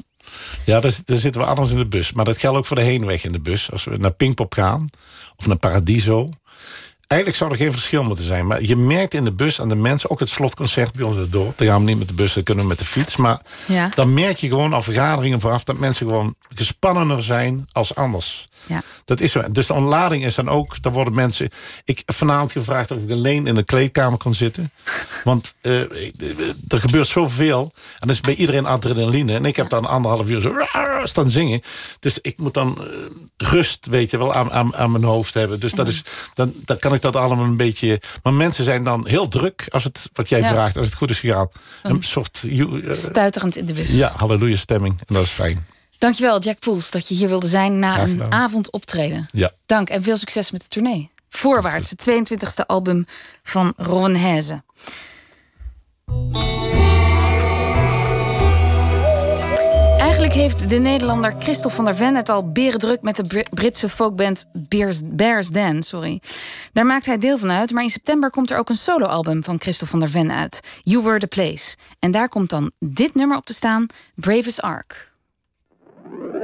Ja, 0.64 0.80
daar, 0.80 0.92
daar 1.04 1.18
zitten 1.18 1.40
we 1.40 1.46
anders 1.46 1.70
in 1.70 1.76
de 1.78 1.86
bus. 1.86 2.12
Maar 2.12 2.24
dat 2.24 2.38
geldt 2.38 2.58
ook 2.58 2.66
voor 2.66 2.76
de 2.76 2.82
heenweg 2.82 3.24
in 3.24 3.32
de 3.32 3.40
bus. 3.40 3.70
Als 3.72 3.84
we 3.84 3.96
naar 3.96 4.12
Pinkpop 4.12 4.52
gaan, 4.54 4.86
of 5.36 5.46
naar 5.46 5.58
Paradiso... 5.58 6.28
Eigenlijk 7.06 7.40
zou 7.40 7.50
er 7.52 7.56
geen 7.56 7.72
verschil 7.72 8.02
moeten 8.04 8.24
zijn. 8.24 8.46
Maar 8.46 8.62
je 8.62 8.76
merkt 8.76 9.14
in 9.14 9.24
de 9.24 9.32
bus 9.32 9.60
aan 9.60 9.68
de 9.68 9.74
mensen... 9.74 10.10
ook 10.10 10.20
het 10.20 10.28
slotconcert 10.28 10.92
bij 10.92 11.04
ons 11.06 11.28
dorp. 11.30 11.58
Dan 11.58 11.66
gaan 11.66 11.78
we 11.80 11.84
niet 11.90 11.98
met 11.98 12.08
de 12.08 12.14
bus, 12.14 12.32
dan 12.34 12.42
kunnen 12.42 12.62
we 12.64 12.68
met 12.70 12.78
de 12.78 12.84
fiets. 12.84 13.16
Maar 13.16 13.40
Ja. 13.66 13.88
dan 13.94 14.14
merk 14.14 14.36
je 14.36 14.48
gewoon 14.48 14.72
al 14.72 14.82
vergaderingen 14.82 15.40
vooraf... 15.40 15.64
dat 15.64 15.78
mensen 15.78 16.06
gewoon 16.06 16.34
gespannener 16.54 17.22
zijn 17.22 17.66
als 17.72 17.94
anders. 17.94 18.48
Ja. 18.66 18.82
Dat 19.04 19.20
is 19.20 19.32
zo. 19.32 19.42
Dus 19.50 19.66
de 19.66 19.72
ontlading 19.74 20.24
is 20.24 20.34
dan 20.34 20.48
ook... 20.48 20.82
dan 20.82 20.92
worden 20.92 21.14
mensen... 21.14 21.48
Ik 21.84 22.02
heb 22.04 22.16
vanavond 22.16 22.52
gevraagd 22.52 22.90
of 22.90 23.02
ik 23.02 23.10
alleen 23.10 23.46
in 23.46 23.56
een 23.56 23.64
kleedkamer 23.64 24.18
kon 24.18 24.34
zitten. 24.34 24.70
Want 25.24 25.54
eh, 25.60 25.80
er 26.68 26.80
gebeurt 26.80 27.06
zoveel. 27.06 27.72
En 27.74 27.98
dan 27.98 28.10
is 28.10 28.20
bij 28.20 28.34
iedereen 28.34 28.66
adrenaline. 28.66 29.34
En 29.34 29.44
ik 29.44 29.56
heb 29.56 29.68
dan 29.68 29.86
anderhalf 29.86 30.28
uur 30.30 30.40
zo 30.40 30.54
staan 31.04 31.30
zingen. 31.30 31.62
Dus 32.00 32.18
ik 32.22 32.38
moet 32.38 32.54
dan 32.54 32.78
eh, 32.78 32.86
rust, 33.36 33.86
weet 33.86 34.10
je 34.10 34.18
wel, 34.18 34.34
aan, 34.34 34.52
aan, 34.52 34.76
aan 34.76 34.90
mijn 34.90 35.04
hoofd 35.04 35.34
hebben. 35.34 35.60
Dus 35.60 35.72
dat 35.72 35.88
is, 35.88 36.02
dan, 36.34 36.52
dan 36.64 36.78
kan 36.78 36.94
ik 36.94 37.02
dat 37.02 37.16
allemaal 37.16 37.44
een 37.44 37.56
beetje... 37.56 38.00
Maar 38.22 38.34
mensen 38.34 38.64
zijn 38.64 38.84
dan 38.84 39.06
heel 39.06 39.28
druk, 39.28 39.66
als 39.68 39.84
het, 39.84 40.10
wat 40.12 40.28
jij 40.28 40.40
Ja. 40.40 40.48
vraagt, 40.48 40.76
als 40.76 40.86
het 40.86 40.94
goed 40.94 41.10
is 41.10 41.20
gegaan. 41.20 41.48
Een 41.82 42.02
soort... 42.02 42.40
eh, 42.42 42.92
Stuiterend 42.94 43.56
in 43.56 43.66
de 43.66 43.72
bus. 43.72 43.90
ja, 43.90 44.12
halleluja 44.16 44.56
stemming. 44.56 44.98
En 45.06 45.14
dat 45.14 45.22
is 45.24 45.30
fijn. 45.30 45.66
Dankjewel, 46.00 46.40
Jack 46.40 46.58
Poels, 46.58 46.90
dat 46.90 47.08
je 47.08 47.14
hier 47.14 47.28
wilde 47.28 47.48
zijn 47.48 47.78
na 47.78 48.02
een 48.02 48.32
avond 48.32 48.70
optreden. 48.70 49.26
Ja. 49.32 49.50
Dank 49.66 49.88
en 49.90 50.02
veel 50.02 50.16
succes 50.16 50.50
met 50.50 50.60
de 50.60 50.68
tournee. 50.68 51.10
Voorwaarts, 51.28 51.90
het 51.90 52.10
22e 52.10 52.66
album 52.66 53.06
van 53.42 53.72
Ron 53.76 54.14
Heze. 54.14 54.62
Eigenlijk 59.98 60.32
heeft 60.32 60.68
de 60.68 60.78
Nederlander 60.78 61.34
Christophe 61.38 61.76
van 61.76 61.84
der 61.84 61.94
Ven 61.94 62.14
het 62.14 62.28
al 62.28 62.52
berendruk 62.52 63.02
met 63.02 63.16
de 63.16 63.22
Br- 63.24 63.54
Britse 63.54 63.88
folkband 63.88 64.46
Bears, 64.52 65.00
Bears 65.04 65.48
Den. 65.48 65.82
Sorry. 65.82 66.20
Daar 66.72 66.86
maakt 66.86 67.06
hij 67.06 67.18
deel 67.18 67.38
van 67.38 67.50
uit, 67.50 67.70
maar 67.70 67.82
in 67.82 67.90
september 67.90 68.30
komt 68.30 68.50
er 68.50 68.58
ook 68.58 68.68
een 68.68 68.74
soloalbum 68.74 69.44
van 69.44 69.60
Christophe 69.60 69.90
van 69.90 70.00
der 70.00 70.10
Ven 70.10 70.32
uit. 70.32 70.60
You 70.80 71.02
Were 71.02 71.18
the 71.18 71.26
Place. 71.26 71.76
En 71.98 72.10
daar 72.10 72.28
komt 72.28 72.50
dan 72.50 72.70
dit 72.78 73.14
nummer 73.14 73.36
op 73.36 73.44
te 73.46 73.54
staan: 73.54 73.86
Bravest 74.14 74.62
Ark. 74.62 75.09
Thank 76.04 76.34
you. 76.34 76.39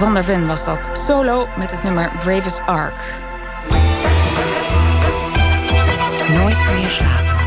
Van 0.00 0.14
der 0.14 0.24
Ven 0.24 0.46
was 0.46 0.64
dat. 0.64 0.90
Solo 0.92 1.46
met 1.56 1.70
het 1.70 1.82
nummer 1.82 2.12
Bravest 2.18 2.60
Ark. 2.66 3.14
Nooit 6.28 6.72
meer 6.72 6.88
slapen. 6.88 7.38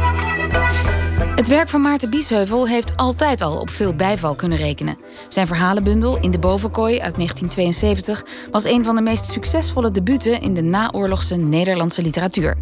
Het 1.36 1.47
werk 1.47 1.70
van 1.70 1.82
Maarten 1.82 2.10
Biesheuvel 2.10 2.68
heeft 2.68 2.97
altijd 2.97 3.41
al 3.41 3.60
op 3.60 3.70
veel 3.70 3.95
bijval 3.95 4.36
kunnen 4.36 4.58
rekenen. 4.58 4.97
Zijn 5.28 5.47
verhalenbundel 5.47 6.20
In 6.20 6.32
de 6.32 6.39
Bovenkooi 6.39 6.99
uit 6.99 7.16
1972 7.16 8.26
was 8.51 8.64
een 8.64 8.86
van 8.86 8.95
de 8.95 9.01
meest 9.01 9.26
succesvolle 9.26 9.91
debuten 9.91 10.41
in 10.41 10.54
de 10.54 10.62
naoorlogse 10.62 11.36
Nederlandse 11.36 12.01
literatuur. 12.01 12.58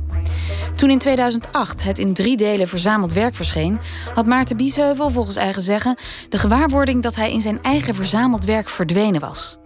Toen 0.76 0.90
in 0.90 1.00
2008 1.00 1.84
het 1.84 2.00
in 2.00 2.14
drie 2.14 2.38
delen 2.38 2.68
verzameld 2.68 3.14
werk 3.14 3.36
verscheen, 3.36 3.80
had 4.14 4.26
Maarten 4.26 4.58
Biesheuvel 4.58 5.10
volgens 5.10 5.36
eigen 5.36 5.62
zeggen 5.62 5.96
de 6.30 6.38
gewaarwording 6.38 7.04
dat 7.04 7.16
hij 7.16 7.32
in 7.32 7.42
zijn 7.42 7.62
eigen 7.62 7.96
verzameld 7.96 8.46
werk 8.46 8.70
verdwenen 8.70 9.22
was. 9.22 9.61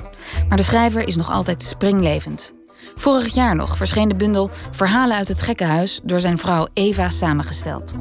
Maar 0.47 0.57
de 0.57 0.63
schrijver 0.63 1.07
is 1.07 1.15
nog 1.15 1.31
altijd 1.31 1.63
springlevend. 1.63 2.51
Vorig 2.95 3.33
jaar 3.33 3.55
nog 3.55 3.77
verscheen 3.77 4.07
de 4.07 4.15
bundel 4.15 4.49
Verhalen 4.71 5.17
uit 5.17 5.27
het 5.27 5.41
Gekkenhuis 5.41 5.99
door 6.03 6.19
zijn 6.19 6.37
vrouw 6.37 6.67
Eva 6.73 7.09
samengesteld. 7.09 7.93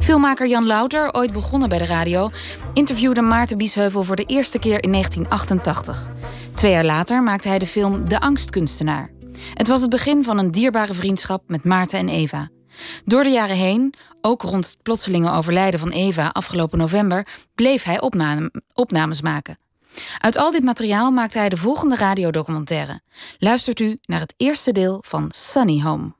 Filmmaker 0.00 0.48
Jan 0.48 0.66
Louter, 0.66 1.12
ooit 1.12 1.32
begonnen 1.32 1.68
bij 1.68 1.78
de 1.78 1.86
radio, 1.86 2.28
interviewde 2.72 3.22
Maarten 3.22 3.58
Biesheuvel 3.58 4.02
voor 4.02 4.16
de 4.16 4.24
eerste 4.24 4.58
keer 4.58 4.82
in 4.82 4.90
1988. 4.90 6.10
Twee 6.54 6.72
jaar 6.72 6.84
later 6.84 7.22
maakte 7.22 7.48
hij 7.48 7.58
de 7.58 7.66
film 7.66 8.08
De 8.08 8.20
Angstkunstenaar. 8.20 9.10
Het 9.54 9.68
was 9.68 9.80
het 9.80 9.90
begin 9.90 10.24
van 10.24 10.38
een 10.38 10.50
dierbare 10.50 10.94
vriendschap 10.94 11.42
met 11.46 11.64
Maarten 11.64 11.98
en 11.98 12.08
Eva. 12.08 12.48
Door 13.04 13.22
de 13.22 13.30
jaren 13.30 13.56
heen, 13.56 13.94
ook 14.20 14.42
rond 14.42 14.66
het 14.66 14.76
plotselinge 14.82 15.30
overlijden 15.30 15.80
van 15.80 15.90
Eva 15.90 16.28
afgelopen 16.32 16.78
november, 16.78 17.26
bleef 17.54 17.82
hij 17.82 18.00
opnames 18.74 19.20
maken. 19.20 19.56
Uit 20.18 20.36
al 20.36 20.50
dit 20.50 20.62
materiaal 20.62 21.10
maakte 21.10 21.38
hij 21.38 21.48
de 21.48 21.56
volgende 21.56 21.96
radiodocumentaire. 21.96 23.00
Luistert 23.38 23.80
u 23.80 23.98
naar 24.02 24.20
het 24.20 24.34
eerste 24.36 24.72
deel 24.72 25.02
van 25.06 25.28
Sunny 25.34 25.80
Home. 25.82 26.12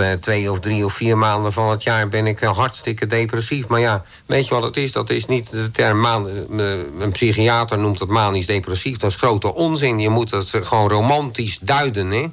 Uh, 0.00 0.12
twee 0.12 0.50
of 0.50 0.60
drie 0.60 0.84
of 0.84 0.92
vier 0.92 1.18
maanden 1.18 1.52
van 1.52 1.70
het 1.70 1.82
jaar 1.82 2.08
ben 2.08 2.26
ik 2.26 2.40
uh, 2.40 2.56
hartstikke 2.56 3.06
depressief. 3.06 3.68
Maar 3.68 3.80
ja, 3.80 4.04
weet 4.26 4.48
je 4.48 4.54
wat 4.54 4.62
het 4.62 4.76
is? 4.76 4.92
Dat 4.92 5.10
is 5.10 5.26
niet 5.26 5.50
de 5.50 5.70
term 5.70 6.00
maan. 6.00 6.26
Uh, 6.26 6.72
een 6.98 7.12
psychiater 7.12 7.78
noemt 7.78 7.98
het 7.98 8.08
manisch 8.08 8.46
depressief. 8.46 8.96
Dat 8.96 9.10
is 9.10 9.16
grote 9.16 9.54
onzin. 9.54 9.98
Je 9.98 10.08
moet 10.08 10.30
het 10.30 10.50
gewoon 10.62 10.88
romantisch 10.88 11.58
duiden. 11.58 12.10
Hè? 12.10 12.26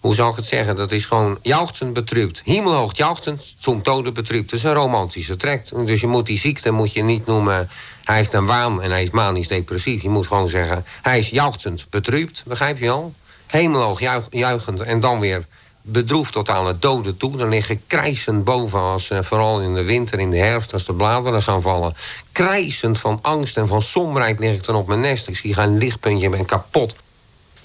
Hoe 0.00 0.14
zou 0.14 0.30
ik 0.30 0.36
het 0.36 0.46
zeggen? 0.46 0.76
Dat 0.76 0.92
is 0.92 1.04
gewoon 1.04 1.38
jauchtend 1.42 1.92
betrupt. 1.92 2.40
Hemelhoog 2.44 2.96
jauchtend, 2.96 3.54
zum 3.58 3.82
tode 3.82 4.12
betrupt. 4.12 4.50
Dat 4.50 4.58
is 4.58 4.64
een 4.64 4.72
romantische 4.72 5.36
trek. 5.36 5.86
Dus 5.86 6.00
je 6.00 6.06
moet 6.06 6.26
die 6.26 6.38
ziekte 6.38 6.70
moet 6.70 6.92
je 6.92 7.02
niet 7.02 7.26
noemen 7.26 7.68
hij 8.08 8.16
heeft 8.16 8.32
een 8.32 8.46
waan 8.46 8.82
en 8.82 8.90
hij 8.90 9.02
is 9.02 9.10
manisch 9.10 9.48
depressief. 9.48 10.02
Je 10.02 10.08
moet 10.08 10.26
gewoon 10.26 10.48
zeggen, 10.48 10.84
hij 11.02 11.18
is 11.18 11.28
juichend 11.28 11.86
betrupt, 11.90 12.42
begrijp 12.46 12.78
je 12.78 12.90
al? 12.90 13.14
Hemelhoog 13.46 14.00
juichend 14.30 14.80
en 14.80 15.00
dan 15.00 15.20
weer 15.20 15.46
bedroefd 15.82 16.32
tot 16.32 16.50
aan 16.50 16.66
het 16.66 16.82
doden 16.82 17.16
toe. 17.16 17.36
Dan 17.36 17.48
lig 17.48 17.70
ik 17.70 17.80
krijsend 17.86 18.44
boven, 18.44 18.80
als, 18.80 19.10
uh, 19.10 19.18
vooral 19.22 19.60
in 19.60 19.74
de 19.74 19.84
winter, 19.84 20.18
in 20.18 20.30
de 20.30 20.36
herfst... 20.36 20.72
als 20.72 20.84
de 20.84 20.92
bladeren 20.92 21.42
gaan 21.42 21.62
vallen. 21.62 21.94
Krijsend 22.32 22.98
van 22.98 23.18
angst 23.22 23.56
en 23.56 23.68
van 23.68 23.82
somberheid 23.82 24.38
lig 24.38 24.54
ik 24.54 24.64
dan 24.64 24.74
op 24.74 24.86
mijn 24.86 25.00
nest. 25.00 25.28
Ik 25.28 25.36
zie 25.36 25.54
geen 25.54 25.78
lichtpuntje, 25.78 26.26
ik 26.26 26.30
ben 26.32 26.44
kapot. 26.44 26.94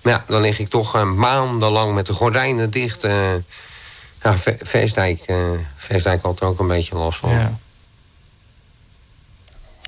Ja, 0.04 0.24
dan 0.28 0.42
lig 0.42 0.60
ik 0.60 0.70
toch 0.70 0.96
uh, 0.96 1.04
maandenlang 1.04 1.94
met 1.94 2.06
de 2.06 2.14
gordijnen 2.14 2.70
dicht. 2.70 3.06
Uh, 3.06 3.34
ja, 4.24 4.36
Versdijk, 4.62 5.26
Versdijk 5.76 6.22
had 6.22 6.40
er 6.40 6.48
ook 6.48 6.60
een 6.60 6.68
beetje 6.68 6.96
last 6.96 7.20
van. 7.20 7.30
Ja. 7.30 7.58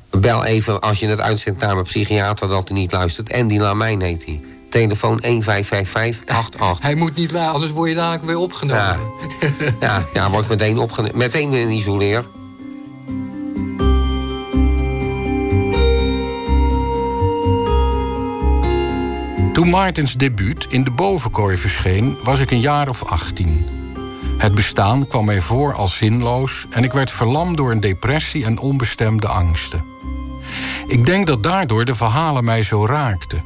Bel 0.09 0.43
even 0.43 0.81
als 0.81 0.99
je 0.99 1.07
het 1.07 1.21
uitzendt 1.21 1.59
naar 1.59 1.73
mijn 1.73 1.85
psychiater 1.85 2.47
dat 2.47 2.67
hij 2.67 2.77
niet 2.77 2.91
luistert. 2.91 3.33
Andy 3.33 3.57
Lamijn 3.57 4.01
heet 4.01 4.25
hij. 4.25 4.41
Telefoon 4.69 5.19
155588. 5.21 6.85
Hij 6.85 6.95
moet 6.95 7.15
niet 7.15 7.31
laten, 7.31 7.53
anders 7.53 7.71
word 7.71 7.89
je 7.89 7.95
dadelijk 7.95 8.23
weer 8.23 8.37
opgenomen. 8.37 8.99
Ja, 9.59 9.69
ja, 9.79 10.05
ja 10.13 10.29
word 10.29 10.43
ik 10.43 10.49
meteen, 10.49 10.79
opgenomen. 10.79 11.17
meteen 11.17 11.53
in 11.53 11.69
isoleer. 11.69 12.25
Toen 19.55 19.69
Maartens 19.69 20.13
debuut 20.13 20.65
in 20.69 20.83
de 20.83 20.91
bovenkooi 20.91 21.57
verscheen, 21.57 22.17
was 22.23 22.39
ik 22.39 22.51
een 22.51 22.59
jaar 22.59 22.89
of 22.89 23.03
18. 23.03 23.65
Het 24.37 24.55
bestaan 24.55 25.07
kwam 25.07 25.25
mij 25.25 25.41
voor 25.41 25.73
als 25.73 25.97
zinloos 25.97 26.65
en 26.69 26.83
ik 26.83 26.91
werd 26.91 27.11
verlamd 27.11 27.57
door 27.57 27.71
een 27.71 27.79
depressie 27.79 28.45
en 28.45 28.59
onbestemde 28.59 29.27
angsten. 29.27 29.85
Ik 30.87 31.05
denk 31.05 31.27
dat 31.27 31.43
daardoor 31.43 31.85
de 31.85 31.95
verhalen 31.95 32.43
mij 32.43 32.63
zo 32.63 32.85
raakten. 32.85 33.43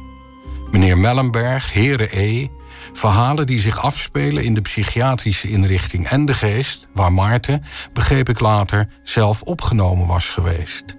Meneer 0.70 0.98
Mellenberg, 0.98 1.72
Heren 1.72 2.18
E. 2.18 2.48
Verhalen 2.92 3.46
die 3.46 3.60
zich 3.60 3.82
afspelen 3.82 4.44
in 4.44 4.54
de 4.54 4.60
psychiatrische 4.60 5.48
inrichting 5.48 6.06
en 6.06 6.24
de 6.24 6.34
geest, 6.34 6.86
waar 6.94 7.12
Maarten, 7.12 7.64
begreep 7.92 8.28
ik 8.28 8.40
later, 8.40 8.88
zelf 9.04 9.42
opgenomen 9.42 10.06
was 10.06 10.28
geweest. 10.28 10.96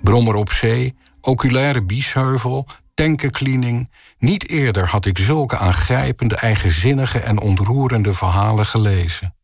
Brommer 0.00 0.34
op 0.34 0.50
zee, 0.50 0.94
oculaire 1.20 1.82
biesheuvel, 1.82 2.66
tankencleaning. 2.94 3.90
Niet 4.22 4.48
eerder 4.48 4.88
had 4.88 5.06
ik 5.06 5.18
zulke 5.18 5.56
aangrijpende, 5.56 6.36
eigenzinnige 6.36 7.18
en 7.18 7.40
ontroerende 7.40 8.14
verhalen 8.14 8.66
gelezen. 8.66 9.34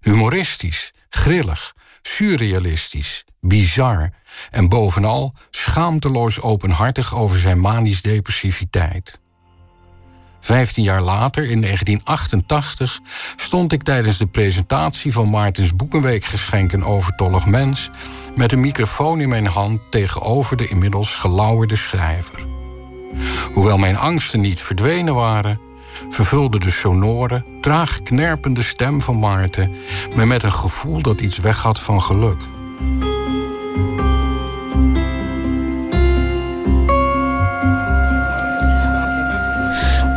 Humoristisch, 0.00 0.92
grillig, 1.08 1.74
surrealistisch, 2.02 3.24
bizar 3.40 4.10
en 4.50 4.68
bovenal 4.68 5.34
schaamteloos 5.50 6.40
openhartig 6.40 7.14
over 7.14 7.38
zijn 7.38 7.60
manisch 7.60 8.02
depressiviteit. 8.02 9.20
Vijftien 10.40 10.84
jaar 10.84 11.02
later, 11.02 11.50
in 11.50 11.60
1988, 11.60 13.00
stond 13.36 13.72
ik 13.72 13.82
tijdens 13.82 14.18
de 14.18 14.26
presentatie 14.26 15.12
van 15.12 15.30
Maartens 15.30 15.76
Boekenweekgeschenk 15.76 16.72
Een 16.72 16.84
Overtollig 16.84 17.46
Mens 17.46 17.90
met 18.34 18.52
een 18.52 18.60
microfoon 18.60 19.20
in 19.20 19.28
mijn 19.28 19.46
hand 19.46 19.80
tegenover 19.90 20.56
de 20.56 20.68
inmiddels 20.68 21.14
gelauwerde 21.14 21.76
schrijver. 21.76 22.55
Hoewel 23.52 23.78
mijn 23.78 23.96
angsten 23.96 24.40
niet 24.40 24.60
verdwenen 24.60 25.14
waren, 25.14 25.60
vervulde 26.08 26.58
de 26.58 26.70
sonore, 26.70 27.44
traag 27.60 28.02
knerpende 28.02 28.62
stem 28.62 29.00
van 29.00 29.18
Maarten 29.18 29.76
me 30.16 30.26
met 30.26 30.42
een 30.42 30.52
gevoel 30.52 31.02
dat 31.02 31.20
iets 31.20 31.38
weg 31.38 31.62
had 31.62 31.80
van 31.80 32.02
geluk. 32.02 32.38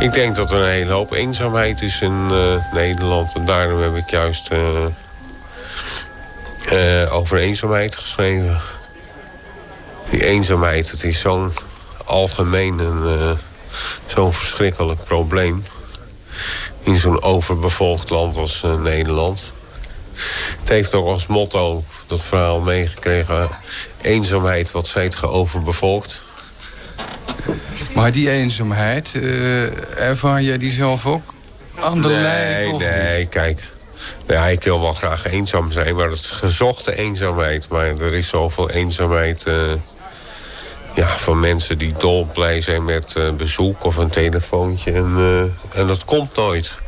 Ik 0.00 0.12
denk 0.12 0.34
dat 0.34 0.50
er 0.50 0.60
een 0.60 0.68
hele 0.68 0.92
hoop 0.92 1.12
eenzaamheid 1.12 1.82
is 1.82 2.00
in 2.00 2.28
uh, 2.30 2.72
Nederland. 2.72 3.34
En 3.34 3.44
daarom 3.44 3.80
heb 3.80 3.96
ik 3.96 4.10
juist 4.10 4.50
uh, 4.52 4.58
uh, 6.72 7.14
over 7.14 7.38
eenzaamheid 7.38 7.96
geschreven. 7.96 8.60
Die 10.10 10.24
eenzaamheid, 10.24 10.90
het 10.90 11.04
is 11.04 11.20
zo'n 11.20 11.52
algemeen 12.10 12.80
en 12.80 13.38
zo'n 14.06 14.34
verschrikkelijk 14.34 15.04
probleem. 15.04 15.64
In 16.82 16.96
zo'n 16.96 17.22
overbevolkt 17.22 18.10
land 18.10 18.36
als 18.36 18.64
Nederland. 18.78 19.52
Het 20.60 20.68
heeft 20.68 20.94
ook 20.94 21.06
als 21.06 21.26
motto 21.26 21.84
dat 22.06 22.22
verhaal 22.22 22.60
meegekregen... 22.60 23.48
eenzaamheid, 24.00 24.70
wat 24.70 24.86
zijt 24.86 25.14
geoverbevolkt... 25.14 26.22
Maar 27.94 28.12
die 28.12 28.30
eenzaamheid, 28.30 29.12
uh, 29.14 29.98
ervaar 30.00 30.42
jij 30.42 30.58
die 30.58 30.70
zelf 30.70 31.06
ook 31.06 31.34
aan 31.80 32.02
de 32.02 32.08
nee, 32.08 32.18
lijf? 32.18 32.72
Of 32.72 32.80
nee, 32.80 33.18
niet? 33.18 33.28
kijk. 33.28 33.62
Ja, 34.26 34.46
ik 34.46 34.62
wil 34.62 34.80
wel 34.80 34.92
graag 34.92 35.26
eenzaam 35.26 35.72
zijn, 35.72 35.94
maar 35.94 36.08
het 36.08 36.18
is 36.18 36.30
gezochte 36.30 36.96
eenzaamheid. 36.96 37.68
Maar 37.68 37.86
er 37.86 38.14
is 38.14 38.28
zoveel 38.28 38.70
eenzaamheid 38.70 39.44
uh, 39.48 39.72
ja, 40.94 41.18
van 41.18 41.40
mensen 41.40 41.78
die 41.78 41.94
dolblij 41.98 42.60
zijn 42.60 42.84
met 42.84 43.14
uh, 43.16 43.30
bezoek 43.32 43.84
of 43.84 43.96
een 43.96 44.10
telefoontje. 44.10 44.92
En, 44.92 45.16
en 45.74 45.86
dat 45.86 46.04
komt 46.04 46.36
nooit. 46.36 46.78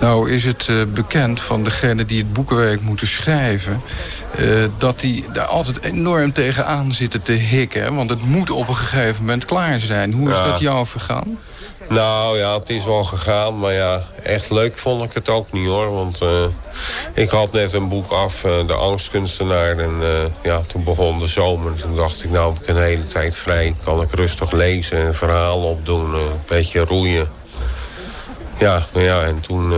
Nou 0.00 0.30
is 0.30 0.44
het 0.44 0.68
bekend 0.94 1.40
van 1.40 1.64
degene 1.64 2.04
die 2.04 2.18
het 2.18 2.32
boekenwerk 2.32 2.80
moeten 2.80 3.06
schrijven... 3.06 3.82
Uh, 4.40 4.64
dat 4.78 5.00
die 5.00 5.24
daar 5.32 5.44
altijd 5.46 5.82
enorm 5.82 6.32
tegenaan 6.32 6.92
zitten 6.92 7.22
te 7.22 7.32
hikken. 7.32 7.94
Want 7.94 8.10
het 8.10 8.22
moet 8.22 8.50
op 8.50 8.68
een 8.68 8.76
gegeven 8.76 9.20
moment 9.20 9.44
klaar 9.44 9.80
zijn. 9.80 10.12
Hoe 10.12 10.30
is 10.30 10.36
dat 10.36 10.60
jou 10.60 10.86
vergaan? 10.86 11.38
Nou 11.88 12.38
ja, 12.38 12.56
het 12.56 12.68
is 12.68 12.84
wel 12.84 13.04
gegaan. 13.04 13.58
Maar 13.58 13.72
ja, 13.72 14.02
echt 14.22 14.50
leuk 14.50 14.78
vond 14.78 15.04
ik 15.04 15.12
het 15.12 15.28
ook 15.28 15.52
niet 15.52 15.66
hoor. 15.66 15.92
Want 15.92 16.22
uh, 16.22 16.44
ik 17.14 17.30
had 17.30 17.52
net 17.52 17.72
een 17.72 17.88
boek 17.88 18.10
af, 18.10 18.44
uh, 18.44 18.66
De 18.66 18.72
Angstkunstenaar. 18.72 19.78
En 19.78 20.02
ja, 20.42 20.62
toen 20.66 20.84
begon 20.84 21.18
de 21.18 21.26
zomer. 21.26 21.74
Toen 21.74 21.96
dacht 21.96 22.24
ik, 22.24 22.30
nou 22.30 22.52
heb 22.52 22.62
ik 22.62 22.68
een 22.68 22.82
hele 22.82 23.06
tijd 23.06 23.36
vrij. 23.36 23.74
Kan 23.84 24.02
ik 24.02 24.14
rustig 24.14 24.50
lezen 24.50 24.98
en 24.98 25.14
verhalen 25.14 25.68
opdoen. 25.68 26.14
een 26.14 26.40
beetje 26.46 26.84
roeien. 26.84 27.28
Ja, 28.58 28.86
nou 28.92 29.04
ja, 29.04 29.22
en 29.22 29.40
toen 29.40 29.72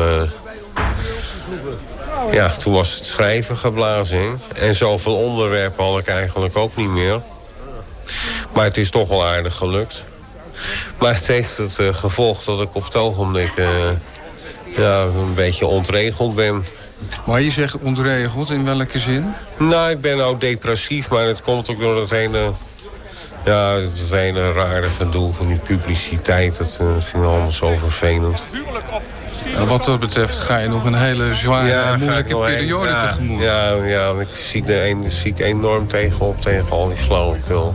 ja, 2.32 2.48
toen 2.48 2.72
was 2.72 2.94
het 2.94 3.04
schrijven 3.04 3.58
geblazen. 3.58 4.40
En 4.54 4.74
zoveel 4.74 5.16
onderwerpen 5.16 5.84
had 5.84 5.98
ik 5.98 6.06
eigenlijk 6.06 6.56
ook 6.56 6.76
niet 6.76 6.88
meer. 6.88 7.20
Maar 8.52 8.64
het 8.64 8.76
is 8.76 8.90
toch 8.90 9.08
wel 9.08 9.26
aardig 9.26 9.54
gelukt. 9.56 10.04
Maar 10.98 11.14
het 11.14 11.26
heeft 11.26 11.56
het 11.56 11.78
uh, 11.80 11.94
gevolg 11.94 12.44
dat 12.44 12.60
ik 12.60 12.74
op 12.74 12.84
het 12.84 12.96
ogenblik 12.96 13.56
uh, 13.56 13.66
ja, 14.76 15.02
een 15.02 15.34
beetje 15.34 15.66
ontregeld 15.66 16.34
ben. 16.34 16.64
Maar 17.24 17.40
je 17.40 17.50
zegt 17.50 17.78
ontregeld, 17.78 18.50
in 18.50 18.64
welke 18.64 18.98
zin? 18.98 19.34
Nou, 19.56 19.90
ik 19.90 20.00
ben 20.00 20.16
nou 20.16 20.38
depressief, 20.38 21.08
maar 21.10 21.26
het 21.26 21.42
komt 21.42 21.70
ook 21.70 21.80
door 21.80 21.94
dat 21.94 22.10
hele... 22.10 22.52
Ja, 23.44 23.74
het 23.74 24.10
hele 24.10 24.52
rare 24.52 24.88
gedoe 24.88 25.34
van 25.34 25.46
die 25.46 25.56
publiciteit. 25.56 26.56
Dat, 26.56 26.76
dat 26.78 27.04
vind 27.04 27.22
ik 27.22 27.28
allemaal 27.28 27.52
zo 27.52 27.76
vervelend. 27.76 28.44
Ja, 29.54 29.64
wat 29.64 29.84
dat 29.84 30.00
betreft 30.00 30.38
ga 30.38 30.58
je 30.58 30.68
nog 30.68 30.84
een 30.84 30.94
hele 30.94 31.34
zware 31.34 31.68
Ja, 31.68 31.92
en 31.92 31.98
moeilijke 31.98 32.36
periode 32.36 32.88
ja, 32.88 33.08
tegemoet. 33.08 33.40
Ja, 33.40 33.72
ja, 33.84 34.12
ik 34.18 34.28
zie 34.30 34.64
er 34.64 34.90
een, 34.90 35.10
zie 35.10 35.30
ik 35.30 35.38
enorm 35.38 35.88
tegenop 35.88 36.40
tegen 36.40 36.70
al 36.70 36.88
die 36.88 36.96
flauwekul. 36.96 37.74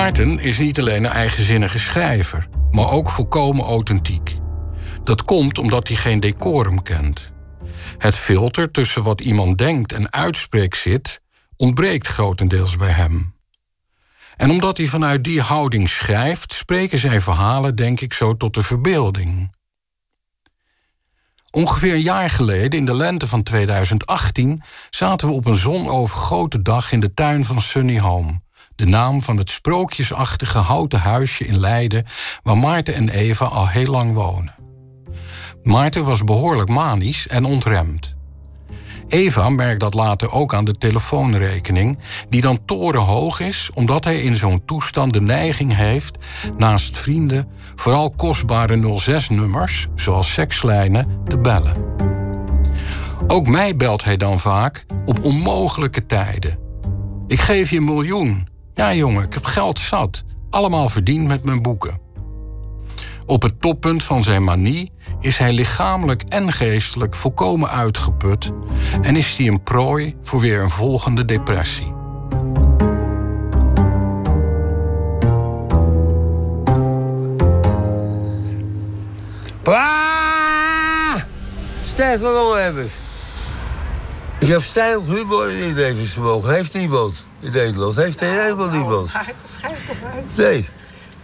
Maarten 0.00 0.38
is 0.38 0.58
niet 0.58 0.78
alleen 0.78 1.04
een 1.04 1.10
eigenzinnige 1.10 1.78
schrijver, 1.78 2.48
maar 2.70 2.90
ook 2.90 3.10
volkomen 3.10 3.64
authentiek. 3.64 4.34
Dat 5.04 5.24
komt 5.24 5.58
omdat 5.58 5.88
hij 5.88 5.96
geen 5.96 6.20
decorum 6.20 6.82
kent. 6.82 7.32
Het 7.98 8.14
filter 8.14 8.70
tussen 8.70 9.02
wat 9.02 9.20
iemand 9.20 9.58
denkt 9.58 9.92
en 9.92 10.12
uitspreekt 10.12 10.76
zit, 10.76 11.22
ontbreekt 11.56 12.06
grotendeels 12.06 12.76
bij 12.76 12.90
hem. 12.90 13.34
En 14.36 14.50
omdat 14.50 14.76
hij 14.76 14.86
vanuit 14.86 15.24
die 15.24 15.40
houding 15.40 15.88
schrijft, 15.88 16.52
spreken 16.52 16.98
zijn 16.98 17.20
verhalen, 17.20 17.76
denk 17.76 18.00
ik, 18.00 18.12
zo 18.12 18.36
tot 18.36 18.54
de 18.54 18.62
verbeelding. 18.62 19.54
Ongeveer 21.50 21.94
een 21.94 22.00
jaar 22.00 22.30
geleden, 22.30 22.78
in 22.78 22.86
de 22.86 22.96
lente 22.96 23.26
van 23.26 23.42
2018, 23.42 24.62
zaten 24.90 25.28
we 25.28 25.34
op 25.34 25.46
een 25.46 25.56
zonovergoten 25.56 26.62
dag 26.62 26.92
in 26.92 27.00
de 27.00 27.14
tuin 27.14 27.44
van 27.44 27.60
Sunny 27.60 27.98
Home. 27.98 28.40
De 28.80 28.86
naam 28.86 29.22
van 29.22 29.36
het 29.36 29.50
sprookjesachtige 29.50 30.58
houten 30.58 31.00
huisje 31.00 31.46
in 31.46 31.60
Leiden, 31.60 32.06
waar 32.42 32.58
Maarten 32.58 32.94
en 32.94 33.08
Eva 33.08 33.44
al 33.44 33.68
heel 33.68 33.90
lang 33.90 34.12
wonen. 34.12 34.54
Maarten 35.62 36.04
was 36.04 36.24
behoorlijk 36.24 36.68
manisch 36.68 37.28
en 37.28 37.44
ontremd. 37.44 38.14
Eva 39.08 39.48
merkt 39.48 39.80
dat 39.80 39.94
later 39.94 40.32
ook 40.32 40.54
aan 40.54 40.64
de 40.64 40.72
telefoonrekening, 40.72 41.98
die 42.28 42.40
dan 42.40 42.64
torenhoog 42.64 43.40
is 43.40 43.70
omdat 43.74 44.04
hij 44.04 44.22
in 44.22 44.36
zo'n 44.36 44.64
toestand 44.64 45.12
de 45.12 45.20
neiging 45.20 45.76
heeft 45.76 46.18
naast 46.56 46.98
vrienden 46.98 47.48
vooral 47.74 48.10
kostbare 48.10 48.98
06-nummers, 49.00 49.86
zoals 49.94 50.32
sekslijnen, 50.32 51.22
te 51.26 51.38
bellen. 51.38 51.74
Ook 53.26 53.48
mij 53.48 53.76
belt 53.76 54.04
hij 54.04 54.16
dan 54.16 54.40
vaak 54.40 54.86
op 55.04 55.24
onmogelijke 55.24 56.06
tijden. 56.06 56.58
Ik 57.26 57.40
geef 57.40 57.70
je 57.70 57.76
een 57.76 57.84
miljoen. 57.84 58.49
Ja, 58.80 58.94
jongen, 58.94 59.22
ik 59.22 59.34
heb 59.34 59.44
geld 59.44 59.78
zat. 59.78 60.22
Allemaal 60.50 60.88
verdiend 60.88 61.26
met 61.26 61.44
mijn 61.44 61.62
boeken. 61.62 61.98
Op 63.26 63.42
het 63.42 63.60
toppunt 63.60 64.02
van 64.02 64.22
zijn 64.22 64.44
manie 64.44 64.92
is 65.18 65.38
hij 65.38 65.52
lichamelijk 65.52 66.22
en 66.22 66.52
geestelijk 66.52 67.14
volkomen 67.14 67.70
uitgeput 67.70 68.50
en 69.02 69.16
is 69.16 69.36
hij 69.36 69.46
een 69.46 69.62
prooi 69.62 70.16
voor 70.22 70.40
weer 70.40 70.62
een 70.62 70.70
volgende 70.70 71.24
depressie. 71.24 71.94
Ah! 79.64 81.14
Stijl 81.84 82.56
hebben. 82.56 82.90
Ik 84.38 84.48
heb 84.48 84.62
stijl, 84.62 85.04
humor 85.04 85.48
en 85.50 85.56
inlevingsvermogen. 85.56 86.54
Heeft 86.54 86.74
niemand 86.74 87.28
in 87.40 87.52
Nederland. 87.52 87.94
Heeft 87.94 88.20
helemaal 88.20 88.68
niemand. 88.68 89.12
Maar 89.12 89.26
het 89.26 89.50
schijnt 89.50 89.86
toch 89.86 90.12
uit. 90.14 90.36
Nee. 90.36 90.58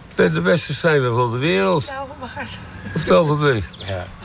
Ik 0.09 0.15
ben 0.15 0.33
de 0.33 0.41
beste 0.41 0.73
schrijver 0.73 1.13
van 1.13 1.31
de 1.31 1.37
wereld. 1.37 1.85
Nou, 1.89 2.07
maar 2.19 2.47
Op 2.95 3.01
het 3.01 3.11
ogenblik. 3.11 3.63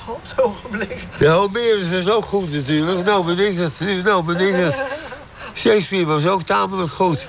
op 0.06 0.22
het 0.22 0.40
ogenblik. 0.42 1.06
Ja, 1.18 1.32
Homerus 1.32 1.88
was 1.90 2.08
ook 2.10 2.24
goed 2.24 2.52
natuurlijk. 2.52 3.04
Nou 3.06 3.24
ben 3.34 3.48
ik 3.50 3.58
het. 3.58 4.04
Nou 4.04 4.24
ben 4.24 4.48
ik 4.48 4.54
het. 4.54 4.84
Shakespeare 5.54 6.04
was 6.06 6.26
ook 6.26 6.42
tamelijk 6.42 6.92
goed. 6.92 7.28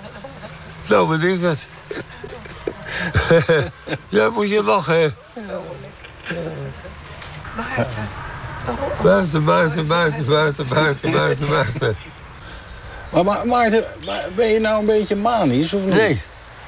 Nou 0.88 1.18
ben 1.18 1.34
ik 1.34 1.41
het. 1.41 1.68
ja, 4.10 4.30
moet 4.30 4.49
je 4.49 4.64
lachen, 4.64 4.99
hè? 4.99 5.07
Maarten. 7.56 8.07
Buiten, 9.03 9.44
buiten, 9.45 9.88
buiten, 9.88 10.26
buiten, 10.26 10.68
buiten, 10.68 11.11
buiten, 11.11 11.48
buiten. 11.49 11.95
Maar, 13.14 13.23
maar 13.23 13.48
Maarten, 13.48 13.85
maar 14.06 14.27
ben 14.35 14.48
je 14.48 14.60
nou 14.60 14.80
een 14.80 14.85
beetje 14.85 15.15
manisch 15.15 15.73
of 15.73 15.81
niet? 15.81 15.94
Nee. 15.94 16.22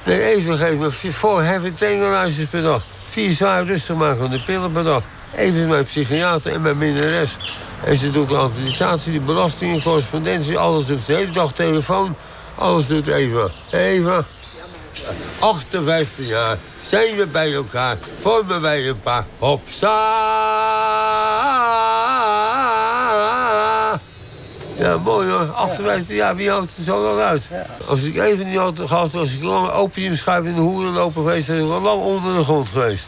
Nee, 0.04 0.22
even 0.22 0.58
geef 0.58 0.78
me 0.78 0.92
voor 1.12 1.42
heavy 1.42 1.74
tangerlijstjes 1.74 2.46
per 2.46 2.62
dag. 2.62 2.86
Vier 3.06 3.34
zwaar 3.34 3.66
rustig 3.66 3.96
makende 3.96 4.44
pillen 4.44 4.72
per 4.72 4.84
dag. 4.84 5.04
Even 5.36 5.68
mijn 5.68 5.84
psychiater 5.84 6.52
en 6.52 6.62
mijn 6.62 6.78
minnares. 6.78 7.38
En 7.84 7.98
ze 7.98 8.12
doet 8.12 8.30
de 8.30 8.36
administratie, 8.36 9.14
de 9.14 9.20
belastingen, 9.20 9.82
correspondentie, 9.82 10.58
alles 10.58 10.86
doet 10.86 11.04
ze. 11.04 11.14
De 11.14 11.32
dag 11.32 11.54
telefoon, 11.54 12.16
alles 12.56 12.88
doet 12.88 13.08
Eva. 13.08 13.50
Eva, 13.72 14.24
58 15.40 16.28
jaar, 16.28 16.58
zijn 16.82 17.16
we 17.16 17.28
bij 17.28 17.54
elkaar, 17.54 17.98
vormen 18.20 18.62
wij 18.62 18.88
een 18.88 19.02
paar. 19.02 19.26
Hopsa! 19.40 19.94
Ja, 24.78 24.98
mooi 24.98 25.30
hoor. 25.30 25.52
58 25.52 26.16
jaar, 26.16 26.36
wie 26.36 26.50
houdt 26.50 26.78
er 26.78 26.84
zo 26.84 27.04
lang 27.04 27.20
uit? 27.20 27.44
Als 27.88 28.04
ik 28.04 28.18
even 28.18 28.48
niet 28.48 28.58
had 28.58 28.80
gehad, 28.80 29.12
was 29.12 29.34
ik 29.34 29.44
lang 29.44 29.72
opiumschuif 29.72 30.46
in 30.46 30.56
de 30.56 30.62
hoerenloper 30.62 31.22
geweest... 31.24 31.50
en 31.50 31.56
ik 31.56 31.72
al 31.72 31.82
lang 31.82 32.02
onder 32.02 32.36
de 32.36 32.44
grond 32.44 32.70
geweest. 32.70 33.08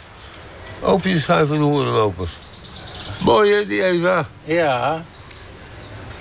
Opiumschuif 0.81 1.49
in 1.49 1.57
de 1.57 1.63
hoerenloper. 1.63 2.29
Mooi 3.19 3.53
hè, 3.53 3.65
die 3.65 3.83
Eva? 3.83 4.25
Ja. 4.43 5.03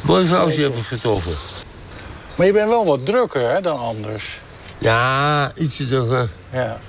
Mooi 0.00 0.26
vrouwtje 0.26 0.62
heb 0.62 0.76
ik 0.76 0.84
getroffen. 0.84 1.34
Maar 2.36 2.46
je 2.46 2.52
bent 2.52 2.68
wel 2.68 2.84
wat 2.84 3.06
drukker 3.06 3.50
hè, 3.50 3.60
dan 3.60 3.78
anders. 3.78 4.40
Ja, 4.78 5.50
ietsje 5.54 5.88
drukker. 5.88 6.28
Ja. 6.52 6.80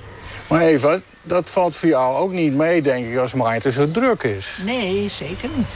Maar 0.48 0.62
Eva, 0.62 1.00
dat 1.24 1.50
valt 1.50 1.76
voor 1.76 1.90
jou 1.90 2.16
ook 2.16 2.32
niet 2.32 2.54
mee, 2.54 2.82
denk 2.82 3.06
ik, 3.06 3.18
als 3.18 3.34
Maarten 3.34 3.72
zo 3.72 3.92
druk 3.92 4.24
is. 4.24 4.48
Nee, 4.66 5.10
zeker 5.10 5.50
niet. 5.56 5.68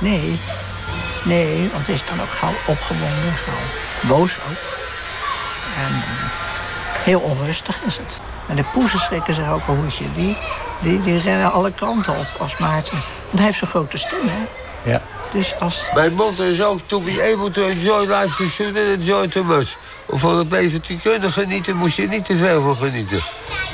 Nee. 0.00 0.38
Nee, 1.24 1.68
want 1.72 1.86
het 1.86 1.94
is 1.94 2.04
dan 2.06 2.20
ook 2.20 2.30
gauw 2.30 2.54
opgewonden, 2.66 3.32
gauw 3.44 4.08
boos 4.08 4.36
ook. 4.50 4.62
En 5.76 5.92
eh, 5.94 7.04
heel 7.04 7.20
onrustig 7.20 7.82
is 7.86 7.96
het. 7.96 8.20
En 8.48 8.56
de 8.56 8.64
poezen 8.72 8.98
schrikken 8.98 9.34
zich 9.34 9.50
ook 9.50 9.68
een 9.68 9.76
hoedje. 9.76 10.04
Die, 10.14 10.36
die, 10.82 11.02
die 11.02 11.20
rennen 11.20 11.52
alle 11.52 11.72
kanten 11.72 12.18
op 12.18 12.26
als 12.38 12.58
Maarten. 12.58 13.02
Want 13.22 13.36
hij 13.36 13.44
heeft 13.44 13.58
zo'n 13.58 13.68
grote 13.68 13.96
stem, 13.96 14.28
hè? 14.28 14.46
Ja. 14.90 15.02
Dus 15.32 15.54
als... 15.58 15.88
Mijn 15.94 16.12
motto 16.12 16.42
is 16.42 16.62
ook 16.62 16.80
to 16.86 17.00
be 17.00 17.32
able 17.34 17.50
to 17.50 17.62
enjoy 17.62 18.06
life 18.06 18.36
too 18.36 18.48
soon 18.48 18.66
and 18.66 18.76
enjoy 18.76 19.28
too 19.28 19.44
much. 19.44 19.76
Om 20.06 20.18
van 20.18 20.38
het 20.38 20.50
leven 20.50 20.80
te 20.80 20.96
kunnen 20.96 21.32
genieten, 21.32 21.76
moest 21.76 21.96
je 21.96 22.08
niet 22.08 22.24
te 22.24 22.36
veel 22.36 22.62
van 22.62 22.76
genieten. 22.76 23.22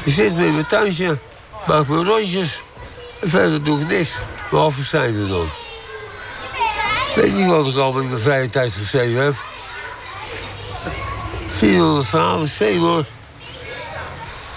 Je 0.05 0.11
zit 0.11 0.37
met 0.37 0.53
mijn 0.53 0.67
tuintje, 0.67 1.19
maak 1.67 1.87
mijn 1.87 2.05
rondjes. 2.05 2.63
En 3.21 3.29
verder 3.31 3.63
doe 3.63 3.81
ik 3.81 3.89
niks. 3.89 4.15
Behalve 4.51 4.85
schrijven 4.85 5.29
dan. 5.29 5.49
Weet 7.15 7.35
niet 7.35 7.47
wat 7.47 7.67
ik 7.67 7.77
al 7.77 7.99
in 7.99 8.09
mijn 8.09 8.21
vrije 8.21 8.51
tijd 8.51 8.73
geschreven 8.73 9.23
heb. 9.23 9.35
400 11.51 12.07
verhalen 12.07 12.49
veel 12.49 12.81
hoor. 12.81 13.05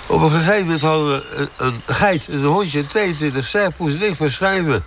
Op 0.08 0.22
een 0.22 0.30
gegeven 0.30 0.62
moment 0.62 0.82
hadden 0.82 1.08
we 1.08 1.26
een, 1.36 1.50
een 1.58 1.82
geit, 1.86 2.28
een 2.28 2.44
hondje 2.44 2.80
en 2.80 2.88
22 2.88 3.46
cent, 3.46 3.78
moest 3.78 4.00
niks 4.00 4.18
meer 4.18 4.32
schrijven. 4.32 4.86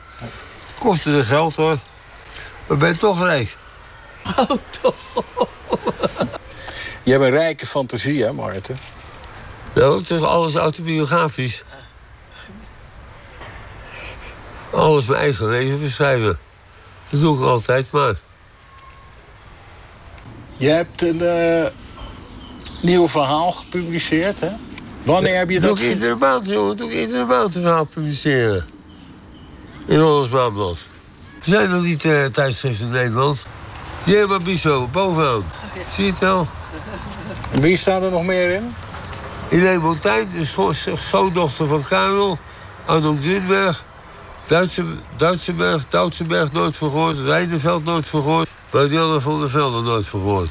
Kostte 0.78 1.10
er 1.10 1.24
geld 1.24 1.56
hoor. 1.56 1.78
Maar 2.66 2.76
ben 2.76 2.98
toch 2.98 3.22
rijk. 3.22 3.56
Oh, 4.36 4.51
toch? 4.80 4.94
Je 7.02 7.12
hebt 7.12 7.24
een 7.24 7.30
rijke 7.30 7.66
fantasie, 7.66 8.24
hè, 8.24 8.32
Maarten? 8.32 8.78
Nou, 9.72 9.98
het 9.98 10.10
is 10.10 10.22
alles 10.22 10.55
autobiografisch. 10.55 11.64
Alles 14.72 15.06
mijn 15.06 15.20
eigen 15.20 15.48
leven 15.48 15.80
beschrijven. 15.80 16.38
Dat 17.10 17.20
doe 17.20 17.36
ik 17.38 17.44
altijd 17.44 17.90
maar. 17.90 18.14
Je 20.56 20.68
hebt 20.68 21.02
een 21.02 21.20
eh, 21.20 21.66
nieuw 22.82 23.08
verhaal 23.08 23.52
gepubliceerd, 23.52 24.40
hè? 24.40 24.50
Wanneer 25.02 25.38
heb 25.38 25.50
je 25.50 25.60
doe 25.60 25.68
dat... 25.68 25.78
ik 25.78 25.84
iedere 25.84 26.14
maand, 26.14 26.48
jongen. 26.48 26.76
Doe 26.76 26.90
ik 26.92 26.98
iedere 26.98 27.24
maand 27.24 27.54
een 27.54 27.62
verhaal 27.62 27.84
publiceren. 27.84 28.64
In 29.86 29.98
Hollands 30.00 30.28
Maanblad. 30.28 30.78
Er 31.38 31.52
zijn 31.52 31.70
nog 31.70 31.82
niet 31.82 32.04
uh, 32.04 32.24
tijdschriften 32.24 32.86
in 32.86 32.92
Nederland. 32.92 33.46
Jema 34.04 34.38
Biso, 34.38 34.88
bovenaan. 34.92 35.44
Zie 35.94 36.04
je 36.04 36.10
het 36.10 36.20
wel? 36.20 36.46
Wie 37.60 37.76
staat 37.76 38.02
er 38.02 38.10
nog 38.10 38.24
meer 38.24 38.50
in? 38.50 38.74
Irene 39.48 39.78
Montaigne, 39.78 40.38
de 40.38 40.44
scho- 40.44 40.72
schoondochter 40.94 41.66
van 41.66 41.84
Karel. 41.84 42.38
Arnold 42.86 43.22
Dunberg. 43.22 43.84
Duitse, 44.47 44.85
Duitsenberg, 45.16 45.89
Duitsenberg 45.89 46.52
nooit 46.52 46.77
verhoord. 46.77 47.18
Rijneveld 47.20 47.85
nooit 47.85 48.09
verhoord. 48.09 48.48
Janne 48.70 49.20
van 49.20 49.40
der 49.40 49.51
Velde 49.51 49.82
nooit 49.82 50.06
verhoord. 50.06 50.51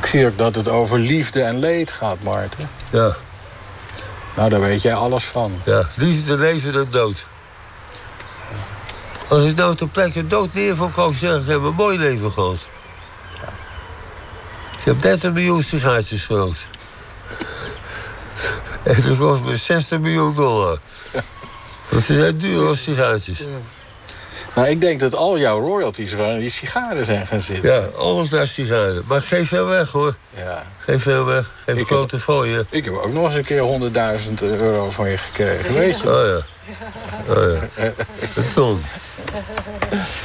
Ik 0.00 0.06
zie 0.06 0.26
ook 0.26 0.38
dat 0.38 0.54
het 0.54 0.68
over 0.68 0.98
liefde 0.98 1.42
en 1.42 1.58
leed 1.58 1.92
gaat, 1.92 2.22
Maarten. 2.22 2.70
Ja. 2.90 3.16
Nou, 4.36 4.48
daar 4.48 4.60
weet 4.60 4.82
jij 4.82 4.94
alles 4.94 5.24
van. 5.24 5.60
Ja, 5.64 5.86
liefde, 5.96 6.36
leven 6.36 6.74
en 6.74 6.86
dood. 6.90 7.26
Als 9.28 9.44
ik 9.44 9.56
nou 9.56 9.74
ter 9.74 9.88
plekke 9.88 10.26
dood 10.26 10.54
neerval, 10.54 10.88
kan 10.88 11.10
ik 11.10 11.16
zeggen... 11.16 11.40
ik 11.40 11.46
heb 11.46 11.62
een 11.62 11.74
mooi 11.74 11.98
leven 11.98 12.32
gehad. 12.32 12.68
Ik 14.78 14.84
heb 14.84 15.02
30 15.02 15.32
miljoen 15.32 15.62
sigaretjes 15.62 16.24
gerookt. 16.24 16.66
En 18.82 19.02
dat 19.02 19.16
kost 19.16 19.42
me 19.42 19.56
60 19.56 19.98
miljoen 19.98 20.34
dollar. 20.34 20.78
Dat 21.88 22.02
zijn 22.02 22.38
duur 22.38 22.66
als 22.66 22.82
sigaretjes. 22.82 23.42
Nou, 24.54 24.68
ik 24.68 24.80
denk 24.80 25.00
dat 25.00 25.14
al 25.14 25.38
jouw 25.38 25.60
royalties 25.60 26.12
in 26.12 26.38
die 26.38 26.50
sigaren 26.50 27.04
zijn 27.04 27.26
gaan 27.26 27.40
zitten. 27.40 27.72
Ja, 27.72 27.84
alles 27.96 28.30
naar 28.30 28.46
sigaren. 28.46 29.04
Maar 29.06 29.22
geef 29.22 29.48
veel 29.48 29.66
weg, 29.66 29.90
hoor. 29.90 30.14
Ja. 30.36 30.62
Geef 30.78 31.02
veel 31.02 31.24
weg. 31.24 31.50
Geef 31.64 31.78
een 31.78 31.84
grote 31.84 32.18
fooien. 32.18 32.66
Ik 32.70 32.84
heb 32.84 32.94
ook 32.94 33.12
nog 33.12 33.26
eens 33.26 33.34
een 33.34 33.44
keer 33.44 34.20
100.000 34.28 34.34
euro 34.40 34.90
van 34.90 35.08
je 35.08 35.18
gekregen, 35.18 35.74
weet 35.74 36.00
je? 36.00 36.08
Oh 36.08 36.26
ja. 36.26 37.34
Oh 37.34 37.68
ja. 37.76 37.92
Een 38.34 38.52
ton. 38.54 38.80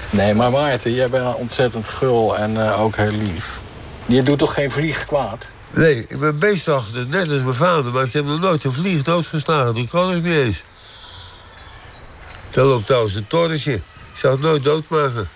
Nee, 0.09 0.33
maar 0.33 0.51
Maarten, 0.51 0.93
jij 0.93 1.09
bent 1.09 1.35
ontzettend 1.35 1.87
gul 1.87 2.37
en 2.37 2.67
eh, 2.67 2.81
ook 2.81 2.95
heel 2.95 3.11
lief. 3.11 3.59
Je 4.05 4.23
doet 4.23 4.37
toch 4.37 4.53
geen 4.53 4.71
vlieg 4.71 5.05
kwaad? 5.05 5.45
Nee, 5.73 6.05
ik 6.07 6.19
ben 6.19 6.39
beestachtig, 6.39 7.07
net 7.07 7.29
als 7.29 7.41
mijn 7.41 7.53
vader. 7.53 7.91
Maar 7.91 8.03
ik 8.03 8.13
heb 8.13 8.25
nog 8.25 8.39
nooit 8.39 8.63
een 8.63 8.73
vlieg 8.73 9.01
doodgeslagen. 9.01 9.73
Die 9.73 9.87
kan 9.87 10.15
ik 10.15 10.23
niet 10.23 10.35
eens. 10.35 10.63
Dat 12.51 12.65
loopt 12.65 12.85
trouwens 12.85 13.15
een 13.15 13.27
torretje. 13.27 13.73
Ik 13.73 14.17
zou 14.17 14.33
het 14.33 14.41
nooit 14.41 14.63
doodmaken. 14.63 15.29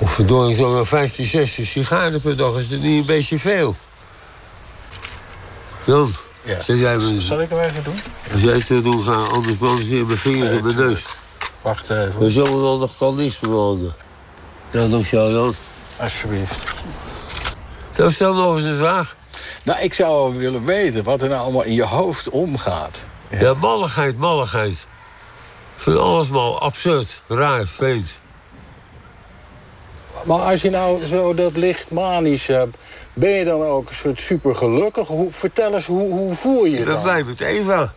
Of 0.00 0.12
verdorie, 0.12 0.56
zo'n 0.56 0.86
15, 0.86 1.26
16 1.26 1.66
sigaren 1.66 2.20
per 2.20 2.36
dag 2.36 2.56
is 2.58 2.70
er 2.70 2.78
niet 2.78 3.00
een 3.00 3.06
beetje 3.06 3.38
veel. 3.38 3.76
Jan, 5.84 6.14
Ja. 6.42 6.62
zeg 6.62 6.78
jij 6.78 6.96
me... 6.96 7.20
Zal 7.20 7.40
ik 7.40 7.48
hem 7.48 7.58
even 7.58 7.84
doen? 7.84 7.98
Als 8.32 8.42
jij 8.42 8.54
het 8.54 8.68
wil 8.68 8.82
doen, 8.82 9.02
ga 9.02 9.12
anders 9.14 9.56
branden 9.56 9.84
ze 9.84 9.96
in 9.96 10.06
mijn 10.06 10.18
vingers 10.18 10.50
en 10.50 10.64
mijn 10.64 10.76
neus. 10.76 11.02
Wacht 11.62 11.90
even. 11.90 12.18
We 12.20 12.30
zullen 12.30 12.62
dan 12.62 12.78
nog 12.78 12.96
kan 12.98 13.14
niks 13.16 13.38
bewandelen. 13.38 13.94
Ja, 14.70 14.86
jou, 14.86 15.32
Jan. 15.32 15.54
Alsjeblieft. 15.96 16.62
Zo, 17.96 18.10
stel 18.10 18.34
nog 18.34 18.54
eens 18.56 18.64
een 18.64 18.76
vraag. 18.76 19.16
Nou, 19.64 19.80
ik 19.80 19.94
zou 19.94 20.10
wel 20.12 20.32
willen 20.40 20.64
weten 20.64 21.04
wat 21.04 21.22
er 21.22 21.28
nou 21.28 21.40
allemaal 21.40 21.64
in 21.64 21.72
je 21.74 21.84
hoofd 21.84 22.28
omgaat. 22.28 23.02
Ja, 23.38 23.54
malligheid, 23.54 24.18
malligheid. 24.18 24.86
Ik 25.74 25.80
vind 25.80 25.96
alles 25.98 26.28
mal 26.28 26.60
absurd, 26.60 27.22
raar, 27.28 27.66
vreemd. 27.66 28.20
Maar 30.24 30.38
als 30.38 30.62
je 30.62 30.70
nou 30.70 31.04
zo 31.04 31.34
dat 31.34 31.56
licht 31.56 31.90
manisch 31.90 32.46
hebt, 32.46 32.76
ben 33.12 33.30
je 33.30 33.44
dan 33.44 33.62
ook 33.62 33.88
een 33.88 33.94
soort 33.94 34.20
super 34.20 34.56
gelukkig? 34.56 35.08
Hoe, 35.08 35.30
vertel 35.30 35.74
eens, 35.74 35.86
hoe, 35.86 36.10
hoe 36.10 36.34
voel 36.34 36.64
je 36.64 36.70
je 36.70 36.78
Ik 36.78 36.84
ben 36.84 36.94
dan? 36.94 37.02
blij 37.02 37.22
met 37.22 37.40
Eva. 37.40 37.92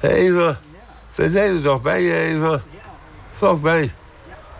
Eva. 0.00 0.50
Ik 0.50 1.16
ben 1.16 1.32
de 1.32 1.38
hele 1.38 1.60
dag 1.60 1.82
bij 1.82 2.02
je, 2.02 2.18
Eva. 2.18 2.60
Vlakbij. 3.32 3.92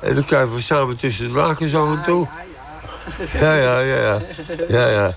En 0.00 0.14
dan 0.14 0.24
krijgen 0.24 0.54
we 0.54 0.60
samen 0.60 0.96
tussen 0.96 1.28
de 1.28 1.34
lakens 1.34 1.74
af 1.74 1.88
en 1.88 2.02
toe. 2.02 2.26
Ja, 3.32 3.54
ja, 3.54 3.78
ja, 3.80 3.96
ja. 4.00 4.20
Ja, 4.68 4.86
ja. 4.88 5.14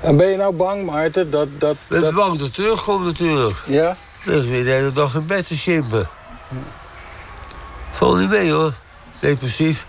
En 0.00 0.16
ben 0.16 0.28
je 0.28 0.36
nou 0.36 0.54
bang, 0.54 0.86
Maarten, 0.86 1.30
dat... 1.30 1.48
dat, 1.60 1.72
Ik 1.72 1.78
ben 1.88 2.00
dat... 2.00 2.14
bang 2.14 2.38
dat 2.38 2.54
terugkomt 2.54 3.04
natuurlijk. 3.04 3.56
Ja? 3.66 3.96
Ligt 4.24 4.46
weer 4.46 4.64
de 4.64 4.70
hele 4.70 4.92
dag 4.92 5.14
in 5.14 5.26
bed 5.26 5.46
te 5.46 5.56
chimpen. 5.56 6.08
Val 7.90 8.14
niet 8.14 8.28
mee 8.28 8.50
hoor. 8.50 8.72
Depressief. 9.20 9.86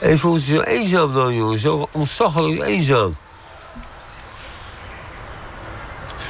En 0.00 0.10
je 0.10 0.18
voelt 0.18 0.44
je 0.44 0.54
zo 0.54 0.60
eenzaam 0.60 1.12
dan, 1.12 1.34
jongen. 1.34 1.58
Zo 1.58 1.88
ontzaglijk 1.92 2.62
eenzaam. 2.62 3.16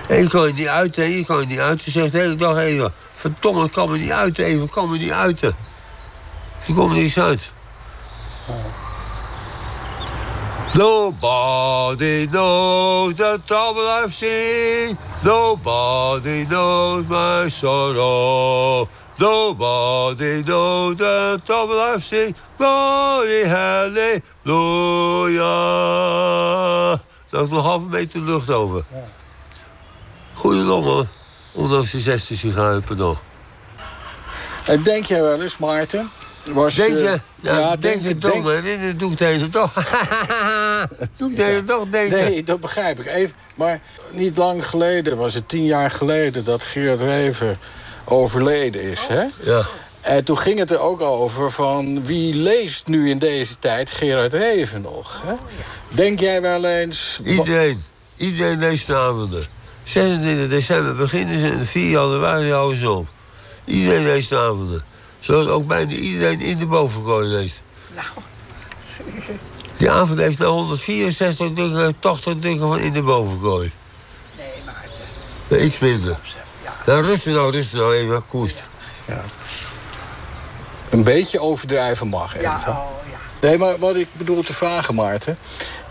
En 0.09 0.23
je 0.23 0.29
kan 0.29 0.47
je 0.47 0.53
niet 0.53 0.69
uiten, 0.69 1.11
je 1.11 1.25
kan 1.25 1.41
je 1.41 1.47
niet 1.47 1.59
uiten. 1.59 1.85
Je 1.85 1.91
zegt 1.91 2.13
de 2.13 2.19
hele 2.19 2.37
dag 2.37 2.59
even... 2.59 2.93
Verdomme, 3.15 3.65
ik 3.65 3.73
kan 3.73 3.91
me 3.91 3.99
niet 3.99 4.11
uiten, 4.11 4.45
even, 4.45 4.65
ik 4.65 4.71
kan 4.71 4.91
me 4.91 4.99
niet 4.99 5.11
uiten. 5.11 5.57
Je 6.67 6.75
komt 6.75 6.97
er 6.97 7.03
eens 7.03 7.19
uit. 7.19 7.53
Nobody 10.77 12.27
knows 12.27 13.15
the 13.15 13.41
trouble 13.47 13.87
I've 13.87 14.13
seen. 14.13 14.99
Nobody 15.23 16.45
knows 16.47 17.07
my 17.07 17.49
sorrow. 17.49 18.89
Nobody 19.17 20.43
knows 20.43 20.97
the 20.97 21.41
trouble 21.45 21.79
I've 21.81 22.03
seen. 22.03 22.35
Glory, 22.59 23.45
hallelujah. 23.45 24.21
Dat 27.31 27.45
is 27.45 27.49
nog 27.49 27.65
half 27.65 27.83
een 27.83 27.89
meter 27.89 28.21
lucht 28.21 28.51
over. 28.51 28.85
Goeie 30.35 30.63
longen, 30.63 31.09
ondanks 31.53 31.91
de 31.91 32.01
16 32.01 32.37
sigaren 32.37 32.85
per 32.85 32.97
dag. 32.97 33.23
En 34.67 34.83
denk 34.83 35.05
jij 35.05 35.23
wel 35.23 35.41
eens, 35.43 35.59
Maarten? 35.59 36.11
Was, 36.53 36.75
Denk 36.75 36.95
eh, 36.95 37.03
je? 37.03 37.21
Ja, 37.41 37.59
ja, 37.59 37.77
denk 37.77 38.03
je 38.03 38.19
toch, 38.19 38.43
denk- 38.43 38.63
dit 38.81 38.99
doe 38.99 39.13
ik 39.13 39.19
de 39.19 39.25
hele 39.25 39.49
dag. 39.49 39.73
doe 41.17 41.31
ik 41.31 41.37
de 41.37 41.43
hele 41.43 41.65
dag 41.65 41.85
denken. 41.91 42.17
Nee, 42.17 42.43
dat 42.43 42.61
begrijp 42.61 43.01
ik. 43.01 43.07
Even, 43.07 43.35
maar 43.55 43.81
niet 44.11 44.37
lang 44.37 44.69
geleden, 44.69 45.17
was 45.17 45.35
het 45.35 45.49
tien 45.49 45.65
jaar 45.65 45.91
geleden... 45.91 46.45
dat 46.45 46.63
Gerard 46.63 47.01
Reven 47.01 47.59
overleden 48.05 48.83
is, 48.83 49.07
hè? 49.07 49.25
Ja. 49.43 49.67
En 50.01 50.25
toen 50.25 50.39
ging 50.39 50.59
het 50.59 50.71
er 50.71 50.79
ook 50.79 51.01
over 51.01 51.51
van 51.51 52.05
wie 52.05 52.35
leest 52.35 52.87
nu 52.87 53.11
in 53.11 53.19
deze 53.19 53.59
tijd 53.59 53.91
Gerard 53.91 54.33
Reven 54.33 54.83
nog. 54.83 55.23
Hè? 55.25 55.35
Denk 55.89 56.21
jij 56.21 56.43
wel 56.43 56.65
eens... 56.65 57.21
Iedereen. 57.25 57.85
Iedereen 58.17 58.59
leest 58.59 58.87
de 58.87 58.97
avonden. 58.97 59.45
26 59.83 60.49
december 60.49 60.95
beginnen 60.95 61.39
ze 61.39 61.49
en 61.49 61.67
4 61.67 61.91
januari 61.91 62.51
houden 62.51 62.79
ze 62.79 62.91
op. 62.91 63.09
Iedereen 63.65 64.05
leest 64.05 64.29
de 64.29 64.39
avonden. 64.39 64.85
Zodat 65.25 65.49
ook 65.49 65.67
bijna 65.67 65.93
iedereen 65.93 66.41
in 66.41 66.59
de 66.59 66.67
bovenkooi 66.67 67.29
leest. 67.29 67.63
Die 69.77 69.91
avond 69.91 70.19
heeft 70.19 70.39
nou 70.39 70.53
164 70.53 71.53
dingen, 71.53 71.99
80 71.99 72.37
dingen 72.39 72.59
van 72.59 72.79
in 72.79 72.93
de 72.93 73.03
bovenkooi. 73.03 73.73
Nee, 74.37 74.47
maar... 75.49 75.61
Iets 75.61 75.79
minder. 75.79 76.19
Nou, 76.87 77.03
rustig 77.05 77.33
nou, 77.33 77.51
rustig 77.51 77.81
nou 77.81 77.95
even, 77.95 78.27
koest. 78.27 78.69
Een 80.91 81.05
beetje 81.05 81.41
overdrijven 81.41 82.09
mag 82.09 82.37
even. 82.37 82.77
Nee, 83.41 83.59
maar 83.59 83.79
wat 83.79 83.97
ik 83.97 84.09
bedoel 84.13 84.43
te 84.43 84.53
vragen, 84.53 84.95
Maarten... 84.95 85.39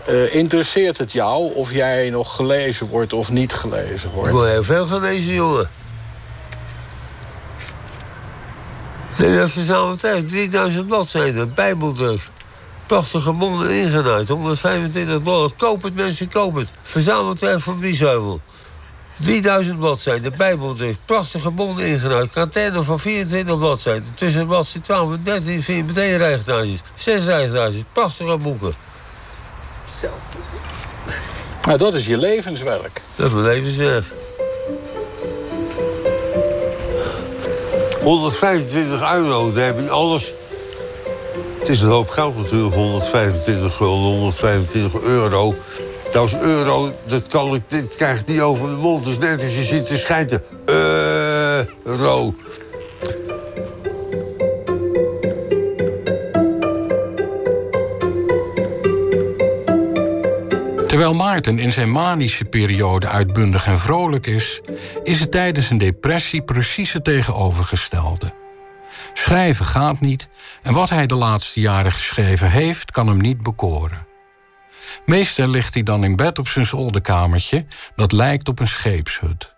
eh, 0.06 0.34
interesseert 0.34 0.98
het 0.98 1.12
jou 1.12 1.54
of 1.54 1.72
jij 1.72 2.10
nog 2.10 2.36
gelezen 2.36 2.86
wordt 2.86 3.12
of 3.12 3.30
niet 3.30 3.52
gelezen 3.52 4.08
Ik 4.08 4.14
wordt? 4.14 4.32
wil 4.32 4.44
heel 4.44 4.64
veel 4.64 4.86
gelezen, 4.86 5.32
jongen. 5.32 5.70
Nee, 9.00 9.03
dat 9.16 9.50
verzamelt 9.50 10.04
echt 10.04 10.28
3000 10.28 10.86
bladzijden, 10.86 11.54
bijbeldruk. 11.54 12.20
Prachtig 12.86 13.22
gebonden 13.22 13.70
ingenuid, 13.70 14.28
125 14.28 15.22
dollar. 15.22 15.50
Koop 15.56 15.82
het, 15.82 15.94
mensen, 15.94 16.28
koop 16.28 16.54
het. 16.54 16.68
Verzamelwerk 16.82 17.60
van 17.60 17.80
Biesheuvel. 17.80 18.40
3000 19.20 19.78
bladzijden, 19.78 20.36
bijbeldruk. 20.36 20.96
Prachtig 21.04 21.42
gebonden 21.42 21.86
ingenuid. 21.86 22.32
Kantine 22.32 22.82
van 22.82 23.00
24 23.00 23.58
bladzijden. 23.58 24.14
Tussen 24.14 24.46
bladzijde 24.46 24.80
12 24.80 25.12
en 25.12 25.20
13 25.24 25.62
vind 25.62 25.78
je 25.78 25.84
meteen 25.84 26.16
rijgdages. 26.16 26.80
Zes 26.94 27.24
prachtige 27.92 28.38
boeken. 28.38 28.74
Nou, 31.64 31.78
dat 31.78 31.94
is 31.94 32.06
je 32.06 32.16
levenswerk. 32.16 33.02
Dat 33.16 33.26
is 33.26 33.32
mijn 33.32 33.44
levenswerk. 33.44 34.04
125 38.04 39.12
euro, 39.14 39.52
daar 39.52 39.66
heb 39.66 39.80
je 39.80 39.90
alles. 39.90 40.34
Het 41.58 41.68
is 41.68 41.80
een 41.80 41.88
hoop 41.88 42.08
geld 42.08 42.36
natuurlijk, 42.36 42.74
125 42.74 43.76
gulden, 43.76 44.10
125 44.10 45.00
euro. 45.02 45.54
Dat 46.12 46.26
is 46.26 46.34
euro, 46.34 46.92
dat, 47.06 47.28
kan 47.28 47.54
ik, 47.54 47.62
dit 47.68 47.94
krijg 47.94 48.20
ik 48.20 48.26
niet 48.26 48.40
over 48.40 48.68
de 48.68 48.76
mond. 48.76 49.04
Dus 49.04 49.18
net 49.18 49.42
als 49.42 49.56
je 49.56 49.64
zit 49.64 49.86
te 49.86 49.98
schijten. 49.98 50.42
Euro. 51.84 52.34
Terwijl 61.04 61.24
Maarten 61.24 61.58
in 61.58 61.72
zijn 61.72 61.90
manische 61.90 62.44
periode 62.44 63.08
uitbundig 63.08 63.66
en 63.66 63.78
vrolijk 63.78 64.26
is, 64.26 64.60
is 65.02 65.20
het 65.20 65.30
tijdens 65.30 65.70
een 65.70 65.78
depressie 65.78 66.42
precies 66.42 66.92
het 66.92 67.04
tegenovergestelde. 67.04 68.32
Schrijven 69.12 69.66
gaat 69.66 70.00
niet 70.00 70.28
en 70.62 70.72
wat 70.72 70.88
hij 70.88 71.06
de 71.06 71.14
laatste 71.14 71.60
jaren 71.60 71.92
geschreven 71.92 72.50
heeft, 72.50 72.90
kan 72.90 73.06
hem 73.06 73.20
niet 73.20 73.42
bekoren. 73.42 74.06
Meestal 75.04 75.48
ligt 75.48 75.74
hij 75.74 75.82
dan 75.82 76.04
in 76.04 76.16
bed 76.16 76.38
op 76.38 76.48
zijn 76.48 76.66
zolderkamertje, 76.66 77.66
dat 77.96 78.12
lijkt 78.12 78.48
op 78.48 78.60
een 78.60 78.68
scheepshut. 78.68 79.54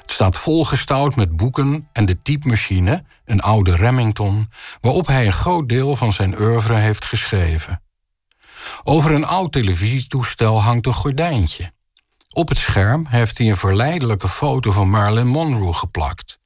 Het 0.00 0.10
staat 0.10 0.36
volgestouwd 0.36 1.16
met 1.16 1.36
boeken 1.36 1.88
en 1.92 2.06
de 2.06 2.22
typemachine, 2.22 3.04
een 3.24 3.40
oude 3.40 3.76
Remington, 3.76 4.50
waarop 4.80 5.06
hij 5.06 5.26
een 5.26 5.32
groot 5.32 5.68
deel 5.68 5.96
van 5.96 6.12
zijn 6.12 6.40
oeuvre 6.40 6.74
heeft 6.74 7.04
geschreven. 7.04 7.83
Over 8.82 9.10
een 9.10 9.26
oud 9.26 9.52
televisietoestel 9.52 10.62
hangt 10.62 10.86
een 10.86 10.94
gordijntje. 10.94 11.72
Op 12.32 12.48
het 12.48 12.58
scherm 12.58 13.06
heeft 13.06 13.38
hij 13.38 13.48
een 13.48 13.56
verleidelijke 13.56 14.28
foto 14.28 14.70
van 14.70 14.90
Marilyn 14.90 15.26
Monroe 15.26 15.74
geplakt. 15.74 16.38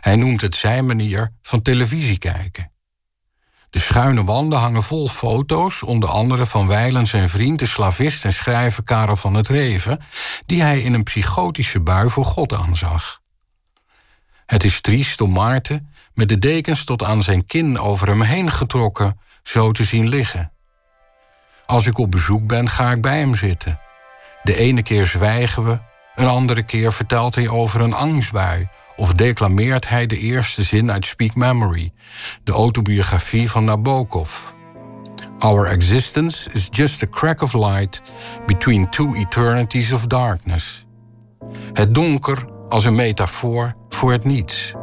Hij 0.00 0.16
noemt 0.16 0.40
het 0.40 0.54
zijn 0.54 0.86
manier 0.86 1.32
van 1.42 1.62
televisie 1.62 2.18
kijken. 2.18 2.70
De 3.70 3.78
schuine 3.78 4.24
wanden 4.24 4.58
hangen 4.58 4.82
vol 4.82 5.08
foto's, 5.08 5.82
onder 5.82 6.08
andere 6.08 6.46
van 6.46 6.66
Weilen 6.66 7.06
zijn 7.06 7.28
vriend, 7.28 7.58
de 7.58 7.66
slavist 7.66 8.24
en 8.24 8.32
schrijver 8.32 8.82
Karel 8.82 9.16
van 9.16 9.34
het 9.34 9.48
Reven, 9.48 10.00
die 10.46 10.62
hij 10.62 10.80
in 10.80 10.94
een 10.94 11.02
psychotische 11.02 11.80
bui 11.80 12.10
voor 12.10 12.24
God 12.24 12.54
aanzag. 12.54 13.20
Het 14.46 14.64
is 14.64 14.80
triest 14.80 15.20
om 15.20 15.32
Maarten, 15.32 15.94
met 16.14 16.28
de 16.28 16.38
dekens 16.38 16.84
tot 16.84 17.02
aan 17.02 17.22
zijn 17.22 17.46
kin 17.46 17.78
over 17.78 18.08
hem 18.08 18.22
heen 18.22 18.50
getrokken, 18.50 19.20
zo 19.42 19.72
te 19.72 19.84
zien 19.84 20.08
liggen. 20.08 20.52
Als 21.66 21.86
ik 21.86 21.98
op 21.98 22.10
bezoek 22.10 22.46
ben, 22.46 22.68
ga 22.68 22.90
ik 22.90 23.00
bij 23.00 23.18
hem 23.18 23.34
zitten. 23.34 23.80
De 24.42 24.56
ene 24.56 24.82
keer 24.82 25.06
zwijgen 25.06 25.64
we, 25.64 25.78
een 26.14 26.26
andere 26.26 26.62
keer 26.62 26.92
vertelt 26.92 27.34
hij 27.34 27.48
over 27.48 27.80
een 27.80 27.94
angstbui 27.94 28.68
of 28.96 29.14
declameert 29.14 29.88
hij 29.88 30.06
de 30.06 30.18
eerste 30.18 30.62
zin 30.62 30.90
uit 30.90 31.06
Speak 31.06 31.34
Memory, 31.34 31.92
de 32.44 32.52
autobiografie 32.52 33.50
van 33.50 33.64
Nabokov. 33.64 34.54
Our 35.38 35.66
existence 35.66 36.50
is 36.52 36.68
just 36.70 37.02
a 37.02 37.06
crack 37.06 37.42
of 37.42 37.52
light 37.52 38.02
between 38.46 38.90
two 38.90 39.14
eternities 39.14 39.92
of 39.92 40.06
darkness. 40.06 40.86
Het 41.72 41.94
donker 41.94 42.44
als 42.68 42.84
een 42.84 42.94
metafoor 42.94 43.74
voor 43.88 44.12
het 44.12 44.24
niets. 44.24 44.74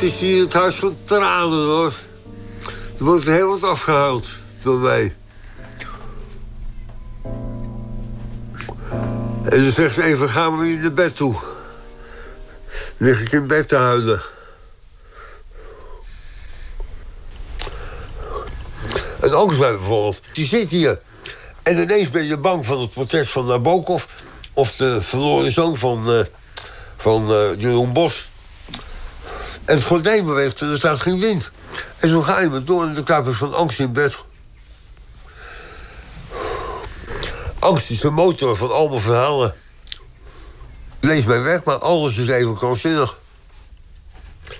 Het 0.00 0.08
is 0.08 0.20
hier 0.20 0.42
het 0.42 0.52
huis 0.52 0.74
van 0.74 0.96
tranen, 1.04 1.64
hoor. 1.64 1.92
Er 2.98 3.04
wordt 3.04 3.26
heel 3.26 3.48
wat 3.48 3.70
afgehaald 3.70 4.28
door 4.62 4.78
mij. 4.78 5.16
En 9.44 9.62
dan 9.62 9.70
zegt 9.70 9.94
ze 9.94 10.02
even, 10.02 10.28
gaan 10.28 10.58
we 10.58 10.62
weer 10.64 10.78
naar 10.78 10.92
bed 10.92 11.16
toe. 11.16 11.32
Dan 11.32 13.08
lig 13.08 13.20
ik 13.20 13.32
in 13.32 13.46
bed 13.46 13.68
te 13.68 13.76
huilen. 13.76 14.22
Een 19.20 19.34
angstbui 19.34 19.76
bijvoorbeeld, 19.76 20.20
die 20.32 20.44
zit 20.44 20.70
hier. 20.70 21.00
En 21.62 21.78
ineens 21.78 22.10
ben 22.10 22.24
je 22.24 22.36
bang 22.36 22.66
van 22.66 22.80
het 22.80 22.92
portret 22.92 23.28
van 23.28 23.46
Nabokov... 23.46 24.04
of 24.52 24.76
de 24.76 25.02
verloren 25.02 25.52
zoon 25.52 25.76
van, 25.76 26.10
uh, 26.10 26.24
van 26.96 27.30
uh, 27.30 27.60
Jeroen 27.60 27.92
Bos. 27.92 28.29
En 29.70 29.76
het 29.76 29.84
gordijn 29.84 30.24
beweegt 30.24 30.60
en 30.60 30.70
er 30.70 30.76
staat 30.76 31.00
geen 31.00 31.20
wind. 31.20 31.50
En 31.98 32.08
zo 32.08 32.22
ga 32.22 32.40
je 32.40 32.48
me 32.48 32.64
door 32.64 32.82
en 32.82 32.94
dan 32.94 33.04
kruip 33.04 33.26
ik 33.26 33.34
van 33.34 33.54
angst 33.54 33.80
in 33.80 33.92
bed. 33.92 34.18
Angst 37.58 37.90
is 37.90 38.00
de 38.00 38.10
motor 38.10 38.56
van 38.56 38.70
al 38.70 38.88
mijn 38.88 39.00
verhalen. 39.00 39.54
Lees 41.00 41.24
mij 41.24 41.42
weg, 41.42 41.64
maar 41.64 41.78
alles 41.78 42.16
is 42.16 42.28
even 42.28 42.54
krankzinnig. 42.54 43.20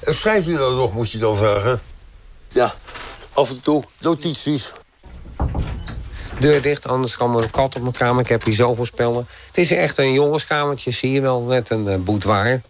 En 0.01 0.15
schrijf 0.15 0.47
je 0.47 0.53
nou 0.53 0.75
nog, 0.75 0.93
moet 0.93 1.11
je 1.11 1.19
dan 1.19 1.37
vragen? 1.37 1.81
Ja, 2.49 2.75
af 3.33 3.51
en 3.51 3.61
toe, 3.61 3.85
notities. 3.99 4.73
Deur 6.39 6.63
dicht, 6.63 6.89
anders 6.89 7.17
kan 7.17 7.37
er 7.37 7.43
een 7.43 7.51
kat 7.51 7.77
op 7.77 7.83
mijn 7.83 7.95
kamer. 7.95 8.23
Ik 8.23 8.29
heb 8.29 8.45
hier 8.45 8.55
zoveel 8.55 8.87
spellen. 8.87 9.27
Het 9.47 9.59
is 9.59 9.71
echt 9.71 9.99
een 9.99 10.13
jongenskamertje, 10.13 10.91
zie 10.91 11.13
je 11.13 11.21
wel. 11.21 11.41
Net 11.41 11.71
een 11.71 11.87
uh, 11.87 11.97
boudoir. 11.97 12.61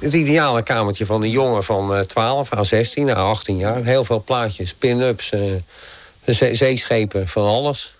Het 0.00 0.12
ideale 0.12 0.62
kamertje 0.62 1.06
van 1.06 1.22
een 1.22 1.30
jongen 1.30 1.64
van 1.64 1.96
uh, 1.96 2.00
12 2.00 2.52
à 2.52 2.64
16 2.64 3.10
à 3.10 3.14
18 3.14 3.56
jaar. 3.56 3.84
Heel 3.84 4.04
veel 4.04 4.22
plaatjes, 4.22 4.74
pin-ups, 4.74 5.32
uh, 5.32 6.52
zeeschepen, 6.52 7.28
van 7.28 7.46
alles. 7.46 7.94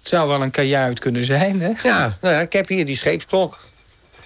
Het 0.00 0.08
zou 0.08 0.28
wel 0.28 0.42
een 0.42 0.50
kajuit 0.50 0.98
kunnen 0.98 1.24
zijn, 1.24 1.60
hè? 1.60 1.70
Ja, 1.82 2.16
nou 2.20 2.34
ja, 2.34 2.40
ik 2.40 2.52
heb 2.52 2.68
hier 2.68 2.84
die 2.84 2.96
scheepsklok. 2.96 3.58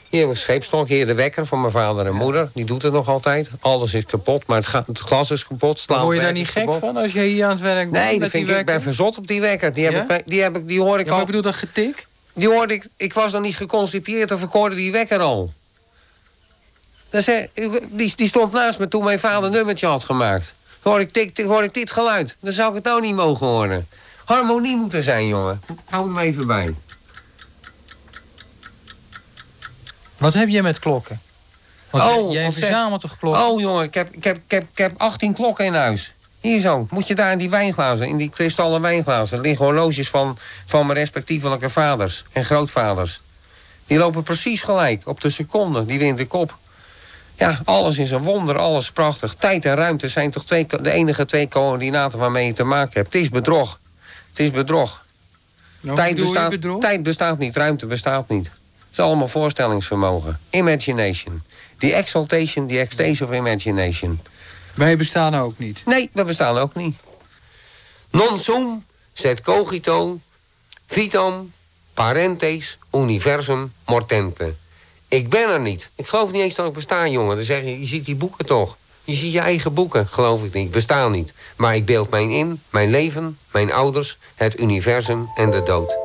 Hier 0.09 0.20
heb 0.20 0.31
ik 0.31 0.37
een 0.37 0.41
scheepsklok, 0.41 0.89
hier 0.89 1.07
de 1.07 1.15
wekker 1.15 1.47
van 1.47 1.61
mijn 1.61 1.73
vader 1.73 2.07
en 2.07 2.15
moeder. 2.15 2.51
Die 2.55 2.65
doet 2.65 2.83
het 2.83 2.93
nog 2.93 3.09
altijd. 3.09 3.51
Alles 3.61 3.95
is 3.95 4.05
kapot, 4.05 4.47
maar 4.47 4.57
het, 4.57 4.87
het 4.87 4.99
glas 4.99 5.31
is 5.31 5.47
kapot. 5.47 5.89
Maar 5.89 6.03
word 6.03 6.15
je 6.15 6.20
daar 6.20 6.33
niet 6.33 6.49
gek 6.49 6.65
kapot. 6.65 6.81
van 6.81 6.97
als 6.97 7.12
je 7.12 7.20
hier 7.20 7.45
aan 7.45 7.51
het 7.51 7.61
werk 7.61 7.91
bent? 7.91 8.05
Nee, 8.05 8.20
dat 8.20 8.31
vind 8.31 8.49
ik, 8.49 8.57
ik 8.59 8.66
ben 8.66 8.83
verzot 8.83 9.19
op 9.19 9.27
die 9.27 9.41
wekker. 9.41 9.73
Die, 9.73 9.85
heb 9.85 10.09
Ja? 10.09 10.16
ik, 10.16 10.23
die, 10.27 10.43
heb 10.43 10.57
ik, 10.57 10.69
die 10.69 10.81
hoor 10.81 10.99
ik 10.99 11.05
Ja, 11.05 11.11
maar 11.11 11.15
al... 11.15 11.20
ik 11.20 11.27
bedoel 11.27 11.43
dat 11.43 11.55
getik? 11.55 12.07
Die 12.35 12.49
hoorde 12.49 12.74
ik, 12.74 12.87
ik 12.97 13.12
was 13.12 13.33
nog 13.33 13.43
niet 13.43 13.57
geconcipeerd 13.57 14.31
of 14.31 14.43
ik 14.43 14.51
hoorde 14.51 14.77
die 14.77 14.93
wekker 14.93 15.19
al. 15.19 15.53
Zei, 17.20 17.48
die, 17.90 18.12
die 18.16 18.28
stond 18.28 18.52
naast 18.52 18.78
me 18.78 18.89
toen 18.89 19.05
mijn 19.05 19.18
vader 19.18 19.44
een 19.44 19.51
nummertje 19.52 19.86
had 19.86 20.05
gemaakt. 20.05 20.55
Hoor 20.82 21.01
ik, 21.01 21.14
dit, 21.14 21.43
hoor 21.43 21.64
ik 21.64 21.74
dit 21.74 21.90
geluid. 21.90 22.36
Dan 22.40 22.52
zou 22.52 22.68
ik 22.68 22.74
het 22.74 22.84
nou 22.84 23.01
niet 23.01 23.14
mogen 23.14 23.47
horen. 23.47 23.89
Harmonie 24.24 24.76
moet 24.76 24.94
er 24.94 25.02
zijn, 25.02 25.26
jongen. 25.26 25.60
Hou 25.84 26.06
hem 26.06 26.18
even 26.18 26.47
bij. 26.47 26.74
Wat 30.18 30.34
heb 30.34 30.48
je 30.48 30.62
met 30.62 30.78
klokken? 30.78 31.20
Want 31.90 32.05
jij- 32.32 32.43
jij 32.43 32.52
verzamelt 32.52 33.01
toch 33.01 33.18
klokken? 33.18 33.43
Oh, 33.44 33.60
jongen, 33.60 33.84
ik 33.84 33.94
heb, 33.94 34.12
ik, 34.14 34.24
heb, 34.24 34.36
ik, 34.36 34.51
heb, 34.51 34.62
ik 34.62 34.78
heb 34.78 34.93
18 34.97 35.34
klokken 35.34 35.64
in 35.64 35.74
huis. 35.74 36.12
Hier 36.40 36.60
zo. 36.60 36.86
Moet 36.90 37.06
je 37.06 37.14
daar 37.14 37.32
in 37.32 37.39
die 37.39 37.51
wijnglazen, 37.51 38.06
in 38.09 38.16
die 38.16 38.30
kristallen 38.30 38.80
wijnglazen... 38.80 39.40
liggen 39.40 39.64
horloges 39.64 40.09
van, 40.09 40.39
van 40.66 40.86
mijn 40.86 40.98
respectievelijke 40.98 41.70
vaders 41.70 42.24
en 42.32 42.44
grootvaders. 42.44 43.20
Die 43.86 43.98
lopen 43.98 44.22
precies 44.22 44.60
gelijk, 44.62 45.02
op 45.06 45.20
de 45.20 45.30
seconde. 45.30 45.84
Die 45.84 45.98
wint 45.98 46.16
de 46.18 46.26
kop. 46.26 46.59
Ja, 47.37 47.61
alles 47.65 47.99
is 47.99 48.11
een 48.11 48.23
wonder, 48.23 48.59
alles 48.59 48.93
prachtig. 48.93 49.35
Tijd 49.35 49.65
en 49.65 49.75
ruimte 49.75 50.09
zijn 50.09 50.31
toch 50.31 50.45
twee, 50.45 50.67
de 50.67 50.91
enige 50.91 51.25
twee 51.25 51.49
coördinaten 51.49 52.19
waarmee 52.19 52.47
je 52.47 52.53
te 52.53 52.65
maken 52.65 52.93
hebt. 52.93 53.13
Het 53.13 53.23
is 53.23 53.29
bedrog. 53.29 53.81
Het 54.29 54.39
is 54.39 54.51
bedrog. 54.51 55.05
Nou, 55.81 55.97
tijd, 55.97 56.17
bestaat, 56.17 56.51
bedrog? 56.51 56.81
tijd 56.81 57.03
bestaat 57.03 57.39
niet, 57.39 57.57
ruimte 57.57 57.87
bestaat 57.87 58.29
niet. 58.29 58.45
Het 58.45 58.91
is 58.91 58.99
allemaal 58.99 59.29
voorstellingsvermogen. 59.29 60.41
Imagination. 60.51 61.43
Die 61.79 61.93
exaltation, 61.93 62.67
die 62.67 62.79
ecstasy 62.79 63.23
of 63.23 63.33
imagination. 63.33 64.21
Wij 64.75 64.97
bestaan 64.97 65.35
ook 65.35 65.59
niet. 65.59 65.83
Nee, 65.85 66.11
we 66.13 66.25
bestaan 66.25 66.59
ook 66.59 66.75
niet. 66.75 66.97
Non 68.11 68.39
sum, 68.39 68.85
sed 69.13 69.41
cogito, 69.41 70.21
vitam, 70.87 71.53
parentes, 71.95 72.79
universum, 72.93 73.73
mortente. 73.87 74.55
Ik 75.12 75.28
ben 75.28 75.48
er 75.48 75.60
niet. 75.60 75.90
Ik 75.97 76.06
geloof 76.06 76.32
niet 76.32 76.43
eens 76.43 76.55
dat 76.55 76.66
ik 76.66 76.72
besta, 76.72 77.09
jongen. 77.09 77.36
Dan 77.36 77.44
zeg 77.44 77.62
je, 77.62 77.80
je 77.80 77.86
ziet 77.86 78.05
die 78.05 78.14
boeken 78.14 78.47
toch. 78.47 78.76
Je 79.05 79.14
ziet 79.14 79.32
je 79.32 79.40
eigen 79.40 79.74
boeken, 79.74 80.06
geloof 80.06 80.44
ik 80.44 80.52
niet. 80.52 80.76
Ik 80.76 81.10
niet. 81.10 81.34
Maar 81.56 81.74
ik 81.74 81.84
beeld 81.84 82.10
mij 82.10 82.28
in, 82.28 82.62
mijn 82.70 82.90
leven, 82.90 83.39
mijn 83.51 83.72
ouders, 83.72 84.18
het 84.34 84.60
universum 84.60 85.28
en 85.34 85.51
de 85.51 85.62
dood. 85.62 85.98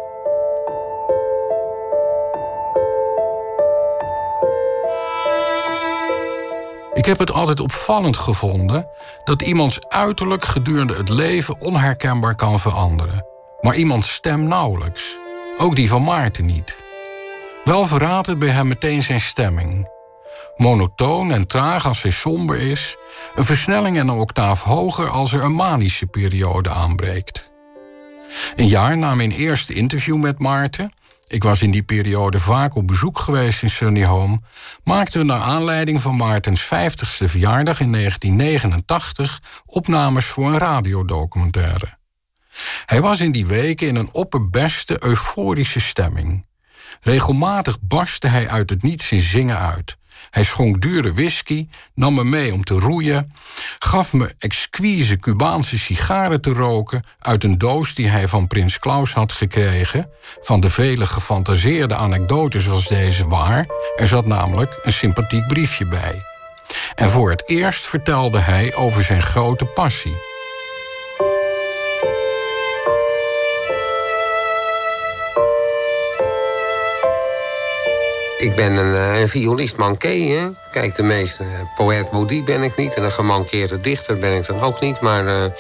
Ik 6.94 7.06
heb 7.06 7.20
het 7.20 7.32
altijd 7.32 7.60
opvallend 7.60 8.18
gevonden 8.18 8.88
dat 9.24 9.42
iemands 9.42 9.80
uiterlijk 9.88 10.46
gedurende 10.46 10.96
het 10.96 11.10
leven 11.10 11.60
onherkenbaar 11.60 12.36
kan 12.36 12.60
veranderen. 12.60 13.26
Maar 13.62 13.76
iemands 13.76 14.14
stem 14.14 14.44
nauwelijks. 14.44 15.18
Ook 15.58 15.76
die 15.76 15.90
van 15.90 16.04
Maarten 16.04 16.46
niet. 16.46 16.86
Wel 17.68 17.86
verraadt 17.86 18.28
het 18.28 18.40
bij 18.40 18.50
hem 18.50 18.68
meteen 18.68 19.04
zijn 19.04 19.22
stemming. 19.22 19.88
Monotoon 20.56 21.32
en 21.32 21.48
traag 21.48 21.88
als 21.88 22.02
hij 22.02 22.12
somber 22.12 22.58
is, 22.58 22.96
een 23.36 23.44
versnelling 23.44 23.98
en 23.98 24.08
een 24.08 24.18
octaaf 24.18 24.64
hoger 24.64 25.10
als 25.10 25.34
er 25.34 25.44
een 25.44 25.56
manische 25.56 26.06
periode 26.06 26.70
aanbreekt. 26.70 27.52
Een 28.56 28.68
jaar 28.68 28.98
na 28.98 29.16
mijn 29.16 29.32
eerste 29.32 29.74
interview 29.74 30.16
met 30.16 30.40
Maarten, 30.40 30.94
ik 31.28 31.44
was 31.44 31.62
in 31.62 31.72
die 31.72 31.84
periode 31.84 32.40
vaak 32.40 32.76
op 32.76 32.88
bezoek 32.88 33.20
geweest 33.20 33.62
in 33.64 33.70
Sunny 33.70 34.06
Home, 34.06 34.42
maakten 34.84 35.20
we 35.20 35.26
naar 35.26 35.42
aanleiding 35.42 36.02
van 36.02 36.16
Maartens 36.16 36.66
50ste 36.66 37.26
verjaardag 37.26 37.80
in 37.80 37.92
1989 37.92 39.42
opnames 39.66 40.26
voor 40.26 40.48
een 40.48 40.58
radiodocumentaire. 40.58 41.98
Hij 42.86 43.02
was 43.02 43.20
in 43.20 43.32
die 43.32 43.46
weken 43.46 43.88
in 43.88 43.96
een 43.96 44.10
opperbeste 44.12 45.04
euforische 45.04 45.80
stemming. 45.80 46.47
Regelmatig 47.02 47.78
barstte 47.82 48.28
hij 48.28 48.50
uit 48.50 48.70
het 48.70 48.84
niets 48.84 49.12
in 49.12 49.22
zingen 49.22 49.60
uit. 49.60 49.98
Hij 50.30 50.44
schonk 50.44 50.82
dure 50.82 51.14
whisky, 51.14 51.68
nam 51.94 52.14
me 52.14 52.24
mee 52.24 52.54
om 52.54 52.64
te 52.64 52.74
roeien, 52.74 53.32
gaf 53.80 54.14
me 54.14 54.34
exquise 54.38 55.20
Cubaanse 55.20 55.80
sigaren 55.80 56.42
te 56.42 56.54
roken 56.54 57.04
uit 57.20 57.44
een 57.44 57.58
doos 57.58 57.96
die 57.96 58.08
hij 58.08 58.28
van 58.28 58.48
prins 58.48 58.80
Klaus 58.80 59.14
had 59.14 59.32
gekregen. 59.32 60.10
Van 60.40 60.60
de 60.60 60.70
vele 60.70 61.06
gefantaseerde 61.06 61.96
anekdotes 61.96 62.66
was 62.66 62.88
deze 62.88 63.28
waar. 63.28 63.66
Er 63.98 64.08
zat 64.08 64.26
namelijk 64.26 64.80
een 64.84 64.94
sympathiek 64.94 65.48
briefje 65.48 65.86
bij. 65.86 66.22
En 66.96 67.10
voor 67.10 67.30
het 67.30 67.50
eerst 67.50 67.86
vertelde 67.86 68.40
hij 68.40 68.76
over 68.76 69.04
zijn 69.04 69.22
grote 69.22 69.66
passie. 69.66 70.27
Ik 78.38 78.56
ben 78.56 78.76
een, 78.76 78.96
eh, 78.96 79.20
een 79.20 79.28
violist 79.28 79.76
manqué, 79.76 80.28
hè. 80.28 80.48
Kijk, 80.72 80.96
de 80.96 81.04
meeste 81.04 81.44
uh, 81.44 81.50
poëet 81.76 82.12
maudit 82.12 82.46
ben 82.46 82.64
ik 82.64 82.76
niet. 82.76 82.94
En 82.94 83.04
een 83.04 83.12
gemankeerde 83.12 83.82
dichter 83.82 84.18
ben 84.18 84.36
ik 84.36 84.46
dan 84.46 84.60
ook 84.60 84.80
niet. 84.80 85.00
Maar 85.00 85.28
eh, 85.28 85.52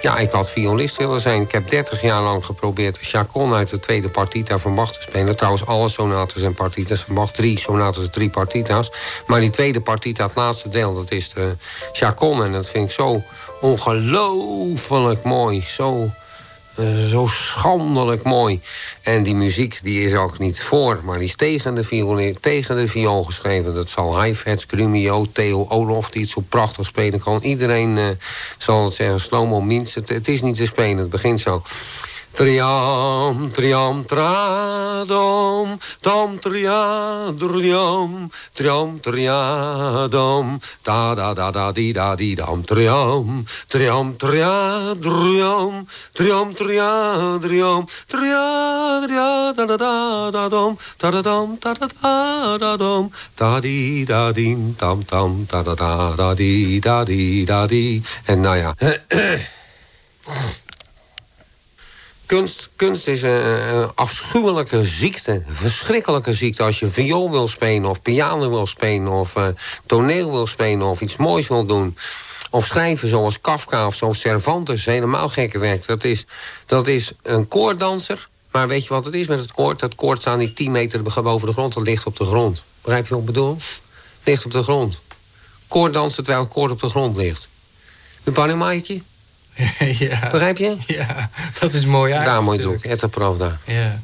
ja, 0.00 0.18
ik 0.18 0.30
had 0.30 0.50
violist 0.50 0.96
willen 0.96 1.20
zijn. 1.20 1.42
Ik 1.42 1.52
heb 1.52 1.68
30 1.68 2.00
jaar 2.00 2.22
lang 2.22 2.44
geprobeerd 2.44 2.94
de 2.94 3.04
chacon 3.04 3.54
uit 3.54 3.68
de 3.68 3.78
tweede 3.78 4.08
partita 4.08 4.58
van 4.58 4.74
Bach 4.74 4.92
te 4.92 5.00
spelen. 5.00 5.36
Trouwens, 5.36 5.66
alle 5.66 5.88
sonates 5.88 6.42
en 6.42 6.54
partitas 6.54 7.00
van 7.00 7.14
Bach. 7.14 7.30
Drie 7.30 7.58
sonates, 7.58 8.08
drie 8.10 8.30
partita's. 8.30 8.90
Maar 9.26 9.40
die 9.40 9.50
tweede 9.50 9.80
partita, 9.80 10.24
het 10.24 10.34
laatste 10.34 10.68
deel, 10.68 10.94
dat 10.94 11.10
is 11.10 11.32
de 11.32 11.56
chacon. 11.92 12.44
En 12.44 12.52
dat 12.52 12.68
vind 12.68 12.84
ik 12.88 12.94
zo 12.94 13.22
ongelooflijk 13.60 15.22
mooi. 15.22 15.64
Zo 15.66 16.10
zo 17.08 17.26
schandelijk 17.26 18.22
mooi. 18.22 18.60
En 19.02 19.22
die 19.22 19.34
muziek 19.34 19.80
die 19.82 20.04
is 20.04 20.14
ook 20.14 20.38
niet 20.38 20.62
voor, 20.62 21.00
maar 21.04 21.18
die 21.18 21.26
is 21.26 21.36
tegen 21.36 21.74
de 21.74 21.84
viool, 21.84 22.32
tegen 22.40 22.76
de 22.76 22.88
viool 22.88 23.24
geschreven. 23.24 23.74
Dat 23.74 23.88
zal 23.88 24.18
Heifetz, 24.18 24.64
Grumio, 24.66 25.26
Theo 25.32 25.66
Olof, 25.68 26.10
die 26.10 26.22
het 26.22 26.30
zo 26.30 26.40
prachtig 26.48 26.86
spelen 26.86 27.20
kan. 27.20 27.42
Iedereen 27.42 27.96
uh, 27.96 28.06
zal 28.58 28.84
het 28.84 28.94
zeggen, 28.94 29.20
Slomo 29.20 29.60
Mins. 29.60 29.94
Het, 29.94 30.08
het 30.08 30.28
is 30.28 30.42
niet 30.42 30.56
te 30.56 30.66
spelen, 30.66 30.98
het 30.98 31.10
begint 31.10 31.40
zo. 31.40 31.62
Triam, 32.32 33.52
triam, 33.52 34.04
tradom, 34.08 35.78
dom, 36.00 36.38
triadriam, 36.40 38.30
triam, 38.56 39.00
triadom, 39.04 40.58
da 40.82 41.14
da 41.14 41.34
da 41.34 41.50
da 41.52 41.72
di 41.72 41.92
da 41.92 42.16
di 42.16 42.34
dam, 42.34 42.64
triam, 42.64 43.44
triam, 43.68 44.16
triadriam, 44.16 45.86
triam, 46.16 46.54
triadriam, 46.56 47.84
triadria 48.08 49.52
da 49.52 49.66
da 49.66 49.76
da 49.76 50.30
da 50.32 50.48
dom, 50.48 50.78
da 50.98 51.10
da 51.10 51.20
dam, 51.22 51.58
da 51.60 51.74
da 51.74 51.86
da 51.86 52.56
da 52.58 52.76
dom, 52.76 53.12
da 53.36 53.60
di 53.60 54.04
da 54.08 54.32
di 54.32 54.56
dam 54.80 55.04
dam, 55.04 55.44
da 55.44 55.62
da 55.62 55.74
da 55.74 56.16
da 56.16 56.34
di 56.34 56.80
da 56.80 57.04
di 57.04 57.44
da 57.44 57.66
di. 57.66 58.02
En 58.26 58.40
nou 58.40 58.54
ja. 58.56 58.74
Kunst, 62.76 63.08
is 63.08 63.22
een, 63.22 63.90
afschuwelijke 63.94 64.84
ziekte, 64.84 65.32
een 65.32 65.54
verschrikkelijke 65.54 66.32
ziekte. 66.32 66.62
Als 66.62 66.78
je 66.78 66.88
viool 66.88 67.30
wil 67.30 67.48
spelen, 67.48 67.90
of 67.90 68.02
piano 68.02 68.50
wil 68.50 68.66
spelen, 68.66 69.08
of 69.08 69.36
uh, 69.36 69.46
toneel 69.86 70.30
wil 70.30 70.46
spelen, 70.46 70.86
of 70.86 71.00
iets 71.00 71.16
moois 71.16 71.48
wil 71.48 71.66
doen. 71.66 71.96
Of 72.50 72.66
schrijven 72.66 73.08
zoals 73.08 73.40
Kafka 73.40 73.86
of 73.86 73.94
zoals 73.94 74.20
Cervantes, 74.20 74.84
helemaal 74.84 75.28
gekke 75.28 75.58
werk. 75.58 75.86
Dat 75.86 76.04
is, 76.04 76.24
dat 76.66 76.86
is 76.86 77.12
een 77.22 77.48
koorddanser. 77.48 78.28
Maar 78.50 78.68
weet 78.68 78.82
je 78.82 78.88
wat 78.88 79.04
het 79.04 79.14
is 79.14 79.26
met 79.26 79.38
het 79.38 79.52
koord? 79.52 79.78
Dat 79.78 79.94
koord 79.94 80.20
staat 80.20 80.38
niet 80.38 80.56
10 80.56 80.70
meter 80.70 81.02
boven 81.02 81.46
de 81.46 81.52
grond, 81.52 81.74
dat 81.74 81.82
ligt 81.82 82.06
op 82.06 82.16
de 82.16 82.24
grond. 82.24 82.64
Begrijp 82.82 83.06
je 83.06 83.10
wat 83.10 83.20
ik 83.20 83.26
bedoel? 83.26 83.56
Ligt 84.24 84.44
op 84.44 84.52
de 84.52 84.62
grond. 84.62 85.00
Koorddansen 85.68 86.24
terwijl 86.24 86.44
het 86.44 86.54
koord 86.54 86.70
op 86.70 86.80
de 86.80 86.88
grond 86.88 87.16
ligt. 87.16 87.48
Een 88.24 88.32
pannenmaatje? 88.32 89.02
ja. 90.08 90.28
Begrijp 90.30 90.56
je? 90.56 90.76
Ja, 90.86 91.30
dat 91.60 91.74
is 91.74 91.86
mooi 91.86 92.12
uit. 92.12 92.24
Daar 92.24 92.42
moet 92.42 92.56
je 92.56 92.62
doen, 92.62 92.82
et 92.82 93.10
pravda. 93.10 93.58
Ja. 93.66 94.00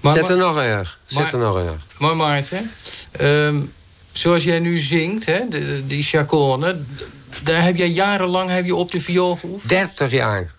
Maar, 0.00 0.14
Zet 0.14 0.28
er 0.28 0.36
nog 0.36 0.58
erg. 0.58 0.98
Zet 1.06 1.32
er 1.32 1.38
nog 1.38 1.56
erg. 1.56 1.86
Maar 1.98 2.16
Maarten, 2.16 2.70
um, 3.20 3.72
zoals 4.12 4.42
jij 4.42 4.58
nu 4.58 4.78
zingt, 4.78 5.24
hè, 5.24 5.48
de, 5.48 5.86
die 5.86 6.02
chaconne... 6.02 6.76
daar 7.42 7.62
heb 7.62 7.76
jij 7.76 7.88
jarenlang 7.88 8.50
heb 8.50 8.64
je 8.64 8.74
op 8.74 8.90
de 8.90 9.00
viool 9.00 9.36
geoefend? 9.36 9.70
30 9.70 10.10
jaar. 10.10 10.50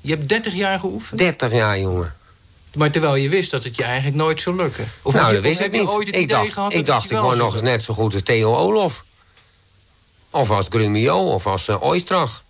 Je 0.00 0.14
hebt 0.14 0.28
30 0.28 0.54
jaar 0.54 0.78
geoefend? 0.78 1.18
30 1.18 1.52
jaar, 1.52 1.78
jongen. 1.78 2.14
Maar 2.76 2.90
terwijl 2.90 3.14
je 3.14 3.28
wist 3.28 3.50
dat 3.50 3.64
het 3.64 3.76
je 3.76 3.82
eigenlijk 3.82 4.16
nooit 4.16 4.40
zou 4.40 4.56
lukken. 4.56 4.88
Of 5.02 5.14
nou, 5.14 5.32
dat 5.32 5.42
wist 5.42 5.60
ik 5.60 5.70
niet. 5.72 5.80
je 5.80 5.90
ooit 5.90 6.06
het 6.06 6.16
ik 6.16 6.22
idee 6.22 6.36
dacht, 6.36 6.52
gehad 6.52 6.74
ik, 6.74 6.86
dacht, 6.86 7.10
ik 7.10 7.18
word 7.18 7.38
nog 7.38 7.52
eens 7.52 7.62
net 7.62 7.82
zo 7.82 7.94
goed 7.94 8.12
als 8.12 8.22
Theo 8.22 8.54
Olof. 8.54 9.04
Of 10.30 10.50
als 10.50 10.66
Grumio, 10.68 11.18
of 11.18 11.46
als 11.46 11.68
uh, 11.68 11.82
Oistrach. 11.82 12.42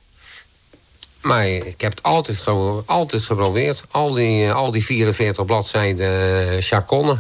Maar 1.27 1.47
ik 1.47 1.81
heb 1.81 1.91
het 1.91 2.03
altijd, 2.03 2.39
ge 2.39 2.83
altijd 2.87 3.23
geprobeerd. 3.23 3.83
Al 3.91 4.13
die, 4.13 4.53
al 4.53 4.71
die 4.71 4.85
44 4.85 5.45
bladzijden 5.45 6.53
uh, 6.53 6.61
chaconne. 6.61 7.19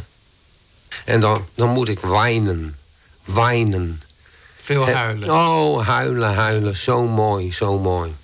En 1.04 1.20
dan, 1.20 1.46
dan 1.54 1.68
moet 1.68 1.88
ik 1.88 2.00
wijnen. 2.00 2.78
Wijnen. 3.24 4.02
Veel 4.56 4.88
huilen. 4.88 5.30
oh, 5.30 5.86
huilen, 5.86 6.34
huilen. 6.34 6.76
Zo 6.76 7.02
mooi, 7.02 7.52
zo 7.52 7.78
mooi. 7.78 8.14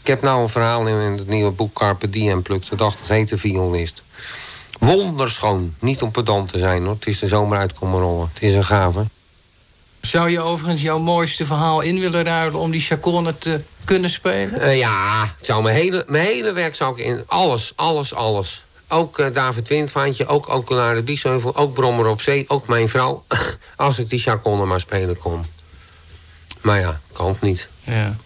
Ik 0.00 0.06
heb 0.06 0.22
nou 0.22 0.42
een 0.42 0.48
verhaal 0.48 0.86
in 0.86 0.96
het 0.96 1.28
nieuwe 1.28 1.50
boek 1.50 1.74
Carpe 1.74 2.10
Diem 2.10 2.42
Pluk 2.42 2.68
de 2.68 2.76
dag. 2.76 2.96
Dat 2.96 3.08
heet 3.08 3.28
de 3.28 3.38
violist. 3.38 4.02
Wonderschoon. 4.78 5.74
Niet 5.78 6.02
om 6.02 6.10
pedant 6.10 6.48
te 6.52 6.58
zijn 6.58 6.84
hoor. 6.84 6.94
Het 6.94 7.06
is 7.06 7.18
de 7.18 7.26
zomer 7.26 7.58
uit 7.58 7.78
komen 7.78 8.00
rollen. 8.00 8.30
Het 8.32 8.42
is 8.42 8.54
een 8.54 8.64
gave. 8.64 9.04
Zou 10.06 10.30
je 10.30 10.40
overigens 10.40 10.82
jouw 10.82 10.98
mooiste 10.98 11.46
verhaal 11.46 11.80
in 11.80 12.00
willen 12.00 12.24
ruilen 12.24 12.60
om 12.60 12.70
die 12.70 12.80
chaconne 12.80 13.38
te 13.38 13.60
kunnen 13.84 14.10
spelen? 14.10 14.60
Uh, 14.60 14.78
ja, 14.78 15.34
het 15.36 15.46
zou 15.46 15.62
mijn, 15.62 15.76
hele, 15.76 16.04
mijn 16.06 16.26
hele 16.26 16.52
werk 16.52 16.74
zou 16.74 16.98
ik 16.98 17.04
in. 17.04 17.22
Alles, 17.26 17.72
alles, 17.76 18.14
alles. 18.14 18.64
Ook 18.88 19.18
uh, 19.18 19.26
David 19.32 19.68
Windvaantje, 19.68 20.26
ook 20.26 20.48
Okelaar 20.48 20.94
de 20.94 21.02
Biesheuvel, 21.02 21.56
ook 21.56 21.74
Brommer 21.74 22.06
op 22.06 22.20
Zee, 22.20 22.44
ook 22.48 22.66
mijn 22.66 22.88
vrouw. 22.88 23.24
Als 23.76 23.98
ik 23.98 24.10
die 24.10 24.18
chaconne 24.18 24.64
maar 24.64 24.80
spelen 24.80 25.16
kon. 25.16 25.44
Maar 26.60 26.80
ja, 26.80 27.00
kan 27.12 27.28
het 27.28 27.40
niet. 27.40 27.68
Ja. 27.84 28.16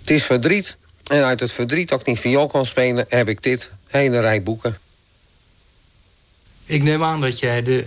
Het 0.00 0.10
is 0.10 0.24
verdriet. 0.24 0.76
En 1.04 1.24
uit 1.24 1.40
het 1.40 1.52
verdriet 1.52 1.88
dat 1.88 2.00
ik 2.00 2.06
niet 2.06 2.18
viool 2.18 2.46
kan 2.46 2.66
spelen, 2.66 3.06
heb 3.08 3.28
ik 3.28 3.42
dit 3.42 3.70
hele 3.86 4.20
rij 4.20 4.42
boeken. 4.42 4.78
Ik 6.64 6.82
neem 6.82 7.02
aan 7.02 7.20
dat 7.20 7.38
jij 7.38 7.62
de 7.62 7.86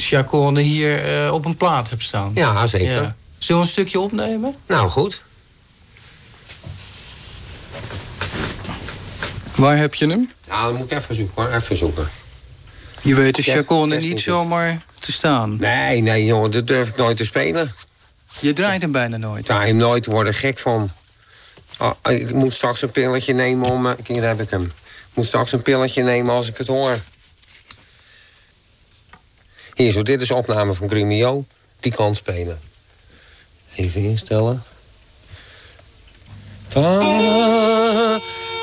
chaconne 0.00 0.60
hier 0.60 1.24
uh, 1.24 1.32
op 1.32 1.44
een 1.44 1.56
plaat 1.56 1.90
hebt 1.90 2.02
staan. 2.02 2.30
Ja, 2.34 2.66
zeker. 2.66 3.02
Ja. 3.02 3.14
Zullen 3.38 3.62
we 3.62 3.66
een 3.66 3.72
stukje 3.72 4.00
opnemen? 4.00 4.54
Nou, 4.66 4.88
goed. 4.88 5.22
Waar 9.54 9.76
heb 9.76 9.94
je 9.94 10.06
hem? 10.06 10.30
Nou, 10.48 10.70
dan 10.70 10.74
moet 10.80 10.90
ik 10.90 10.98
even 10.98 11.14
zoeken 11.14 11.42
hoor, 11.42 11.52
even 11.52 11.76
zoeken. 11.76 12.08
Je 13.02 13.14
weet 13.14 13.36
de 13.36 13.42
chaconne 13.42 13.96
niet 13.96 14.20
zomaar 14.20 14.82
te 15.00 15.12
staan? 15.12 15.56
Nee, 15.56 16.00
nee 16.00 16.24
jongen, 16.24 16.50
dat 16.50 16.66
durf 16.66 16.88
ik 16.88 16.96
nooit 16.96 17.16
te 17.16 17.24
spelen. 17.24 17.74
Je 18.40 18.52
draait 18.52 18.82
hem 18.82 18.92
bijna 18.92 19.16
nooit? 19.16 19.46
Ja, 19.46 19.60
hem 19.60 19.76
nooit 19.76 20.06
worden 20.06 20.34
gek 20.34 20.58
van. 20.58 20.90
Oh, 21.78 21.90
ik 22.02 22.32
moet 22.32 22.52
straks 22.52 22.82
een 22.82 22.90
pilletje 22.90 23.32
nemen 23.32 23.70
om... 23.70 23.86
Uh, 23.86 23.92
hier 24.06 24.26
heb 24.26 24.40
ik 24.40 24.50
hem. 24.50 24.62
Ik 24.62 25.14
moet 25.14 25.26
straks 25.26 25.52
een 25.52 25.62
pilletje 25.62 26.02
nemen 26.02 26.34
als 26.34 26.48
ik 26.48 26.56
het 26.56 26.66
hoor. 26.66 26.98
Hier 29.74 29.92
zo, 29.92 30.02
dit 30.02 30.20
is 30.20 30.28
een 30.28 30.36
opname 30.36 30.74
van 30.74 30.88
Grumio. 30.88 31.44
Die 31.80 31.92
kan 31.92 32.14
spelen. 32.14 32.60
Even 33.74 34.02
instellen. 34.02 34.62
Ta, 36.68 38.20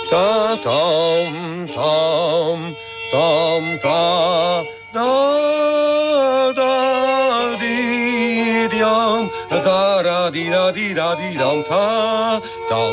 ta, 0.09 0.57
tam, 0.57 1.71
tam, 1.71 2.75
tam, 3.11 3.79
ta, 3.79 4.61
da, 4.93 6.51
da, 6.55 7.55
di, 7.59 8.67
da, 8.67 10.01
ra, 10.01 10.29
di, 10.29 10.49
da, 10.49 10.71
di, 10.71 10.93
da, 10.93 11.15
di, 11.15 11.37
dam, 11.37 11.63
ta, 11.63 12.39
tam. 12.69 12.91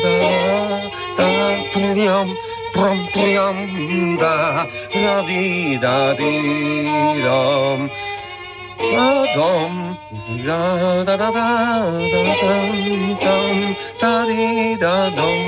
da 0.00 0.16
da 1.16 1.26
triam 1.72 2.28
prom 2.72 3.06
triam 3.12 3.56
da 4.16 4.66
da 4.92 5.22
di 5.28 5.78
da 5.78 6.14
di 6.16 6.32
dam. 7.20 7.90
Dam 9.36 9.96
da 10.46 11.04
da 11.04 11.16
da 11.16 11.16
da 11.16 11.30
da 11.30 11.48
dam 12.40 13.16
dam 13.20 13.76
da 14.00 14.24
di 14.24 14.76
da 14.80 15.10
dam 15.12 15.44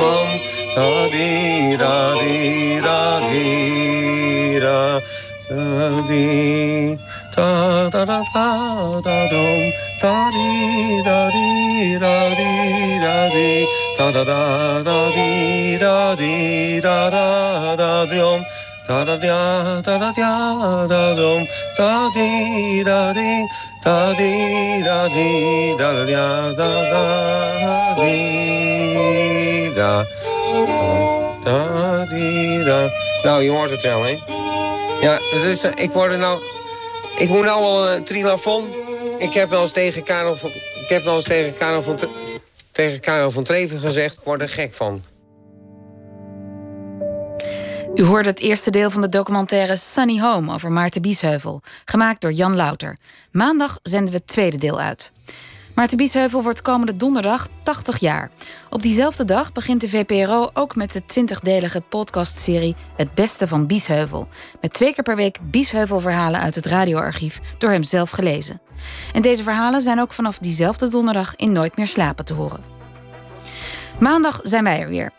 pam 0.00 0.28
da 0.74 1.08
di 1.12 1.76
da 1.76 2.14
di 2.20 2.80
da 2.86 3.00
di 3.28 4.58
da 4.60 5.00
da 5.48 6.00
di 6.08 6.98
da 7.34 7.90
da 7.90 8.04
da 8.04 8.18
da 8.34 9.00
da 9.04 9.16
dom 9.32 9.60
da 10.02 10.16
di 10.34 11.02
da 11.06 11.18
di 11.34 11.98
da 12.02 12.16
di 12.38 12.50
da 13.04 13.16
di 13.34 13.50
da 13.98 14.06
da 14.14 14.22
da 14.30 14.82
da 14.86 14.98
di 15.16 15.76
da 15.82 16.14
di 16.20 16.80
da 16.80 16.98
da 17.14 17.26
da 17.80 17.92
dom 18.12 18.40
da 18.86 18.98
da 19.04 19.16
da 19.16 19.82
da 19.86 19.98
da 19.98 20.10
da 20.12 20.86
da 20.92 21.02
dom 21.18 21.42
da 21.78 21.90
di 22.14 22.82
da 22.88 23.12
di 23.18 23.32
da 23.84 23.98
di 24.18 24.32
da 24.86 24.98
di 25.14 25.30
da 25.80 25.90
da 25.92 26.14
da 26.54 26.70
da 26.90 27.04
di 27.98 28.14
da 28.14 28.14
da 28.14 28.14
di 29.34 29.74
da 29.76 30.19
nou 33.22 33.42
je 33.42 33.50
hoort 33.50 33.70
het 33.70 33.82
wel 33.82 34.02
hè 34.02 34.18
ja 35.00 35.18
dus 35.32 35.64
ik 35.64 35.90
word 35.90 36.12
er 36.12 36.18
nou 36.18 36.40
ik 37.20 37.28
moet 37.28 37.44
nou 37.44 37.60
wel 37.60 37.90
een 37.90 38.04
trilafon. 38.04 38.66
Ik 39.18 39.32
heb 39.32 39.50
wel 39.50 39.62
eens 39.62 39.72
tegen 39.72 40.02
Karel 40.02 40.36
van, 40.36 40.50
ik 40.50 40.88
heb 40.88 41.04
wel 41.04 41.14
eens 41.14 41.24
tegen 41.24 41.54
Karel 41.54 41.82
van, 41.82 41.98
tegen 42.72 43.00
Karel 43.00 43.30
van 43.30 43.44
Treven 43.44 43.78
gezegd... 43.78 44.16
ik 44.16 44.24
word 44.24 44.40
er 44.40 44.48
gek 44.48 44.74
van. 44.74 45.02
U 47.94 48.04
hoorde 48.04 48.28
het 48.28 48.40
eerste 48.40 48.70
deel 48.70 48.90
van 48.90 49.00
de 49.00 49.08
documentaire 49.08 49.76
Sunny 49.76 50.20
Home 50.20 50.52
over 50.52 50.70
Maarten 50.70 51.02
Biesheuvel, 51.02 51.62
gemaakt 51.84 52.20
door 52.20 52.32
Jan 52.32 52.56
Louter. 52.56 52.96
Maandag 53.30 53.78
zenden 53.82 54.10
we 54.12 54.16
het 54.16 54.26
tweede 54.26 54.58
deel 54.58 54.80
uit. 54.80 55.12
Maarten 55.80 55.98
Biesheuvel 55.98 56.42
wordt 56.42 56.62
komende 56.62 56.96
donderdag 56.96 57.48
80 57.62 57.98
jaar. 57.98 58.30
Op 58.70 58.82
diezelfde 58.82 59.24
dag 59.24 59.52
begint 59.52 59.80
de 59.80 59.88
VPRO 59.88 60.50
ook 60.52 60.76
met 60.76 60.92
de 60.92 61.02
20-delige 61.02 61.80
podcastserie 61.80 62.76
Het 62.96 63.14
Beste 63.14 63.46
van 63.46 63.66
Biesheuvel. 63.66 64.28
Met 64.60 64.72
twee 64.72 64.94
keer 64.94 65.04
per 65.04 65.16
week 65.16 65.38
Biesheuvel-verhalen 65.42 66.40
uit 66.40 66.54
het 66.54 66.66
radioarchief 66.66 67.40
door 67.58 67.70
hem 67.70 67.82
zelf 67.82 68.10
gelezen. 68.10 68.60
En 69.12 69.22
deze 69.22 69.42
verhalen 69.42 69.80
zijn 69.80 70.00
ook 70.00 70.12
vanaf 70.12 70.38
diezelfde 70.38 70.88
donderdag 70.88 71.36
in 71.36 71.52
Nooit 71.52 71.76
meer 71.76 71.88
slapen 71.88 72.24
te 72.24 72.34
horen. 72.34 72.60
Maandag 73.98 74.40
zijn 74.42 74.64
wij 74.64 74.80
er 74.80 74.88
weer. 74.88 75.10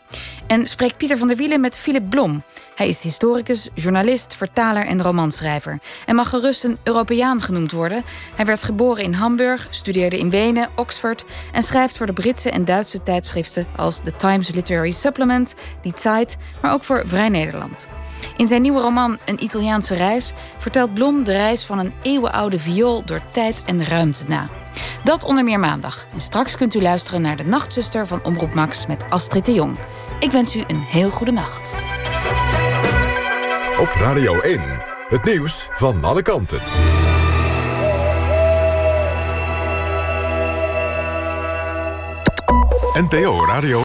En 0.52 0.66
spreekt 0.66 0.96
Pieter 0.96 1.18
van 1.18 1.28
der 1.28 1.36
Wielen 1.36 1.60
met 1.60 1.78
Philip 1.78 2.10
Blom. 2.10 2.42
Hij 2.74 2.88
is 2.88 3.02
historicus, 3.02 3.68
journalist, 3.74 4.34
vertaler 4.34 4.86
en 4.86 5.02
romanschrijver. 5.02 5.80
En 6.06 6.14
mag 6.14 6.28
gerust 6.28 6.64
een 6.64 6.78
Europeaan 6.84 7.40
genoemd 7.40 7.72
worden. 7.72 8.02
Hij 8.34 8.44
werd 8.44 8.62
geboren 8.62 9.02
in 9.02 9.12
Hamburg, 9.12 9.66
studeerde 9.70 10.18
in 10.18 10.30
Wenen, 10.30 10.68
Oxford... 10.76 11.24
en 11.52 11.62
schrijft 11.62 11.96
voor 11.96 12.06
de 12.06 12.12
Britse 12.12 12.50
en 12.50 12.64
Duitse 12.64 13.02
tijdschriften... 13.02 13.66
als 13.76 14.00
The 14.04 14.16
Times 14.16 14.48
Literary 14.54 14.90
Supplement, 14.90 15.54
Die 15.82 15.92
Zeit, 15.96 16.36
maar 16.62 16.72
ook 16.72 16.84
voor 16.84 17.02
Vrij 17.06 17.28
Nederland. 17.28 17.88
In 18.36 18.46
zijn 18.46 18.62
nieuwe 18.62 18.80
roman 18.80 19.18
Een 19.24 19.42
Italiaanse 19.42 19.94
reis... 19.94 20.32
vertelt 20.58 20.94
Blom 20.94 21.24
de 21.24 21.32
reis 21.32 21.64
van 21.64 21.78
een 21.78 21.92
eeuwenoude 22.02 22.58
viool... 22.58 23.04
door 23.04 23.22
tijd 23.30 23.62
en 23.64 23.84
ruimte 23.84 24.24
na. 24.28 24.48
Dat 25.04 25.24
onder 25.24 25.44
meer 25.44 25.58
maandag. 25.58 26.06
En 26.12 26.20
straks 26.20 26.56
kunt 26.56 26.74
u 26.74 26.82
luisteren 26.82 27.22
naar 27.22 27.36
de 27.36 27.44
Nachtzuster 27.44 28.06
van 28.06 28.24
Omroep 28.24 28.54
Max 28.54 28.86
met 28.86 29.04
Astrid 29.08 29.46
de 29.46 29.52
Jong. 29.52 29.76
Ik 30.22 30.30
wens 30.30 30.56
u 30.56 30.64
een 30.66 30.80
heel 30.80 31.10
goede 31.10 31.32
nacht. 31.32 31.74
Op 33.78 33.90
Radio 33.92 34.40
1, 34.40 34.60
het 35.08 35.24
nieuws 35.24 35.68
van 35.72 36.04
alle 36.04 36.22
kanten. 36.22 36.60
NPO 42.94 43.44
Radio 43.46 43.80